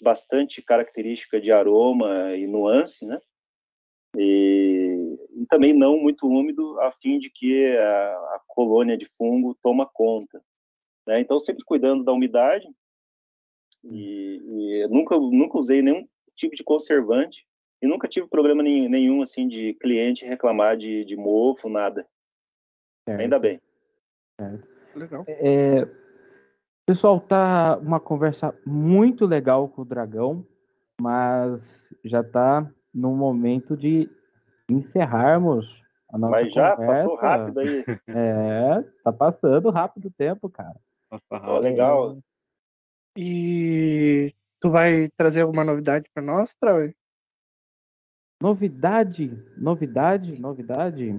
bastante 0.00 0.62
característica 0.62 1.40
de 1.40 1.52
aroma 1.52 2.34
e 2.36 2.46
nuance, 2.46 3.06
né? 3.06 3.18
E, 4.18 5.18
e 5.34 5.46
também 5.46 5.74
não 5.74 5.98
muito 5.98 6.26
úmido, 6.26 6.80
a 6.80 6.90
fim 6.90 7.18
de 7.18 7.30
que 7.30 7.76
a, 7.76 8.12
a 8.14 8.40
colônia 8.46 8.96
de 8.96 9.06
fungo 9.06 9.56
toma 9.62 9.86
conta. 9.86 10.42
Né? 11.06 11.20
Então, 11.20 11.38
sempre 11.38 11.64
cuidando 11.64 12.02
da 12.02 12.12
umidade. 12.12 12.66
E, 13.90 14.82
e 14.82 14.88
nunca, 14.88 15.16
nunca 15.18 15.58
usei 15.58 15.82
nenhum 15.82 16.06
tipo 16.34 16.54
de 16.54 16.64
conservante 16.64 17.46
e 17.80 17.86
nunca 17.86 18.08
tive 18.08 18.26
problema 18.26 18.62
nenhum, 18.62 18.88
nenhum 18.88 19.22
assim 19.22 19.46
de 19.48 19.74
cliente 19.74 20.24
reclamar 20.24 20.76
de, 20.76 21.04
de 21.04 21.16
mofo, 21.16 21.68
nada. 21.68 22.06
Certo. 23.08 23.20
Ainda 23.20 23.38
bem. 23.38 23.60
Legal. 24.94 25.24
É, 25.28 25.86
pessoal, 26.84 27.20
tá 27.20 27.78
uma 27.78 28.00
conversa 28.00 28.54
muito 28.66 29.26
legal 29.26 29.68
com 29.68 29.82
o 29.82 29.84
Dragão, 29.84 30.46
mas 31.00 31.92
já 32.04 32.22
tá 32.22 32.68
no 32.92 33.14
momento 33.14 33.76
de 33.76 34.08
encerrarmos 34.68 35.66
a 36.08 36.18
nossa 36.18 36.32
Mas 36.32 36.52
já 36.52 36.76
conversa. 36.76 37.02
passou 37.02 37.16
rápido 37.16 37.60
aí. 37.60 37.84
É, 38.08 38.82
tá 39.02 39.12
passando 39.12 39.70
rápido 39.70 40.06
o 40.06 40.10
tempo, 40.10 40.48
cara. 40.48 40.76
Nossa, 41.10 41.22
rápido. 41.30 41.60
legal. 41.60 42.18
E 43.16 44.34
tu 44.60 44.70
vai 44.70 45.08
trazer 45.16 45.42
alguma 45.42 45.64
novidade 45.64 46.08
para 46.12 46.22
nós, 46.22 46.54
Trauer? 46.54 46.94
Novidade, 48.40 49.30
novidade, 49.56 50.38
novidade. 50.38 51.18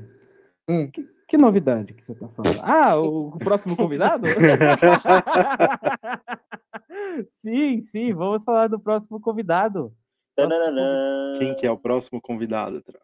Hum. 0.69 0.91
Que, 0.91 1.03
que 1.27 1.37
novidade 1.37 1.93
que 1.93 2.05
você 2.05 2.13
tá 2.13 2.27
falando? 2.29 2.59
Ah, 2.61 2.99
o, 2.99 3.29
o 3.29 3.39
próximo 3.39 3.75
convidado? 3.75 4.27
sim, 7.43 7.87
sim, 7.91 8.13
vamos 8.13 8.43
falar 8.43 8.67
do 8.67 8.79
próximo 8.79 9.19
convidado. 9.19 9.91
Quem 11.39 11.55
que 11.55 11.65
é 11.65 11.71
o 11.71 11.77
próximo 11.77 12.21
convidado? 12.21 12.81
Tra? 12.83 12.99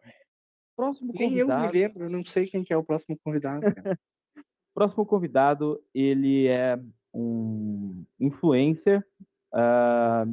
Próximo 0.76 1.12
Nem 1.14 1.34
eu 1.34 1.46
me 1.46 1.52
convidado. 1.52 1.72
lembro, 1.72 2.04
eu 2.04 2.10
não 2.10 2.24
sei 2.24 2.46
quem 2.46 2.62
que 2.62 2.72
é 2.72 2.76
o 2.76 2.84
próximo 2.84 3.18
convidado. 3.24 3.74
cara. 3.74 3.98
próximo 4.74 5.04
convidado, 5.04 5.82
ele 5.92 6.46
é 6.46 6.78
um 7.14 8.04
influencer 8.18 9.06
ah, 9.52 10.26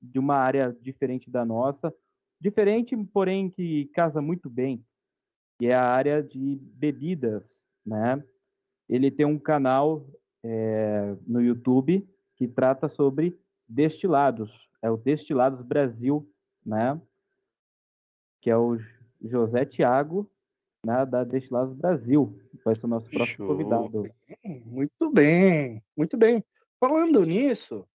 de 0.00 0.18
uma 0.18 0.36
área 0.36 0.76
diferente 0.80 1.30
da 1.30 1.44
nossa. 1.44 1.92
Diferente, 2.40 2.96
porém, 3.12 3.50
que 3.50 3.86
casa 3.94 4.22
muito 4.22 4.48
bem 4.48 4.84
que 5.58 5.66
é 5.66 5.74
a 5.74 5.84
área 5.84 6.22
de 6.22 6.56
bebidas, 6.74 7.42
né? 7.84 8.22
Ele 8.88 9.10
tem 9.10 9.26
um 9.26 9.38
canal 9.38 10.06
é, 10.42 11.16
no 11.26 11.42
YouTube 11.42 12.08
que 12.36 12.46
trata 12.46 12.88
sobre 12.88 13.38
destilados, 13.68 14.50
é 14.80 14.88
o 14.88 14.96
Destilados 14.96 15.60
Brasil, 15.60 16.30
né? 16.64 16.98
Que 18.40 18.50
é 18.50 18.56
o 18.56 18.78
José 19.20 19.64
Tiago, 19.64 20.30
né, 20.84 21.04
da 21.06 21.24
Destilados 21.24 21.74
Brasil, 21.74 22.38
vai 22.64 22.74
ser 22.74 22.86
o 22.86 22.88
nosso 22.88 23.10
próximo 23.10 23.36
Show. 23.36 23.46
convidado. 23.46 24.02
Muito 24.64 25.10
bem, 25.10 25.82
muito 25.96 26.16
bem. 26.16 26.44
Falando 26.80 27.24
nisso, 27.24 27.86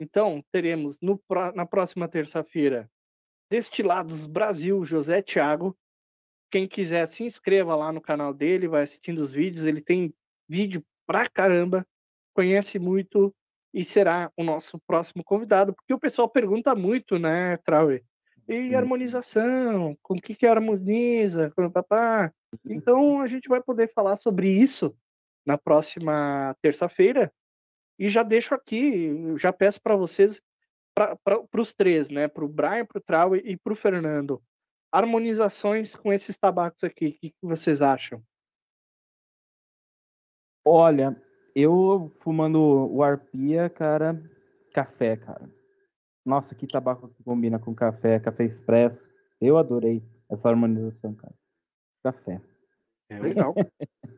então 0.00 0.44
teremos 0.50 0.98
no 1.00 1.20
na 1.54 1.64
próxima 1.64 2.08
terça-feira 2.08 2.90
Destilados 3.50 4.26
Brasil, 4.26 4.84
José 4.84 5.22
Thiago. 5.22 5.76
Quem 6.50 6.66
quiser 6.66 7.06
se 7.06 7.22
inscreva 7.22 7.74
lá 7.74 7.92
no 7.92 8.00
canal 8.00 8.34
dele, 8.34 8.68
vai 8.68 8.82
assistindo 8.82 9.18
os 9.20 9.32
vídeos. 9.32 9.66
Ele 9.66 9.80
tem 9.80 10.14
vídeo 10.48 10.84
pra 11.06 11.28
caramba, 11.28 11.86
conhece 12.34 12.78
muito 12.78 13.34
e 13.72 13.84
será 13.84 14.30
o 14.36 14.44
nosso 14.44 14.78
próximo 14.86 15.24
convidado, 15.24 15.74
porque 15.74 15.94
o 15.94 15.98
pessoal 15.98 16.28
pergunta 16.28 16.74
muito, 16.74 17.18
né, 17.18 17.56
Trauer? 17.58 18.04
E 18.52 18.68
Sim. 18.68 18.74
harmonização, 18.74 19.96
com 20.02 20.14
o 20.14 20.20
que 20.20 20.34
que 20.34 20.46
harmoniza, 20.46 21.50
com 21.56 21.70
papá. 21.70 22.32
Então 22.64 23.20
a 23.20 23.26
gente 23.26 23.48
vai 23.48 23.62
poder 23.62 23.90
falar 23.92 24.16
sobre 24.16 24.48
isso 24.48 24.94
na 25.44 25.56
próxima 25.56 26.54
terça-feira. 26.60 27.32
E 27.98 28.08
já 28.08 28.22
deixo 28.22 28.54
aqui, 28.54 29.14
já 29.38 29.52
peço 29.52 29.80
para 29.80 29.96
vocês, 29.96 30.40
para 30.94 31.48
os 31.56 31.72
três, 31.72 32.10
né? 32.10 32.28
Para 32.28 32.44
o 32.44 32.48
Brian, 32.48 32.84
para 32.84 32.98
o 32.98 33.02
Trau 33.02 33.36
e 33.36 33.56
para 33.56 33.72
o 33.72 33.76
Fernando, 33.76 34.42
harmonizações 34.90 35.96
com 35.96 36.12
esses 36.12 36.36
tabacos 36.36 36.84
aqui. 36.84 37.06
O 37.06 37.12
que, 37.12 37.30
que 37.30 37.36
vocês 37.42 37.80
acham? 37.80 38.22
Olha, 40.64 41.20
eu 41.54 42.12
fumando 42.20 42.60
o 42.60 43.02
arpia, 43.02 43.70
cara, 43.70 44.22
café, 44.72 45.16
cara. 45.16 45.61
Nossa, 46.24 46.54
que 46.54 46.66
tabaco 46.66 47.08
que 47.08 47.22
combina 47.22 47.58
com 47.58 47.74
café, 47.74 48.20
café 48.20 48.44
expresso. 48.44 48.98
Eu 49.40 49.58
adorei 49.58 50.02
essa 50.30 50.48
harmonização, 50.48 51.14
cara. 51.14 51.34
Café. 52.02 52.40
É, 53.08 53.18
o- 53.20 53.22
Legal. 53.22 53.54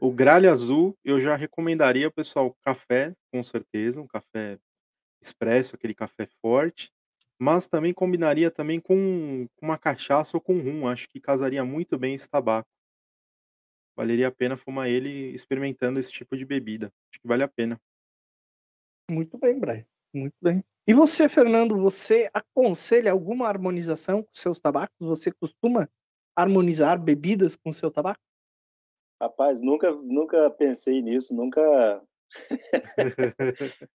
O 0.01 0.13
gralha 0.13 0.51
azul, 0.53 0.97
eu 1.05 1.21
já 1.21 1.35
recomendaria, 1.35 2.11
pessoal, 2.11 2.55
café, 2.63 3.15
com 3.33 3.43
certeza, 3.43 4.01
um 4.03 4.07
café 4.07 4.59
expresso, 5.23 5.75
aquele 5.77 5.95
café 5.95 6.29
forte, 6.43 6.91
mas 7.39 7.67
também 7.69 7.95
combinaria 7.95 8.51
também 8.51 8.79
com 8.81 9.47
com 9.57 9.67
uma 9.67 9.79
cachaça 9.79 10.37
ou 10.37 10.41
com 10.41 10.61
rum, 10.61 10.87
acho 10.87 11.09
que 11.09 11.19
casaria 11.21 11.65
muito 11.65 11.97
bem 11.99 12.15
esse 12.15 12.29
tabaco. 12.29 12.69
Valeria 13.97 14.29
a 14.29 14.33
pena 14.33 14.57
fumar 14.57 14.89
ele 14.89 15.31
experimentando 15.33 15.99
esse 15.99 16.13
tipo 16.13 16.37
de 16.37 16.45
bebida, 16.45 16.93
acho 17.11 17.21
que 17.21 17.29
vale 17.29 17.43
a 17.43 17.49
pena. 17.49 17.81
Muito 19.11 19.39
bem, 19.39 19.59
Brian. 19.59 19.87
Muito 20.13 20.35
bem. 20.43 20.63
E 20.87 20.93
você, 20.93 21.31
Fernando, 21.31 21.81
você 21.81 22.29
aconselha 22.35 23.11
alguma 23.11 23.49
harmonização 23.49 24.23
com 24.23 24.29
seus 24.35 24.61
tabacos? 24.61 24.95
Você 25.01 25.33
costuma 25.33 25.89
harmonizar 26.37 27.01
bebidas 27.01 27.57
com 27.57 27.73
seu 27.73 27.91
tabaco? 27.91 28.21
Rapaz, 29.19 29.63
nunca, 29.63 29.91
nunca 29.93 30.51
pensei 30.51 31.01
nisso, 31.01 31.35
nunca. 31.35 32.03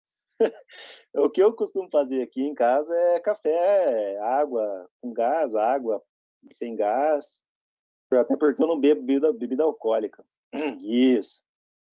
o 1.14 1.28
que 1.28 1.42
eu 1.42 1.52
costumo 1.52 1.90
fazer 1.90 2.22
aqui 2.22 2.42
em 2.42 2.54
casa 2.54 2.94
é 2.94 3.20
café, 3.20 4.18
água 4.20 4.88
com 5.02 5.12
gás, 5.12 5.54
água 5.54 6.02
sem 6.50 6.74
gás. 6.74 7.38
Até 8.10 8.34
porque 8.34 8.62
eu 8.62 8.66
não 8.66 8.80
bebo 8.80 9.02
bebida, 9.02 9.30
bebida 9.30 9.64
alcoólica. 9.64 10.24
Isso. 10.82 11.42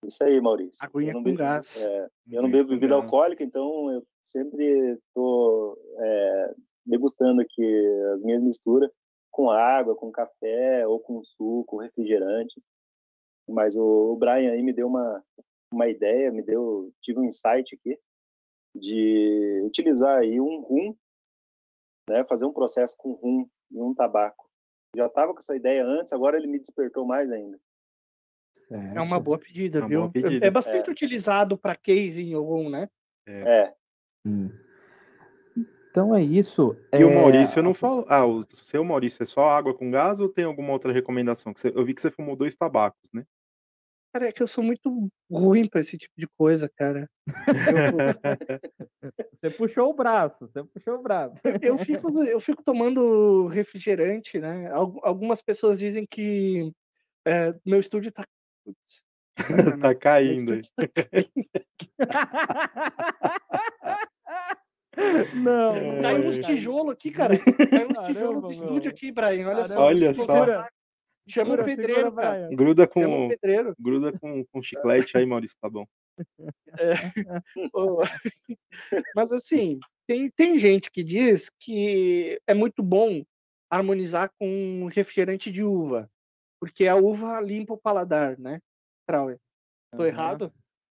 Isso 0.02 0.24
aí, 0.24 0.40
Maurício. 0.40 0.78
Aguinha 0.82 1.10
eu 1.10 1.14
não 1.14 1.20
com 1.20 1.24
bebo, 1.24 1.38
gás. 1.38 1.82
é, 1.82 2.08
eu 2.30 2.40
não 2.40 2.50
bebo 2.50 2.70
bebida 2.70 2.94
alcoólica, 2.94 3.44
então 3.44 3.90
eu 3.90 4.06
sempre 4.26 4.94
estou 4.94 5.78
degustando 6.84 7.40
aqui 7.40 7.64
as 8.14 8.20
minhas 8.22 8.42
misturas 8.42 8.90
com 9.30 9.50
água, 9.50 9.94
com 9.94 10.10
café, 10.10 10.86
ou 10.86 10.98
com 10.98 11.22
suco, 11.22 11.78
refrigerante. 11.78 12.60
Mas 13.48 13.76
o, 13.76 14.12
o 14.12 14.16
Brian 14.16 14.52
aí 14.52 14.62
me 14.62 14.72
deu 14.72 14.88
uma, 14.88 15.22
uma 15.70 15.88
ideia, 15.88 16.32
me 16.32 16.42
deu, 16.42 16.92
tive 17.00 17.20
um 17.20 17.24
insight 17.24 17.74
aqui 17.74 17.98
de 18.74 19.62
utilizar 19.64 20.18
aí 20.18 20.40
um 20.40 20.60
rum, 20.60 20.94
né, 22.08 22.24
fazer 22.24 22.46
um 22.46 22.52
processo 22.52 22.94
com 22.96 23.12
rum 23.12 23.48
e 23.70 23.80
um 23.80 23.94
tabaco. 23.94 24.48
Já 24.96 25.06
estava 25.06 25.32
com 25.32 25.38
essa 25.38 25.54
ideia 25.54 25.84
antes, 25.84 26.12
agora 26.12 26.36
ele 26.36 26.46
me 26.46 26.58
despertou 26.58 27.04
mais 27.04 27.30
ainda. 27.30 27.58
É 28.70 29.00
uma 29.00 29.20
boa 29.20 29.38
pedida, 29.38 29.80
Uma 29.80 29.88
viu? 29.88 30.00
boa 30.00 30.12
pedida. 30.12 30.46
É 30.46 30.50
bastante 30.50 30.90
utilizado 30.90 31.56
para 31.56 31.76
casing 31.76 32.34
ou 32.34 32.68
né? 32.68 32.88
É, 33.26 33.68
Hum. 33.68 33.72
Então 35.90 36.14
é 36.14 36.22
isso. 36.22 36.76
E 36.92 37.02
o 37.04 37.10
É, 37.10 37.14
Maurício 37.14 37.62
não 37.62 37.72
falou. 37.72 38.04
Ah, 38.08 38.26
o 38.26 38.44
seu 38.48 38.84
Maurício 38.84 39.22
é 39.22 39.26
só 39.26 39.48
água 39.48 39.72
com 39.74 39.90
gás 39.90 40.20
ou 40.20 40.28
tem 40.28 40.44
alguma 40.44 40.72
outra 40.72 40.92
recomendação? 40.92 41.54
Que 41.54 41.60
você- 41.60 41.72
eu 41.74 41.84
vi 41.84 41.94
que 41.94 42.00
você 42.02 42.10
fumou 42.10 42.36
dois 42.36 42.54
tabacos, 42.54 43.10
né? 43.14 43.24
Cara, 44.12 44.28
é 44.28 44.32
que 44.32 44.42
eu 44.42 44.46
sou 44.46 44.62
muito 44.64 45.08
ruim 45.30 45.68
para 45.68 45.80
esse 45.80 45.96
tipo 45.96 46.12
de 46.16 46.26
coisa, 46.38 46.70
cara. 46.76 47.08
Você 49.40 49.50
puxou 49.50 49.90
o 49.90 49.94
braço, 49.94 50.48
você 50.48 50.64
puxou 50.64 50.94
o 50.96 51.02
braço. 51.02 51.36
Eu, 51.44 51.58
eu 51.62 51.78
fico, 51.78 52.22
eu 52.24 52.40
fico 52.40 52.62
tomando 52.62 53.46
refrigerante, 53.46 54.38
né? 54.38 54.70
Al- 54.70 54.98
Algumas 55.02 55.40
pessoas 55.42 55.78
dizem 55.78 56.06
que 56.08 56.72
é, 57.26 57.54
meu 57.64 57.78
estúdio 57.80 58.10
tá. 58.12 58.24
Putz, 58.64 59.02
tá 59.80 59.88
meu 59.88 59.98
caindo 59.98 60.60
tá 60.76 60.88
caindo. 60.88 61.40
Não, 65.34 65.74
É. 65.74 65.92
não 65.96 66.02
Caiu 66.02 66.26
uns 66.26 66.38
cair. 66.38 66.44
tijolos 66.56 66.92
aqui, 66.92 67.10
cara. 67.10 67.34
Caiu 67.38 67.88
uns 67.90 67.98
tijolos 68.06 68.42
do 68.42 68.50
estúdio 68.50 68.90
aqui, 68.90 69.12
Brian. 69.12 69.48
Olha 69.48 69.64
só. 69.66 69.80
Olha 69.80 70.14
só. 70.14 70.66
Chama 71.28 71.54
o 71.54 71.64
pedreiro, 71.64 71.94
segura, 72.04 72.22
cara. 72.22 72.46
Brian. 72.46 72.56
Gruda 72.56 72.82
Chama 72.92 73.08
o 73.08 73.18
com, 73.22 73.28
pedreiro. 73.28 73.74
gruda 73.78 74.18
com, 74.18 74.44
com 74.46 74.62
chiclete 74.62 75.16
aí, 75.18 75.26
Maurício, 75.26 75.56
tá 75.60 75.68
bom. 75.68 75.84
Ô, 77.74 78.02
Mas 79.14 79.32
assim, 79.32 79.78
tem, 80.06 80.30
tem 80.30 80.56
gente 80.58 80.90
que 80.90 81.02
diz 81.02 81.50
que 81.58 82.40
é 82.46 82.54
muito 82.54 82.82
bom 82.82 83.22
harmonizar 83.70 84.30
com 84.38 84.86
refrigerante 84.86 85.50
de 85.50 85.62
uva, 85.64 86.08
porque 86.60 86.86
a 86.86 86.94
uva 86.94 87.40
limpa 87.40 87.74
o 87.74 87.78
paladar, 87.78 88.38
né? 88.38 88.60
Trauer? 89.06 89.38
Tô 89.92 90.02
Aham. 90.02 90.06
errado? 90.08 90.52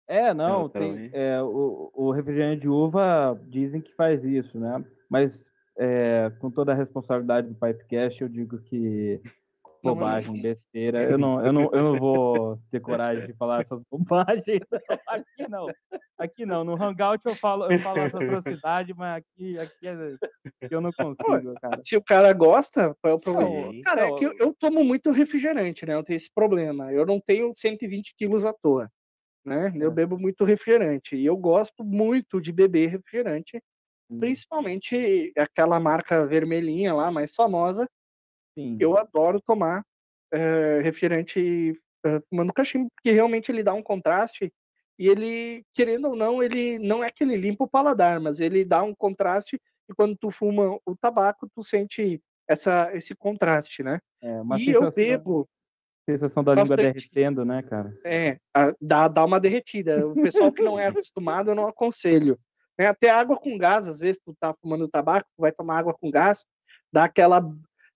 É, 0.08 0.34
não, 0.34 0.68
tem, 0.68 1.10
é, 1.12 1.40
o, 1.42 1.90
o 1.94 2.10
refrigerante 2.10 2.62
de 2.62 2.68
uva 2.68 3.40
dizem 3.48 3.80
que 3.80 3.94
faz 3.94 4.22
isso, 4.24 4.58
né? 4.58 4.84
Mas 5.08 5.46
é, 5.78 6.30
com 6.38 6.50
toda 6.50 6.72
a 6.72 6.74
responsabilidade 6.74 7.48
do 7.48 7.54
Pipecast, 7.54 8.20
eu 8.20 8.28
digo 8.28 8.58
que 8.58 9.20
bobagem, 9.82 10.40
besteira. 10.40 11.02
Eu 11.02 11.18
não, 11.18 11.44
eu, 11.44 11.52
não, 11.52 11.70
eu 11.72 11.82
não 11.82 11.98
vou 11.98 12.58
ter 12.70 12.80
coragem 12.80 13.26
de 13.26 13.32
falar 13.34 13.62
essas 13.62 13.82
bobagens. 13.90 14.60
não. 14.70 14.78
Aqui 15.08 15.48
não. 15.48 15.66
Aqui 16.18 16.46
não. 16.46 16.64
No 16.64 16.80
Hangout 16.80 17.20
eu 17.24 17.34
falo, 17.34 17.70
eu 17.70 17.78
falo 17.78 17.98
essa 17.98 18.16
atrocidade, 18.16 18.94
mas 18.94 19.18
aqui, 19.18 19.58
aqui, 19.58 19.88
é, 19.88 20.64
aqui 20.64 20.74
eu 20.74 20.80
não 20.80 20.92
consigo, 20.92 21.54
cara. 21.60 21.80
Se 21.84 21.96
o 21.96 22.02
cara 22.02 22.32
gosta, 22.32 22.94
qual 23.00 23.12
é 23.12 23.16
o 23.16 23.20
problema? 23.20 23.72
Sim. 23.72 23.82
Cara, 23.82 24.08
é 24.08 24.14
que 24.14 24.24
eu, 24.24 24.32
eu 24.38 24.54
tomo 24.54 24.84
muito 24.84 25.10
refrigerante, 25.10 25.84
né? 25.84 25.94
Eu 25.94 26.04
tenho 26.04 26.16
esse 26.16 26.30
problema. 26.32 26.92
Eu 26.92 27.04
não 27.04 27.20
tenho 27.20 27.52
120 27.54 28.14
quilos 28.16 28.44
à 28.44 28.52
toa, 28.52 28.88
né? 29.44 29.72
Eu 29.80 29.90
É. 29.90 29.92
bebo 29.92 30.18
muito 30.18 30.44
refrigerante. 30.44 31.16
E 31.16 31.24
eu 31.26 31.36
gosto 31.36 31.84
muito 31.84 32.40
de 32.40 32.52
beber 32.52 32.88
refrigerante, 32.88 33.62
Hum, 34.10 34.36
principalmente 34.56 35.32
aquela 35.38 35.80
marca 35.80 36.26
vermelhinha 36.26 36.94
lá, 36.94 37.10
mais 37.12 37.34
famosa. 37.34 37.88
Sim. 38.56 38.80
Eu 38.80 38.96
adoro 38.98 39.40
tomar 39.40 39.84
eh, 40.32 40.80
refrigerante 40.82 41.74
fumando 42.28 42.52
cachimbo, 42.52 42.90
porque 42.94 43.12
realmente 43.12 43.50
ele 43.52 43.62
dá 43.62 43.74
um 43.74 43.82
contraste. 43.82 44.52
E 44.98 45.08
ele, 45.08 45.64
querendo 45.74 46.08
ou 46.08 46.16
não, 46.16 46.42
ele 46.42 46.78
não 46.78 47.02
é 47.02 47.10
que 47.10 47.24
ele 47.24 47.36
limpa 47.36 47.64
o 47.64 47.68
paladar, 47.70 48.20
mas 48.20 48.40
ele 48.40 48.64
dá 48.64 48.82
um 48.82 48.94
contraste. 48.94 49.60
E 49.90 49.94
quando 49.94 50.16
tu 50.16 50.30
fuma 50.30 50.78
o 50.86 50.96
tabaco, 50.96 51.48
tu 51.54 51.62
sente 51.62 52.20
essa, 52.48 52.90
esse 52.94 53.14
contraste, 53.16 53.82
né? 53.82 53.98
É 54.20 54.42
e 54.50 54.70
eu 54.70 54.86
sensação, 54.86 54.92
bebo, 54.94 55.48
sensação 56.08 56.42
da 56.42 56.54
língua 56.54 56.76
derretendo, 56.76 57.44
né, 57.44 57.62
cara? 57.62 57.96
é, 58.04 58.38
a- 58.54 58.74
dá, 58.80 59.08
dá 59.08 59.24
uma 59.24 59.38
derretida. 59.40 60.06
O 60.08 60.14
pessoal 60.14 60.52
que 60.52 60.62
não 60.62 60.78
é 60.78 60.86
acostumado, 61.04 61.50
eu 61.50 61.54
não 61.54 61.66
aconselho. 61.66 62.38
né? 62.78 62.86
Até 62.86 63.10
água 63.10 63.36
com 63.36 63.56
gás, 63.56 63.86
às 63.86 63.98
vezes 63.98 64.20
tu 64.24 64.34
tá 64.40 64.54
fumando 64.60 64.88
tabaco, 64.88 65.28
tu 65.36 65.40
vai 65.40 65.52
tomar 65.52 65.78
água 65.78 65.94
com 65.94 66.10
gás, 66.10 66.44
dá 66.92 67.04
aquela 67.04 67.40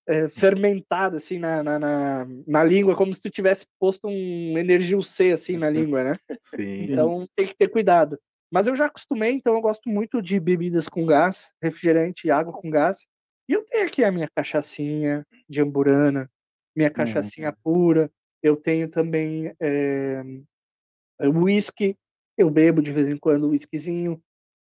eh, 0.07 0.29
fermentada 0.29 1.17
assim 1.17 1.37
na, 1.37 1.61
na, 1.61 1.77
na, 1.79 2.27
na 2.47 2.63
língua, 2.63 2.95
como 2.95 3.13
se 3.13 3.21
tu 3.21 3.29
tivesse 3.29 3.65
posto 3.79 4.07
um 4.07 4.57
energia 4.57 4.99
C 5.01 5.31
assim 5.33 5.57
na 5.57 5.69
língua, 5.69 6.03
né? 6.03 6.15
Sim. 6.41 6.83
Então 6.83 7.27
tem 7.35 7.45
que 7.47 7.55
ter 7.57 7.67
cuidado. 7.69 8.17
Mas 8.49 8.65
eu 8.65 8.75
já 8.77 8.85
acostumei, 8.85 9.31
então 9.33 9.53
eu 9.53 9.61
gosto 9.61 9.89
muito 9.89 10.21
de 10.21 10.39
bebidas 10.39 10.87
com 10.87 11.05
gás, 11.05 11.51
refrigerante 11.61 12.27
e 12.27 12.31
água 12.31 12.53
com 12.53 12.69
gás. 12.69 13.05
E 13.49 13.53
eu 13.53 13.65
tenho 13.65 13.85
aqui 13.85 14.03
a 14.05 14.11
minha 14.11 14.29
cachaçinha 14.33 15.25
de 15.49 15.61
amburana, 15.61 16.29
minha 16.77 16.91
cachaçinha 16.91 17.51
pura, 17.63 18.11
Eu 18.43 18.55
tenho 18.55 18.87
também 18.87 19.51
é, 19.59 20.21
whisky, 21.23 21.97
eu 22.37 22.49
bebo 22.51 22.81
de 22.83 22.91
vez 22.91 23.09
em 23.09 23.17
quando 23.17 23.49
whiskyzinho, 23.49 24.21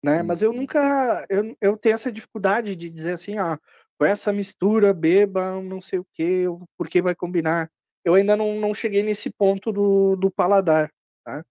né? 0.01 0.23
Mas 0.23 0.41
eu 0.41 0.53
nunca, 0.53 1.25
eu, 1.29 1.55
eu 1.59 1.77
tenho 1.77 1.95
essa 1.95 2.09
dificuldade 2.11 2.75
de 2.75 2.89
dizer 2.89 3.11
assim, 3.11 3.37
ah, 3.37 3.59
com 3.99 4.05
essa 4.05 4.31
mistura, 4.31 4.93
beba, 4.93 5.61
não 5.61 5.81
sei 5.81 5.99
o 5.99 6.07
que, 6.13 6.45
porque 6.77 7.01
vai 7.01 7.13
combinar. 7.13 7.69
Eu 8.05 8.13
ainda 8.13 8.37
não, 8.37 8.57
não 8.57 8.73
cheguei 8.73 9.03
nesse 9.03 9.29
ponto 9.29 9.71
do, 9.73 10.15
do 10.15 10.31
paladar, 10.31 10.89
tá? 11.25 11.43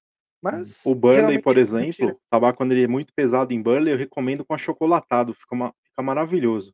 Mas 0.43 0.81
o 0.87 0.95
Burley, 0.95 1.41
por 1.43 1.57
eu 1.57 1.63
exemplo, 1.63 1.87
prefiro- 1.87 2.21
tabaco 2.31 2.57
quando 2.57 2.73
ele 2.73 2.85
é 2.85 2.89
muito 2.89 3.13
pesado 3.15 3.53
em 3.53 3.61
Burley, 3.61 3.93
eu 3.93 3.99
recomendo 3.99 4.45
com 4.45 4.55
achocolatado, 4.55 5.35
fica, 5.35 5.55
uma- 5.55 5.75
fica 5.85 6.03
maravilhoso. 6.03 6.73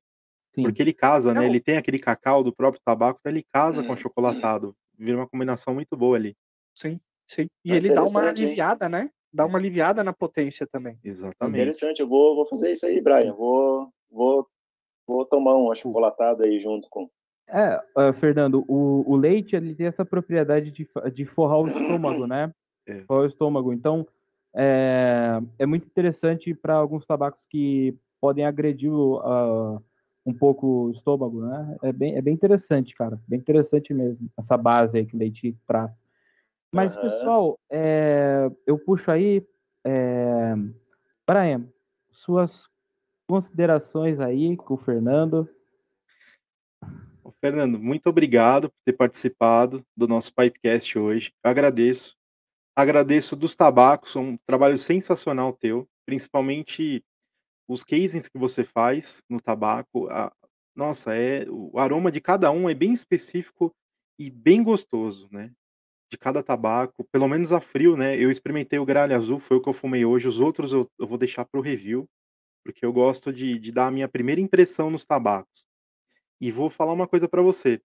Sim. 0.55 0.63
Porque 0.65 0.83
ele 0.83 0.93
casa, 0.93 1.33
né? 1.33 1.47
Ele 1.47 1.61
tem 1.61 1.77
aquele 1.79 1.99
cacau 1.99 2.43
do 2.43 2.53
próprio 2.55 2.81
tabaco, 2.85 3.19
então 3.21 3.33
ele 3.33 3.45
casa 3.53 3.83
com 3.83 3.91
Hum. 3.91 3.95
achocolatado. 3.95 4.77
Vira 4.99 5.17
uma 5.17 5.27
combinação 5.27 5.75
muito 5.75 5.97
boa 5.97 6.17
ali. 6.17 6.37
Sim, 6.75 7.01
sim. 7.27 7.49
E 7.65 7.73
Ah, 7.73 7.77
ele 7.77 7.91
dá 7.93 8.05
uma 8.05 8.29
aliviada, 8.29 8.89
né? 8.89 9.09
Dá 9.33 9.47
uma 9.47 9.59
aliviada 9.59 10.05
na 10.05 10.13
potência 10.13 10.67
também. 10.67 10.99
Exatamente. 11.03 11.57
Interessante, 11.57 12.01
eu 12.01 12.09
vou, 12.09 12.37
vou 12.37 12.45
fazer 12.45 12.73
isso 12.73 12.85
aí, 12.85 13.01
Brian. 13.01 13.33
Vou, 13.33 13.89
vou, 14.11 14.47
vou 15.07 15.25
tomar 15.25 15.57
um 15.57 15.73
achocolatado 15.73 16.45
aí 16.45 16.59
junto 16.59 16.89
com. 16.91 17.09
É, 17.49 17.81
ah, 17.97 18.13
Fernando, 18.13 18.63
o, 18.69 19.05
o 19.11 19.17
leite 19.17 19.57
ele 19.57 19.75
tem 19.75 19.87
essa 19.87 20.05
propriedade 20.05 20.71
de, 20.71 20.87
de 21.15 21.25
forrar 21.25 21.61
o 21.61 21.69
estômago, 21.69 22.27
né? 22.27 22.53
É. 22.85 23.03
Forrar 23.03 23.23
o 23.23 23.27
estômago. 23.27 23.73
Então, 23.73 24.05
é, 24.53 25.41
é 25.57 25.65
muito 25.65 25.87
interessante 25.87 26.53
para 26.53 26.75
alguns 26.75 27.07
tabacos 27.07 27.47
que 27.49 27.97
podem 28.21 28.45
agredir 28.45 28.93
o, 28.93 29.21
ah, 29.21 29.81
um 30.25 30.33
pouco 30.33 30.67
o 30.67 30.91
estômago, 30.93 31.45
né? 31.45 31.77
É 31.83 31.93
bem, 31.93 32.17
é 32.17 32.23
bem 32.23 32.35
interessante, 32.35 32.95
cara. 32.95 33.21
Bem 33.27 33.39
interessante 33.39 33.93
mesmo, 33.93 34.31
essa 34.39 34.57
base 34.57 34.99
aí 34.99 35.07
que 35.07 35.17
o 35.17 35.19
leite 35.19 35.57
traz. 35.67 35.99
Mas, 36.73 36.93
Aham. 36.93 37.03
pessoal, 37.03 37.61
é, 37.71 38.51
eu 38.67 38.79
puxo 38.79 39.11
aí. 39.11 39.47
É, 39.85 40.55
Brian, 41.27 41.67
suas 42.11 42.69
considerações 43.29 44.21
aí 44.21 44.57
com 44.57 44.75
o 44.75 44.79
Fernando. 44.79 45.49
Fernando, 47.41 47.79
muito 47.79 48.09
obrigado 48.09 48.71
por 48.71 48.77
ter 48.85 48.93
participado 48.93 49.85
do 49.97 50.07
nosso 50.07 50.33
Pipecast 50.35 50.99
hoje. 50.99 51.33
Eu 51.45 51.51
agradeço. 51.51 52.17
Agradeço 52.75 53.37
dos 53.37 53.55
tabacos, 53.55 54.17
é 54.17 54.19
um 54.19 54.39
trabalho 54.47 54.79
sensacional 54.79 55.53
teu, 55.53 55.87
principalmente 56.07 57.05
os 57.69 57.85
casings 57.85 58.29
que 58.29 58.39
você 58.39 58.65
faz 58.65 59.23
no 59.29 59.41
tabaco. 59.41 60.09
A- 60.11 60.33
nossa, 60.77 61.15
é 61.15 61.47
o 61.51 61.79
aroma 61.79 62.11
de 62.11 62.21
cada 62.21 62.51
um 62.51 62.69
é 62.69 62.75
bem 62.75 62.93
específico 62.93 63.75
e 64.19 64.31
bem 64.31 64.63
gostoso, 64.63 65.29
né? 65.31 65.53
De 66.11 66.19
cada 66.19 66.43
tabaco, 66.43 67.05
pelo 67.13 67.29
menos 67.29 67.53
a 67.53 67.61
frio, 67.61 67.97
né? 67.97 68.17
Eu 68.19 68.31
experimentei 68.31 68.79
o 68.79 68.87
gralha 68.87 69.17
azul, 69.17 69.39
foi 69.39 69.59
o 69.59 69.63
que 69.63 69.69
eu 69.69 69.73
fumei 69.75 70.05
hoje. 70.05 70.29
Os 70.29 70.41
outros 70.41 70.73
eu, 70.73 70.89
eu 70.99 71.07
vou 71.07 71.19
deixar 71.19 71.45
para 71.47 71.61
o 71.61 71.63
review, 71.63 72.09
porque 72.65 72.85
eu 72.87 72.93
gosto 72.93 73.33
de, 73.33 73.59
de 73.59 73.73
dar 73.73 73.89
a 73.89 73.93
minha 73.93 74.09
primeira 74.09 74.41
impressão 74.41 74.91
nos 74.91 75.05
tabacos. 75.07 75.65
E 76.41 76.51
vou 76.51 76.71
falar 76.71 76.93
uma 76.93 77.09
coisa 77.09 77.29
para 77.29 77.43
você. 77.43 77.81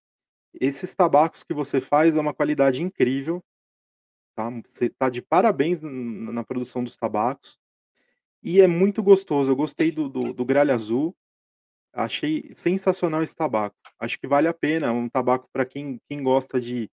Esses 0.59 0.95
tabacos 0.95 1.43
que 1.43 1.53
você 1.53 1.81
faz 1.81 2.15
é 2.15 2.21
uma 2.21 2.33
qualidade 2.33 2.83
incrível, 2.83 3.43
tá? 4.35 4.49
Você 4.65 4.89
tá 4.89 5.09
de 5.09 5.21
parabéns 5.21 5.81
n- 5.81 6.31
na 6.31 6.43
produção 6.43 6.83
dos 6.83 6.97
tabacos. 6.97 7.57
E 8.47 8.61
é 8.61 8.67
muito 8.67 9.03
gostoso. 9.03 9.51
Eu 9.51 9.57
gostei 9.57 9.91
do, 9.91 10.07
do, 10.07 10.31
do 10.33 10.45
gralha 10.45 10.73
azul. 10.73 11.13
Achei 11.93 12.49
sensacional 12.53 13.21
esse 13.21 13.35
tabaco. 13.35 13.75
Acho 13.99 14.17
que 14.17 14.25
vale 14.25 14.47
a 14.47 14.53
pena. 14.53 14.87
É 14.87 14.91
um 14.91 15.09
tabaco 15.09 15.49
para 15.51 15.65
quem, 15.65 15.99
quem 16.07 16.23
gosta 16.23 16.57
de, 16.57 16.89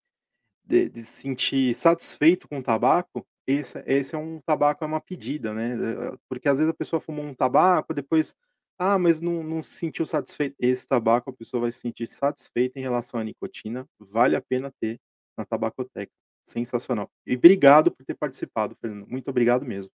de, 0.65 0.89
de 0.89 1.05
se 1.05 1.23
sentir 1.23 1.73
satisfeito 1.75 2.49
com 2.49 2.59
o 2.59 2.63
tabaco. 2.63 3.25
Esse, 3.47 3.85
esse 3.87 4.17
é 4.17 4.19
um 4.19 4.41
tabaco, 4.41 4.83
é 4.85 4.87
uma 4.89 5.01
pedida, 5.01 5.55
né? 5.55 5.75
Eh, 5.75 6.19
Porque 6.29 6.49
às 6.49 6.59
vezes 6.59 6.73
a 6.73 6.77
pessoa 6.77 7.01
fumou 7.01 7.25
um 7.25 7.35
tabaco, 7.35 7.95
depois, 7.95 8.35
ah, 8.79 8.99
mas 8.99 9.21
não, 9.21 9.45
não 9.45 9.63
se 9.63 9.75
sentiu 9.75 10.05
satisfeito. 10.07 10.57
Esse 10.59 10.89
tabaco 10.89 11.31
a 11.31 11.33
pessoa 11.35 11.63
vai 11.63 11.73
se 11.73 11.81
sentir 11.81 12.09
satisfeita 12.09 12.81
em 12.81 12.83
relação 12.83 13.21
à 13.21 13.25
nicotina. 13.25 13.87
Vale 14.01 14.37
a 14.37 14.43
pena 14.43 14.73
ter 14.81 14.99
na 15.39 15.45
tabacoteca. 15.45 16.13
Sensacional. 16.45 17.09
E 17.27 17.37
obrigado 17.37 17.93
por 17.93 18.05
ter 18.05 18.17
participado, 18.17 18.75
Fernando. 18.77 19.07
Muito 19.09 19.31
obrigado 19.31 19.65
mesmo. 19.67 19.91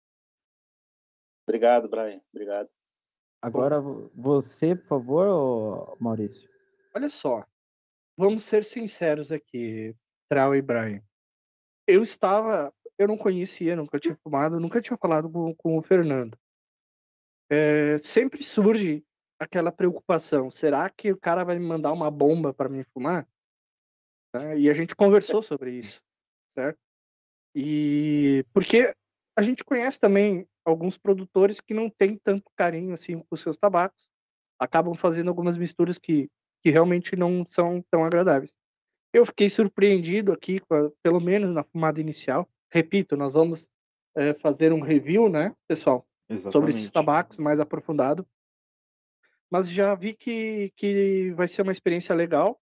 Obrigado, 1.47 1.89
Brian. 1.89 2.21
Obrigado. 2.33 2.69
Agora, 3.41 3.81
vo- 3.81 4.11
você, 4.15 4.75
por 4.75 4.85
favor, 4.87 5.97
Maurício. 6.01 6.49
Olha 6.95 7.09
só, 7.09 7.47
vamos 8.17 8.45
ser 8.45 8.65
sinceros 8.65 9.31
aqui, 9.31 9.95
Trau 10.29 10.55
e 10.55 10.63
Brian. 10.63 11.03
Eu 11.87 12.03
estava, 12.03 12.75
eu 12.99 13.07
não 13.07 13.17
conhecia, 13.17 13.77
nunca 13.77 14.01
tinha 14.01 14.17
fumado, 14.17 14.59
nunca 14.59 14.81
tinha 14.81 14.97
falado 14.97 15.31
com, 15.31 15.55
com 15.55 15.79
o 15.79 15.83
Fernando. 15.83 16.37
É, 17.49 17.99
sempre 17.99 18.43
surge 18.43 19.05
aquela 19.39 19.71
preocupação: 19.71 20.51
será 20.51 20.91
que 20.91 21.13
o 21.13 21.17
cara 21.21 21.45
vai 21.45 21.59
me 21.59 21.65
mandar 21.65 21.93
uma 21.93 22.11
bomba 22.11 22.53
para 22.53 22.69
mim 22.69 22.83
fumar? 22.93 23.29
Né? 24.35 24.59
E 24.59 24.71
a 24.71 24.75
gente 24.75 24.97
conversou 24.97 25.43
sobre 25.43 25.73
isso, 25.79 26.03
certo? 26.51 26.79
E 27.55 28.45
porque 28.53 28.93
a 29.37 29.43
gente 29.43 29.63
conhece 29.65 30.01
também 30.01 30.49
alguns 30.67 30.99
produtores 30.99 31.61
que 31.61 31.73
não 31.73 31.89
têm 31.89 32.19
tanto 32.19 32.51
carinho 32.57 32.95
assim 32.95 33.21
com 33.21 33.27
os 33.31 33.41
seus 33.41 33.57
tabacos, 33.57 34.09
acabam 34.59 34.95
fazendo 34.95 35.29
algumas 35.29 35.57
misturas 35.57 35.99
que, 35.99 36.29
que 36.63 36.71
realmente 36.71 37.15
não 37.15 37.45
são 37.49 37.83
tão 37.91 38.05
agradáveis. 38.05 38.59
Eu 39.13 39.25
fiquei 39.25 39.49
surpreendido 39.49 40.33
aqui, 40.33 40.61
pelo 41.03 41.21
menos 41.21 41.53
na 41.55 41.63
fumada 41.63 42.01
inicial. 42.01 42.49
Repito, 42.71 43.17
nós 43.17 43.33
vamos 43.33 43.69
eh, 44.17 44.35
fazer 44.35 44.73
um 44.73 44.81
review, 44.81 45.29
né, 45.29 45.55
pessoal, 45.69 46.07
sobre 46.51 46.71
esses 46.71 46.83
Exatamente. 46.83 46.93
tabacos 46.93 47.39
mais 47.39 47.61
aprofundado. 47.61 48.27
Mas 49.51 49.71
já 49.71 49.95
vi 49.95 50.15
que, 50.15 50.73
que 50.75 51.31
vai 51.33 51.47
ser 51.47 51.63
uma 51.63 51.73
experiência 51.73 52.15
legal. 52.15 52.61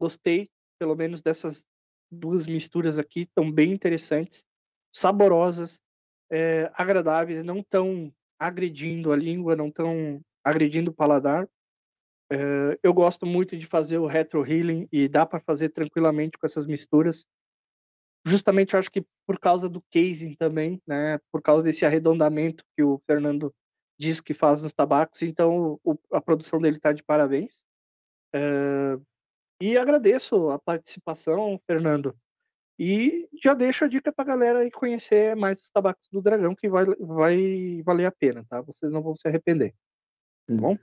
Gostei, 0.00 0.48
pelo 0.78 0.94
menos, 0.94 1.20
dessas 1.20 1.66
duas 2.10 2.46
misturas 2.46 2.98
aqui, 2.98 3.22
estão 3.22 3.50
bem 3.50 3.72
interessantes, 3.72 4.44
saborosas, 4.92 5.82
eh, 6.32 6.70
agradáveis, 6.74 7.44
não 7.44 7.62
tão 7.62 8.12
agredindo 8.40 9.12
a 9.12 9.16
língua, 9.16 9.56
não 9.56 9.70
tão 9.70 10.20
agredindo 10.44 10.90
o 10.92 10.94
paladar. 10.94 11.48
Eh, 12.32 12.78
eu 12.82 12.94
gosto 12.94 13.26
muito 13.26 13.56
de 13.56 13.66
fazer 13.66 13.98
o 13.98 14.06
retro 14.06 14.44
healing 14.46 14.88
e 14.92 15.08
dá 15.08 15.26
para 15.26 15.40
fazer 15.40 15.70
tranquilamente 15.70 16.38
com 16.38 16.46
essas 16.46 16.66
misturas. 16.66 17.24
Justamente 18.26 18.76
acho 18.76 18.90
que 18.90 19.04
por 19.26 19.38
causa 19.38 19.68
do 19.68 19.82
casing 19.92 20.34
também, 20.34 20.80
né? 20.86 21.18
Por 21.32 21.42
causa 21.42 21.62
desse 21.64 21.84
arredondamento 21.84 22.64
que 22.76 22.82
o 22.82 23.00
Fernando 23.06 23.52
diz 23.98 24.20
que 24.20 24.32
faz 24.34 24.62
nos 24.62 24.72
tabacos, 24.72 25.22
então 25.22 25.78
o- 25.84 25.98
a 26.12 26.20
produção 26.20 26.60
dele 26.60 26.76
está 26.76 26.92
de 26.92 27.02
parabéns. 27.02 27.64
Eh, 28.34 28.98
e 29.62 29.78
agradeço 29.78 30.50
a 30.50 30.58
participação, 30.58 31.60
Fernando. 31.66 32.16
E 32.78 33.28
já 33.42 33.54
deixo 33.54 33.84
a 33.84 33.88
dica 33.88 34.12
para 34.12 34.24
galera 34.24 34.58
aí 34.60 34.70
conhecer 34.70 35.36
mais 35.36 35.60
os 35.60 35.70
tabacos 35.70 36.08
do 36.10 36.22
Dragão, 36.22 36.54
que 36.54 36.68
vai, 36.68 36.86
vai 36.98 37.82
valer 37.84 38.06
a 38.06 38.12
pena, 38.12 38.44
tá? 38.48 38.60
Vocês 38.62 38.90
não 38.90 39.02
vão 39.02 39.14
se 39.14 39.28
arrepender. 39.28 39.74
Tá 40.46 40.54
bom? 40.54 40.76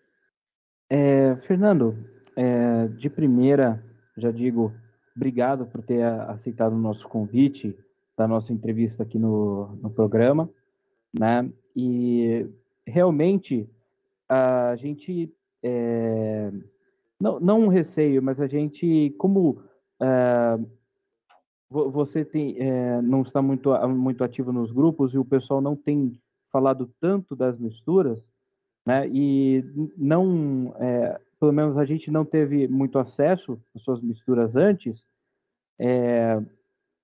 É, 0.89 1.35
Fernando, 1.47 1.97
é, 2.35 2.87
de 2.87 3.09
primeira, 3.09 3.83
já 4.17 4.31
digo, 4.31 4.73
obrigado 5.15 5.65
por 5.65 5.83
ter 5.83 6.01
a- 6.03 6.31
aceitado 6.31 6.73
o 6.73 6.79
nosso 6.79 7.07
convite 7.07 7.77
da 8.17 8.27
nossa 8.27 8.53
entrevista 8.53 9.03
aqui 9.03 9.17
no, 9.17 9.75
no 9.77 9.89
programa, 9.89 10.49
né? 11.17 11.49
E 11.75 12.47
realmente 12.85 13.69
a 14.27 14.75
gente 14.75 15.33
é, 15.63 16.51
não, 17.19 17.39
não 17.39 17.61
um 17.61 17.67
receio, 17.67 18.21
mas 18.21 18.39
a 18.39 18.47
gente, 18.47 19.13
como 19.17 19.61
é, 20.01 20.59
você 21.69 22.25
tem, 22.25 22.57
é, 22.59 23.01
não 23.01 23.21
está 23.21 23.41
muito, 23.41 23.69
muito 23.89 24.23
ativo 24.23 24.51
nos 24.51 24.71
grupos 24.71 25.13
e 25.13 25.17
o 25.17 25.25
pessoal 25.25 25.61
não 25.61 25.75
tem 25.75 26.19
falado 26.51 26.89
tanto 26.99 27.35
das 27.35 27.59
misturas, 27.59 28.19
né? 28.85 29.07
E 29.09 29.63
não, 29.97 30.75
é, 30.79 31.19
pelo 31.39 31.51
menos 31.53 31.77
a 31.77 31.85
gente 31.85 32.11
não 32.11 32.25
teve 32.25 32.67
muito 32.67 32.99
acesso 32.99 33.59
às 33.75 33.83
suas 33.83 34.01
misturas 34.01 34.55
antes. 34.55 35.05
é, 35.79 36.41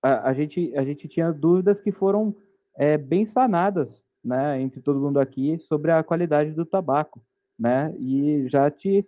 a, 0.04 0.30
a 0.30 0.34
gente 0.34 0.76
a 0.78 0.84
gente 0.86 1.08
tinha 1.08 1.32
dúvidas 1.34 1.82
que 1.82 1.92
foram 1.92 2.36
bem 3.08 3.26
sanadas, 3.26 3.90
né? 4.24 4.62
Entre 4.62 4.82
todo 4.82 5.00
mundo 5.00 5.20
aqui 5.20 5.58
sobre 5.60 5.92
a 5.92 6.04
qualidade 6.04 6.52
do 6.52 6.66
tabaco, 6.66 7.22
né? 7.60 7.94
E 8.00 8.48
já 8.50 8.70
te 8.72 9.06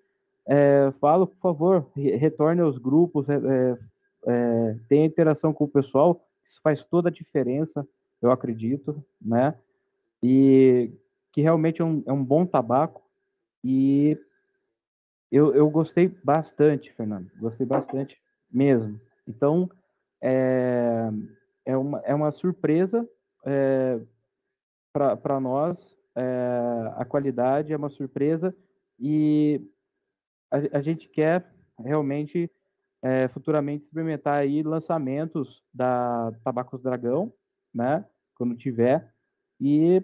falo, 1.00 1.28
por 1.28 1.40
favor, 1.42 1.88
re- 1.96 2.16
retorne 2.16 2.62
aos 2.62 2.78
grupos, 2.78 3.26
é, 4.28 4.76
tenha 4.90 5.06
interação 5.06 5.54
com 5.54 5.64
o 5.64 5.70
pessoal, 5.70 6.22
isso 6.46 6.60
faz 6.62 6.84
toda 6.86 7.10
a 7.10 7.12
diferença, 7.12 7.88
eu 8.22 8.32
acredito, 8.32 9.04
né? 9.22 9.56
E 10.22 10.92
que 11.32 11.42
realmente 11.42 11.82
é 11.82 11.86
um, 11.86 12.04
é 12.06 12.12
um 12.12 12.24
bom 12.24 12.46
tabaco 12.46 13.02
e 13.64 14.18
eu, 15.32 15.54
eu 15.54 15.70
gostei 15.70 16.08
bastante, 16.24 16.92
Fernando, 16.94 17.30
gostei 17.40 17.66
bastante 17.66 18.18
mesmo. 18.52 19.00
Então, 19.28 19.70
é, 20.22 21.10
é, 21.66 21.78
uma, 21.78 22.00
é 22.00 22.16
uma 22.16 22.32
surpresa 22.32 23.08
é, 23.46 24.00
para 24.92 25.40
nós, 25.40 25.78
é, 26.16 26.94
a 26.96 27.06
qualidade 27.06 27.72
é 27.72 27.78
uma 27.78 27.90
surpresa 27.90 28.56
e 29.00 29.62
a, 30.50 30.78
a 30.80 30.82
gente 30.82 31.08
quer 31.10 31.46
realmente 31.78 32.50
é, 33.02 33.28
futuramente 33.28 33.86
experimentar 33.86 34.40
aí 34.40 34.64
lançamentos 34.64 35.64
da 35.74 36.32
Tabacos 36.44 36.82
Dragão, 36.82 37.34
né? 37.74 38.06
Quando 38.36 38.56
tiver. 38.56 39.14
E 39.60 40.04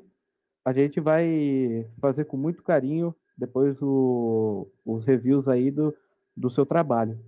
a 0.66 0.72
gente 0.72 1.00
vai 1.00 1.90
fazer 2.00 2.26
com 2.26 2.38
muito 2.38 2.64
carinho 2.64 3.16
depois 3.38 3.82
o, 3.82 4.72
os 4.86 5.06
reviews 5.06 5.48
aí 5.48 5.72
do, 5.72 5.96
do 6.36 6.50
seu 6.50 6.66
trabalho, 6.66 7.20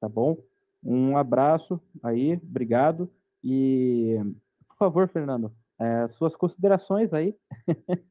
tá 0.00 0.08
bom? 0.08 0.36
Um 0.82 1.16
abraço 1.16 1.80
aí, 2.02 2.34
obrigado. 2.34 3.10
E, 3.42 4.16
por 4.68 4.76
favor, 4.76 5.08
Fernando, 5.08 5.52
é, 5.80 6.08
suas 6.08 6.34
considerações 6.34 7.14
aí. 7.14 7.36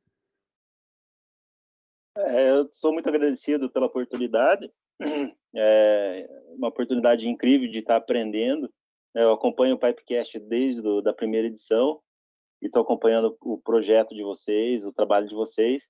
é, 2.18 2.52
eu 2.52 2.72
sou 2.72 2.94
muito 2.94 3.10
agradecido 3.10 3.70
pela 3.70 3.88
oportunidade. 3.88 4.72
É 5.54 6.30
uma 6.56 6.70
oportunidade 6.70 7.28
incrível 7.28 7.70
de 7.70 7.80
estar 7.80 7.98
aprendendo. 7.98 8.72
Eu 9.14 9.34
acompanho 9.34 9.76
o 9.76 9.78
Pipecast 9.78 10.40
desde 10.40 10.82
do, 10.82 11.02
da 11.02 11.14
primeira 11.14 11.48
edição 11.48 12.00
e 12.62 12.68
estou 12.68 12.82
acompanhando 12.82 13.36
o 13.42 13.58
projeto 13.58 14.16
de 14.16 14.24
vocês, 14.24 14.86
o 14.86 14.94
trabalho 14.94 15.28
de 15.28 15.36
vocês. 15.36 15.90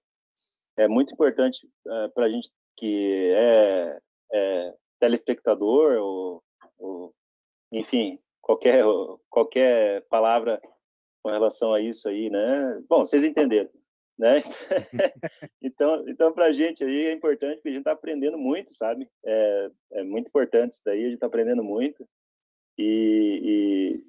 É 0.75 0.87
muito 0.87 1.13
importante 1.13 1.69
é, 1.87 2.07
para 2.07 2.25
a 2.25 2.29
gente 2.29 2.49
que 2.75 3.31
é, 3.35 3.99
é 4.33 4.73
telespectador 4.99 5.97
ou, 5.99 6.43
ou, 6.79 7.13
enfim, 7.71 8.17
qualquer 8.41 8.83
qualquer 9.29 10.01
palavra 10.07 10.59
com 11.21 11.29
relação 11.29 11.73
a 11.73 11.79
isso 11.79 12.09
aí, 12.09 12.29
né? 12.29 12.81
Bom, 12.89 13.05
vocês 13.05 13.23
entenderam, 13.23 13.69
né? 14.17 14.41
então, 15.61 16.07
então 16.07 16.33
para 16.33 16.45
a 16.45 16.51
gente 16.51 16.83
aí 16.83 17.07
é 17.07 17.13
importante 17.13 17.55
porque 17.55 17.69
a 17.69 17.71
gente 17.71 17.81
está 17.81 17.91
aprendendo 17.91 18.37
muito, 18.37 18.73
sabe? 18.73 19.09
É, 19.25 19.71
é 19.93 20.03
muito 20.03 20.27
importante 20.27 20.73
isso 20.73 20.81
daí, 20.85 20.99
a 20.99 21.05
gente 21.05 21.15
está 21.15 21.27
aprendendo 21.27 21.63
muito 21.63 22.07
e, 22.77 24.01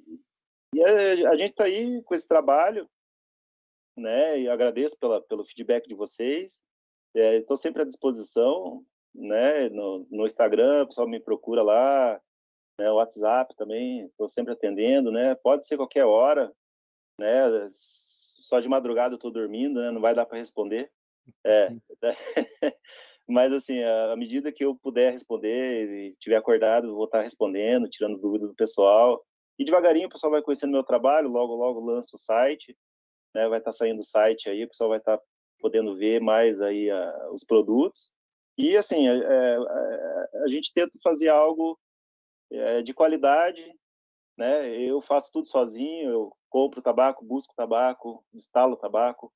e, 0.74 0.78
e 0.78 0.84
a, 0.84 1.30
a, 1.30 1.36
gente 1.36 1.50
está 1.50 1.64
aí 1.64 2.02
com 2.02 2.14
esse 2.14 2.26
trabalho, 2.26 2.88
né? 3.96 4.40
E 4.40 4.48
agradeço 4.48 4.96
pela, 4.98 5.20
pelo 5.20 5.44
feedback 5.44 5.86
de 5.86 5.94
vocês. 5.94 6.60
Estou 7.14 7.54
é, 7.54 7.58
sempre 7.58 7.82
à 7.82 7.84
disposição, 7.84 8.84
né? 9.14 9.68
No, 9.68 10.06
no 10.10 10.26
Instagram, 10.26 10.84
o 10.84 10.86
pessoal 10.86 11.08
me 11.08 11.20
procura 11.20 11.62
lá, 11.62 12.20
né? 12.78 12.90
WhatsApp 12.90 13.54
também, 13.56 14.06
estou 14.06 14.28
sempre 14.28 14.52
atendendo, 14.52 15.10
né? 15.12 15.34
Pode 15.34 15.66
ser 15.66 15.76
qualquer 15.76 16.04
hora, 16.04 16.52
né? 17.18 17.68
Só 18.52 18.60
de 18.60 18.68
madrugada 18.68 19.14
eu 19.14 19.16
estou 19.16 19.30
dormindo, 19.30 19.80
né? 19.80 19.90
Não 19.90 20.02
vai 20.02 20.14
dar 20.14 20.26
para 20.26 20.36
responder. 20.36 20.92
É. 21.42 21.74
Mas, 23.26 23.50
assim, 23.50 23.82
à 23.82 24.14
medida 24.14 24.52
que 24.52 24.62
eu 24.62 24.76
puder 24.76 25.10
responder 25.10 25.88
e 25.88 26.08
estiver 26.10 26.36
acordado, 26.36 26.94
vou 26.94 27.06
estar 27.06 27.22
respondendo, 27.22 27.88
tirando 27.88 28.18
dúvidas 28.18 28.50
do 28.50 28.54
pessoal. 28.54 29.24
E 29.58 29.64
devagarinho 29.64 30.06
o 30.06 30.10
pessoal 30.10 30.32
vai 30.32 30.42
conhecendo 30.42 30.72
meu 30.72 30.84
trabalho, 30.84 31.30
logo, 31.30 31.54
logo 31.54 31.80
lanço 31.80 32.16
o 32.16 32.18
site, 32.18 32.76
né? 33.34 33.48
Vai 33.48 33.58
estar 33.58 33.72
saindo 33.72 34.00
o 34.00 34.04
site 34.04 34.50
aí, 34.50 34.64
o 34.64 34.68
pessoal 34.68 34.90
vai 34.90 34.98
estar 34.98 35.18
podendo 35.58 35.94
ver 35.94 36.20
mais 36.20 36.60
aí 36.60 36.90
a, 36.90 37.30
os 37.32 37.42
produtos. 37.44 38.12
E, 38.58 38.76
assim, 38.76 39.08
é, 39.08 39.14
é, 39.14 39.56
a 40.44 40.48
gente 40.48 40.74
tenta 40.74 40.98
fazer 41.02 41.30
algo 41.30 41.80
é, 42.50 42.82
de 42.82 42.92
qualidade, 42.92 43.74
né? 44.36 44.78
Eu 44.78 45.00
faço 45.00 45.30
tudo 45.32 45.48
sozinho, 45.48 46.10
eu 46.10 46.32
compro 46.52 46.82
tabaco, 46.82 47.24
busco 47.24 47.54
tabaco, 47.56 48.22
instalo 48.34 48.76
tabaco, 48.76 49.32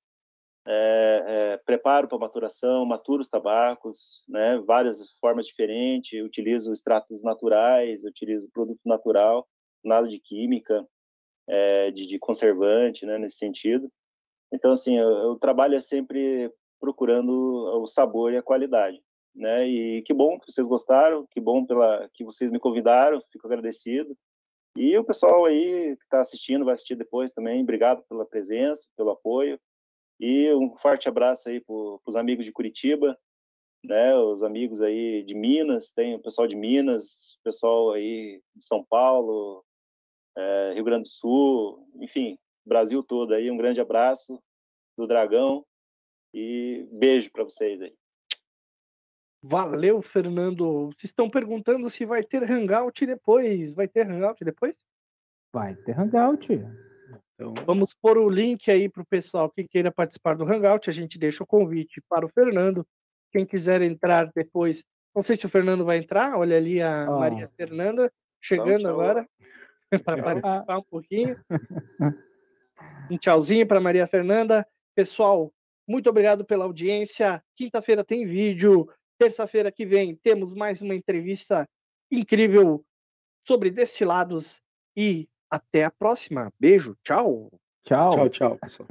é, 0.69 1.23
é, 1.27 1.57
preparo 1.59 2.07
para 2.07 2.19
maturação, 2.19 2.85
maturo 2.85 3.23
os 3.23 3.29
tabacos, 3.29 4.23
né? 4.29 4.59
Várias 4.59 5.01
formas 5.19 5.47
diferentes, 5.47 6.23
utilizo 6.23 6.73
extratos 6.73 7.23
naturais, 7.23 8.05
utilizo 8.05 8.51
produto 8.53 8.81
natural, 8.85 9.49
nada 9.83 10.07
de 10.07 10.19
química, 10.19 10.87
é, 11.49 11.91
de, 11.91 12.07
de, 12.07 12.19
conservante, 12.19 13.07
né? 13.07 13.17
Nesse 13.17 13.39
sentido. 13.39 13.91
Então, 14.53 14.73
assim, 14.73 15.01
o 15.01 15.37
trabalho 15.37 15.77
é 15.77 15.81
sempre 15.81 16.53
procurando 16.79 17.31
o 17.81 17.87
sabor 17.87 18.33
e 18.33 18.37
a 18.37 18.43
qualidade, 18.43 19.01
né? 19.35 19.67
E 19.67 20.03
que 20.03 20.13
bom 20.13 20.39
que 20.39 20.53
vocês 20.53 20.67
gostaram, 20.67 21.27
que 21.31 21.41
bom 21.41 21.65
pela 21.65 22.09
que 22.13 22.25
vocês 22.25 22.51
me 22.51 22.59
convidaram, 22.59 23.21
fico 23.33 23.47
agradecido. 23.47 24.17
E 24.77 24.97
o 24.99 25.05
pessoal 25.05 25.47
aí 25.47 25.97
que 25.97 26.05
está 26.05 26.21
assistindo, 26.21 26.65
vai 26.65 26.75
assistir 26.75 26.97
depois 26.97 27.33
também, 27.33 27.63
obrigado 27.63 28.03
pela 28.09 28.27
presença, 28.27 28.87
pelo 28.97 29.11
apoio. 29.11 29.59
E 30.21 30.53
um 30.55 30.75
forte 30.75 31.09
abraço 31.09 31.49
aí 31.49 31.61
para 31.61 31.75
os 32.07 32.15
amigos 32.17 32.45
de 32.45 32.53
Curitiba, 32.53 33.19
né, 33.83 34.15
os 34.17 34.43
amigos 34.43 34.81
aí 34.81 35.23
de 35.23 35.35
Minas, 35.35 35.93
tem 35.93 36.15
o 36.15 36.23
pessoal 36.23 36.47
de 36.47 36.57
Minas, 36.57 37.39
pessoal 37.43 37.93
aí 37.93 38.43
de 38.55 38.65
São 38.65 38.85
Paulo, 38.85 39.65
é, 40.37 40.73
Rio 40.75 40.85
Grande 40.85 41.05
do 41.05 41.09
Sul, 41.09 41.89
enfim, 42.01 42.39
Brasil 42.65 43.03
todo 43.03 43.33
aí, 43.33 43.51
um 43.51 43.57
grande 43.57 43.81
abraço 43.81 44.43
do 44.97 45.07
Dragão 45.07 45.65
e 46.35 46.87
beijo 46.93 47.31
para 47.31 47.45
vocês 47.45 47.81
aí. 47.81 47.95
Valeu, 49.43 50.03
Fernando. 50.03 50.87
Vocês 50.87 51.11
estão 51.11 51.31
perguntando 51.31 51.89
se 51.91 52.05
vai 52.05 52.23
ter 52.23 52.43
Hangout 52.51 53.05
depois. 53.07 53.73
Vai 53.73 53.87
ter 53.87 54.11
Hangout 54.11 54.45
depois? 54.45 54.77
Vai 55.53 55.75
ter 55.75 55.99
Hangout. 55.99 56.53
Então... 57.35 57.55
Vamos 57.65 57.95
pôr 57.95 58.19
o 58.19 58.29
link 58.29 58.71
aí 58.71 58.89
para 58.89 59.03
o 59.03 59.07
pessoal 59.07 59.51
que 59.51 59.65
queira 59.65 59.93
participar 59.93 60.37
do 60.37 60.45
Hangout. 60.45 60.89
A 60.89 60.93
gente 60.93 61.19
deixa 61.19 61.45
o 61.45 61.47
convite 61.47 62.03
para 62.09 62.27
o 62.27 62.29
Fernando. 62.29 62.87
Quem 63.33 63.45
quiser 63.45 63.83
entrar 63.83 64.31
depois. 64.35 64.85
Não 65.15 65.23
sei 65.23 65.37
se 65.37 65.47
o 65.47 65.51
Fernando 65.51 65.85
vai 65.85 65.99
entrar. 65.99 66.37
Olha 66.37 66.57
ali 66.57 66.83
a 66.83 67.07
oh. 67.09 67.19
Maria 67.21 67.49
Fernanda 67.57 68.11
chegando 68.41 68.81
tchau, 68.81 68.91
tchau. 68.91 69.01
agora 69.01 69.29
para 70.05 70.23
participar 70.23 70.79
um 70.79 70.85
pouquinho. 70.85 71.39
Um 73.11 73.17
tchauzinho 73.17 73.67
para 73.67 73.81
Maria 73.81 74.07
Fernanda. 74.07 74.67
Pessoal, 74.95 75.53
muito 75.89 76.11
obrigado 76.11 76.45
pela 76.45 76.65
audiência. 76.65 77.43
Quinta-feira 77.55 78.05
tem 78.05 78.27
vídeo. 78.27 78.89
Terça-feira 79.19 79.73
que 79.73 79.87
vem 79.87 80.15
temos 80.15 80.53
mais 80.53 80.83
uma 80.83 80.95
entrevista 80.95 81.67
incrível 82.11 82.85
sobre 83.47 83.71
destilados 83.71 84.61
e 84.97 85.29
até 85.51 85.85
a 85.85 85.91
próxima. 85.91 86.53
Beijo, 86.61 86.97
tchau. 87.03 87.51
Tchau. 87.85 88.11
Tchau, 88.11 88.29
tchau, 88.29 88.59
pessoal. 88.59 88.89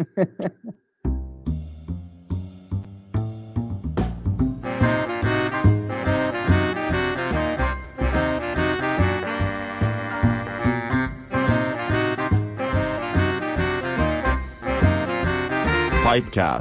Pipecast. 16.06 16.54